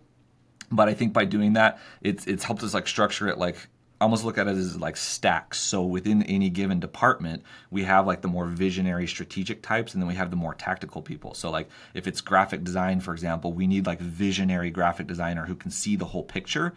But 0.68 0.88
I 0.88 0.94
think 0.94 1.12
by 1.12 1.26
doing 1.26 1.52
that, 1.52 1.78
it's 2.00 2.26
it's 2.26 2.42
helped 2.42 2.64
us 2.64 2.74
like 2.74 2.88
structure 2.88 3.28
it 3.28 3.38
like 3.38 3.68
almost 4.00 4.24
look 4.24 4.36
at 4.36 4.48
it 4.48 4.56
as 4.56 4.76
like 4.76 4.96
stacks. 4.96 5.60
So 5.60 5.84
within 5.84 6.24
any 6.24 6.50
given 6.50 6.80
department, 6.80 7.44
we 7.70 7.84
have 7.84 8.04
like 8.04 8.20
the 8.20 8.26
more 8.26 8.46
visionary 8.46 9.06
strategic 9.06 9.62
types 9.62 9.94
and 9.94 10.02
then 10.02 10.08
we 10.08 10.16
have 10.16 10.30
the 10.30 10.36
more 10.36 10.54
tactical 10.54 11.02
people. 11.02 11.34
So 11.34 11.52
like 11.52 11.68
if 11.94 12.08
it's 12.08 12.20
graphic 12.20 12.64
design, 12.64 12.98
for 12.98 13.12
example, 13.12 13.52
we 13.52 13.68
need 13.68 13.86
like 13.86 14.00
visionary 14.00 14.70
graphic 14.70 15.06
designer 15.06 15.46
who 15.46 15.54
can 15.54 15.70
see 15.70 15.94
the 15.94 16.06
whole 16.06 16.24
picture. 16.24 16.74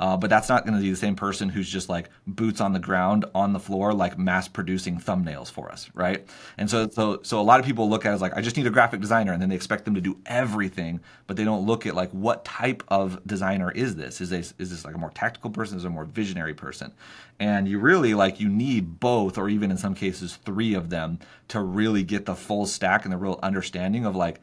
Uh, 0.00 0.16
but 0.16 0.30
that's 0.30 0.48
not 0.48 0.64
going 0.64 0.74
to 0.74 0.82
be 0.82 0.88
the 0.88 0.96
same 0.96 1.14
person 1.14 1.50
who's 1.50 1.68
just 1.68 1.90
like 1.90 2.08
boots 2.26 2.58
on 2.58 2.72
the 2.72 2.78
ground 2.78 3.26
on 3.34 3.52
the 3.52 3.60
floor, 3.60 3.92
like 3.92 4.18
mass 4.18 4.48
producing 4.48 4.98
thumbnails 4.98 5.52
for 5.52 5.70
us, 5.70 5.90
right? 5.92 6.26
And 6.56 6.70
so, 6.70 6.88
so, 6.88 7.20
so 7.22 7.38
a 7.38 7.42
lot 7.42 7.60
of 7.60 7.66
people 7.66 7.88
look 7.88 8.06
at 8.06 8.12
it 8.12 8.14
as 8.14 8.22
like, 8.22 8.34
I 8.34 8.40
just 8.40 8.56
need 8.56 8.66
a 8.66 8.70
graphic 8.70 9.00
designer, 9.00 9.34
and 9.34 9.42
then 9.42 9.50
they 9.50 9.54
expect 9.54 9.84
them 9.84 9.94
to 9.94 10.00
do 10.00 10.16
everything, 10.24 11.00
but 11.26 11.36
they 11.36 11.44
don't 11.44 11.66
look 11.66 11.84
at 11.84 11.94
like 11.94 12.10
what 12.12 12.46
type 12.46 12.82
of 12.88 13.20
designer 13.26 13.70
is 13.70 13.94
this? 13.94 14.22
Is 14.22 14.30
this 14.30 14.54
is 14.56 14.70
this 14.70 14.86
like 14.86 14.94
a 14.94 14.98
more 14.98 15.10
tactical 15.10 15.50
person? 15.50 15.76
Is 15.76 15.84
a 15.84 15.90
more 15.90 16.06
visionary 16.06 16.54
person? 16.54 16.92
And 17.38 17.68
you 17.68 17.78
really 17.78 18.14
like 18.14 18.40
you 18.40 18.48
need 18.48 19.00
both, 19.00 19.36
or 19.36 19.50
even 19.50 19.70
in 19.70 19.76
some 19.76 19.94
cases 19.94 20.36
three 20.46 20.72
of 20.72 20.88
them, 20.88 21.18
to 21.48 21.60
really 21.60 22.04
get 22.04 22.24
the 22.24 22.34
full 22.34 22.64
stack 22.64 23.04
and 23.04 23.12
the 23.12 23.18
real 23.18 23.38
understanding 23.42 24.06
of 24.06 24.16
like 24.16 24.40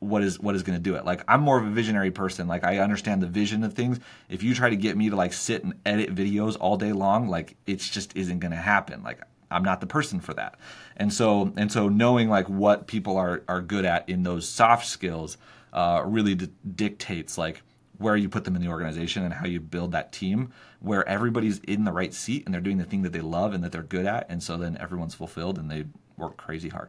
what 0.00 0.22
is 0.22 0.40
what 0.40 0.54
is 0.54 0.62
going 0.62 0.76
to 0.76 0.82
do 0.82 0.96
it. 0.96 1.04
Like 1.04 1.22
i'm 1.28 1.40
more 1.40 1.58
of 1.58 1.64
a 1.66 1.70
visionary 1.70 2.10
person. 2.10 2.48
Like 2.48 2.64
i 2.64 2.78
understand 2.78 3.22
the 3.22 3.26
vision 3.26 3.64
of 3.64 3.74
things. 3.74 4.00
If 4.28 4.42
you 4.42 4.54
try 4.54 4.70
to 4.70 4.76
get 4.76 4.96
me 4.96 5.10
to 5.10 5.16
like 5.16 5.32
sit 5.32 5.62
and 5.64 5.74
edit 5.86 6.14
videos 6.14 6.56
all 6.58 6.76
day 6.76 6.92
long 6.92 7.28
like 7.28 7.56
it's 7.66 7.88
just 7.88 8.16
isn't 8.16 8.40
going 8.40 8.52
to 8.52 8.56
happen. 8.56 9.02
Like 9.02 9.20
i'm 9.50 9.62
not 9.62 9.80
the 9.80 9.86
person 9.86 10.20
for 10.20 10.34
that. 10.34 10.58
And 10.96 11.12
so 11.12 11.52
and 11.56 11.70
so 11.70 11.88
knowing 11.88 12.28
like 12.28 12.48
what 12.48 12.86
people 12.86 13.16
are 13.16 13.42
are 13.48 13.62
good 13.62 13.84
at 13.84 14.08
in 14.08 14.22
those 14.22 14.48
soft 14.48 14.86
skills 14.86 15.36
uh, 15.72 16.02
really 16.04 16.34
d- 16.34 16.48
dictates 16.74 17.38
like 17.38 17.62
where 18.00 18.16
you 18.16 18.28
put 18.28 18.44
them 18.44 18.56
in 18.56 18.62
the 18.62 18.68
organization 18.68 19.22
and 19.24 19.32
how 19.32 19.46
you 19.46 19.60
build 19.60 19.92
that 19.92 20.10
team 20.10 20.50
where 20.80 21.06
everybody's 21.06 21.58
in 21.60 21.84
the 21.84 21.92
right 21.92 22.14
seat 22.14 22.44
and 22.46 22.54
they're 22.54 22.60
doing 22.60 22.78
the 22.78 22.84
thing 22.84 23.02
that 23.02 23.12
they 23.12 23.20
love 23.20 23.52
and 23.52 23.62
that 23.62 23.72
they're 23.72 23.82
good 23.82 24.06
at. 24.06 24.26
And 24.30 24.42
so 24.42 24.56
then 24.56 24.78
everyone's 24.78 25.14
fulfilled 25.14 25.58
and 25.58 25.70
they 25.70 25.84
work 26.16 26.38
crazy 26.38 26.70
hard. 26.70 26.88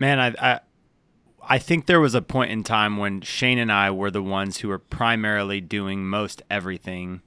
Man, 0.00 0.18
I, 0.18 0.34
I 0.38 0.60
I 1.44 1.58
think 1.58 1.86
there 1.86 2.00
was 2.00 2.14
a 2.14 2.22
point 2.22 2.52
in 2.52 2.62
time 2.62 2.96
when 2.96 3.20
Shane 3.20 3.58
and 3.58 3.72
I 3.72 3.90
were 3.90 4.10
the 4.10 4.22
ones 4.22 4.58
who 4.58 4.68
were 4.68 4.78
primarily 4.78 5.60
doing 5.60 6.06
most 6.06 6.42
everything 6.48 7.20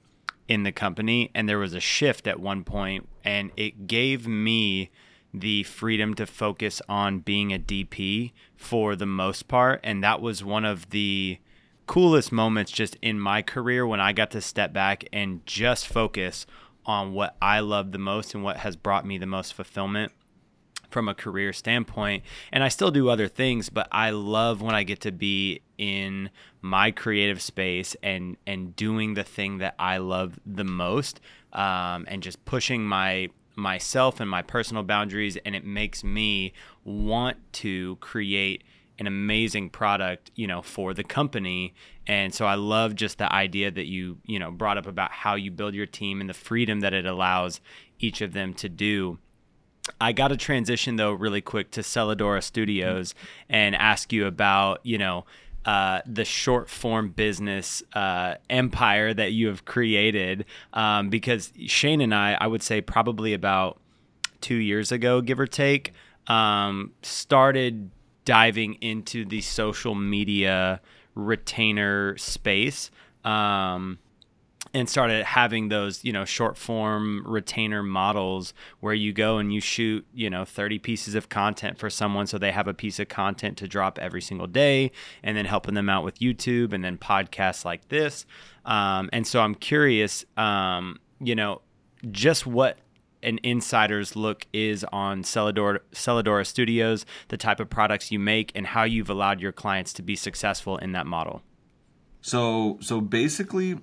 in 0.48 0.62
the 0.62 0.72
company, 0.72 1.30
and 1.34 1.48
there 1.48 1.58
was 1.58 1.74
a 1.74 1.80
shift 1.80 2.26
at 2.26 2.40
one 2.40 2.64
point, 2.64 3.08
and 3.24 3.50
it 3.56 3.86
gave 3.86 4.26
me 4.26 4.90
the 5.34 5.64
freedom 5.64 6.14
to 6.14 6.26
focus 6.26 6.80
on 6.88 7.18
being 7.18 7.52
a 7.52 7.58
DP 7.58 8.32
for 8.56 8.96
the 8.96 9.06
most 9.06 9.48
part, 9.48 9.80
and 9.84 10.02
that 10.02 10.20
was 10.20 10.42
one 10.42 10.64
of 10.64 10.90
the 10.90 11.38
coolest 11.86 12.32
moments 12.32 12.72
just 12.72 12.96
in 13.02 13.20
my 13.20 13.42
career 13.42 13.86
when 13.86 14.00
I 14.00 14.12
got 14.12 14.30
to 14.32 14.40
step 14.40 14.72
back 14.72 15.04
and 15.12 15.44
just 15.46 15.86
focus 15.86 16.46
on 16.84 17.12
what 17.12 17.36
I 17.42 17.60
love 17.60 17.92
the 17.92 17.98
most 17.98 18.34
and 18.34 18.42
what 18.42 18.58
has 18.58 18.76
brought 18.76 19.06
me 19.06 19.18
the 19.18 19.26
most 19.26 19.54
fulfillment 19.54 20.12
from 20.90 21.08
a 21.08 21.14
career 21.14 21.52
standpoint 21.52 22.22
and 22.52 22.62
I 22.64 22.68
still 22.68 22.90
do 22.90 23.08
other 23.08 23.28
things 23.28 23.68
but 23.70 23.88
I 23.92 24.10
love 24.10 24.62
when 24.62 24.74
I 24.74 24.82
get 24.82 25.00
to 25.00 25.12
be 25.12 25.60
in 25.78 26.30
my 26.60 26.90
creative 26.90 27.40
space 27.40 27.96
and 28.02 28.36
and 28.46 28.74
doing 28.76 29.14
the 29.14 29.24
thing 29.24 29.58
that 29.58 29.74
I 29.78 29.98
love 29.98 30.38
the 30.46 30.64
most 30.64 31.20
um, 31.52 32.06
and 32.08 32.22
just 32.22 32.44
pushing 32.44 32.84
my 32.84 33.28
myself 33.56 34.20
and 34.20 34.28
my 34.28 34.42
personal 34.42 34.82
boundaries 34.82 35.36
and 35.44 35.56
it 35.56 35.64
makes 35.64 36.04
me 36.04 36.52
want 36.84 37.36
to 37.52 37.96
create 37.96 38.62
an 38.98 39.06
amazing 39.06 39.70
product 39.70 40.30
you 40.34 40.46
know 40.46 40.62
for 40.62 40.94
the 40.94 41.04
company. 41.04 41.74
And 42.06 42.32
so 42.32 42.46
i 42.46 42.54
love 42.54 42.94
just 42.94 43.18
the 43.18 43.32
idea 43.32 43.70
that 43.70 43.86
you 43.86 44.18
you 44.24 44.38
know 44.38 44.50
brought 44.50 44.78
up 44.78 44.86
about 44.86 45.10
how 45.10 45.34
you 45.34 45.50
build 45.50 45.74
your 45.74 45.86
team 45.86 46.20
and 46.20 46.30
the 46.30 46.34
freedom 46.34 46.80
that 46.80 46.94
it 46.94 47.06
allows 47.06 47.60
each 47.98 48.20
of 48.20 48.32
them 48.32 48.54
to 48.54 48.68
do 48.68 49.18
I 50.00 50.12
got 50.12 50.28
to 50.28 50.36
transition 50.36 50.96
though 50.96 51.12
really 51.12 51.40
quick 51.40 51.70
to 51.72 51.82
Cellar 51.82 52.14
Door 52.14 52.40
Studios 52.40 53.14
and 53.48 53.74
ask 53.74 54.12
you 54.12 54.26
about 54.26 54.80
you 54.84 54.98
know 54.98 55.24
uh, 55.64 56.00
the 56.06 56.24
short 56.24 56.70
form 56.70 57.10
business 57.10 57.82
uh, 57.92 58.34
empire 58.48 59.12
that 59.12 59.32
you 59.32 59.48
have 59.48 59.64
created 59.64 60.44
um, 60.72 61.10
because 61.10 61.52
Shane 61.66 62.00
and 62.00 62.14
I 62.14 62.36
I 62.40 62.46
would 62.46 62.62
say 62.62 62.80
probably 62.80 63.32
about 63.32 63.78
two 64.40 64.56
years 64.56 64.92
ago 64.92 65.20
give 65.20 65.40
or 65.40 65.46
take 65.46 65.92
um, 66.26 66.92
started 67.02 67.90
diving 68.24 68.74
into 68.74 69.24
the 69.24 69.40
social 69.40 69.94
media 69.94 70.80
retainer 71.14 72.16
space. 72.18 72.90
Um, 73.24 73.98
and 74.76 74.90
started 74.90 75.24
having 75.24 75.70
those 75.70 76.04
you 76.04 76.12
know 76.12 76.26
short 76.26 76.58
form 76.58 77.22
retainer 77.26 77.82
models 77.82 78.52
where 78.80 78.92
you 78.92 79.10
go 79.10 79.38
and 79.38 79.52
you 79.52 79.58
shoot 79.58 80.06
you 80.12 80.28
know 80.28 80.44
30 80.44 80.78
pieces 80.78 81.14
of 81.14 81.30
content 81.30 81.78
for 81.78 81.88
someone 81.88 82.26
so 82.26 82.36
they 82.36 82.52
have 82.52 82.68
a 82.68 82.74
piece 82.74 82.98
of 82.98 83.08
content 83.08 83.56
to 83.56 83.66
drop 83.66 83.98
every 83.98 84.20
single 84.20 84.46
day 84.46 84.92
and 85.22 85.34
then 85.34 85.46
helping 85.46 85.72
them 85.72 85.88
out 85.88 86.04
with 86.04 86.18
youtube 86.18 86.74
and 86.74 86.84
then 86.84 86.98
podcasts 86.98 87.64
like 87.64 87.88
this 87.88 88.26
um, 88.66 89.08
and 89.14 89.26
so 89.26 89.40
i'm 89.40 89.54
curious 89.54 90.26
um, 90.36 91.00
you 91.20 91.34
know 91.34 91.62
just 92.10 92.46
what 92.46 92.76
an 93.22 93.40
insider's 93.42 94.14
look 94.14 94.46
is 94.52 94.84
on 94.92 95.24
Cellar 95.24 95.50
Door, 95.50 95.80
Celadora 95.90 96.46
Studios, 96.46 97.04
the 97.26 97.36
type 97.36 97.58
of 97.58 97.68
products 97.68 98.12
you 98.12 98.20
make, 98.20 98.52
and 98.54 98.64
how 98.68 98.84
you've 98.84 99.10
allowed 99.10 99.40
your 99.40 99.50
clients 99.50 99.92
to 99.94 100.02
be 100.02 100.14
successful 100.14 100.76
in 100.76 100.92
that 100.92 101.06
model. 101.06 101.42
So, 102.20 102.78
so 102.80 103.00
basically, 103.00 103.78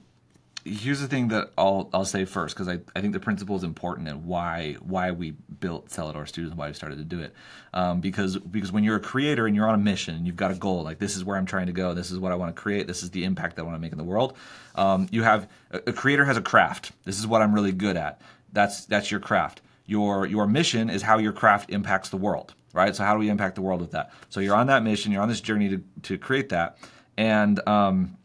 here's 0.65 1.01
the 1.01 1.07
thing 1.07 1.27
that 1.29 1.51
I'll 1.57 1.89
I'll 1.93 2.05
say 2.05 2.25
first 2.25 2.55
because 2.55 2.67
I, 2.67 2.79
I 2.95 3.01
think 3.01 3.13
the 3.13 3.19
principle 3.19 3.55
is 3.55 3.63
important 3.63 4.07
and 4.07 4.25
why 4.25 4.73
why 4.81 5.11
we 5.11 5.31
built 5.31 5.89
Cellar 5.89 6.13
Door 6.13 6.27
Studios 6.27 6.51
and 6.51 6.57
why 6.57 6.67
we 6.67 6.73
started 6.73 6.97
to 6.97 7.03
do 7.03 7.19
it. 7.19 7.33
Um, 7.73 8.01
because 8.01 8.37
because 8.37 8.71
when 8.71 8.83
you're 8.83 8.95
a 8.95 9.01
creator 9.01 9.45
and 9.45 9.55
you're 9.55 9.67
on 9.67 9.75
a 9.75 9.79
mission 9.79 10.15
and 10.15 10.25
you've 10.25 10.35
got 10.35 10.51
a 10.51 10.55
goal 10.55 10.83
like 10.83 10.99
this 10.99 11.15
is 11.15 11.23
where 11.23 11.37
I'm 11.37 11.45
trying 11.45 11.67
to 11.67 11.73
go 11.73 11.93
this 11.93 12.11
is 12.11 12.19
what 12.19 12.31
I 12.31 12.35
want 12.35 12.55
to 12.55 12.61
create 12.61 12.87
this 12.87 13.03
is 13.03 13.11
the 13.11 13.23
impact 13.23 13.55
that 13.55 13.63
I 13.63 13.65
want 13.65 13.75
to 13.75 13.79
make 13.79 13.91
in 13.91 13.97
the 13.97 14.03
world 14.03 14.37
um, 14.75 15.07
you 15.11 15.23
have 15.23 15.49
a, 15.71 15.81
a 15.87 15.93
creator 15.93 16.25
has 16.25 16.37
a 16.37 16.41
craft. 16.41 16.91
This 17.03 17.19
is 17.19 17.27
what 17.27 17.41
I'm 17.41 17.53
really 17.53 17.71
good 17.71 17.97
at. 17.97 18.21
That's 18.51 18.85
that's 18.85 19.11
your 19.11 19.19
craft. 19.19 19.61
Your 19.85 20.25
your 20.25 20.47
mission 20.47 20.89
is 20.89 21.01
how 21.01 21.17
your 21.17 21.33
craft 21.33 21.69
impacts 21.69 22.09
the 22.09 22.17
world 22.17 22.53
right? 22.73 22.95
So 22.95 23.03
how 23.03 23.13
do 23.13 23.19
we 23.19 23.29
impact 23.29 23.53
the 23.53 23.61
world 23.61 23.81
with 23.81 23.91
that? 23.91 24.11
So 24.29 24.39
you're 24.39 24.55
on 24.55 24.67
that 24.67 24.83
mission 24.83 25.11
you're 25.11 25.21
on 25.21 25.29
this 25.29 25.41
journey 25.41 25.69
to, 25.69 25.83
to 26.03 26.17
create 26.17 26.49
that 26.49 26.77
and 27.17 27.65
um, 27.67 28.17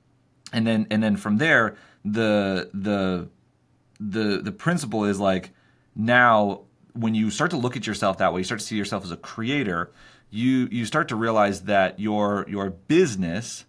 and 0.52 0.66
then 0.66 0.86
and 0.90 1.02
then 1.02 1.16
from 1.16 1.38
there 1.38 1.76
the 2.04 2.70
the 2.72 3.28
the 4.00 4.40
the 4.42 4.52
principle 4.52 5.04
is 5.04 5.18
like 5.18 5.50
now 5.94 6.62
when 6.92 7.14
you 7.14 7.30
start 7.30 7.50
to 7.50 7.56
look 7.56 7.76
at 7.76 7.86
yourself 7.86 8.18
that 8.18 8.32
way, 8.32 8.40
you 8.40 8.44
start 8.44 8.60
to 8.60 8.66
see 8.66 8.76
yourself 8.76 9.04
as 9.04 9.10
a 9.10 9.16
creator, 9.16 9.90
you 10.30 10.68
you 10.70 10.84
start 10.84 11.08
to 11.08 11.16
realize 11.16 11.62
that 11.62 11.98
your 12.00 12.44
your 12.48 12.70
business 12.70 13.64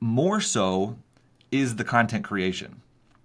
more 0.00 0.40
so 0.40 0.98
is 1.50 1.76
the 1.76 1.84
content 1.84 2.24
creation, 2.24 2.82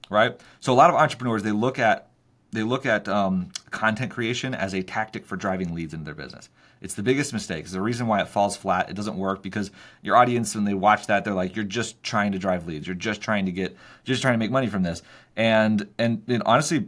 right? 0.09 0.39
So 0.59 0.73
a 0.73 0.75
lot 0.75 0.89
of 0.89 0.95
entrepreneurs 0.95 1.43
they 1.43 1.51
look 1.51 1.79
at 1.79 2.09
they 2.51 2.63
look 2.63 2.85
at 2.85 3.07
um, 3.07 3.49
content 3.71 4.11
creation 4.11 4.55
as 4.55 4.73
a 4.73 4.81
tactic 4.81 5.25
for 5.25 5.35
driving 5.35 5.73
leads 5.73 5.93
into 5.93 6.05
their 6.05 6.15
business. 6.15 6.49
It's 6.81 6.93
the 6.93 7.03
biggest 7.03 7.33
mistake. 7.33 7.63
It's 7.63 7.73
the 7.73 7.81
reason 7.81 8.07
why 8.07 8.21
it 8.21 8.27
falls 8.27 8.55
flat. 8.55 8.89
It 8.89 8.95
doesn't 8.95 9.17
work 9.17 9.43
because 9.43 9.69
your 10.01 10.15
audience, 10.15 10.55
when 10.55 10.63
they 10.63 10.73
watch 10.73 11.07
that, 11.07 11.25
they're 11.25 11.33
like, 11.33 11.55
"You're 11.55 11.65
just 11.65 12.01
trying 12.03 12.31
to 12.31 12.39
drive 12.39 12.67
leads. 12.67 12.87
You're 12.87 12.95
just 12.95 13.21
trying 13.21 13.45
to 13.45 13.51
get, 13.51 13.75
just 14.05 14.21
trying 14.21 14.33
to 14.33 14.37
make 14.37 14.51
money 14.51 14.67
from 14.67 14.83
this." 14.83 15.01
And 15.35 15.87
and, 15.97 16.23
and 16.27 16.41
honestly, 16.45 16.87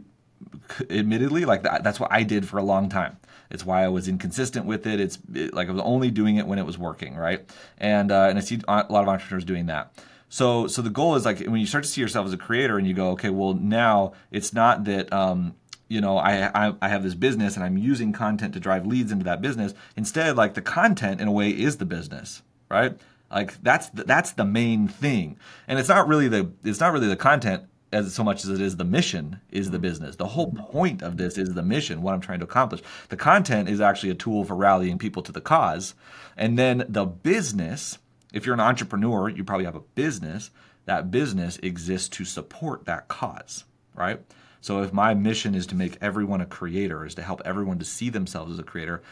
admittedly, 0.90 1.44
like 1.44 1.62
that, 1.64 1.84
that's 1.84 2.00
what 2.00 2.10
I 2.12 2.22
did 2.22 2.48
for 2.48 2.58
a 2.58 2.62
long 2.62 2.88
time. 2.88 3.18
It's 3.50 3.66
why 3.66 3.84
I 3.84 3.88
was 3.88 4.08
inconsistent 4.08 4.64
with 4.64 4.86
it. 4.86 4.98
It's 4.98 5.18
it, 5.34 5.52
like 5.52 5.68
I 5.68 5.72
was 5.72 5.82
only 5.82 6.10
doing 6.10 6.36
it 6.36 6.46
when 6.46 6.58
it 6.58 6.64
was 6.64 6.78
working, 6.78 7.16
right? 7.16 7.48
And 7.78 8.10
uh, 8.10 8.28
and 8.28 8.38
I 8.38 8.40
see 8.40 8.60
a 8.66 8.86
lot 8.88 9.02
of 9.02 9.08
entrepreneurs 9.08 9.44
doing 9.44 9.66
that. 9.66 9.92
So 10.30 10.66
so 10.66 10.80
the 10.80 10.90
goal 10.90 11.16
is 11.16 11.26
like 11.26 11.40
when 11.40 11.60
you 11.60 11.66
start 11.66 11.84
to 11.84 11.90
see 11.90 12.00
yourself 12.00 12.26
as 12.26 12.32
a 12.32 12.38
creator 12.38 12.78
and 12.78 12.86
you 12.86 12.94
go, 12.94 13.10
okay, 13.10 13.28
well 13.28 13.52
now 13.52 14.14
it's 14.30 14.54
not 14.54 14.84
that 14.84 15.12
um, 15.12 15.54
you 15.92 16.00
know 16.00 16.16
I, 16.16 16.50
I, 16.54 16.74
I 16.80 16.88
have 16.88 17.02
this 17.02 17.14
business 17.14 17.54
and 17.54 17.64
I'm 17.64 17.76
using 17.76 18.12
content 18.12 18.54
to 18.54 18.60
drive 18.60 18.86
leads 18.86 19.12
into 19.12 19.24
that 19.24 19.42
business. 19.42 19.74
Instead, 19.94 20.36
like 20.36 20.54
the 20.54 20.62
content 20.62 21.20
in 21.20 21.28
a 21.28 21.32
way 21.32 21.50
is 21.50 21.76
the 21.76 21.84
business, 21.84 22.42
right? 22.70 22.98
Like 23.30 23.62
that's 23.62 23.90
the, 23.90 24.04
that's 24.04 24.32
the 24.32 24.44
main 24.44 24.88
thing, 24.88 25.36
and 25.68 25.78
it's 25.78 25.90
not 25.90 26.08
really 26.08 26.28
the 26.28 26.50
it's 26.64 26.80
not 26.80 26.94
really 26.94 27.08
the 27.08 27.16
content 27.16 27.64
as 27.92 28.14
so 28.14 28.24
much 28.24 28.42
as 28.42 28.48
it 28.48 28.60
is 28.62 28.76
the 28.76 28.86
mission 28.86 29.40
is 29.50 29.70
the 29.70 29.78
business. 29.78 30.16
The 30.16 30.28
whole 30.28 30.50
point 30.50 31.02
of 31.02 31.18
this 31.18 31.36
is 31.36 31.52
the 31.52 31.62
mission, 31.62 32.00
what 32.00 32.14
I'm 32.14 32.22
trying 32.22 32.38
to 32.38 32.46
accomplish. 32.46 32.80
The 33.10 33.18
content 33.18 33.68
is 33.68 33.82
actually 33.82 34.10
a 34.10 34.14
tool 34.14 34.44
for 34.44 34.56
rallying 34.56 34.96
people 34.96 35.22
to 35.24 35.32
the 35.32 35.42
cause, 35.42 35.94
and 36.36 36.58
then 36.58 36.84
the 36.88 37.04
business. 37.04 37.98
If 38.32 38.46
you're 38.46 38.54
an 38.54 38.60
entrepreneur, 38.60 39.28
you 39.28 39.44
probably 39.44 39.66
have 39.66 39.76
a 39.76 39.80
business. 39.94 40.50
That 40.86 41.10
business 41.10 41.58
exists 41.62 42.08
to 42.16 42.24
support 42.24 42.86
that 42.86 43.08
cause, 43.08 43.64
right? 43.94 44.22
So 44.62 44.82
if 44.82 44.92
my 44.92 45.12
mission 45.12 45.54
is 45.54 45.66
to 45.66 45.74
make 45.74 45.98
everyone 46.00 46.40
a 46.40 46.46
creator, 46.46 47.04
is 47.04 47.16
to 47.16 47.22
help 47.22 47.42
everyone 47.44 47.80
to 47.80 47.84
see 47.84 48.08
themselves 48.08 48.52
as 48.52 48.58
a 48.58 48.62
creator, 48.62 49.02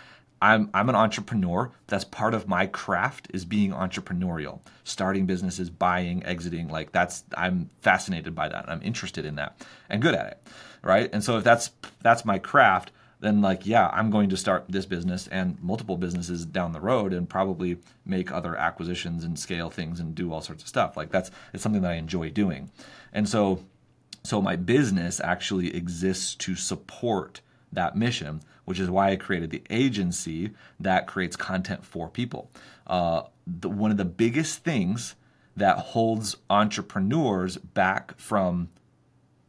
I'm 0.40 0.70
I'm 0.72 0.88
an 0.88 0.94
entrepreneur. 0.94 1.70
That's 1.88 2.04
part 2.04 2.34
of 2.34 2.48
my 2.48 2.66
craft 2.66 3.28
is 3.34 3.44
being 3.44 3.72
entrepreneurial, 3.72 4.60
starting 4.84 5.26
businesses, 5.26 5.68
buying, 5.68 6.24
exiting. 6.24 6.68
Like 6.68 6.92
that's 6.92 7.24
I'm 7.36 7.68
fascinated 7.80 8.34
by 8.34 8.48
that. 8.48 8.68
I'm 8.68 8.80
interested 8.82 9.26
in 9.26 9.34
that 9.34 9.60
and 9.90 10.00
good 10.00 10.14
at 10.14 10.26
it, 10.28 10.42
right? 10.82 11.10
And 11.12 11.22
so 11.22 11.36
if 11.36 11.44
that's 11.44 11.72
that's 12.00 12.24
my 12.24 12.38
craft, 12.38 12.92
then 13.18 13.42
like 13.42 13.66
yeah, 13.66 13.88
I'm 13.92 14.10
going 14.10 14.30
to 14.30 14.36
start 14.36 14.64
this 14.68 14.86
business 14.86 15.26
and 15.28 15.60
multiple 15.60 15.96
businesses 15.96 16.46
down 16.46 16.72
the 16.72 16.80
road 16.80 17.12
and 17.12 17.28
probably 17.28 17.78
make 18.06 18.32
other 18.32 18.56
acquisitions 18.56 19.24
and 19.24 19.38
scale 19.38 19.68
things 19.68 20.00
and 20.00 20.14
do 20.14 20.32
all 20.32 20.40
sorts 20.40 20.62
of 20.62 20.68
stuff. 20.68 20.96
Like 20.96 21.10
that's 21.10 21.30
it's 21.52 21.62
something 21.62 21.82
that 21.82 21.90
I 21.90 21.96
enjoy 21.96 22.30
doing, 22.30 22.70
and 23.12 23.28
so 23.28 23.62
so 24.22 24.40
my 24.42 24.56
business 24.56 25.20
actually 25.22 25.74
exists 25.74 26.34
to 26.36 26.54
support 26.54 27.40
that 27.72 27.96
mission, 27.96 28.42
which 28.64 28.80
is 28.80 28.90
why 28.90 29.10
I 29.10 29.16
created 29.16 29.50
the 29.50 29.62
agency 29.70 30.50
that 30.78 31.06
creates 31.06 31.36
content 31.36 31.84
for 31.84 32.08
people. 32.08 32.50
Uh, 32.86 33.22
the, 33.46 33.68
one 33.68 33.90
of 33.90 33.96
the 33.96 34.04
biggest 34.04 34.64
things 34.64 35.14
that 35.56 35.78
holds 35.78 36.36
entrepreneurs 36.48 37.56
back 37.56 38.18
from 38.18 38.68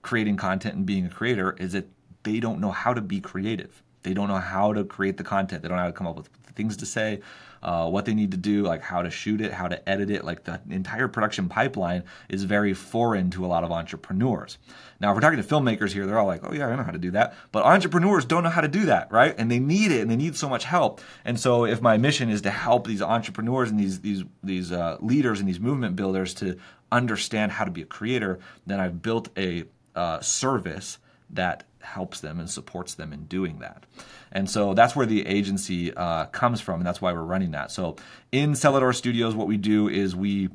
creating 0.02 0.38
content 0.38 0.76
and 0.76 0.86
being 0.86 1.06
a 1.06 1.10
creator 1.10 1.56
is 1.60 1.74
that 1.74 1.88
they 2.24 2.40
don't 2.40 2.60
know 2.60 2.72
how 2.72 2.94
to 2.94 3.02
be 3.02 3.20
creative. 3.20 3.84
They 4.04 4.14
don't 4.14 4.28
know 4.28 4.38
how 4.38 4.74
to 4.74 4.84
create 4.84 5.18
the 5.18 5.24
content. 5.24 5.62
They 5.62 5.68
don't 5.68 5.78
know 5.78 5.84
how 5.84 5.90
to 5.90 5.94
come 5.94 6.08
up 6.08 6.18
with 6.18 6.30
things 6.56 6.78
to 6.78 6.86
say 6.86 7.22
uh, 7.64 7.90
what 7.90 8.06
they 8.06 8.14
need 8.14 8.32
to 8.32 8.38
do, 8.38 8.64
like 8.64 8.82
how 8.82 9.02
to 9.02 9.10
shoot 9.10 9.42
it, 9.42 9.54
how 9.54 9.68
to 9.68 9.90
edit 9.90 10.10
it. 10.10 10.24
Like 10.24 10.44
the 10.44 10.60
entire 10.70 11.08
production 11.08 11.50
pipeline 11.50 12.04
is 12.30 12.44
very 12.44 12.74
foreign 12.74 13.30
to 13.32 13.46
a 13.46 13.48
lot 13.48 13.64
of 13.64 13.72
entrepreneurs. 13.72 14.58
Now, 15.00 15.12
if 15.12 15.16
we're 15.16 15.22
talking 15.22 15.42
to 15.42 15.48
filmmakers 15.48 15.92
here, 15.92 16.06
they're 16.06 16.20
all 16.20 16.28
like, 16.28 16.42
oh, 16.44 16.54
yeah, 16.54 16.68
I 16.68 16.76
know 16.76 16.84
how 16.84 16.92
to 16.92 16.98
do 16.98 17.12
that. 17.12 17.36
But 17.52 17.66
entrepreneurs 17.66 18.26
don't 18.26 18.44
know 18.44 18.50
how 18.50 18.62
to 18.62 18.68
do 18.68 18.86
that, 18.86 19.12
right? 19.12 19.34
And 19.38 19.52
they 19.52 19.60
need 19.60 19.92
it 19.92 20.02
and 20.02 20.12
they 20.12 20.16
need 20.16 20.36
so 20.36 20.48
much 20.48 20.64
help. 20.64 21.02
And 21.26 21.40
so, 21.40 21.66
if 21.66 21.82
my 21.82 21.98
mission 21.98 22.30
is 22.30 22.42
to 22.44 22.52
help 22.52 22.88
these 22.88 23.02
entrepreneurs 23.02 23.70
and 23.70 23.80
these, 23.80 24.02
these, 24.02 24.24
these 24.44 24.72
uh, 24.72 24.98
leaders 25.00 25.40
and 25.40 25.50
these 25.50 25.60
movement 25.60 25.96
builders 25.96 26.34
to 26.36 26.58
understand 26.92 27.52
how 27.52 27.66
to 27.66 27.72
be 27.72 27.82
a 27.82 27.86
creator, 27.86 28.40
then 28.66 28.80
I've 28.80 29.02
built 29.02 29.30
a 29.38 29.66
uh, 29.96 30.20
service 30.22 30.98
that 31.32 31.64
helps 31.82 32.20
them 32.20 32.40
and 32.40 32.50
supports 32.50 32.94
them 32.94 33.14
in 33.14 33.26
doing 33.26 33.60
that. 33.60 33.86
And 34.32 34.50
so 34.50 34.74
that's 34.74 34.96
where 34.96 35.06
the 35.06 35.26
agency 35.28 35.94
uh, 35.94 36.26
comes 36.28 36.62
from, 36.62 36.80
and 36.80 36.86
that's 36.88 37.02
why 37.02 37.14
we're 37.14 37.22
running 37.22 37.52
that. 37.52 37.72
So 37.72 37.98
in 38.32 38.56
Cellar 38.56 38.80
Door 38.80 38.94
Studios, 38.94 39.36
what 39.36 39.48
we 39.48 39.58
do 39.58 39.90
is 39.90 40.16
we 40.16 40.50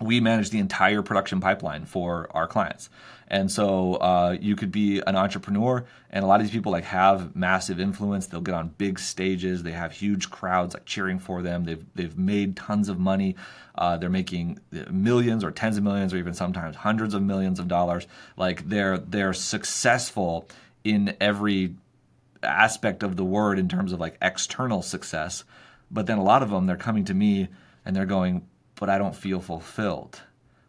we 0.00 0.20
manage 0.20 0.50
the 0.50 0.58
entire 0.58 1.02
production 1.02 1.40
pipeline 1.40 1.84
for 1.84 2.28
our 2.32 2.48
clients. 2.48 2.90
And 3.28 3.50
so 3.50 3.94
uh, 3.94 4.36
you 4.40 4.54
could 4.54 4.70
be 4.70 5.00
an 5.06 5.16
entrepreneur, 5.16 5.84
and 6.10 6.24
a 6.24 6.28
lot 6.28 6.40
of 6.40 6.46
these 6.46 6.52
people 6.52 6.72
like 6.72 6.84
have 6.84 7.34
massive 7.34 7.80
influence. 7.80 8.26
They'll 8.26 8.40
get 8.40 8.54
on 8.54 8.68
big 8.76 8.98
stages. 8.98 9.62
They 9.62 9.72
have 9.72 9.92
huge 9.92 10.30
crowds 10.30 10.74
like 10.74 10.84
cheering 10.84 11.18
for 11.18 11.42
them. 11.42 11.64
They've 11.64 11.84
they've 11.94 12.16
made 12.18 12.56
tons 12.56 12.88
of 12.88 12.98
money. 12.98 13.36
Uh, 13.74 13.96
they're 13.96 14.10
making 14.10 14.60
millions 14.90 15.42
or 15.42 15.50
tens 15.50 15.76
of 15.76 15.82
millions 15.82 16.12
or 16.12 16.18
even 16.18 16.34
sometimes 16.34 16.76
hundreds 16.76 17.14
of 17.14 17.22
millions 17.22 17.58
of 17.58 17.66
dollars. 17.66 18.06
Like 18.36 18.68
they're 18.68 18.98
they're 18.98 19.32
successful 19.32 20.46
in 20.84 21.16
every 21.20 21.74
aspect 22.42 23.02
of 23.02 23.16
the 23.16 23.24
word 23.24 23.58
in 23.58 23.68
terms 23.68 23.92
of 23.92 24.00
like 24.00 24.18
external 24.20 24.82
success. 24.82 25.44
But 25.90 26.06
then 26.06 26.18
a 26.18 26.22
lot 26.22 26.42
of 26.42 26.50
them 26.50 26.66
they're 26.66 26.76
coming 26.76 27.04
to 27.06 27.14
me 27.14 27.48
and 27.84 27.96
they're 27.96 28.06
going, 28.06 28.46
but 28.74 28.90
I 28.90 28.98
don't 28.98 29.16
feel 29.16 29.40
fulfilled 29.40 30.20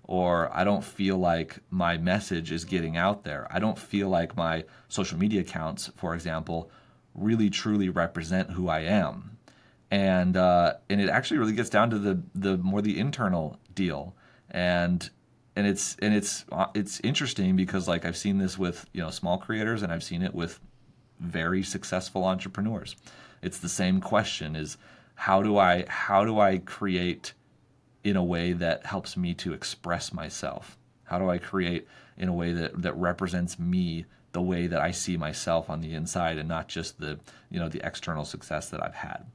or 0.07 0.55
I 0.55 0.63
don't 0.63 0.83
feel 0.83 1.17
like 1.17 1.57
my 1.69 1.97
message 1.97 2.51
is 2.51 2.63
getting 2.63 2.95
out 2.95 3.23
there. 3.23 3.47
I 3.49 3.59
don't 3.59 3.77
feel 3.77 4.07
like 4.09 4.37
my 4.37 4.65
social 4.87 5.17
media 5.17 5.41
accounts, 5.41 5.89
for 5.95 6.13
example, 6.13 6.69
really 7.13 7.49
truly 7.49 7.89
represent 7.89 8.51
who 8.51 8.69
I 8.69 8.81
am. 8.81 9.37
And 9.89 10.37
uh, 10.37 10.75
and 10.89 11.01
it 11.01 11.09
actually 11.09 11.37
really 11.37 11.53
gets 11.53 11.69
down 11.69 11.89
to 11.91 11.99
the 11.99 12.21
the 12.33 12.57
more 12.57 12.81
the 12.81 12.99
internal 12.99 13.59
deal. 13.73 14.15
And 14.51 15.09
and 15.55 15.65
it's 15.65 15.95
and 15.99 16.13
it's 16.13 16.45
uh, 16.51 16.67
it's 16.73 16.99
interesting 16.99 17.55
because 17.55 17.87
like 17.87 18.05
I've 18.05 18.17
seen 18.17 18.37
this 18.37 18.57
with 18.57 18.85
you 18.93 19.01
know 19.01 19.09
small 19.09 19.37
creators 19.37 19.81
and 19.81 19.91
I've 19.91 20.03
seen 20.03 20.21
it 20.21 20.35
with 20.35 20.59
very 21.19 21.63
successful 21.63 22.25
entrepreneurs. 22.25 22.95
It's 23.41 23.59
the 23.59 23.69
same 23.69 24.01
question: 24.01 24.55
is 24.55 24.77
how 25.15 25.41
do 25.41 25.57
I 25.57 25.85
how 25.87 26.25
do 26.25 26.39
I 26.39 26.57
create 26.59 27.33
in 28.05 28.15
a 28.15 28.23
way 28.23 28.53
that 28.53 28.85
helps 28.85 29.17
me 29.17 29.33
to 29.33 29.53
express 29.53 30.13
myself? 30.13 30.77
How 31.03 31.19
do 31.19 31.29
I 31.29 31.37
create 31.37 31.87
in 32.17 32.29
a 32.29 32.33
way 32.33 32.53
that, 32.53 32.81
that 32.81 32.95
represents 32.95 33.59
me 33.59 34.05
the 34.31 34.41
way 34.41 34.67
that 34.67 34.81
I 34.81 34.91
see 34.91 35.15
myself 35.15 35.69
on 35.69 35.79
the 35.79 35.93
inside 35.93 36.37
and 36.37 36.49
not 36.49 36.67
just 36.67 36.99
the 36.99 37.17
you 37.49 37.57
know 37.57 37.69
the 37.69 37.85
external 37.87 38.25
success 38.25 38.69
that 38.69 38.83
I've 38.83 38.93
had. 38.93 39.25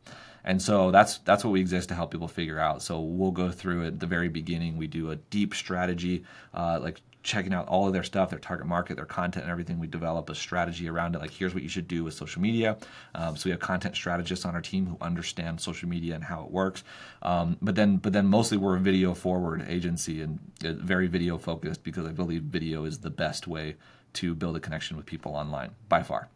And 0.45 0.61
so 0.61 0.91
that's 0.91 1.19
that's 1.19 1.43
what 1.43 1.53
we 1.53 1.61
exist 1.61 1.89
to 1.89 1.95
help 1.95 2.11
people 2.11 2.29
figure 2.29 2.59
out. 2.59 2.83
So 2.83 3.01
we'll 3.01 3.31
go 3.31 3.51
through 3.51 3.87
at 3.87 3.99
the 3.99 4.07
very 4.07 4.29
beginning. 4.29 4.77
We 4.77 4.87
do 4.87 5.11
a 5.11 5.17
deep 5.17 5.55
strategy, 5.55 6.25
uh, 6.53 6.81
like 6.83 7.01
checking 7.23 7.53
out 7.53 7.69
all 7.69 7.87
of 7.87 7.93
their 7.93 8.03
stuff, 8.03 8.31
their 8.31 8.39
target 8.39 8.67
market, 8.67 8.97
their 8.97 9.05
content, 9.05 9.45
and 9.45 9.53
everything. 9.53 9.79
We 9.79 9.87
develop 9.87 10.31
a 10.31 10.35
strategy 10.35 10.89
around 10.89 11.15
it. 11.15 11.21
Like, 11.21 11.31
here's 11.31 11.53
what 11.53 11.63
you 11.63 11.69
should 11.69 11.89
do 11.89 12.05
with 12.05 12.15
social 12.15 12.41
media. 12.41 12.79
Um, 13.15 13.37
so 13.37 13.47
we 13.47 13.51
have 13.51 13.61
content 13.61 13.95
strategists 13.95 14.45
on 14.45 14.55
our 14.55 14.63
team 14.63 14.87
who 14.87 14.97
understand 15.01 15.61
social 15.61 15.89
media 15.89 16.15
and 16.15 16.25
how 16.25 16.45
it 16.45 16.51
works. 16.51 16.83
Um, 17.23 17.57
but 17.61 17.75
then, 17.75 17.99
but 17.99 18.13
then 18.13 18.27
mostly 18.27 18.57
we're 18.57 18.77
a 18.77 18.81
video 18.81 19.15
forward 19.15 19.65
agency 19.69 20.23
and 20.23 20.39
uh, 20.65 20.73
very 20.73 21.07
video 21.07 21.37
focused 21.37 21.85
because 21.85 22.07
I 22.07 22.13
believe 22.13 22.43
video 22.43 22.85
is 22.85 22.99
the 22.99 23.11
best 23.11 23.47
way 23.47 23.77
to 24.15 24.35
build 24.35 24.57
a 24.57 24.61
connection 24.61 24.97
with 24.97 25.07
people 25.07 25.37
online 25.37 25.71
by 25.89 26.03
far 26.03 26.29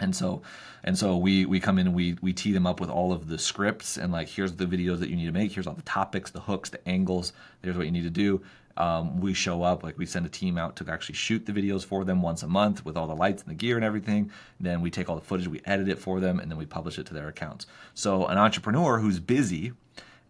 and 0.00 0.14
so 0.14 0.42
and 0.82 0.98
so 0.98 1.16
we 1.16 1.46
we 1.46 1.60
come 1.60 1.78
in 1.78 1.86
and 1.86 1.94
we 1.94 2.16
we 2.20 2.32
tee 2.32 2.52
them 2.52 2.66
up 2.66 2.80
with 2.80 2.90
all 2.90 3.12
of 3.12 3.28
the 3.28 3.38
scripts 3.38 3.96
and 3.96 4.12
like 4.12 4.28
here's 4.28 4.52
the 4.52 4.66
videos 4.66 4.98
that 4.98 5.08
you 5.08 5.16
need 5.16 5.26
to 5.26 5.32
make 5.32 5.52
here's 5.52 5.66
all 5.66 5.74
the 5.74 5.82
topics 5.82 6.30
the 6.30 6.40
hooks 6.40 6.70
the 6.70 6.88
angles 6.88 7.32
there's 7.62 7.76
what 7.76 7.86
you 7.86 7.92
need 7.92 8.02
to 8.02 8.10
do 8.10 8.42
um, 8.76 9.20
we 9.20 9.34
show 9.34 9.62
up 9.62 9.82
like 9.82 9.98
we 9.98 10.06
send 10.06 10.26
a 10.26 10.28
team 10.28 10.58
out 10.58 10.76
to 10.76 10.90
actually 10.90 11.14
shoot 11.14 11.46
the 11.46 11.52
videos 11.52 11.84
for 11.84 12.04
them 12.04 12.22
once 12.22 12.42
a 12.42 12.48
month 12.48 12.84
with 12.84 12.96
all 12.96 13.06
the 13.06 13.14
lights 13.14 13.42
and 13.42 13.50
the 13.50 13.54
gear 13.54 13.76
and 13.76 13.84
everything. 13.84 14.30
Then 14.58 14.80
we 14.80 14.90
take 14.90 15.08
all 15.08 15.16
the 15.16 15.22
footage 15.22 15.48
we 15.48 15.60
edit 15.64 15.88
it 15.88 15.98
for 15.98 16.20
them 16.20 16.40
and 16.40 16.50
then 16.50 16.58
we 16.58 16.66
publish 16.66 16.98
it 16.98 17.06
to 17.06 17.14
their 17.14 17.28
accounts. 17.28 17.66
So 17.94 18.26
an 18.26 18.38
entrepreneur 18.38 18.98
who's 18.98 19.20
busy 19.20 19.72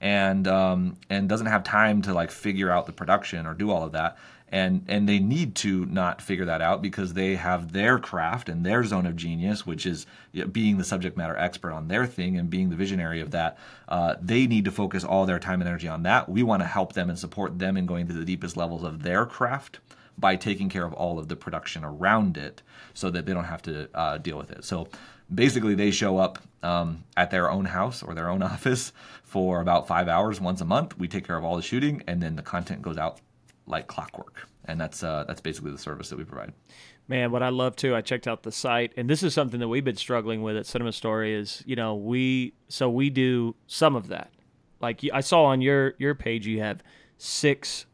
and 0.01 0.47
um, 0.47 0.97
and 1.09 1.29
doesn't 1.29 1.47
have 1.47 1.65
time 1.65 2.03
to 2.03 2.13
like 2.13 2.31
figure 2.31 2.71
out 2.71 2.87
the 2.87 2.93
production 2.93 3.47
or 3.47 3.55
do 3.55 3.71
all 3.71 3.83
of 3.83 3.93
that 3.93 4.19
and 4.55 4.85
and 4.87 5.09
they 5.09 5.19
need 5.19 5.55
to 5.57 5.85
not 5.87 6.23
figure 6.23 6.45
that 6.45 6.63
out 6.63 6.81
because 6.81 7.15
they 7.15 7.35
have 7.35 7.73
their 7.73 7.99
craft 7.99 8.49
and 8.49 8.65
their 8.65 8.85
zone 8.85 9.05
of 9.05 9.17
genius 9.17 9.67
which 9.67 9.85
is 9.85 10.07
being 10.53 10.79
the 10.79 10.85
subject 10.85 11.17
matter 11.17 11.37
expert 11.37 11.73
on 11.73 11.89
their 11.89 12.07
thing 12.07 12.39
and 12.39 12.49
being 12.49 12.71
the 12.71 12.77
visionary 12.77 13.21
of 13.21 13.33
that 13.33 13.59
uh, 13.89 14.15
they 14.21 14.47
need 14.47 14.65
to 14.65 14.71
focus 14.71 15.05
all 15.05 15.27
their 15.27 15.39
time 15.39 15.61
and 15.61 15.69
energy 15.69 15.89
on 15.89 16.03
that. 16.05 16.29
We 16.29 16.43
want 16.43 16.63
to 16.63 16.67
help 16.67 16.93
them 16.93 17.11
and 17.11 17.19
support 17.19 17.59
them 17.59 17.77
in 17.77 17.87
going 17.87 18.07
to 18.07 18.13
the 18.13 18.25
deepest 18.25 18.57
levels 18.57 18.83
of 18.83 19.03
their 19.03 19.27
craft 19.27 19.81
by 20.17 20.37
taking 20.37 20.69
care 20.69 20.85
of 20.85 20.93
all 20.93 21.19
of 21.19 21.29
the 21.29 21.37
production 21.37 21.85
around 21.85 22.37
it 22.37 22.63
so 22.95 23.11
that 23.11 23.27
they 23.27 23.35
don't 23.35 23.45
have 23.45 23.63
to 23.63 23.89
uh, 23.95 24.19
deal 24.19 24.39
with 24.39 24.51
it. 24.51 24.65
So 24.65 24.89
basically 25.35 25.75
they 25.75 25.91
show 25.91 26.19
up 26.19 26.39
um, 26.63 27.05
at 27.17 27.31
their 27.31 27.51
own 27.51 27.65
house 27.65 28.03
or 28.03 28.15
their 28.15 28.29
own 28.29 28.43
office 28.55 28.93
for 29.23 29.61
about 29.61 29.89
five 29.89 30.09
hours 30.09 30.41
once 30.41 30.61
a 30.61 30.65
month. 30.65 30.97
We 30.99 31.09
take 31.09 31.27
care 31.27 31.37
of 31.37 31.45
all 31.45 31.57
the 31.57 31.63
shooting 31.63 32.03
and 32.07 32.23
then 32.23 32.37
the 32.37 32.43
content 32.43 32.83
goes 32.83 32.97
out 32.97 33.21
like 33.67 33.87
clockwork. 33.87 34.49
And 34.67 34.81
that's 34.81 35.03
uh, 35.03 35.25
that's 35.27 35.41
basically 35.41 35.73
the 35.73 35.79
service 35.79 36.09
that 36.09 36.19
we 36.19 36.25
provide. 36.25 36.53
Man, 37.07 37.31
what 37.31 37.43
I 37.43 37.51
love 37.51 37.77
too, 37.77 37.95
I 37.95 38.01
checked 38.01 38.27
out 38.27 38.43
the 38.43 38.53
site, 38.53 38.93
and 38.97 39.11
this 39.11 39.23
is 39.23 39.35
something 39.35 39.61
that 39.61 39.69
we've 39.69 39.85
been 39.85 39.97
struggling 39.97 40.43
with 40.43 40.57
at 40.57 40.65
Cinema 40.65 40.93
Story. 40.93 41.35
Is 41.35 41.63
you 41.67 41.77
know 41.77 41.95
we 41.95 42.55
so 42.69 42.89
we 42.89 43.11
do 43.11 43.55
some 43.67 43.95
of 43.95 44.09
that. 44.09 44.31
Like 44.81 45.01
I 45.13 45.21
saw 45.21 45.45
on 45.45 45.61
your 45.61 45.95
your 45.99 46.15
page, 46.15 46.47
you 46.47 46.61
have 46.61 46.83
six 47.19 47.87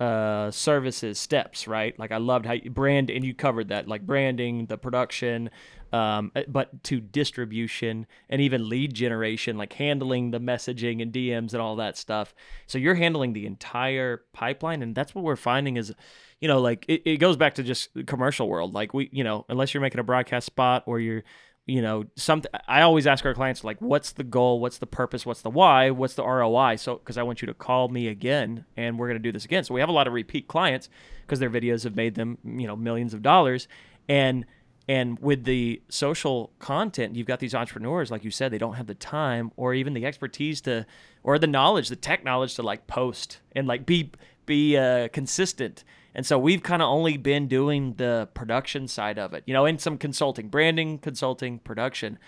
uh, 0.00 0.50
services 0.50 1.18
steps, 1.18 1.66
right? 1.66 1.98
Like 1.98 2.12
I 2.12 2.18
loved 2.18 2.46
how 2.46 2.52
you 2.52 2.70
brand 2.70 3.10
and 3.10 3.24
you 3.24 3.34
covered 3.34 3.68
that, 3.68 3.88
like 3.88 4.02
branding, 4.02 4.66
the 4.66 4.76
production, 4.76 5.50
um, 5.92 6.32
eh, 6.34 6.44
but 6.48 6.82
to 6.84 7.00
distribution 7.00 8.06
and 8.28 8.40
even 8.42 8.68
lead 8.68 8.94
generation, 8.94 9.56
like 9.56 9.72
handling 9.72 10.30
the 10.30 10.40
messaging 10.40 11.00
and 11.00 11.12
DMs 11.12 11.52
and 11.52 11.62
all 11.62 11.76
that 11.76 11.96
stuff. 11.96 12.34
So 12.66 12.78
you're 12.78 12.94
handling 12.94 13.32
the 13.32 13.46
entire 13.46 14.24
pipeline, 14.32 14.82
and 14.82 14.94
that's 14.94 15.14
what 15.14 15.24
we're 15.24 15.36
finding 15.36 15.76
is, 15.76 15.94
you 16.40 16.48
know, 16.48 16.60
like 16.60 16.84
it, 16.88 17.02
it 17.04 17.16
goes 17.16 17.36
back 17.36 17.54
to 17.54 17.62
just 17.62 17.88
commercial 18.06 18.48
world. 18.48 18.74
Like 18.74 18.92
we, 18.92 19.08
you 19.12 19.24
know, 19.24 19.46
unless 19.48 19.72
you're 19.72 19.80
making 19.80 20.00
a 20.00 20.04
broadcast 20.04 20.46
spot 20.46 20.82
or 20.86 21.00
you're 21.00 21.24
you 21.66 21.82
know 21.82 22.04
something 22.14 22.50
i 22.68 22.80
always 22.80 23.06
ask 23.06 23.24
our 23.26 23.34
clients 23.34 23.64
like 23.64 23.80
what's 23.80 24.12
the 24.12 24.24
goal? 24.24 24.60
What's 24.60 24.78
the 24.78 24.86
purpose? 24.86 25.26
What's 25.26 25.42
the 25.42 25.50
why? 25.50 25.90
What's 25.90 26.14
the 26.14 26.24
roi 26.24 26.76
so 26.76 26.96
because 26.96 27.18
i 27.18 27.22
want 27.22 27.42
you 27.42 27.46
to 27.46 27.54
call 27.54 27.88
me 27.88 28.08
again 28.08 28.64
and 28.76 28.98
we're 28.98 29.08
going 29.08 29.20
to 29.20 29.22
do 29.22 29.32
this 29.32 29.44
again. 29.44 29.64
So 29.64 29.74
we 29.74 29.80
have 29.80 29.88
a 29.88 29.92
lot 29.92 30.06
of 30.06 30.12
repeat 30.12 30.48
clients 30.48 30.88
because 31.22 31.40
their 31.40 31.50
videos 31.50 31.84
have 31.84 31.96
made 31.96 32.14
them 32.14 32.38
you 32.44 32.66
know 32.66 32.76
millions 32.76 33.14
of 33.14 33.22
dollars. 33.22 33.68
And 34.08 34.46
and 34.88 35.18
with 35.18 35.44
the 35.44 35.82
social 35.88 36.52
content, 36.58 37.16
you've 37.16 37.26
got 37.26 37.40
these 37.40 37.54
entrepreneurs, 37.54 38.10
like 38.10 38.22
you 38.22 38.30
said, 38.30 38.52
they 38.52 38.58
don't 38.58 38.74
have 38.74 38.86
the 38.86 38.94
time 38.94 39.50
or 39.56 39.74
even 39.74 39.94
the 39.94 40.06
expertise 40.06 40.60
to, 40.62 40.86
or 41.24 41.38
the 41.38 41.48
knowledge, 41.48 41.88
the 41.88 41.96
tech 41.96 42.24
knowledge 42.24 42.54
to 42.54 42.62
like 42.62 42.86
post 42.86 43.40
and 43.52 43.66
like 43.66 43.84
be 43.84 44.12
be 44.46 44.76
uh, 44.76 45.08
consistent. 45.08 45.82
And 46.16 46.24
so 46.24 46.38
we've 46.38 46.62
kind 46.62 46.80
of 46.80 46.88
only 46.88 47.18
been 47.18 47.46
doing 47.46 47.92
the 47.98 48.26
production 48.32 48.88
side 48.88 49.18
of 49.18 49.34
it, 49.34 49.44
you 49.46 49.52
know, 49.52 49.66
in 49.66 49.78
some 49.78 49.98
consulting, 49.98 50.48
branding, 50.48 50.98
consulting, 50.98 51.58
production. 51.58 52.18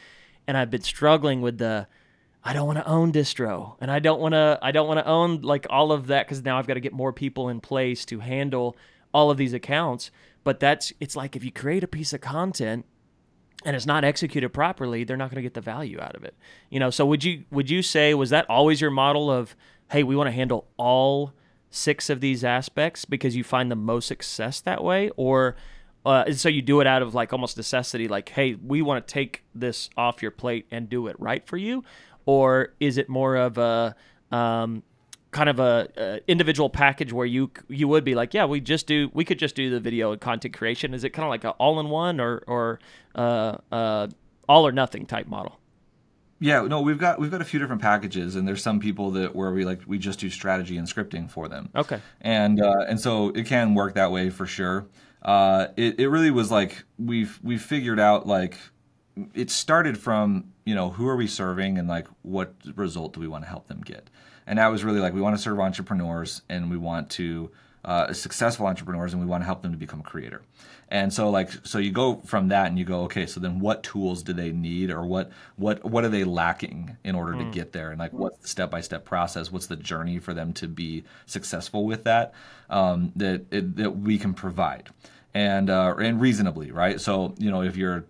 And 0.47 0.59
I've 0.59 0.71
been 0.71 0.83
struggling 0.83 1.41
with 1.41 1.57
the, 1.57 1.87
I 2.45 2.53
don't 2.53 2.67
want 2.67 2.79
to 2.79 2.87
own 2.87 3.13
distro, 3.13 3.77
and 3.81 3.91
I 3.91 3.99
don't 3.99 4.21
want 4.21 4.35
to, 4.35 4.59
I 4.61 4.73
don't 4.73 4.87
want 4.87 5.01
to 5.01 5.07
own 5.07 5.41
like 5.41 5.67
all 5.71 5.91
of 5.91 6.09
that 6.09 6.27
because 6.27 6.45
now 6.45 6.59
I've 6.59 6.67
got 6.67 6.75
to 6.75 6.81
get 6.81 6.93
more 6.93 7.15
people 7.15 7.49
in 7.49 7.63
place 7.63 8.05
to 8.07 8.21
handle 8.21 8.77
all 9.15 9.31
of 9.31 9.39
these 9.39 9.55
accounts. 9.55 10.11
But 10.45 10.61
that's 10.61 10.93
it's 11.01 11.17
like 11.17 11.35
if 11.35 11.43
you 11.43 11.51
create 11.51 11.83
a 11.83 11.89
piece 11.89 12.13
of 12.13 12.21
content 12.21 12.85
and 13.65 13.75
it's 13.75 13.87
not 13.87 14.05
executed 14.05 14.51
properly, 14.51 15.03
they're 15.03 15.17
not 15.17 15.31
going 15.31 15.37
to 15.37 15.43
get 15.43 15.55
the 15.55 15.63
value 15.63 15.99
out 15.99 16.15
of 16.15 16.25
it. 16.25 16.35
You 16.69 16.79
know, 16.79 16.91
so 16.91 17.07
would 17.07 17.25
you 17.25 17.45
would 17.51 17.71
you 17.71 17.81
say 17.81 18.13
was 18.13 18.29
that 18.31 18.49
always 18.51 18.83
your 18.83 18.91
model 18.91 19.31
of 19.31 19.57
hey, 19.91 20.03
we 20.03 20.15
want 20.15 20.27
to 20.27 20.33
handle 20.33 20.69
all 20.77 21.33
six 21.71 22.09
of 22.09 22.21
these 22.21 22.45
aspects 22.45 23.05
because 23.05 23.37
you 23.37 23.45
find 23.45 23.71
the 23.71 23.77
most 23.77 24.07
success 24.07 24.61
that 24.61 24.83
way 24.83 25.11
or 25.17 25.57
uh, 26.07 26.33
so 26.33 26.49
you 26.49 26.63
do 26.63 26.81
it 26.81 26.87
out 26.87 27.03
of 27.03 27.15
like 27.15 27.33
almost 27.33 27.57
necessity 27.57 28.09
like 28.09 28.31
hey 28.31 28.55
we 28.55 28.81
want 28.81 29.07
to 29.07 29.13
take 29.13 29.43
this 29.55 29.91
off 29.97 30.23
your 30.23 30.31
plate 30.31 30.67
and 30.71 30.89
do 30.89 31.07
it 31.07 31.17
right 31.19 31.47
for 31.47 31.57
you 31.57 31.85
or 32.25 32.75
is 32.81 32.97
it 32.99 33.09
more 33.09 33.37
of 33.37 33.59
a 33.59 33.95
um, 34.31 34.83
kind 35.31 35.49
of 35.49 35.59
a, 35.59 35.89
a, 35.97 36.21
individual 36.31 36.71
package 36.71 37.13
where 37.13 37.27
you 37.27 37.51
you 37.69 37.89
would 37.89 38.05
be 38.05 38.15
like, 38.15 38.35
yeah, 38.35 38.45
we 38.45 38.61
just 38.61 38.87
do 38.87 39.11
we 39.13 39.25
could 39.25 39.39
just 39.39 39.55
do 39.55 39.71
the 39.71 39.81
video 39.81 40.13
and 40.13 40.21
content 40.21 40.57
creation. 40.57 40.95
Is 40.95 41.05
it 41.05 41.11
kind 41.11 41.25
of 41.25 41.31
like 41.31 41.45
an 41.45 41.51
all 41.59 41.81
in 41.81 41.89
one 41.91 42.21
or 42.21 42.43
or 42.47 42.81
uh, 43.15 43.57
uh, 43.71 44.09
all 44.49 44.67
or 44.67 44.73
nothing 44.73 45.07
type 45.07 45.27
model? 45.27 45.59
Yeah, 46.41 46.63
no, 46.63 46.81
we've 46.81 46.99
got 46.99 47.19
we've 47.19 47.31
got 47.31 47.41
a 47.41 47.45
few 47.45 47.59
different 47.59 47.83
packages, 47.83 48.37
and 48.37 48.47
there's 48.47 48.63
some 48.63 48.79
people 48.79 49.11
that 49.13 49.35
where 49.35 49.53
we 49.53 49.65
like 49.65 49.81
we 49.87 49.99
just 49.99 50.21
do 50.21 50.31
strategy 50.31 50.77
and 50.77 50.87
scripting 50.87 51.31
for 51.31 51.49
them. 51.49 51.69
Okay. 51.75 52.01
And 52.21 52.61
uh, 52.61 52.85
and 52.89 53.01
so 53.01 53.31
it 53.31 53.47
can 53.47 53.75
work 53.75 53.95
that 53.95 54.13
way 54.13 54.31
for 54.31 54.47
sure. 54.47 54.87
Uh, 55.23 55.69
it 55.77 55.99
it 55.99 56.09
really 56.09 56.31
was 56.31 56.51
like 56.51 56.85
we've 56.99 57.41
we've 57.43 57.63
figured 57.63 57.99
out 57.99 58.27
like 58.27 58.57
it 59.35 59.51
started 59.51 59.99
from 59.99 60.53
you 60.65 60.75
know 60.75 60.91
who 60.91 61.09
are 61.09 61.17
we 61.17 61.27
serving 61.27 61.79
and 61.79 61.89
like 61.89 62.07
what 62.23 62.55
result 62.77 63.15
do 63.15 63.21
we 63.21 63.27
want 63.27 63.43
to 63.43 63.49
help 63.49 63.67
them 63.67 63.81
get 63.81 64.11
and 64.47 64.59
that 64.59 64.69
was 64.69 64.85
really 64.85 65.01
like 65.01 65.13
we 65.13 65.21
want 65.21 65.37
to 65.37 65.43
serve 65.43 65.59
entrepreneurs 65.59 66.43
and 66.49 66.71
we 66.71 66.77
want 66.77 67.11
to 67.11 67.51
uh, 67.89 68.13
successful 68.13 68.67
entrepreneurs 68.67 69.15
and 69.15 69.23
we 69.23 69.27
want 69.27 69.41
to 69.41 69.47
help 69.47 69.63
them 69.63 69.73
to 69.73 69.79
become 69.79 70.01
a 70.01 70.03
creator. 70.03 70.43
And 70.91 71.11
so 71.13 71.31
like 71.31 71.51
so 71.65 71.79
you 71.79 71.91
go 71.91 72.17
from 72.27 72.49
that 72.49 72.67
and 72.67 72.79
you 72.79 72.85
go 72.85 73.03
okay 73.05 73.25
so 73.25 73.41
then 73.41 73.61
what 73.61 73.83
tools 73.83 74.23
do 74.23 74.35
they 74.35 74.53
need 74.53 74.91
or 74.91 75.07
what 75.07 75.33
what 75.57 75.83
what 75.85 76.05
are 76.05 76.11
they 76.11 76.25
lacking 76.25 76.99
in 77.03 77.15
order 77.15 77.33
mm. 77.33 77.39
to 77.39 77.51
get 77.51 77.73
there? 77.73 77.91
And 77.91 77.99
like 77.99 78.13
what's 78.13 78.37
the 78.39 78.49
step-by-step 78.49 79.07
process? 79.07 79.51
What's 79.51 79.69
the 79.69 79.77
journey 79.77 80.19
for 80.19 80.35
them 80.35 80.53
to 80.55 80.69
be 80.69 81.05
successful 81.25 81.87
with 81.87 82.05
that 82.05 82.35
um, 82.69 83.11
that 83.17 83.47
it, 83.51 83.77
that 83.77 83.97
we 83.97 84.19
can 84.19 84.35
provide? 84.35 84.91
And 85.33 85.71
uh, 85.71 85.95
and 85.99 86.21
reasonably 86.21 86.71
right? 86.71 87.01
So 87.01 87.35
you 87.39 87.51
know 87.51 87.63
if 87.63 87.75
you're 87.75 88.05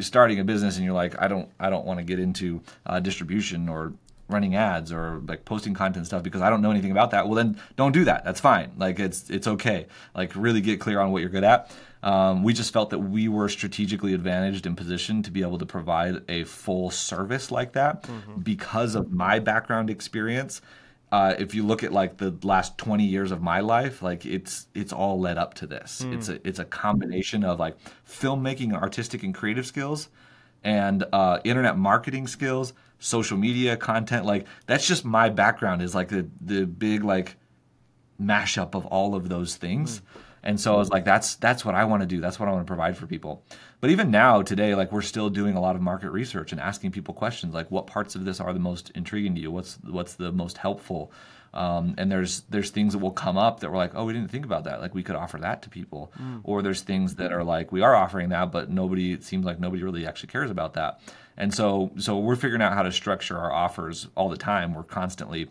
starting 0.00 0.38
a 0.38 0.44
business 0.44 0.76
and 0.76 0.86
you're 0.86 0.94
like 0.94 1.20
i 1.20 1.28
don't 1.28 1.50
i 1.60 1.68
don't 1.68 1.84
want 1.84 1.98
to 1.98 2.02
get 2.02 2.18
into 2.18 2.62
uh, 2.86 2.98
distribution 2.98 3.68
or 3.68 3.92
running 4.28 4.54
ads 4.56 4.92
or 4.92 5.22
like 5.26 5.44
posting 5.44 5.74
content 5.74 6.06
stuff 6.06 6.22
because 6.22 6.42
I 6.42 6.50
don't 6.50 6.62
know 6.62 6.70
anything 6.70 6.90
about 6.90 7.10
that, 7.12 7.26
well 7.26 7.34
then 7.34 7.58
don't 7.76 7.92
do 7.92 8.04
that. 8.04 8.24
That's 8.24 8.40
fine. 8.40 8.72
Like 8.76 8.98
it's 8.98 9.30
it's 9.30 9.46
okay. 9.46 9.86
Like 10.14 10.34
really 10.34 10.60
get 10.60 10.80
clear 10.80 11.00
on 11.00 11.12
what 11.12 11.20
you're 11.20 11.30
good 11.30 11.44
at. 11.44 11.70
Um, 12.02 12.42
we 12.44 12.52
just 12.52 12.72
felt 12.72 12.90
that 12.90 13.00
we 13.00 13.28
were 13.28 13.48
strategically 13.48 14.14
advantaged 14.14 14.66
and 14.66 14.76
positioned 14.76 15.24
to 15.24 15.30
be 15.30 15.42
able 15.42 15.58
to 15.58 15.66
provide 15.66 16.22
a 16.28 16.44
full 16.44 16.90
service 16.90 17.50
like 17.50 17.72
that 17.72 18.04
mm-hmm. 18.04 18.40
because 18.40 18.94
of 18.94 19.10
my 19.12 19.38
background 19.38 19.90
experience. 19.90 20.60
Uh, 21.10 21.34
if 21.38 21.54
you 21.54 21.64
look 21.64 21.82
at 21.82 21.92
like 21.92 22.16
the 22.18 22.36
last 22.42 22.76
20 22.78 23.04
years 23.04 23.30
of 23.30 23.40
my 23.40 23.60
life, 23.60 24.02
like 24.02 24.26
it's 24.26 24.66
it's 24.74 24.92
all 24.92 25.20
led 25.20 25.38
up 25.38 25.54
to 25.54 25.66
this. 25.66 26.02
Mm. 26.04 26.14
It's 26.14 26.28
a 26.28 26.46
it's 26.46 26.58
a 26.58 26.64
combination 26.64 27.44
of 27.44 27.58
like 27.58 27.76
filmmaking, 28.08 28.72
artistic 28.72 29.22
and 29.22 29.34
creative 29.34 29.66
skills, 29.66 30.08
and 30.64 31.04
uh, 31.12 31.38
internet 31.44 31.78
marketing 31.78 32.26
skills, 32.26 32.72
social 33.06 33.36
media 33.36 33.76
content 33.76 34.26
like 34.26 34.46
that's 34.66 34.86
just 34.86 35.04
my 35.04 35.28
background 35.28 35.80
is 35.80 35.94
like 35.94 36.08
the 36.08 36.28
the 36.40 36.66
big 36.66 37.04
like 37.04 37.36
mashup 38.20 38.74
of 38.74 38.86
all 38.86 39.14
of 39.14 39.28
those 39.28 39.56
things. 39.56 40.00
Mm. 40.00 40.02
And 40.42 40.60
so 40.60 40.74
I 40.74 40.78
was 40.78 40.90
like, 40.90 41.04
that's 41.04 41.34
that's 41.36 41.64
what 41.64 41.74
I 41.74 41.84
want 41.84 42.02
to 42.02 42.06
do. 42.06 42.20
That's 42.20 42.38
what 42.38 42.48
I 42.48 42.52
want 42.52 42.64
to 42.64 42.70
provide 42.70 42.96
for 42.96 43.06
people. 43.06 43.42
But 43.80 43.90
even 43.90 44.12
now, 44.12 44.42
today, 44.42 44.76
like 44.76 44.92
we're 44.92 45.02
still 45.02 45.28
doing 45.28 45.56
a 45.56 45.60
lot 45.60 45.74
of 45.74 45.82
market 45.82 46.10
research 46.10 46.52
and 46.52 46.60
asking 46.60 46.92
people 46.92 47.14
questions 47.14 47.52
like, 47.52 47.68
what 47.70 47.88
parts 47.88 48.14
of 48.14 48.24
this 48.24 48.38
are 48.38 48.52
the 48.52 48.60
most 48.60 48.90
intriguing 48.94 49.34
to 49.34 49.40
you? 49.40 49.50
What's 49.50 49.78
what's 49.82 50.14
the 50.14 50.30
most 50.30 50.58
helpful? 50.58 51.10
Um, 51.52 51.94
and 51.98 52.12
there's 52.12 52.42
there's 52.42 52.70
things 52.70 52.92
that 52.92 53.00
will 53.00 53.10
come 53.10 53.36
up 53.36 53.60
that 53.60 53.72
we're 53.72 53.76
like, 53.76 53.96
oh, 53.96 54.04
we 54.04 54.12
didn't 54.12 54.30
think 54.30 54.44
about 54.44 54.64
that. 54.64 54.80
Like 54.80 54.94
we 54.94 55.02
could 55.02 55.16
offer 55.16 55.38
that 55.38 55.62
to 55.62 55.68
people. 55.68 56.12
Mm. 56.20 56.42
Or 56.44 56.62
there's 56.62 56.82
things 56.82 57.16
that 57.16 57.32
are 57.32 57.42
like 57.42 57.72
we 57.72 57.82
are 57.82 57.96
offering 57.96 58.28
that, 58.28 58.52
but 58.52 58.70
nobody 58.70 59.12
it 59.14 59.24
seems 59.24 59.44
like 59.44 59.58
nobody 59.58 59.82
really 59.82 60.06
actually 60.06 60.28
cares 60.28 60.50
about 60.52 60.74
that. 60.74 61.00
And 61.36 61.52
so 61.52 61.90
so 61.98 62.18
we're 62.18 62.36
figuring 62.36 62.62
out 62.62 62.72
how 62.72 62.82
to 62.82 62.92
structure 62.92 63.38
our 63.38 63.52
offers 63.52 64.08
all 64.14 64.28
the 64.28 64.36
time. 64.36 64.74
We're 64.74 64.82
constantly 64.82 65.48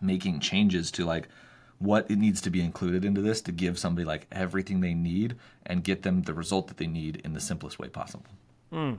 making 0.00 0.40
changes 0.40 0.90
to 0.92 1.04
like 1.04 1.28
what 1.78 2.10
it 2.10 2.16
needs 2.16 2.40
to 2.40 2.50
be 2.50 2.60
included 2.60 3.04
into 3.04 3.20
this 3.20 3.40
to 3.42 3.52
give 3.52 3.78
somebody 3.78 4.04
like 4.04 4.26
everything 4.32 4.80
they 4.80 4.94
need 4.94 5.36
and 5.64 5.84
get 5.84 6.02
them 6.02 6.22
the 6.22 6.34
result 6.34 6.68
that 6.68 6.76
they 6.76 6.86
need 6.86 7.20
in 7.24 7.34
the 7.34 7.40
simplest 7.40 7.78
way 7.78 7.88
possible. 7.88 8.26
Hmm. 8.72 8.94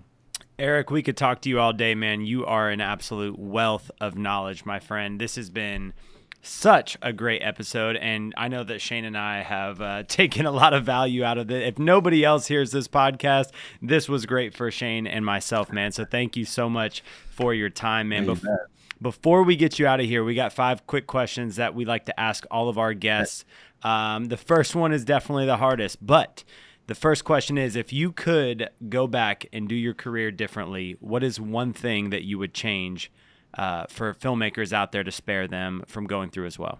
Eric, 0.57 0.89
we 0.89 1.03
could 1.03 1.17
talk 1.17 1.41
to 1.41 1.49
you 1.49 1.59
all 1.59 1.73
day, 1.73 1.95
man. 1.95 2.21
You 2.21 2.45
are 2.45 2.69
an 2.69 2.81
absolute 2.81 3.37
wealth 3.37 3.91
of 4.01 4.17
knowledge, 4.17 4.65
my 4.65 4.79
friend. 4.79 5.19
This 5.19 5.35
has 5.35 5.49
been 5.49 5.93
such 6.41 6.97
a 7.01 7.11
great 7.11 7.41
episode, 7.41 7.95
and 7.95 8.33
I 8.37 8.47
know 8.47 8.63
that 8.63 8.79
Shane 8.79 9.05
and 9.05 9.17
I 9.17 9.41
have 9.41 9.81
uh, 9.81 10.03
taken 10.07 10.45
a 10.45 10.51
lot 10.51 10.73
of 10.73 10.85
value 10.85 11.23
out 11.23 11.37
of 11.37 11.51
it. 11.51 11.63
If 11.63 11.79
nobody 11.79 12.23
else 12.23 12.47
hears 12.47 12.71
this 12.71 12.87
podcast, 12.87 13.51
this 13.81 14.07
was 14.07 14.25
great 14.25 14.53
for 14.53 14.71
Shane 14.71 15.07
and 15.07 15.25
myself, 15.25 15.71
man. 15.71 15.91
So 15.91 16.05
thank 16.05 16.37
you 16.37 16.45
so 16.45 16.69
much 16.69 17.03
for 17.31 17.53
your 17.53 17.69
time, 17.69 18.09
man. 18.09 18.25
You 18.25 18.35
Bef- 18.35 18.57
before 19.01 19.43
we 19.43 19.55
get 19.55 19.79
you 19.79 19.87
out 19.87 19.99
of 19.99 20.05
here, 20.05 20.23
we 20.23 20.35
got 20.35 20.51
five 20.51 20.85
quick 20.85 21.07
questions 21.07 21.55
that 21.55 21.73
we 21.73 21.85
like 21.85 22.05
to 22.05 22.19
ask 22.19 22.45
all 22.51 22.69
of 22.69 22.77
our 22.77 22.93
guests. 22.93 23.45
Um, 23.81 24.25
the 24.25 24.37
first 24.37 24.75
one 24.75 24.91
is 24.91 25.05
definitely 25.05 25.45
the 25.45 25.57
hardest, 25.57 26.05
but 26.05 26.43
the 26.87 26.95
first 26.95 27.23
question 27.23 27.57
is 27.57 27.75
if 27.75 27.93
you 27.93 28.11
could 28.11 28.69
go 28.89 29.07
back 29.07 29.45
and 29.53 29.69
do 29.69 29.75
your 29.75 29.93
career 29.93 30.31
differently, 30.31 30.97
what 30.99 31.23
is 31.23 31.39
one 31.39 31.71
thing 31.71 32.09
that 32.09 32.23
you 32.23 32.37
would 32.39 32.53
change 32.53 33.11
uh, 33.55 33.85
for 33.89 34.13
filmmakers 34.13 34.73
out 34.73 34.91
there 34.91 35.03
to 35.03 35.11
spare 35.11 35.47
them 35.47 35.83
from 35.87 36.05
going 36.07 36.29
through 36.29 36.45
as 36.45 36.59
well? 36.59 36.79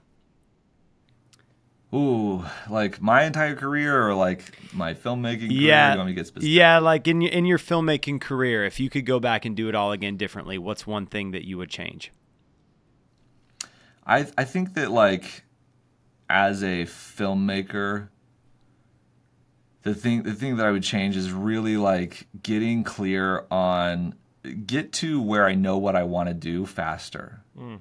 Ooh, 1.93 2.45
like 2.69 3.01
my 3.01 3.23
entire 3.23 3.55
career 3.55 4.07
or 4.07 4.13
like 4.13 4.43
my 4.73 4.93
filmmaking 4.93 5.57
career? 5.57 5.59
Yeah, 5.61 5.91
You 5.91 5.97
want 5.97 6.07
me 6.09 6.13
to 6.13 6.19
get 6.21 6.27
specific? 6.27 6.53
yeah, 6.53 6.77
like 6.77 7.07
in 7.07 7.21
your 7.21 7.31
in 7.31 7.45
your 7.45 7.57
filmmaking 7.57 8.21
career, 8.21 8.63
if 8.63 8.79
you 8.79 8.89
could 8.89 9.05
go 9.05 9.19
back 9.19 9.43
and 9.45 9.55
do 9.55 9.69
it 9.69 9.75
all 9.75 9.91
again 9.91 10.15
differently, 10.15 10.57
what's 10.59 10.85
one 10.85 11.07
thing 11.07 11.31
that 11.31 11.45
you 11.45 11.57
would 11.57 11.69
change? 11.69 12.11
I 14.05 14.27
I 14.37 14.43
think 14.43 14.75
that 14.75 14.91
like 14.91 15.43
as 16.29 16.61
a 16.63 16.85
filmmaker 16.85 18.09
the 19.83 19.95
thing 19.95 20.23
the 20.23 20.33
thing 20.33 20.57
that 20.57 20.65
I 20.65 20.71
would 20.71 20.83
change 20.83 21.15
is 21.15 21.31
really 21.31 21.77
like 21.77 22.27
getting 22.43 22.83
clear 22.83 23.45
on 23.49 24.15
get 24.65 24.93
to 24.93 25.21
where 25.21 25.45
I 25.45 25.55
know 25.55 25.77
what 25.77 25.95
I 25.95 26.03
want 26.03 26.29
to 26.29 26.33
do 26.33 26.65
faster. 26.65 27.41
Hmm. 27.57 27.75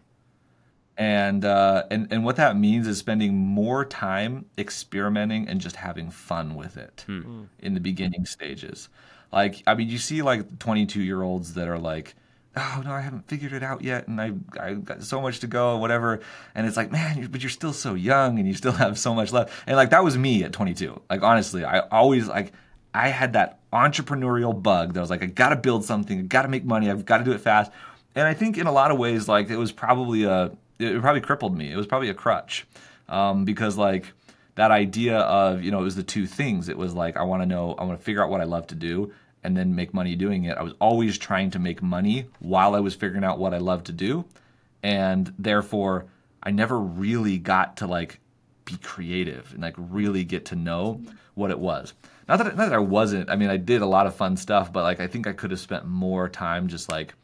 And 0.97 1.45
uh 1.45 1.85
and 1.91 2.09
and 2.11 2.25
what 2.25 2.37
that 2.37 2.57
means 2.57 2.89
is 2.89 2.99
spending 2.99 3.37
more 3.37 3.85
time 3.85 4.47
experimenting 4.59 5.47
and 5.49 5.61
just 5.61 5.77
having 5.77 6.11
fun 6.11 6.57
with 6.57 6.77
it 6.77 7.05
hmm. 7.07 7.21
Hmm. 7.21 7.45
in 7.61 7.75
the 7.75 7.81
beginning 7.81 8.27
stages. 8.27 8.89
Like 9.33 9.63
I 9.67 9.75
mean 9.75 9.89
you 9.89 9.99
see 9.99 10.23
like 10.23 10.59
22 10.59 11.01
year 11.01 11.23
olds 11.23 11.55
that 11.55 11.69
are 11.69 11.79
like 11.79 12.15
oh 12.59 12.83
no, 12.85 12.93
I 12.93 13.01
haven't 13.01 13.29
figured 13.29 13.53
it 13.53 13.63
out 13.63 13.83
yet, 13.83 14.09
and 14.09 14.21
I 14.21 14.33
I 14.59 14.75
got 14.75 15.03
so 15.03 15.21
much 15.21 15.41
to 15.41 15.47
go, 15.47 15.77
whatever. 15.79 16.21
And 16.55 16.67
it's 16.67 16.77
like, 16.77 16.91
man, 16.91 17.19
you 17.19 17.29
but 17.29 17.43
you're 17.43 17.51
still 17.51 17.73
so 17.73 17.95
young, 17.95 18.39
and 18.39 18.49
you 18.49 18.55
still 18.55 18.73
have 18.73 18.99
so 18.99 19.15
much 19.15 19.33
left. 19.33 19.53
And 19.67 19.77
like 19.77 19.91
that 19.91 20.05
was 20.05 20.17
me 20.19 20.43
at 20.45 20.53
22. 20.53 21.01
Like 21.09 21.23
honestly, 21.23 21.65
I 21.65 21.81
always 21.81 22.29
like 22.29 22.53
I 22.99 23.09
had 23.09 23.35
that 23.35 23.61
entrepreneurial 23.73 24.61
bug 24.61 24.95
that 24.95 25.01
was 25.01 25.09
like, 25.09 25.23
I 25.23 25.27
got 25.27 25.51
to 25.51 25.57
build 25.57 25.85
something, 25.85 26.19
I 26.19 26.23
got 26.23 26.43
to 26.43 26.49
make 26.49 26.65
money, 26.65 26.91
I've 26.91 27.07
got 27.07 27.19
to 27.19 27.25
do 27.25 27.31
it 27.31 27.41
fast. 27.41 27.71
And 28.17 28.27
I 28.27 28.35
think 28.35 28.59
in 28.59 28.67
a 28.67 28.73
lot 28.73 28.91
of 28.91 28.99
ways, 28.99 29.29
like 29.29 29.51
it 29.51 29.57
was 29.57 29.71
probably 29.71 30.25
a 30.25 30.51
it 30.81 31.01
probably 31.01 31.21
crippled 31.21 31.57
me. 31.57 31.71
It 31.71 31.77
was 31.77 31.87
probably 31.87 32.09
a 32.09 32.15
crutch 32.15 32.67
um, 33.09 33.45
because 33.45 33.77
like 33.77 34.13
that 34.57 34.73
idea 34.73 35.19
of 35.19 35.63
you 35.63 35.71
know 35.71 35.81
it 35.81 35.85
was 35.85 35.95
the 35.95 36.03
two 36.03 36.27
things. 36.27 36.69
It 36.69 36.77
was 36.77 36.93
like 36.93 37.17
I 37.17 37.23
want 37.23 37.41
to 37.43 37.47
know, 37.47 37.77
I 37.79 37.85
want 37.85 37.99
to 38.01 38.05
figure 38.05 38.23
out 38.23 38.31
what 38.31 38.41
I 38.41 38.45
love 38.45 38.67
to 38.69 38.75
do, 38.75 39.13
and 39.45 39.57
then 39.57 39.77
make 39.77 39.95
money 39.95 40.17
doing 40.17 40.45
it. 40.45 40.59
I 40.59 40.63
was 40.65 40.73
always 40.81 41.19
trying 41.19 41.51
to 41.53 41.61
make 41.61 41.81
money 41.81 42.27
while 42.41 42.75
I 42.75 42.81
was 42.81 42.97
figuring 42.97 43.23
out 43.23 43.39
what 43.39 43.55
I 43.55 43.59
love 43.59 43.85
to 43.85 43.93
do, 43.93 44.25
and 44.83 45.33
therefore 45.39 46.07
I 46.43 46.51
never 46.51 46.81
really 46.81 47.39
got 47.39 47.77
to 47.77 47.87
like 47.87 48.19
be 48.65 48.77
creative 48.79 49.53
and 49.53 49.63
like 49.63 49.75
really 49.77 50.25
get 50.25 50.47
to 50.47 50.57
know 50.57 51.01
what 51.35 51.53
it 51.53 51.61
was. 51.61 51.95
Not 52.29 52.39
that 52.39 52.57
not 52.57 52.69
that 52.69 52.75
I 52.75 52.79
wasn't. 52.79 53.31
I 53.31 53.37
mean, 53.37 53.49
I 53.49 53.57
did 53.57 53.81
a 53.81 53.87
lot 53.87 54.07
of 54.07 54.15
fun 54.15 54.37
stuff, 54.37 54.73
but 54.73 54.83
like 54.83 55.01
I 55.01 55.07
think 55.07 55.27
I 55.27 55.33
could 55.33 55.51
have 55.51 55.61
spent 55.61 55.87
more 55.87 56.29
time 56.29 56.69
just 56.69 56.91
like 56.91 57.15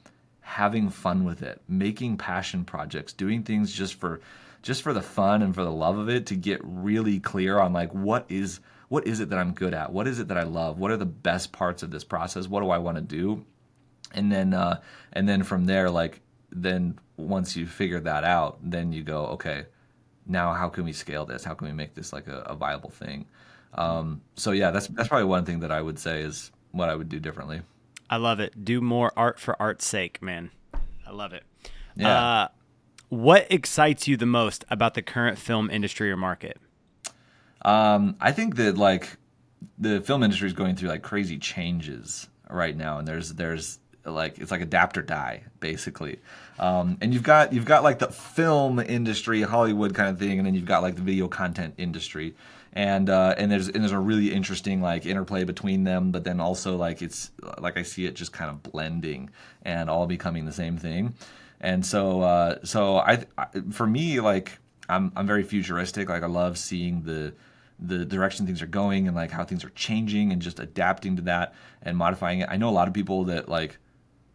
having 0.40 0.88
fun 0.88 1.24
with 1.24 1.42
it, 1.42 1.60
making 1.68 2.16
passion 2.16 2.64
projects, 2.64 3.12
doing 3.12 3.42
things 3.42 3.72
just 3.72 3.94
for 3.94 4.20
just 4.62 4.82
for 4.82 4.94
the 4.94 5.02
fun 5.02 5.42
and 5.42 5.54
for 5.54 5.62
the 5.62 5.70
love 5.70 5.98
of 5.98 6.08
it 6.08 6.26
to 6.26 6.36
get 6.36 6.58
really 6.62 7.20
clear 7.20 7.58
on 7.58 7.72
like 7.74 7.92
what 7.92 8.24
is 8.30 8.60
what 8.88 9.06
is 9.06 9.20
it 9.20 9.28
that 9.28 9.38
I'm 9.38 9.52
good 9.52 9.74
at? 9.74 9.92
What 9.92 10.08
is 10.08 10.20
it 10.20 10.28
that 10.28 10.38
I 10.38 10.44
love? 10.44 10.78
What 10.78 10.90
are 10.90 10.96
the 10.96 11.04
best 11.04 11.52
parts 11.52 11.82
of 11.82 11.90
this 11.90 12.04
process? 12.04 12.48
What 12.48 12.62
do 12.62 12.70
I 12.70 12.78
want 12.78 12.96
to 12.96 13.02
do? 13.02 13.44
And 14.12 14.32
then 14.32 14.54
uh 14.54 14.80
and 15.12 15.28
then 15.28 15.42
from 15.42 15.66
there 15.66 15.90
like 15.90 16.22
then 16.50 16.98
once 17.16 17.56
you 17.56 17.66
figure 17.66 18.00
that 18.00 18.24
out, 18.24 18.58
then 18.62 18.92
you 18.92 19.02
go, 19.02 19.26
okay, 19.26 19.66
now 20.26 20.54
how 20.54 20.68
can 20.68 20.84
we 20.84 20.92
scale 20.92 21.26
this? 21.26 21.44
How 21.44 21.54
can 21.54 21.66
we 21.66 21.74
make 21.74 21.94
this 21.94 22.12
like 22.12 22.26
a, 22.26 22.38
a 22.46 22.54
viable 22.54 22.90
thing? 22.90 23.26
Um, 23.76 24.22
so 24.36 24.52
yeah, 24.52 24.70
that's 24.70 24.86
that's 24.88 25.08
probably 25.08 25.26
one 25.26 25.44
thing 25.44 25.60
that 25.60 25.70
I 25.70 25.80
would 25.80 25.98
say 25.98 26.22
is 26.22 26.50
what 26.72 26.88
I 26.88 26.94
would 26.94 27.08
do 27.08 27.20
differently. 27.20 27.62
I 28.08 28.16
love 28.16 28.40
it. 28.40 28.64
Do 28.64 28.80
more 28.80 29.12
art 29.16 29.38
for 29.38 29.60
art's 29.60 29.86
sake, 29.86 30.22
man. 30.22 30.50
I 31.06 31.10
love 31.10 31.32
it. 31.32 31.44
Yeah. 31.96 32.42
Uh, 32.42 32.48
what 33.08 33.46
excites 33.50 34.08
you 34.08 34.16
the 34.16 34.26
most 34.26 34.64
about 34.70 34.94
the 34.94 35.02
current 35.02 35.38
film 35.38 35.70
industry 35.70 36.10
or 36.10 36.16
market? 36.16 36.58
Um, 37.62 38.16
I 38.20 38.32
think 38.32 38.56
that 38.56 38.76
like 38.76 39.16
the 39.78 40.00
film 40.00 40.22
industry 40.22 40.46
is 40.46 40.52
going 40.52 40.76
through 40.76 40.88
like 40.88 41.02
crazy 41.02 41.38
changes 41.38 42.28
right 42.50 42.76
now, 42.76 42.98
and 42.98 43.08
there's 43.08 43.34
there's 43.34 43.78
like 44.04 44.38
it's 44.38 44.50
like 44.50 44.60
adapt 44.60 44.98
or 44.98 45.02
die 45.02 45.44
basically. 45.60 46.18
Um, 46.58 46.98
and 47.00 47.14
you've 47.14 47.22
got 47.22 47.52
you've 47.52 47.64
got 47.64 47.82
like 47.82 47.98
the 47.98 48.08
film 48.08 48.78
industry, 48.78 49.42
Hollywood 49.42 49.94
kind 49.94 50.10
of 50.10 50.18
thing, 50.18 50.38
and 50.38 50.46
then 50.46 50.54
you've 50.54 50.66
got 50.66 50.82
like 50.82 50.96
the 50.96 51.02
video 51.02 51.28
content 51.28 51.74
industry. 51.78 52.34
And 52.76 53.08
uh, 53.08 53.36
and 53.38 53.50
there's 53.50 53.68
and 53.68 53.76
there's 53.82 53.92
a 53.92 53.98
really 53.98 54.32
interesting 54.32 54.82
like 54.82 55.06
interplay 55.06 55.44
between 55.44 55.84
them, 55.84 56.10
but 56.10 56.24
then 56.24 56.40
also 56.40 56.76
like 56.76 57.02
it's 57.02 57.30
like 57.58 57.76
I 57.76 57.82
see 57.82 58.06
it 58.06 58.14
just 58.14 58.32
kind 58.32 58.50
of 58.50 58.62
blending 58.64 59.30
and 59.62 59.88
all 59.88 60.06
becoming 60.06 60.44
the 60.44 60.52
same 60.52 60.76
thing. 60.76 61.14
And 61.60 61.86
so 61.86 62.22
uh, 62.22 62.58
so 62.64 62.96
I, 62.96 63.24
I 63.38 63.46
for 63.70 63.86
me 63.86 64.18
like 64.18 64.58
I'm 64.88 65.12
I'm 65.14 65.26
very 65.26 65.44
futuristic. 65.44 66.08
Like 66.08 66.24
I 66.24 66.26
love 66.26 66.58
seeing 66.58 67.02
the 67.02 67.32
the 67.78 68.04
direction 68.04 68.44
things 68.46 68.60
are 68.60 68.66
going 68.66 69.06
and 69.06 69.16
like 69.16 69.30
how 69.30 69.44
things 69.44 69.64
are 69.64 69.70
changing 69.70 70.32
and 70.32 70.42
just 70.42 70.58
adapting 70.58 71.16
to 71.16 71.22
that 71.22 71.54
and 71.82 71.96
modifying 71.96 72.40
it. 72.40 72.48
I 72.50 72.56
know 72.56 72.68
a 72.68 72.72
lot 72.72 72.88
of 72.88 72.94
people 72.94 73.24
that 73.24 73.48
like 73.48 73.78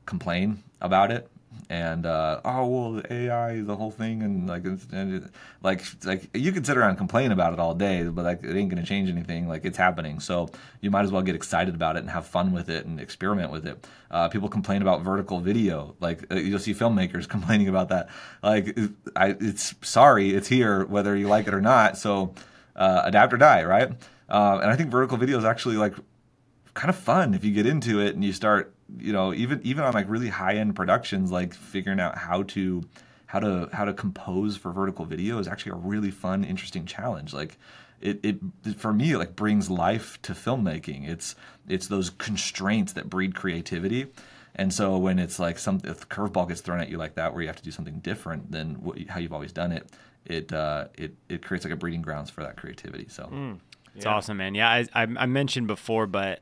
complain 0.05 0.63
about 0.81 1.11
it 1.11 1.29
and 1.69 2.05
uh, 2.05 2.41
oh 2.45 2.65
well 2.65 2.91
the 2.93 3.13
AI 3.13 3.61
the 3.61 3.75
whole 3.75 3.91
thing 3.91 4.21
and 4.23 4.47
like 4.47 4.65
and 4.65 5.29
like 5.61 5.83
like 6.03 6.29
you 6.35 6.51
can 6.51 6.63
sit 6.63 6.77
around 6.77 6.89
and 6.89 6.97
complain 6.97 7.31
about 7.31 7.53
it 7.53 7.59
all 7.59 7.73
day 7.73 8.03
but 8.03 8.23
like 8.23 8.43
it 8.43 8.55
ain't 8.55 8.69
gonna 8.69 8.83
change 8.83 9.09
anything. 9.09 9.47
Like 9.47 9.65
it's 9.65 9.77
happening. 9.77 10.19
So 10.19 10.49
you 10.81 10.91
might 10.91 11.03
as 11.03 11.11
well 11.11 11.21
get 11.21 11.35
excited 11.35 11.75
about 11.75 11.95
it 11.95 11.99
and 11.99 12.09
have 12.09 12.25
fun 12.25 12.51
with 12.51 12.69
it 12.69 12.85
and 12.85 12.99
experiment 12.99 13.51
with 13.51 13.65
it. 13.65 13.85
Uh, 14.11 14.29
people 14.29 14.49
complain 14.49 14.81
about 14.81 15.01
vertical 15.01 15.39
video. 15.39 15.95
Like 15.99 16.31
uh, 16.31 16.35
you'll 16.35 16.59
see 16.59 16.73
filmmakers 16.73 17.27
complaining 17.29 17.67
about 17.67 17.89
that. 17.89 18.09
Like 18.43 18.77
I, 19.15 19.35
it's 19.39 19.75
sorry 19.81 20.35
it's 20.35 20.47
here 20.47 20.85
whether 20.85 21.15
you 21.15 21.27
like 21.27 21.47
it 21.47 21.53
or 21.53 21.61
not. 21.61 21.97
So 21.97 22.33
uh, 22.75 23.01
adapt 23.05 23.33
or 23.33 23.37
die 23.37 23.63
right? 23.63 23.91
Uh, 24.27 24.59
and 24.61 24.71
I 24.71 24.75
think 24.75 24.91
vertical 24.91 25.17
video 25.17 25.37
is 25.37 25.45
actually 25.45 25.77
like 25.77 25.95
kind 26.75 26.89
of 26.89 26.95
fun 26.95 27.33
if 27.33 27.43
you 27.43 27.51
get 27.51 27.65
into 27.65 27.99
it 27.99 28.13
and 28.13 28.23
you 28.23 28.31
start 28.31 28.73
you 28.97 29.13
know 29.13 29.33
even 29.33 29.61
even 29.63 29.83
on 29.83 29.93
like 29.93 30.09
really 30.09 30.29
high 30.29 30.55
end 30.55 30.75
productions 30.75 31.31
like 31.31 31.53
figuring 31.53 31.99
out 31.99 32.17
how 32.17 32.43
to 32.43 32.83
how 33.29 33.39
to 33.39 33.69
how 33.71 33.85
to 33.85 33.93
compose 33.93 34.57
for 34.57 34.71
vertical 34.71 35.05
video 35.05 35.37
is 35.37 35.47
actually 35.47 35.71
a 35.71 35.75
really 35.75 36.09
fun 36.09 36.43
interesting 36.43 36.83
challenge. 36.85 37.31
Like 37.31 37.59
it, 38.01 38.19
it 38.23 38.39
for 38.75 38.91
me 38.91 39.11
it 39.11 39.19
like 39.19 39.35
brings 39.35 39.69
life 39.69 40.19
to 40.23 40.33
filmmaking. 40.33 41.07
It's 41.07 41.35
it's 41.67 41.87
those 41.87 42.09
constraints 42.09 42.93
that 42.93 43.07
breed 43.07 43.35
creativity. 43.35 44.07
And 44.55 44.73
so 44.73 44.97
when 44.97 45.19
it's 45.19 45.37
like 45.37 45.59
some 45.59 45.79
if 45.83 45.99
the 45.99 46.05
curveball 46.07 46.47
gets 46.47 46.61
thrown 46.61 46.79
at 46.79 46.89
you 46.89 46.97
like 46.97 47.13
that 47.15 47.33
where 47.33 47.43
you 47.43 47.47
have 47.47 47.57
to 47.57 47.63
do 47.63 47.69
something 47.69 47.99
different 47.99 48.51
than 48.51 48.81
what, 48.81 48.99
how 49.07 49.19
you've 49.19 49.33
always 49.33 49.51
done 49.51 49.71
it 49.71 49.87
it 50.25 50.51
uh 50.51 50.87
it 50.97 51.13
it 51.29 51.45
creates 51.45 51.63
like 51.63 51.73
a 51.73 51.77
breeding 51.77 52.01
grounds 52.01 52.31
for 52.31 52.43
that 52.43 52.57
creativity 52.57 53.05
so. 53.09 53.29
It's 53.95 54.05
awesome, 54.05 54.37
man. 54.37 54.55
Yeah, 54.55 54.69
I, 54.69 54.85
I, 54.93 55.07
I 55.17 55.25
mentioned 55.25 55.67
before, 55.67 56.07
but 56.07 56.29
f- 56.37 56.41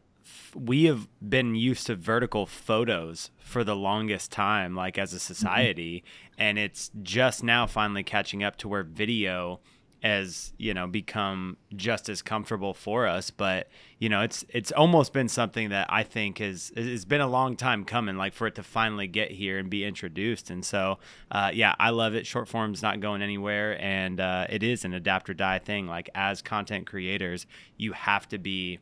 we 0.55 0.85
have 0.85 1.07
been 1.27 1.55
used 1.55 1.87
to 1.87 1.95
vertical 1.95 2.45
photos 2.45 3.31
for 3.37 3.63
the 3.63 3.75
longest 3.75 4.31
time, 4.31 4.75
like 4.75 4.97
as 4.97 5.13
a 5.13 5.19
society, 5.19 6.03
and 6.37 6.57
it's 6.59 6.91
just 7.01 7.43
now 7.43 7.65
finally 7.65 8.03
catching 8.03 8.43
up 8.43 8.57
to 8.57 8.67
where 8.67 8.83
video 8.83 9.59
has 10.03 10.53
you 10.57 10.75
know 10.75 10.85
become 10.85 11.57
just 11.75 12.07
as 12.07 12.21
comfortable 12.21 12.73
for 12.73 13.07
us. 13.07 13.31
But 13.31 13.67
you 13.99 14.09
know 14.09 14.21
it's 14.21 14.45
it's 14.49 14.71
almost 14.71 15.11
been 15.11 15.27
something 15.27 15.69
that 15.69 15.87
i 15.89 16.03
think 16.03 16.37
has 16.37 16.71
has 16.75 17.03
been 17.03 17.21
a 17.21 17.27
long 17.27 17.55
time 17.55 17.83
coming 17.83 18.15
like 18.15 18.33
for 18.33 18.45
it 18.45 18.53
to 18.55 18.63
finally 18.63 19.07
get 19.07 19.31
here 19.31 19.57
and 19.57 19.69
be 19.69 19.83
introduced. 19.83 20.49
And 20.49 20.63
so 20.63 20.99
uh, 21.31 21.51
yeah 21.53 21.73
i 21.79 21.89
love 21.89 22.13
it. 22.13 22.27
Short 22.27 22.47
form's 22.47 22.81
not 22.81 22.99
going 22.99 23.21
anywhere 23.21 23.81
and 23.81 24.19
uh, 24.19 24.45
it 24.49 24.61
is 24.61 24.85
an 24.85 24.93
adapt 24.93 25.29
or 25.29 25.33
die 25.33 25.59
thing. 25.59 25.87
Like 25.87 26.09
as 26.13 26.41
content 26.41 26.85
creators 26.85 27.47
you 27.77 27.93
have 27.93 28.27
to 28.29 28.37
be 28.37 28.79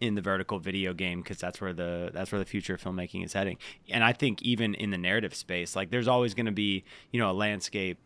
in 0.00 0.14
the 0.14 0.22
vertical 0.22 0.58
video 0.58 0.92
game 0.92 1.20
because 1.20 1.38
that's 1.38 1.60
where 1.60 1.72
the 1.72 2.10
that's 2.12 2.32
where 2.32 2.38
the 2.38 2.44
future 2.44 2.74
of 2.74 2.82
filmmaking 2.82 3.24
is 3.24 3.32
heading 3.32 3.58
and 3.88 4.02
i 4.04 4.12
think 4.12 4.42
even 4.42 4.74
in 4.74 4.90
the 4.90 4.98
narrative 4.98 5.34
space 5.34 5.74
like 5.76 5.90
there's 5.90 6.08
always 6.08 6.34
going 6.34 6.46
to 6.46 6.52
be 6.52 6.84
you 7.10 7.20
know 7.20 7.30
a 7.30 7.32
landscape 7.32 7.98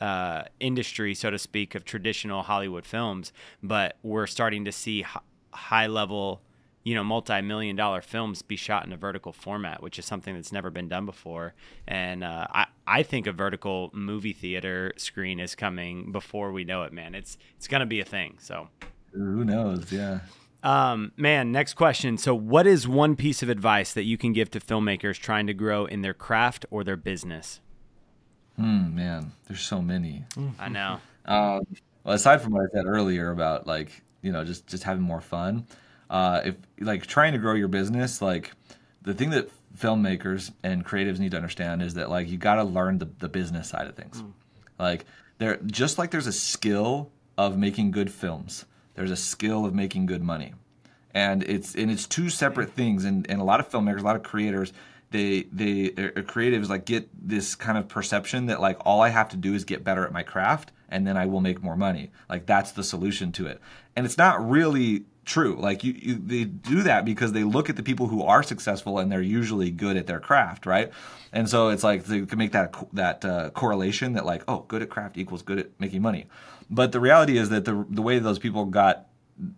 uh, 0.00 0.44
industry, 0.60 1.14
so 1.14 1.30
to 1.30 1.38
speak, 1.38 1.74
of 1.74 1.84
traditional 1.84 2.42
Hollywood 2.42 2.86
films, 2.86 3.32
but 3.62 3.96
we're 4.02 4.26
starting 4.26 4.64
to 4.64 4.72
see 4.72 5.00
h- 5.00 5.06
high 5.52 5.86
level, 5.88 6.40
you 6.84 6.94
know, 6.94 7.02
multi 7.02 7.40
million 7.40 7.74
dollar 7.74 8.00
films 8.00 8.42
be 8.42 8.56
shot 8.56 8.86
in 8.86 8.92
a 8.92 8.96
vertical 8.96 9.32
format, 9.32 9.82
which 9.82 9.98
is 9.98 10.04
something 10.04 10.34
that's 10.34 10.52
never 10.52 10.70
been 10.70 10.88
done 10.88 11.04
before. 11.04 11.54
And 11.86 12.22
uh, 12.22 12.46
I, 12.50 12.66
I 12.86 13.02
think 13.02 13.26
a 13.26 13.32
vertical 13.32 13.90
movie 13.92 14.32
theater 14.32 14.92
screen 14.96 15.40
is 15.40 15.54
coming 15.54 16.12
before 16.12 16.52
we 16.52 16.64
know 16.64 16.84
it, 16.84 16.92
man. 16.92 17.14
It's 17.14 17.36
it's 17.56 17.66
gonna 17.66 17.86
be 17.86 18.00
a 18.00 18.04
thing. 18.04 18.36
So 18.40 18.68
Who 19.12 19.44
knows? 19.44 19.90
Yeah. 19.90 20.20
Um, 20.68 21.12
man, 21.16 21.50
next 21.50 21.74
question. 21.74 22.18
So, 22.18 22.34
what 22.34 22.66
is 22.66 22.86
one 22.86 23.16
piece 23.16 23.42
of 23.42 23.48
advice 23.48 23.94
that 23.94 24.02
you 24.02 24.18
can 24.18 24.34
give 24.34 24.50
to 24.50 24.60
filmmakers 24.60 25.18
trying 25.18 25.46
to 25.46 25.54
grow 25.54 25.86
in 25.86 26.02
their 26.02 26.12
craft 26.12 26.66
or 26.70 26.84
their 26.84 26.96
business? 26.96 27.60
Hmm, 28.56 28.94
man, 28.94 29.32
there's 29.46 29.62
so 29.62 29.80
many. 29.80 30.24
I 30.58 30.68
know. 30.68 31.00
Um, 31.24 31.62
well, 32.04 32.14
aside 32.14 32.42
from 32.42 32.52
what 32.52 32.64
I 32.64 32.68
said 32.74 32.84
earlier 32.84 33.30
about 33.30 33.66
like 33.66 34.02
you 34.20 34.30
know 34.30 34.44
just 34.44 34.66
just 34.66 34.82
having 34.82 35.02
more 35.02 35.22
fun, 35.22 35.66
uh, 36.10 36.42
if 36.44 36.56
like 36.80 37.06
trying 37.06 37.32
to 37.32 37.38
grow 37.38 37.54
your 37.54 37.68
business, 37.68 38.20
like 38.20 38.52
the 39.00 39.14
thing 39.14 39.30
that 39.30 39.48
filmmakers 39.74 40.52
and 40.62 40.84
creatives 40.84 41.18
need 41.18 41.30
to 41.30 41.38
understand 41.38 41.80
is 41.80 41.94
that 41.94 42.10
like 42.10 42.28
you 42.28 42.36
got 42.36 42.56
to 42.56 42.64
learn 42.64 42.98
the, 42.98 43.08
the 43.20 43.28
business 43.28 43.70
side 43.70 43.86
of 43.86 43.94
things. 43.94 44.22
Like 44.78 45.06
there, 45.38 45.56
just 45.64 45.96
like 45.96 46.10
there's 46.10 46.26
a 46.26 46.32
skill 46.32 47.10
of 47.38 47.56
making 47.56 47.92
good 47.92 48.12
films, 48.12 48.66
there's 48.98 49.10
a 49.10 49.16
skill 49.16 49.64
of 49.64 49.74
making 49.74 50.06
good 50.06 50.22
money, 50.22 50.54
and 51.14 51.42
it's 51.44 51.74
and 51.74 51.90
it's 51.90 52.06
two 52.06 52.28
separate 52.28 52.72
things. 52.72 53.04
And 53.04 53.28
and 53.30 53.40
a 53.40 53.44
lot 53.44 53.60
of 53.60 53.70
filmmakers, 53.70 54.00
a 54.00 54.02
lot 54.02 54.16
of 54.16 54.22
creators, 54.22 54.72
they 55.10 55.44
they 55.52 55.90
creatives 55.90 56.68
like 56.68 56.84
get 56.84 57.08
this 57.16 57.54
kind 57.54 57.78
of 57.78 57.88
perception 57.88 58.46
that 58.46 58.60
like 58.60 58.76
all 58.84 59.00
I 59.00 59.10
have 59.10 59.28
to 59.30 59.36
do 59.36 59.54
is 59.54 59.64
get 59.64 59.84
better 59.84 60.04
at 60.04 60.12
my 60.12 60.22
craft 60.22 60.72
and 60.88 61.06
then 61.06 61.16
I 61.16 61.26
will 61.26 61.40
make 61.40 61.62
more 61.62 61.76
money. 61.76 62.10
Like 62.28 62.46
that's 62.46 62.72
the 62.72 62.82
solution 62.82 63.32
to 63.32 63.46
it. 63.46 63.60
And 63.94 64.06
it's 64.06 64.18
not 64.18 64.48
really 64.48 65.04
true. 65.28 65.56
Like 65.60 65.84
you, 65.84 65.92
you 65.96 66.14
they 66.14 66.44
do 66.44 66.82
that 66.82 67.04
because 67.04 67.32
they 67.32 67.44
look 67.44 67.68
at 67.68 67.76
the 67.76 67.82
people 67.82 68.08
who 68.08 68.22
are 68.22 68.42
successful 68.42 68.98
and 68.98 69.12
they're 69.12 69.20
usually 69.20 69.70
good 69.70 69.96
at 69.96 70.06
their 70.06 70.20
craft, 70.20 70.66
right? 70.66 70.90
And 71.32 71.48
so 71.48 71.68
it's 71.68 71.84
like 71.84 72.04
they 72.04 72.24
can 72.24 72.38
make 72.38 72.52
that 72.52 72.74
that 72.94 73.24
uh, 73.24 73.50
correlation 73.50 74.14
that 74.14 74.24
like 74.24 74.42
oh 74.48 74.64
good 74.68 74.82
at 74.82 74.88
craft 74.88 75.18
equals 75.18 75.42
good 75.42 75.58
at 75.58 75.78
making 75.78 76.02
money. 76.02 76.26
But 76.70 76.92
the 76.92 77.00
reality 77.00 77.38
is 77.38 77.50
that 77.50 77.64
the 77.66 77.86
the 77.88 78.02
way 78.02 78.18
those 78.18 78.38
people 78.38 78.64
got 78.64 79.06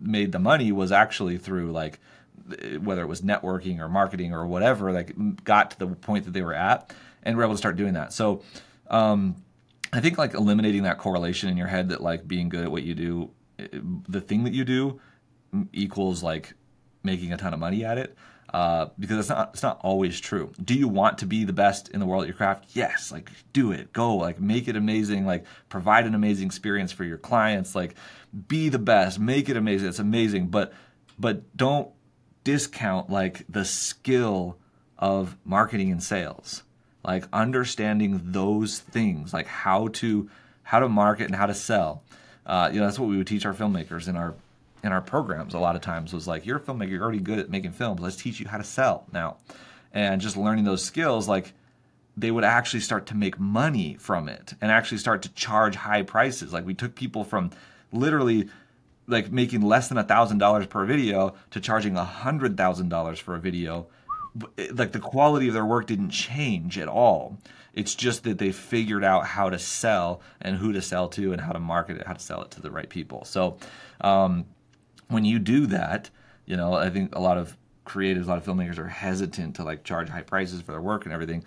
made 0.00 0.32
the 0.32 0.38
money 0.38 0.72
was 0.72 0.92
actually 0.92 1.38
through 1.38 1.70
like 1.72 2.00
whether 2.80 3.02
it 3.02 3.06
was 3.06 3.22
networking 3.22 3.78
or 3.78 3.88
marketing 3.88 4.32
or 4.32 4.46
whatever, 4.46 4.90
like 4.92 5.14
got 5.44 5.70
to 5.70 5.78
the 5.78 5.86
point 5.86 6.24
that 6.24 6.32
they 6.32 6.42
were 6.42 6.54
at 6.54 6.92
and 7.22 7.36
were 7.36 7.44
able 7.44 7.54
to 7.54 7.58
start 7.58 7.76
doing 7.76 7.94
that. 7.94 8.12
So 8.12 8.42
um, 8.88 9.36
I 9.92 10.00
think 10.00 10.18
like 10.18 10.34
eliminating 10.34 10.82
that 10.82 10.98
correlation 10.98 11.48
in 11.48 11.56
your 11.56 11.68
head 11.68 11.90
that 11.90 12.02
like 12.02 12.26
being 12.26 12.48
good 12.48 12.64
at 12.64 12.72
what 12.72 12.82
you 12.82 12.94
do, 12.94 13.30
the 14.08 14.20
thing 14.20 14.42
that 14.44 14.52
you 14.52 14.64
do 14.64 15.00
equals 15.72 16.22
like 16.22 16.54
making 17.02 17.32
a 17.32 17.36
ton 17.36 17.54
of 17.54 17.60
money 17.60 17.84
at 17.84 17.98
it. 17.98 18.16
Uh, 18.52 18.88
because 18.98 19.18
it's 19.18 19.28
not 19.28 19.50
it's 19.52 19.62
not 19.62 19.78
always 19.82 20.18
true. 20.18 20.50
Do 20.62 20.74
you 20.74 20.88
want 20.88 21.18
to 21.18 21.26
be 21.26 21.44
the 21.44 21.52
best 21.52 21.88
in 21.90 22.00
the 22.00 22.06
world 22.06 22.24
at 22.24 22.28
your 22.28 22.36
craft? 22.36 22.70
Yes, 22.74 23.12
like 23.12 23.30
do 23.52 23.70
it. 23.70 23.92
Go 23.92 24.16
like 24.16 24.40
make 24.40 24.66
it 24.66 24.74
amazing. 24.74 25.24
Like 25.24 25.44
provide 25.68 26.04
an 26.04 26.16
amazing 26.16 26.46
experience 26.46 26.90
for 26.90 27.04
your 27.04 27.16
clients. 27.16 27.76
Like 27.76 27.94
be 28.48 28.68
the 28.68 28.80
best. 28.80 29.20
Make 29.20 29.48
it 29.48 29.56
amazing. 29.56 29.88
It's 29.88 30.00
amazing. 30.00 30.48
But 30.48 30.72
but 31.16 31.56
don't 31.56 31.90
discount 32.42 33.08
like 33.08 33.44
the 33.48 33.64
skill 33.64 34.58
of 34.98 35.36
marketing 35.44 35.92
and 35.92 36.02
sales 36.02 36.62
like 37.04 37.24
understanding 37.32 38.20
those 38.24 38.78
things 38.78 39.32
like 39.32 39.46
how 39.46 39.88
to 39.88 40.28
how 40.62 40.78
to 40.78 40.88
market 40.88 41.26
and 41.26 41.34
how 41.34 41.46
to 41.46 41.54
sell 41.54 42.02
uh, 42.46 42.70
you 42.72 42.80
know 42.80 42.86
that's 42.86 42.98
what 42.98 43.08
we 43.08 43.16
would 43.16 43.26
teach 43.26 43.46
our 43.46 43.54
filmmakers 43.54 44.08
in 44.08 44.16
our 44.16 44.34
in 44.82 44.92
our 44.92 45.00
programs 45.00 45.54
a 45.54 45.58
lot 45.58 45.76
of 45.76 45.82
times 45.82 46.12
was 46.12 46.26
like 46.26 46.46
you're 46.46 46.56
a 46.56 46.60
filmmaker 46.60 46.90
you're 46.90 47.02
already 47.02 47.20
good 47.20 47.38
at 47.38 47.50
making 47.50 47.72
films. 47.72 48.00
Let's 48.00 48.16
teach 48.16 48.40
you 48.40 48.48
how 48.48 48.58
to 48.58 48.64
sell 48.64 49.06
now. 49.12 49.36
And 49.92 50.20
just 50.20 50.36
learning 50.36 50.64
those 50.64 50.84
skills 50.84 51.28
like 51.28 51.52
they 52.16 52.30
would 52.30 52.44
actually 52.44 52.80
start 52.80 53.06
to 53.06 53.16
make 53.16 53.38
money 53.38 53.96
from 53.98 54.28
it 54.28 54.54
and 54.60 54.70
actually 54.70 54.98
start 54.98 55.22
to 55.22 55.32
charge 55.32 55.74
high 55.74 56.02
prices. 56.02 56.52
Like 56.52 56.66
we 56.66 56.74
took 56.74 56.94
people 56.94 57.24
from 57.24 57.50
literally 57.92 58.48
like 59.06 59.32
making 59.32 59.62
less 59.62 59.88
than 59.88 59.98
a 59.98 60.04
thousand 60.04 60.38
dollars 60.38 60.66
per 60.66 60.84
video 60.84 61.34
to 61.50 61.60
charging 61.60 61.96
a 61.96 62.04
hundred 62.04 62.56
thousand 62.56 62.88
dollars 62.88 63.18
for 63.18 63.34
a 63.34 63.40
video. 63.40 63.86
Like 64.72 64.92
the 64.92 65.00
quality 65.00 65.48
of 65.48 65.54
their 65.54 65.64
work 65.64 65.86
didn't 65.86 66.10
change 66.10 66.78
at 66.78 66.88
all. 66.88 67.38
It's 67.72 67.94
just 67.94 68.24
that 68.24 68.38
they 68.38 68.52
figured 68.52 69.04
out 69.04 69.26
how 69.26 69.50
to 69.50 69.58
sell 69.58 70.20
and 70.40 70.56
who 70.56 70.72
to 70.72 70.82
sell 70.82 71.08
to 71.08 71.32
and 71.32 71.40
how 71.40 71.52
to 71.52 71.58
market 71.58 71.96
it 71.96 72.06
how 72.06 72.12
to 72.12 72.20
sell 72.20 72.42
it 72.42 72.50
to 72.52 72.62
the 72.62 72.70
right 72.70 72.88
people. 72.88 73.24
So 73.24 73.58
um, 74.00 74.46
when 75.10 75.24
you 75.24 75.38
do 75.38 75.66
that 75.66 76.10
you 76.46 76.56
know 76.56 76.74
i 76.74 76.88
think 76.88 77.14
a 77.14 77.20
lot 77.20 77.36
of 77.36 77.56
creatives 77.90 78.24
a 78.24 78.28
lot 78.28 78.38
of 78.38 78.44
filmmakers 78.44 78.78
are 78.78 78.88
hesitant 78.88 79.56
to 79.56 79.64
like 79.64 79.84
charge 79.84 80.08
high 80.08 80.22
prices 80.22 80.62
for 80.62 80.72
their 80.72 80.80
work 80.80 81.04
and 81.04 81.12
everything. 81.12 81.44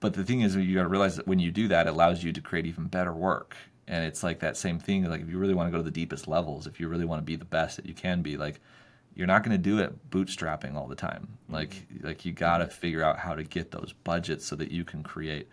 But 0.00 0.14
the 0.14 0.24
thing 0.24 0.40
is 0.40 0.56
you 0.56 0.74
got 0.74 0.82
to 0.82 0.88
realize 0.88 1.16
that 1.16 1.26
when 1.26 1.38
you 1.38 1.50
do 1.50 1.68
that 1.68 1.86
it 1.86 1.90
allows 1.90 2.22
you 2.22 2.32
to 2.32 2.40
create 2.40 2.66
even 2.66 2.86
better 2.86 3.12
work. 3.12 3.56
And 3.88 4.04
it's 4.04 4.22
like 4.22 4.40
that 4.40 4.56
same 4.56 4.78
thing 4.78 5.04
like 5.04 5.20
if 5.20 5.28
you 5.28 5.38
really 5.38 5.54
want 5.54 5.68
to 5.68 5.70
go 5.70 5.78
to 5.78 5.84
the 5.84 5.90
deepest 5.90 6.26
levels 6.26 6.66
if 6.66 6.80
you 6.80 6.88
really 6.88 7.04
want 7.04 7.20
to 7.20 7.24
be 7.24 7.36
the 7.36 7.44
best 7.44 7.76
that 7.76 7.86
you 7.86 7.94
can 7.94 8.22
be 8.22 8.36
like 8.36 8.60
you're 9.14 9.26
not 9.26 9.42
going 9.42 9.56
to 9.56 9.62
do 9.62 9.78
it 9.78 10.10
bootstrapping 10.10 10.74
all 10.74 10.86
the 10.86 10.94
time. 10.94 11.38
Like 11.48 11.70
mm-hmm. 11.70 12.06
like 12.06 12.24
you 12.24 12.32
got 12.32 12.58
to 12.58 12.66
figure 12.66 13.02
out 13.02 13.18
how 13.18 13.34
to 13.34 13.44
get 13.44 13.70
those 13.70 13.92
budgets 14.04 14.46
so 14.46 14.56
that 14.56 14.70
you 14.70 14.84
can 14.84 15.02
create 15.02 15.48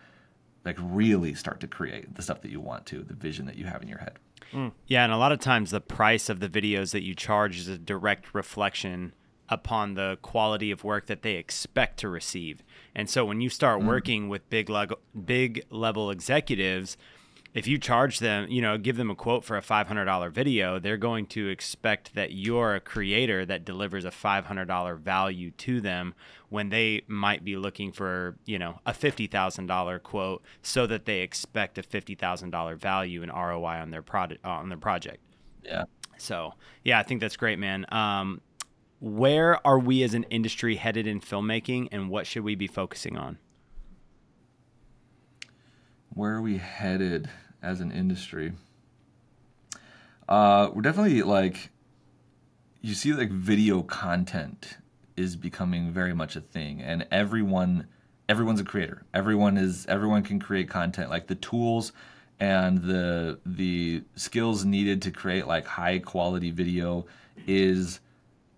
like 0.63 0.77
really 0.79 1.33
start 1.33 1.59
to 1.59 1.67
create 1.67 2.15
the 2.15 2.21
stuff 2.21 2.41
that 2.41 2.51
you 2.51 2.61
want 2.61 2.85
to 2.85 3.03
the 3.03 3.13
vision 3.13 3.45
that 3.45 3.57
you 3.57 3.65
have 3.65 3.81
in 3.81 3.89
your 3.89 3.99
head 3.99 4.17
mm. 4.53 4.71
yeah 4.88 5.03
and 5.03 5.13
a 5.13 5.17
lot 5.17 5.31
of 5.31 5.39
times 5.39 5.71
the 5.71 5.81
price 5.81 6.30
of 6.30 6.39
the 6.39 6.49
videos 6.49 6.91
that 6.91 7.03
you 7.03 7.13
charge 7.15 7.57
is 7.57 7.67
a 7.67 7.77
direct 7.77 8.34
reflection 8.34 9.13
upon 9.49 9.93
the 9.93 10.17
quality 10.21 10.71
of 10.71 10.84
work 10.84 11.07
that 11.07 11.21
they 11.21 11.35
expect 11.35 11.99
to 11.99 12.07
receive 12.07 12.63
and 12.95 13.09
so 13.09 13.25
when 13.25 13.41
you 13.41 13.49
start 13.49 13.81
mm. 13.81 13.88
working 13.88 14.30
with 14.30 14.49
big 14.49 14.69
level 14.69 14.97
big 15.25 15.63
level 15.69 16.09
executives 16.09 16.97
if 17.53 17.67
you 17.67 17.77
charge 17.77 18.19
them, 18.19 18.49
you 18.49 18.61
know, 18.61 18.77
give 18.77 18.97
them 18.97 19.11
a 19.11 19.15
quote 19.15 19.43
for 19.43 19.57
a 19.57 19.61
$500 19.61 20.31
video, 20.31 20.80
they're 20.80 20.97
going 20.97 21.27
to 21.27 21.49
expect 21.49 22.15
that 22.15 22.31
you're 22.31 22.75
a 22.75 22.80
creator 22.80 23.45
that 23.45 23.63
delivers 23.63 24.05
a 24.05 24.09
$500 24.09 24.97
value 24.97 25.51
to 25.51 25.80
them 25.80 26.15
when 26.49 26.69
they 26.69 27.03
might 27.07 27.43
be 27.43 27.55
looking 27.55 27.91
for, 27.91 28.35
you 28.45 28.57
know, 28.57 28.80
a 28.85 28.91
$50,000 28.91 30.03
quote 30.03 30.43
so 30.63 30.88
that 30.88 31.05
they 31.05 31.19
expect 31.19 31.77
a 31.77 31.84
$50,000 31.84 32.77
value 32.77 33.21
and 33.21 33.31
ROI 33.31 33.81
on 33.81 33.91
their 33.91 34.01
product 34.01 34.43
on 34.43 34.69
their 34.69 34.77
project. 34.77 35.19
Yeah. 35.63 35.84
So, 36.17 36.53
yeah, 36.84 36.99
I 36.99 37.03
think 37.03 37.21
that's 37.21 37.38
great, 37.38 37.59
man. 37.59 37.85
Um, 37.93 38.41
where 38.99 39.65
are 39.67 39.80
we 39.80 40.01
as 40.03 40.13
an 40.13 40.23
industry 40.23 40.75
headed 40.75 41.05
in 41.05 41.19
filmmaking 41.19 41.89
and 41.91 42.09
what 42.09 42.25
should 42.25 42.43
we 42.43 42.55
be 42.55 42.67
focusing 42.67 43.17
on? 43.17 43.38
Where 46.15 46.35
are 46.35 46.41
we 46.41 46.57
headed? 46.57 47.30
As 47.64 47.80
an 47.81 47.91
industry. 47.91 48.53
Uh, 50.27 50.69
we're 50.73 50.81
definitely 50.81 51.22
like 51.23 51.69
you 52.81 52.94
see 52.94 53.14
like 53.14 53.31
video 53.31 53.81
content 53.81 54.77
is 55.15 55.35
becoming 55.35 55.91
very 55.91 56.14
much 56.14 56.35
a 56.35 56.41
thing 56.41 56.81
and 56.81 57.06
everyone 57.11 57.88
everyone's 58.27 58.60
a 58.60 58.64
creator 58.64 59.03
everyone 59.14 59.57
is 59.57 59.85
everyone 59.88 60.23
can 60.23 60.40
create 60.40 60.69
content 60.69 61.10
like 61.10 61.27
the 61.27 61.35
tools 61.35 61.91
and 62.40 62.81
the 62.84 63.40
the 63.45 64.03
skills 64.15 64.65
needed 64.65 65.02
to 65.02 65.11
create 65.11 65.45
like 65.45 65.65
high 65.65 65.99
quality 65.99 66.52
video 66.52 67.06
is 67.48 67.99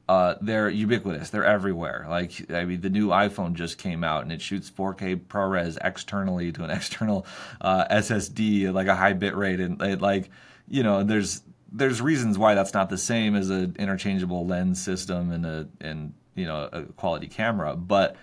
uh, 0.08 0.36
they're 0.42 0.70
ubiquitous. 0.70 1.30
They're 1.32 1.46
everywhere. 1.46 2.06
Like 2.08 2.52
I 2.52 2.66
mean, 2.66 2.82
the 2.82 2.90
new 2.90 3.08
iPhone 3.08 3.54
just 3.54 3.78
came 3.78 4.04
out 4.04 4.24
and 4.24 4.32
it 4.32 4.42
shoots 4.42 4.70
4K 4.70 5.26
ProRes 5.26 5.78
externally 5.84 6.52
to 6.52 6.64
an 6.64 6.70
external 6.72 7.26
uh, 7.62 7.86
SSD, 7.88 8.72
like 8.72 8.88
a 8.88 8.96
high 8.96 9.14
bit 9.14 9.36
rate, 9.36 9.60
and 9.60 9.82
it, 9.82 10.02
like 10.02 10.30
you 10.68 10.84
know, 10.84 11.04
there's 11.04 11.42
there's 11.72 12.02
reasons 12.02 12.38
why 12.38 12.54
that's 12.54 12.74
not 12.74 12.90
the 12.90 12.98
same 12.98 13.36
as 13.36 13.50
an 13.50 13.76
interchangeable 13.80 14.46
lens 14.46 14.82
system 14.82 15.32
and 15.32 15.46
a 15.46 15.68
and 15.82 16.14
you 16.36 16.46
know 16.46 16.70
a 16.72 16.84
quality 16.84 17.28
camera, 17.28 17.76
but 17.76 18.16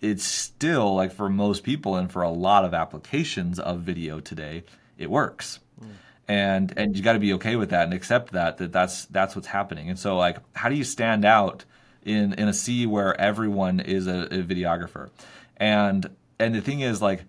it's 0.00 0.24
still 0.24 0.94
like 0.96 1.12
for 1.12 1.28
most 1.28 1.62
people 1.62 1.94
and 1.94 2.10
for 2.10 2.22
a 2.22 2.30
lot 2.30 2.64
of 2.64 2.74
applications 2.74 3.60
of 3.60 3.80
video 3.80 4.18
today, 4.18 4.64
it 4.98 5.10
works. 5.10 5.60
Mm 5.80 5.90
and 6.30 6.72
and 6.76 6.96
you 6.96 7.02
got 7.02 7.14
to 7.14 7.18
be 7.18 7.32
okay 7.34 7.56
with 7.56 7.70
that 7.70 7.84
and 7.84 7.94
accept 7.94 8.32
that 8.32 8.58
that 8.58 8.72
that's 8.72 9.06
that's 9.06 9.34
what's 9.34 9.48
happening. 9.48 9.88
And 9.90 9.98
so 9.98 10.16
like 10.16 10.38
how 10.54 10.68
do 10.68 10.76
you 10.76 10.84
stand 10.84 11.24
out 11.24 11.64
in 12.04 12.32
in 12.34 12.48
a 12.48 12.54
sea 12.54 12.86
where 12.86 13.20
everyone 13.20 13.80
is 13.80 14.06
a, 14.06 14.22
a 14.30 14.42
videographer? 14.42 15.10
And 15.56 16.08
and 16.38 16.54
the 16.54 16.60
thing 16.60 16.80
is 16.80 17.02
like 17.02 17.24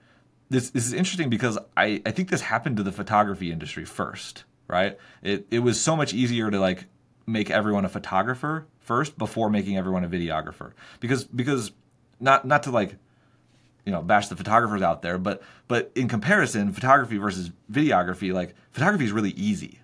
this, 0.50 0.70
this 0.70 0.86
is 0.86 0.94
interesting 0.94 1.30
because 1.30 1.58
I, 1.78 2.02
I 2.06 2.12
think 2.12 2.30
this 2.30 2.42
happened 2.42 2.78
to 2.78 2.84
the 2.84 2.92
photography 2.92 3.52
industry 3.52 3.86
first 3.86 4.44
right? 4.72 4.98
It, 5.22 5.46
it 5.52 5.60
was 5.60 5.80
so 5.80 5.96
much 5.96 6.14
easier 6.14 6.50
to 6.50 6.60
like 6.60 6.86
make 7.28 7.52
everyone 7.52 7.84
a 7.84 7.90
photographer 7.90 8.66
first 8.80 9.18
before 9.18 9.50
making 9.50 9.78
everyone 9.78 10.06
a 10.06 10.10
videographer. 10.10 10.72
Because 11.02 11.26
because 11.26 11.72
not 12.20 12.46
not 12.46 12.64
to 12.64 12.72
like 12.72 12.96
you 13.86 13.92
know 13.92 14.02
bash 14.02 14.28
the 14.28 14.36
photographers 14.36 14.82
out 14.82 15.02
there, 15.02 15.18
but 15.18 15.42
but 15.68 15.92
in 15.96 16.08
comparison, 16.08 16.72
photography 16.72 17.18
versus 17.18 17.52
videography, 17.72 18.34
like 18.34 18.56
photography 18.72 19.06
is 19.06 19.12
really 19.12 19.32
easy. 19.32 19.80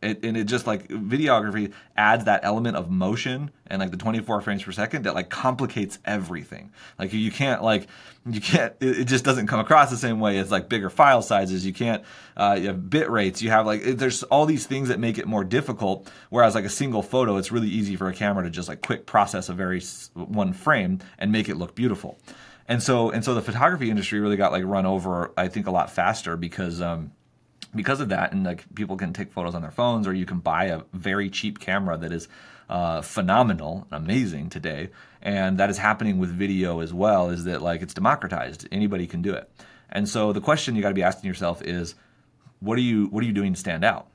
It, 0.00 0.24
and 0.24 0.36
it 0.36 0.44
just 0.44 0.66
like 0.66 0.86
videography 0.88 1.72
adds 1.96 2.26
that 2.26 2.44
element 2.44 2.76
of 2.76 2.88
motion 2.88 3.50
and 3.66 3.80
like 3.80 3.90
the 3.90 3.96
24 3.96 4.40
frames 4.42 4.62
per 4.62 4.70
second 4.70 5.04
that 5.04 5.14
like 5.14 5.28
complicates 5.28 5.98
everything. 6.04 6.70
Like 7.00 7.12
you 7.12 7.32
can't 7.32 7.64
like 7.64 7.88
you 8.24 8.40
can't 8.40 8.74
it, 8.78 9.00
it 9.00 9.04
just 9.06 9.24
doesn't 9.24 9.48
come 9.48 9.58
across 9.58 9.90
the 9.90 9.96
same 9.96 10.20
way 10.20 10.38
as 10.38 10.52
like 10.52 10.68
bigger 10.68 10.88
file 10.88 11.20
sizes. 11.20 11.66
You 11.66 11.72
can't 11.72 12.04
uh, 12.36 12.56
you 12.60 12.68
have 12.68 12.88
bit 12.88 13.10
rates. 13.10 13.42
You 13.42 13.50
have 13.50 13.66
like 13.66 13.84
it, 13.84 13.98
there's 13.98 14.22
all 14.24 14.46
these 14.46 14.66
things 14.66 14.88
that 14.88 15.00
make 15.00 15.18
it 15.18 15.26
more 15.26 15.42
difficult 15.42 16.08
whereas 16.30 16.54
like 16.54 16.64
a 16.64 16.70
single 16.70 17.02
photo 17.02 17.36
it's 17.36 17.50
really 17.50 17.68
easy 17.68 17.96
for 17.96 18.08
a 18.08 18.14
camera 18.14 18.44
to 18.44 18.50
just 18.50 18.68
like 18.68 18.82
quick 18.82 19.04
process 19.04 19.48
a 19.48 19.52
very 19.52 19.80
one 20.14 20.52
frame 20.52 21.00
and 21.18 21.32
make 21.32 21.48
it 21.48 21.56
look 21.56 21.74
beautiful 21.74 22.18
and 22.68 22.82
so 22.82 23.10
and 23.10 23.24
so 23.24 23.34
the 23.34 23.42
photography 23.42 23.90
industry 23.90 24.20
really 24.20 24.36
got 24.36 24.52
like 24.52 24.64
run 24.64 24.86
over 24.86 25.32
i 25.36 25.48
think 25.48 25.66
a 25.66 25.70
lot 25.70 25.90
faster 25.90 26.36
because 26.36 26.80
um 26.80 27.10
because 27.74 28.00
of 28.00 28.08
that 28.10 28.32
and 28.32 28.44
like 28.44 28.72
people 28.74 28.96
can 28.96 29.12
take 29.12 29.32
photos 29.32 29.54
on 29.54 29.62
their 29.62 29.70
phones 29.70 30.06
or 30.06 30.12
you 30.12 30.24
can 30.24 30.38
buy 30.38 30.66
a 30.66 30.82
very 30.92 31.28
cheap 31.28 31.58
camera 31.58 31.96
that 31.96 32.12
is 32.12 32.28
uh, 32.68 33.00
phenomenal 33.00 33.86
and 33.90 34.04
amazing 34.04 34.50
today. 34.50 34.90
And 35.22 35.58
that 35.58 35.70
is 35.70 35.78
happening 35.78 36.18
with 36.18 36.30
video 36.30 36.80
as 36.80 36.92
well 36.92 37.30
is 37.30 37.44
that 37.44 37.62
like 37.62 37.82
it's 37.82 37.94
democratized. 37.94 38.68
Anybody 38.70 39.06
can 39.06 39.22
do 39.22 39.32
it. 39.34 39.50
And 39.90 40.08
so 40.08 40.32
the 40.32 40.40
question 40.40 40.76
you 40.76 40.82
got 40.82 40.88
to 40.88 40.94
be 40.94 41.02
asking 41.02 41.28
yourself 41.28 41.62
is 41.62 41.94
what 42.60 42.76
are 42.78 42.82
you 42.82 43.06
what 43.06 43.22
are 43.22 43.26
you 43.26 43.32
doing 43.32 43.54
to 43.54 43.60
stand 43.60 43.84
out? 43.84 44.08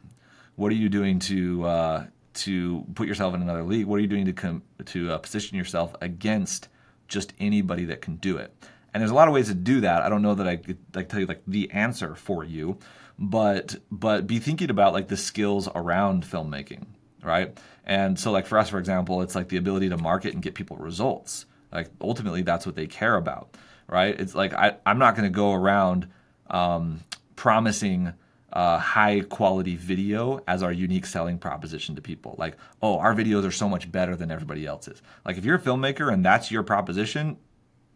What 0.56 0.72
are 0.72 0.76
you 0.76 0.90
doing 0.90 1.20
to 1.20 1.66
uh, 1.66 2.06
to 2.36 2.86
put 2.94 3.08
yourself 3.08 3.34
in 3.34 3.42
another 3.42 3.64
league? 3.64 3.86
What 3.86 3.98
are 3.98 4.02
you 4.02 4.08
doing 4.08 4.26
to 4.26 4.34
com- 4.34 4.64
to 4.86 5.12
uh, 5.12 5.18
position 5.18 5.58
yourself 5.58 5.96
against 6.02 6.68
just 7.08 7.34
anybody 7.40 7.86
that 7.86 8.02
can 8.02 8.16
do 8.18 8.38
it. 8.38 8.54
And 8.94 9.02
there's 9.02 9.12
a 9.12 9.16
lot 9.16 9.28
of 9.28 9.34
ways 9.34 9.48
to 9.48 9.56
do 9.56 9.82
that. 9.82 10.04
I 10.04 10.10
don't 10.10 10.22
know 10.22 10.36
that 10.36 10.48
i 10.48 10.56
could 10.56 10.78
like 10.94 11.10
tell 11.10 11.20
you 11.20 11.26
like 11.26 11.42
the 11.48 11.72
answer 11.72 12.16
for 12.16 12.44
you 12.44 12.78
but 13.20 13.76
but 13.92 14.26
be 14.26 14.40
thinking 14.40 14.70
about 14.70 14.94
like 14.94 15.08
the 15.08 15.18
skills 15.18 15.70
around 15.76 16.24
filmmaking 16.26 16.86
right? 17.22 17.58
And 17.86 18.20
so 18.20 18.32
like 18.32 18.46
for 18.46 18.58
us 18.58 18.70
for 18.70 18.80
example 18.80 19.22
it's 19.22 19.36
like 19.36 19.50
the 19.50 19.58
ability 19.58 19.90
to 19.90 19.98
market 19.98 20.34
and 20.34 20.44
get 20.44 20.56
people 20.56 20.78
results. 20.78 21.46
Like 21.72 21.90
ultimately 22.02 22.42
that's 22.42 22.66
what 22.66 22.76
they 22.76 22.88
care 22.88 23.16
about 23.16 23.56
right? 23.88 24.20
It's 24.20 24.36
like 24.36 24.54
I, 24.54 24.76
i'm 24.86 25.00
not 25.00 25.16
going 25.16 25.32
to 25.32 25.36
go 25.36 25.54
around 25.54 26.08
um, 26.50 27.02
promising 27.36 28.14
uh, 28.54 28.78
high 28.78 29.22
quality 29.22 29.76
video 29.76 30.40
as 30.48 30.62
our 30.62 30.72
unique 30.72 31.06
selling 31.06 31.40
proposition 31.40 31.96
to 31.96 32.02
people. 32.02 32.36
Like, 32.38 32.56
oh, 32.82 33.00
our 33.00 33.16
videos 33.16 33.46
are 33.46 33.52
so 33.52 33.68
much 33.68 33.92
better 33.92 34.16
than 34.16 34.32
everybody 34.32 34.66
else's. 34.66 35.02
Like, 35.26 35.38
if 35.38 35.44
you're 35.46 35.56
a 35.56 35.62
filmmaker 35.62 36.14
and 36.14 36.24
that's 36.24 36.52
your 36.52 36.64
proposition, 36.64 37.38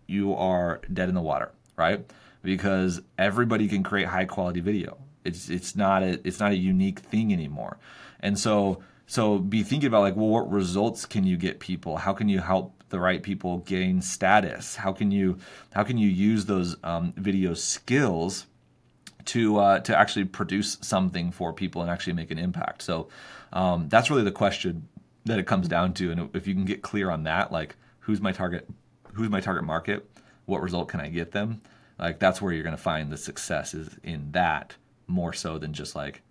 you 0.07 0.33
are 0.33 0.81
dead 0.91 1.09
in 1.09 1.15
the 1.15 1.21
water, 1.21 1.51
right? 1.75 2.03
Because 2.41 3.01
everybody 3.17 3.67
can 3.67 3.83
create 3.83 4.07
high 4.07 4.25
quality 4.25 4.59
video. 4.59 4.97
It's 5.23 5.49
it's 5.49 5.75
not 5.75 6.03
a 6.03 6.19
it's 6.27 6.39
not 6.39 6.51
a 6.51 6.57
unique 6.57 6.99
thing 6.99 7.33
anymore. 7.33 7.77
And 8.21 8.39
so 8.39 8.81
so 9.05 9.37
be 9.37 9.61
thinking 9.61 9.87
about 9.87 10.01
like, 10.01 10.15
well, 10.15 10.27
what 10.27 10.51
results 10.51 11.05
can 11.05 11.23
you 11.23 11.37
get 11.37 11.59
people? 11.59 11.97
How 11.97 12.13
can 12.13 12.29
you 12.29 12.39
help 12.39 12.83
the 12.89 12.99
right 12.99 13.21
people 13.21 13.59
gain 13.59 14.01
status? 14.01 14.75
How 14.75 14.91
can 14.91 15.11
you 15.11 15.37
how 15.73 15.83
can 15.83 15.97
you 15.97 16.09
use 16.09 16.45
those 16.45 16.77
um, 16.83 17.13
video 17.17 17.53
skills 17.53 18.47
to 19.27 19.57
uh, 19.57 19.79
to 19.81 19.97
actually 19.97 20.25
produce 20.25 20.77
something 20.81 21.31
for 21.31 21.53
people 21.53 21.81
and 21.81 21.89
actually 21.89 22.13
make 22.13 22.31
an 22.31 22.39
impact? 22.39 22.81
So 22.81 23.09
um, 23.53 23.89
that's 23.89 24.09
really 24.09 24.23
the 24.23 24.31
question 24.31 24.87
that 25.25 25.39
it 25.39 25.45
comes 25.45 25.67
down 25.67 25.93
to. 25.95 26.11
And 26.11 26.35
if 26.35 26.47
you 26.47 26.53
can 26.53 26.65
get 26.65 26.81
clear 26.81 27.09
on 27.09 27.23
that, 27.23 27.51
like 27.51 27.75
who's 27.99 28.21
my 28.21 28.31
target 28.31 28.67
who's 29.13 29.29
my 29.29 29.41
target 29.41 29.63
market? 29.63 30.09
What 30.45 30.61
result 30.61 30.87
can 30.89 30.99
I 30.99 31.09
get 31.09 31.31
them? 31.31 31.61
Like 31.99 32.19
that's 32.19 32.41
where 32.41 32.53
you're 32.53 32.63
going 32.63 32.75
to 32.75 32.81
find 32.81 33.11
the 33.11 33.17
success 33.17 33.73
is 33.73 33.97
in 34.03 34.31
that 34.31 34.75
more 35.07 35.33
so 35.33 35.57
than 35.57 35.73
just 35.73 35.95
like 35.95 36.21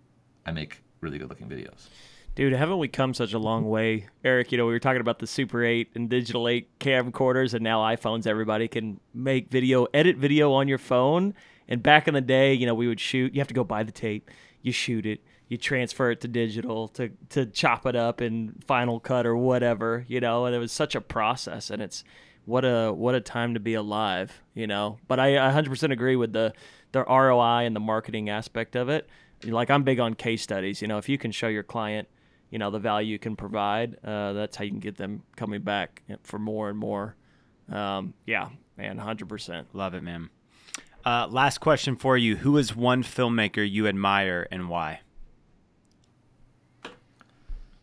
I 0.45 0.51
make 0.51 0.81
really 1.01 1.17
good 1.17 1.29
looking 1.29 1.49
videos. 1.49 1.87
Dude, 2.35 2.53
haven't 2.53 2.77
we 2.77 2.87
come 2.87 3.15
such 3.15 3.33
a 3.33 3.39
long 3.39 3.67
way, 3.67 4.09
Eric? 4.23 4.51
You 4.51 4.59
know, 4.59 4.67
we 4.67 4.71
were 4.71 4.79
talking 4.79 5.01
about 5.01 5.17
the 5.17 5.25
Super 5.25 5.63
8 5.63 5.89
and 5.95 6.07
digital 6.07 6.47
8 6.47 6.79
camcorders, 6.79 7.55
and 7.55 7.63
now 7.63 7.79
iPhones. 7.79 8.27
Everybody 8.27 8.67
can 8.67 8.99
make 9.11 9.49
video, 9.49 9.87
edit 9.91 10.17
video 10.17 10.53
on 10.53 10.67
your 10.67 10.77
phone. 10.77 11.33
And 11.67 11.83
back 11.83 12.07
in 12.07 12.13
the 12.13 12.21
day, 12.21 12.53
you 12.53 12.65
know, 12.65 12.75
we 12.75 12.87
would 12.87 12.99
shoot. 12.99 13.33
You 13.33 13.41
have 13.41 13.47
to 13.47 13.53
go 13.53 13.63
buy 13.63 13.83
the 13.83 13.91
tape. 13.91 14.29
You 14.61 14.71
shoot 14.71 15.05
it. 15.05 15.21
You 15.47 15.57
transfer 15.57 16.11
it 16.11 16.21
to 16.21 16.27
digital 16.27 16.87
to 16.89 17.09
to 17.29 17.45
chop 17.45 17.85
it 17.85 17.95
up 17.95 18.21
in 18.21 18.55
Final 18.65 18.99
Cut 18.99 19.25
or 19.25 19.35
whatever. 19.35 20.05
You 20.07 20.19
know, 20.19 20.45
and 20.45 20.55
it 20.55 20.59
was 20.59 20.71
such 20.71 20.95
a 20.95 21.01
process. 21.01 21.69
And 21.69 21.81
it's 21.81 22.03
what 22.45 22.63
a 22.63 22.91
what 22.91 23.15
a 23.15 23.21
time 23.21 23.53
to 23.53 23.59
be 23.59 23.73
alive. 23.73 24.41
You 24.53 24.67
know, 24.67 24.97
but 25.07 25.19
I 25.19 25.31
100% 25.31 25.91
agree 25.91 26.15
with 26.15 26.33
the 26.33 26.53
the 26.91 27.03
ROI 27.03 27.65
and 27.65 27.75
the 27.75 27.81
marketing 27.81 28.29
aspect 28.29 28.75
of 28.75 28.89
it. 28.89 29.07
Like 29.43 29.69
I'm 29.69 29.83
big 29.83 29.99
on 29.99 30.13
case 30.13 30.41
studies. 30.41 30.81
You 30.81 30.87
know, 30.87 30.97
if 30.97 31.09
you 31.09 31.17
can 31.17 31.31
show 31.31 31.47
your 31.47 31.63
client 31.63 32.07
you 32.49 32.57
know 32.57 32.71
the 32.71 32.79
value 32.79 33.11
you 33.11 33.19
can 33.19 33.35
provide 33.35 33.97
uh, 34.05 34.31
that's 34.31 34.55
how 34.55 34.63
you 34.63 34.71
can 34.71 34.79
get 34.79 34.95
them 34.95 35.21
coming 35.35 35.61
back 35.61 36.01
for 36.23 36.39
more 36.39 36.69
and 36.69 36.77
more 36.77 37.13
um, 37.69 38.13
yeah 38.25 38.47
man 38.77 38.97
100% 38.97 39.65
Love 39.73 39.93
it, 39.93 40.03
man. 40.03 40.29
Uh, 41.07 41.25
last 41.29 41.59
question 41.59 41.95
for 41.95 42.17
you: 42.17 42.35
Who 42.35 42.57
is 42.57 42.75
one 42.75 43.01
filmmaker 43.03 43.69
you 43.69 43.87
admire 43.87 44.45
and 44.51 44.67
why? 44.67 44.99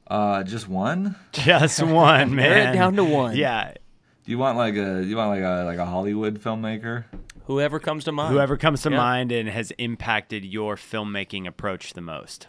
Uh, 0.06 0.42
just 0.42 0.68
one? 0.68 1.16
Just 1.32 1.82
one, 1.82 2.34
man. 2.34 2.50
Narrow 2.50 2.70
it 2.70 2.74
down 2.74 2.96
to 2.96 3.04
one. 3.04 3.36
Yeah, 3.36 3.72
Do 3.72 4.30
you 4.30 4.36
want 4.36 4.58
like 4.58 4.74
a 4.74 5.00
do 5.00 5.06
you 5.08 5.16
want 5.16 5.30
like 5.30 5.42
a 5.42 5.64
like 5.64 5.78
a 5.78 5.86
Hollywood 5.86 6.38
filmmaker? 6.40 7.04
whoever 7.46 7.78
comes 7.78 8.04
to 8.04 8.12
mind 8.12 8.32
whoever 8.32 8.56
comes 8.56 8.82
to 8.82 8.90
Yeah. 8.90 8.96
mind 8.98 9.30
and 9.32 9.48
has 9.48 9.70
impacted 9.72 10.44
your 10.44 10.76
filmmaking 10.76 11.46
approach 11.46 11.94
the 11.94 12.00
most. 12.02 12.48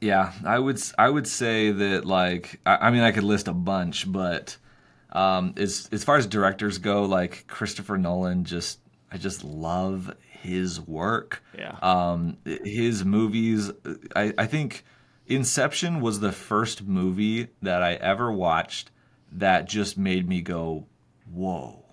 Yeah, 0.00 0.32
I 0.44 0.58
would 0.58 0.76
s- 0.76 0.94
I 0.98 1.08
would 1.10 1.26
say 1.28 1.70
that 1.72 2.06
like 2.06 2.58
I, 2.64 2.88
I 2.88 2.90
mean 2.90 3.02
I 3.02 3.12
could 3.12 3.24
list 3.24 3.48
a 3.48 3.52
bunch, 3.52 4.10
but 4.10 4.56
um, 5.12 5.52
as 5.58 5.90
as 5.92 6.04
far 6.04 6.16
as 6.16 6.26
directors 6.26 6.78
go, 6.78 7.04
like 7.04 7.46
Christopher 7.48 7.98
Nolan, 7.98 8.44
just 8.44 8.78
I 9.12 9.18
just 9.18 9.44
love 9.44 10.14
his 10.40 10.80
work. 10.80 11.42
Yeah. 11.56 11.76
Um, 11.82 12.38
his 12.44 13.04
movies, 13.04 13.70
I 14.16 14.32
I 14.38 14.46
think 14.46 14.84
Inception 15.26 16.00
was 16.00 16.20
the 16.20 16.32
first 16.32 16.82
movie 16.82 17.48
that 17.60 17.82
I 17.82 17.94
ever 17.94 18.32
watched 18.32 18.90
that 19.32 19.68
just 19.68 19.96
made 19.96 20.28
me 20.28 20.40
go, 20.40 20.86
whoa. 21.30 21.84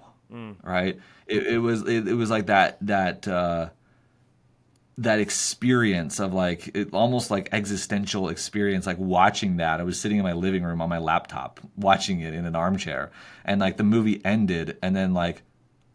Right? 0.63 0.99
It, 1.27 1.47
it 1.47 1.57
was 1.59 1.81
it, 1.87 2.07
it 2.07 2.15
was 2.15 2.29
like 2.29 2.47
that 2.47 2.77
that. 2.81 3.27
Uh, 3.27 3.69
that 4.97 5.19
experience 5.19 6.19
of 6.19 6.33
like 6.33 6.75
it, 6.75 6.93
almost 6.93 7.31
like 7.31 7.47
existential 7.53 8.27
experience 8.27 8.85
like 8.85 8.97
watching 8.97 9.55
that 9.55 9.79
i 9.79 9.83
was 9.83 9.97
sitting 9.97 10.17
in 10.17 10.23
my 10.23 10.33
living 10.33 10.61
room 10.61 10.81
on 10.81 10.89
my 10.89 10.97
laptop 10.97 11.61
watching 11.77 12.19
it 12.19 12.33
in 12.33 12.45
an 12.45 12.53
armchair 12.53 13.09
and 13.45 13.61
like 13.61 13.77
the 13.77 13.83
movie 13.83 14.19
ended 14.25 14.77
and 14.83 14.93
then 14.97 15.13
like 15.13 15.41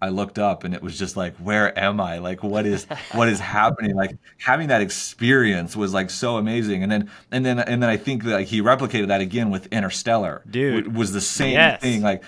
i 0.04 0.08
looked 0.08 0.38
up 0.38 0.64
and 0.64 0.74
it 0.74 0.82
was 0.82 0.98
just 0.98 1.16
like 1.16 1.34
where 1.38 1.76
am 1.78 2.00
i 2.00 2.18
like 2.18 2.42
what 2.42 2.66
is 2.66 2.84
what 3.12 3.28
is 3.28 3.40
happening 3.40 3.94
like 3.94 4.16
having 4.38 4.68
that 4.68 4.80
experience 4.80 5.74
was 5.76 5.92
like 5.92 6.10
so 6.10 6.36
amazing 6.36 6.82
and 6.82 6.92
then 6.92 7.10
and 7.30 7.44
then 7.44 7.58
and 7.58 7.82
then 7.82 7.90
i 7.90 7.96
think 7.96 8.22
that 8.24 8.34
like 8.34 8.46
he 8.46 8.60
replicated 8.60 9.08
that 9.08 9.20
again 9.20 9.50
with 9.50 9.66
interstellar 9.72 10.42
Dude. 10.48 10.86
It 10.86 10.92
was 10.92 11.12
the 11.12 11.20
same 11.20 11.52
Yes. 11.52 11.80
thing 11.80 12.02
like 12.02 12.22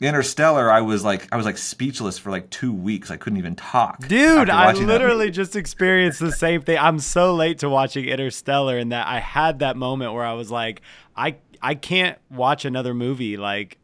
Interstellar, 0.00 0.70
I 0.70 0.80
was 0.80 1.04
like, 1.04 1.28
I 1.32 1.36
was 1.36 1.46
like 1.46 1.56
speechless 1.56 2.18
for 2.18 2.30
like 2.30 2.50
two 2.50 2.72
weeks. 2.72 3.10
I 3.10 3.16
couldn't 3.16 3.38
even 3.38 3.54
talk. 3.56 4.06
Dude, 4.06 4.50
I 4.50 4.72
literally 4.72 5.30
just 5.30 5.54
experienced 5.56 6.18
the 6.18 6.32
same 6.32 6.62
thing. 6.62 6.78
I'm 6.78 6.98
so 6.98 7.34
late 7.34 7.60
to 7.60 7.68
watching 7.70 8.04
Interstellar 8.04 8.76
and 8.76 8.92
that 8.92 9.06
I 9.06 9.20
had 9.20 9.60
that 9.60 9.76
moment 9.76 10.12
where 10.12 10.24
I 10.24 10.32
was 10.34 10.50
like, 10.50 10.82
I 11.16 11.36
I 11.62 11.74
can't 11.76 12.18
watch 12.28 12.64
another 12.64 12.92
movie 12.92 13.36
like 13.36 13.78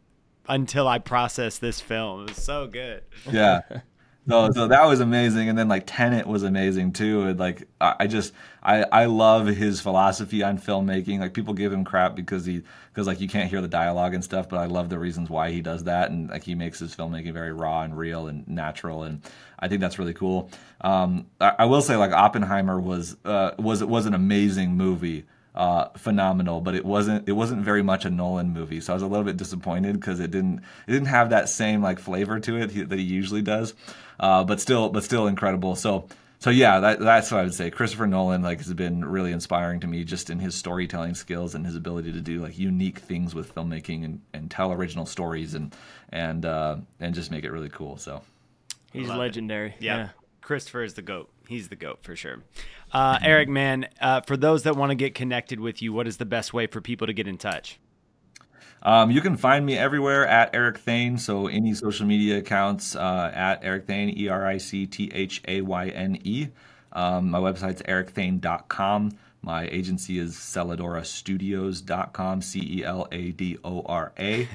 until 0.51 0.87
I 0.87 0.99
process 0.99 1.59
this 1.59 1.81
film. 1.81 2.23
It 2.23 2.29
was 2.31 2.43
so 2.45 2.67
good. 2.67 3.03
yeah. 3.31 3.63
So, 4.29 4.51
so 4.53 4.69
that 4.69 4.85
was 4.85 5.01
amazing, 5.01 5.49
and 5.49 5.59
then 5.59 5.67
like 5.67 5.85
Tenet 5.87 6.27
was 6.27 6.43
amazing 6.43 6.93
too. 6.93 7.23
And 7.23 7.41
like 7.41 7.67
I, 7.81 7.97
I 8.01 8.07
just 8.07 8.33
I 8.63 8.85
I 8.85 9.05
love 9.07 9.47
his 9.47 9.81
philosophy 9.81 10.43
on 10.43 10.59
filmmaking. 10.59 11.19
Like 11.19 11.33
people 11.33 11.55
give 11.55 11.73
him 11.73 11.85
crap 11.85 12.15
because 12.15 12.45
he 12.45 12.63
because 12.93 13.07
like 13.07 13.21
you 13.21 13.29
can't 13.29 13.51
hear 13.51 13.61
the 13.61 13.67
dialogue 13.67 14.15
and 14.15 14.23
stuff, 14.23 14.49
but 14.49 14.59
I 14.59 14.67
love 14.67 14.89
the 14.89 14.99
reasons 14.99 15.31
why 15.31 15.51
he 15.51 15.63
does 15.63 15.85
that, 15.85 16.11
and 16.11 16.29
like 16.29 16.45
he 16.45 16.55
makes 16.55 16.79
his 16.79 16.95
filmmaking 16.95 17.33
very 17.33 17.53
raw 17.53 17.83
and 17.83 17.97
real 17.97 18.29
and 18.29 18.47
natural, 18.47 19.05
and 19.05 19.23
I 19.59 19.69
think 19.69 19.81
that's 19.81 19.99
really 19.99 20.15
cool. 20.15 20.51
Um, 20.83 21.27
I, 21.41 21.55
I 21.61 21.65
will 21.65 21.83
say 21.83 21.97
like 21.97 22.13
Oppenheimer 22.13 22.79
was 22.79 23.17
uh 23.25 23.53
was 23.59 23.83
was 23.83 24.05
an 24.07 24.15
amazing 24.15 24.77
movie 24.77 25.25
uh, 25.55 25.89
phenomenal, 25.97 26.61
but 26.61 26.75
it 26.75 26.85
wasn't 26.85 27.29
it 27.29 27.33
wasn't 27.33 27.63
very 27.63 27.83
much 27.83 28.05
a 28.05 28.11
Nolan 28.11 28.53
movie. 28.53 28.81
So 28.81 28.93
I 28.93 28.95
was 28.95 29.03
a 29.03 29.07
little 29.07 29.25
bit 29.25 29.37
disappointed 29.37 29.95
because 29.95 30.21
it 30.21 30.31
didn't 30.31 30.61
it 30.87 30.93
didn't 30.93 31.09
have 31.09 31.31
that 31.31 31.49
same 31.49 31.83
like 31.83 31.99
flavor 31.99 32.39
to 32.41 32.57
it 32.57 32.71
he, 32.71 32.83
that 32.83 32.99
he 32.99 33.05
usually 33.05 33.43
does. 33.43 33.75
Uh, 34.19 34.45
but 34.45 34.61
still 34.61 34.89
but 34.91 35.05
still 35.05 35.27
incredible. 35.27 35.75
So 35.75 36.07
so 36.39 36.49
yeah, 36.49 36.81
that, 36.81 37.01
that's 37.01 37.31
what 37.31 37.41
I 37.41 37.43
would 37.43 37.55
say. 37.55 37.71
Christopher 37.71 38.07
Nolan 38.07 38.43
like 38.43 38.59
has 38.59 38.73
been 38.73 39.05
really 39.05 39.33
inspiring 39.33 39.81
to 39.81 39.87
me 39.87 40.05
just 40.05 40.31
in 40.31 40.39
his 40.39 40.55
storytelling 40.55 41.15
skills 41.15 41.55
and 41.55 41.67
his 41.67 41.77
ability 41.77 42.13
to 42.13 42.21
do 42.21 42.41
like 42.41 42.59
unique 42.59 42.99
things 42.99 43.35
with 43.35 43.55
filmmaking 43.55 44.05
and, 44.05 44.21
and 44.33 44.51
tell 44.51 44.73
original 44.73 45.05
stories 45.05 45.55
and 45.55 45.75
and 46.09 46.47
uh, 46.47 46.77
and 46.99 47.15
just 47.15 47.31
make 47.31 47.45
it 47.45 47.51
really 47.51 47.69
cool. 47.69 47.99
So 47.99 48.23
He's 48.93 49.09
Love 49.09 49.19
legendary. 49.19 49.75
Yeah. 49.79 49.97
Yeah. 49.97 50.09
Christopher 50.51 50.83
is 50.83 50.95
the 50.95 51.03
goat. 51.03 51.31
He's 51.47 51.69
the 51.69 51.77
goat 51.77 52.01
for 52.03 52.17
sure. 52.17 52.43
Uh, 52.91 53.21
Eric, 53.23 53.49
man, 53.49 53.87
uh, 54.01 54.23
for 54.23 54.37
those 54.37 54.65
that 54.65 54.75
want 54.75 54.91
to 54.91 54.97
get 54.97 55.15
connected 55.15 55.61
with 55.61 55.81
you, 55.81 55.93
what 55.93 56.09
is 56.09 56.17
the 56.17 56.25
best 56.25 56.53
way 56.53 56.67
for 56.67 56.81
people 56.81 57.07
to 57.07 57.13
get 57.13 57.29
in 57.29 57.39
touch? 57.39 57.79
Um, 58.83 59.13
you 59.13 59.21
can 59.21 59.37
find 59.37 59.65
me 59.65 59.79
everywhere 59.79 60.27
at 60.27 60.53
Eric 60.53 60.79
Thayne. 60.79 61.19
So 61.19 61.47
any 61.47 61.73
social 61.75 62.05
media 62.05 62.39
accounts 62.39 62.97
uh, 62.97 63.31
at 63.33 63.63
Eric 63.63 63.87
Thayne, 63.87 64.19
E 64.19 64.27
R 64.27 64.45
I 64.45 64.59
C 64.59 64.87
T 64.87 65.09
H 65.15 65.41
A 65.47 65.61
Y 65.61 65.89
N 65.91 66.19
E. 66.25 66.49
Um, 66.91 67.31
my 67.31 67.39
website's 67.39 67.83
ericthayne.com. 67.83 69.13
My 69.43 69.69
agency 69.69 70.19
is 70.19 70.35
cellardoorstudios.com, 70.35 72.43
C 72.43 72.81
E 72.81 72.85
L 72.85 73.07
A 73.13 73.31
D 73.31 73.57
O 73.63 73.83
R 73.83 74.11
A. 74.19 74.49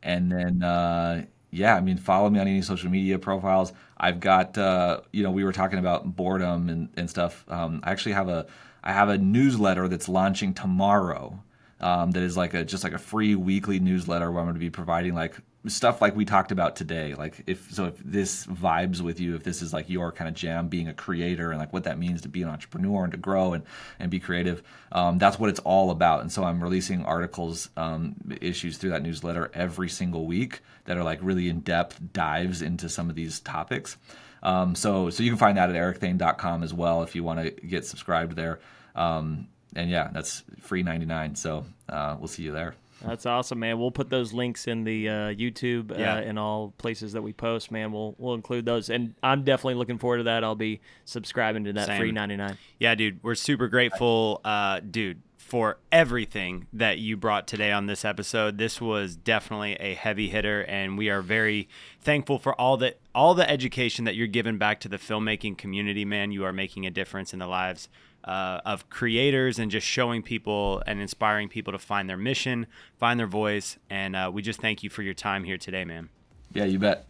And 0.00 0.30
then, 0.30 0.62
uh, 0.62 1.24
yeah, 1.50 1.74
I 1.74 1.80
mean, 1.80 1.98
follow 1.98 2.30
me 2.30 2.38
on 2.38 2.46
any 2.46 2.62
social 2.62 2.90
media 2.90 3.18
profiles. 3.18 3.72
I've 3.96 4.20
got, 4.20 4.56
uh, 4.56 5.00
you 5.12 5.22
know, 5.22 5.30
we 5.30 5.44
were 5.44 5.52
talking 5.52 5.78
about 5.78 6.16
boredom 6.16 6.68
and, 6.68 6.88
and 6.96 7.10
stuff. 7.10 7.44
Um, 7.48 7.80
I 7.82 7.90
actually 7.90 8.12
have 8.12 8.28
a, 8.28 8.46
I 8.82 8.92
have 8.92 9.08
a 9.08 9.18
newsletter 9.18 9.88
that's 9.88 10.08
launching 10.08 10.54
tomorrow 10.54 11.38
um, 11.80 12.12
that 12.12 12.22
is 12.22 12.36
like 12.36 12.54
a 12.54 12.64
just 12.64 12.84
like 12.84 12.92
a 12.92 12.98
free 12.98 13.34
weekly 13.34 13.80
newsletter 13.80 14.30
where 14.30 14.40
I'm 14.40 14.46
going 14.46 14.54
to 14.54 14.60
be 14.60 14.70
providing 14.70 15.14
like 15.14 15.36
stuff 15.66 16.00
like 16.00 16.16
we 16.16 16.24
talked 16.24 16.52
about 16.52 16.76
today. 16.76 17.14
Like 17.14 17.42
if 17.46 17.70
so, 17.70 17.86
if 17.86 17.98
this 17.98 18.46
vibes 18.46 19.00
with 19.00 19.20
you, 19.20 19.34
if 19.34 19.42
this 19.42 19.60
is 19.60 19.72
like 19.72 19.90
your 19.90 20.10
kind 20.10 20.28
of 20.28 20.34
jam, 20.34 20.68
being 20.68 20.88
a 20.88 20.94
creator 20.94 21.50
and 21.50 21.58
like 21.58 21.72
what 21.72 21.84
that 21.84 21.98
means 21.98 22.22
to 22.22 22.28
be 22.28 22.42
an 22.42 22.48
entrepreneur 22.48 23.04
and 23.04 23.12
to 23.12 23.18
grow 23.18 23.52
and 23.52 23.64
and 23.98 24.10
be 24.10 24.20
creative, 24.20 24.62
um, 24.92 25.18
that's 25.18 25.38
what 25.38 25.50
it's 25.50 25.60
all 25.60 25.90
about. 25.90 26.22
And 26.22 26.32
so 26.32 26.44
I'm 26.44 26.62
releasing 26.62 27.04
articles, 27.04 27.68
um, 27.76 28.16
issues 28.40 28.78
through 28.78 28.90
that 28.90 29.02
newsletter 29.02 29.50
every 29.52 29.88
single 29.88 30.26
week 30.26 30.60
that 30.86 30.96
are 30.96 31.04
like 31.04 31.18
really 31.22 31.48
in 31.48 31.60
depth 31.60 32.00
dives 32.12 32.62
into 32.62 32.88
some 32.88 33.10
of 33.10 33.16
these 33.16 33.40
topics. 33.40 33.96
Um, 34.42 34.74
so 34.74 35.10
so 35.10 35.22
you 35.22 35.30
can 35.30 35.38
find 35.38 35.58
that 35.58 35.68
at 35.68 35.76
ericthayne.com 35.76 36.62
as 36.62 36.72
well 36.72 37.02
if 37.02 37.14
you 37.14 37.22
want 37.22 37.40
to 37.40 37.50
get 37.50 37.84
subscribed 37.84 38.34
there. 38.34 38.60
Um, 38.94 39.48
and 39.76 39.90
yeah, 39.90 40.08
that's 40.12 40.42
free 40.60 40.82
99. 40.82 41.36
So 41.36 41.64
uh, 41.88 42.16
we'll 42.18 42.28
see 42.28 42.42
you 42.42 42.52
there. 42.52 42.74
That's 43.04 43.24
awesome, 43.26 43.58
man. 43.60 43.78
We'll 43.78 43.90
put 43.90 44.10
those 44.10 44.32
links 44.32 44.66
in 44.66 44.84
the 44.84 45.08
uh, 45.08 45.12
YouTube 45.34 45.96
Yeah. 45.98 46.16
uh, 46.16 46.20
and 46.20 46.38
all 46.38 46.74
places 46.78 47.12
that 47.14 47.22
we 47.22 47.32
post, 47.32 47.70
man. 47.70 47.92
We'll 47.92 48.14
we'll 48.18 48.34
include 48.34 48.64
those, 48.66 48.90
and 48.90 49.14
I'm 49.22 49.42
definitely 49.44 49.74
looking 49.74 49.98
forward 49.98 50.18
to 50.18 50.22
that. 50.24 50.44
I'll 50.44 50.54
be 50.54 50.80
subscribing 51.04 51.64
to 51.64 51.72
that 51.74 51.86
Same. 51.86 51.98
free 52.00 52.12
99. 52.12 52.56
Yeah, 52.78 52.94
dude, 52.94 53.20
we're 53.22 53.34
super 53.34 53.68
grateful, 53.68 54.40
uh, 54.44 54.80
dude, 54.80 55.22
for 55.38 55.78
everything 55.90 56.66
that 56.72 56.98
you 56.98 57.16
brought 57.16 57.48
today 57.48 57.72
on 57.72 57.86
this 57.86 58.04
episode. 58.04 58.58
This 58.58 58.80
was 58.80 59.16
definitely 59.16 59.74
a 59.74 59.94
heavy 59.94 60.28
hitter, 60.28 60.64
and 60.68 60.96
we 60.98 61.08
are 61.08 61.22
very 61.22 61.68
thankful 62.00 62.38
for 62.38 62.58
all 62.60 62.76
the 62.76 62.96
all 63.14 63.34
the 63.34 63.48
education 63.50 64.04
that 64.04 64.14
you're 64.14 64.26
giving 64.26 64.58
back 64.58 64.78
to 64.80 64.88
the 64.88 64.98
filmmaking 64.98 65.56
community. 65.58 66.04
Man, 66.04 66.32
you 66.32 66.44
are 66.44 66.52
making 66.52 66.86
a 66.86 66.90
difference 66.90 67.32
in 67.32 67.38
the 67.38 67.46
lives 67.46 67.88
uh, 68.24 68.60
of 68.64 68.88
creators 68.90 69.58
and 69.58 69.70
just 69.70 69.86
showing 69.86 70.22
people 70.22 70.82
and 70.86 71.00
inspiring 71.00 71.48
people 71.48 71.72
to 71.72 71.78
find 71.78 72.08
their 72.08 72.16
mission, 72.16 72.66
find 72.98 73.18
their 73.18 73.26
voice. 73.26 73.78
And 73.88 74.14
uh, 74.14 74.30
we 74.32 74.42
just 74.42 74.60
thank 74.60 74.82
you 74.82 74.90
for 74.90 75.02
your 75.02 75.14
time 75.14 75.44
here 75.44 75.58
today, 75.58 75.84
man. 75.84 76.08
Yeah, 76.52 76.64
you 76.64 76.78
bet. 76.78 77.06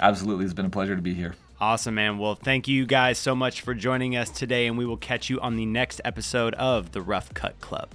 Absolutely. 0.00 0.44
It's 0.44 0.54
been 0.54 0.66
a 0.66 0.70
pleasure 0.70 0.96
to 0.96 1.02
be 1.02 1.14
here. 1.14 1.34
Awesome, 1.60 1.94
man. 1.94 2.18
Well, 2.18 2.34
thank 2.34 2.66
you 2.66 2.86
guys 2.86 3.18
so 3.18 3.36
much 3.36 3.60
for 3.60 3.72
joining 3.72 4.16
us 4.16 4.30
today, 4.30 4.66
and 4.66 4.76
we 4.76 4.84
will 4.84 4.96
catch 4.96 5.30
you 5.30 5.40
on 5.40 5.54
the 5.56 5.64
next 5.64 6.00
episode 6.04 6.54
of 6.54 6.90
the 6.90 7.00
Rough 7.00 7.32
Cut 7.34 7.60
Club. 7.60 7.88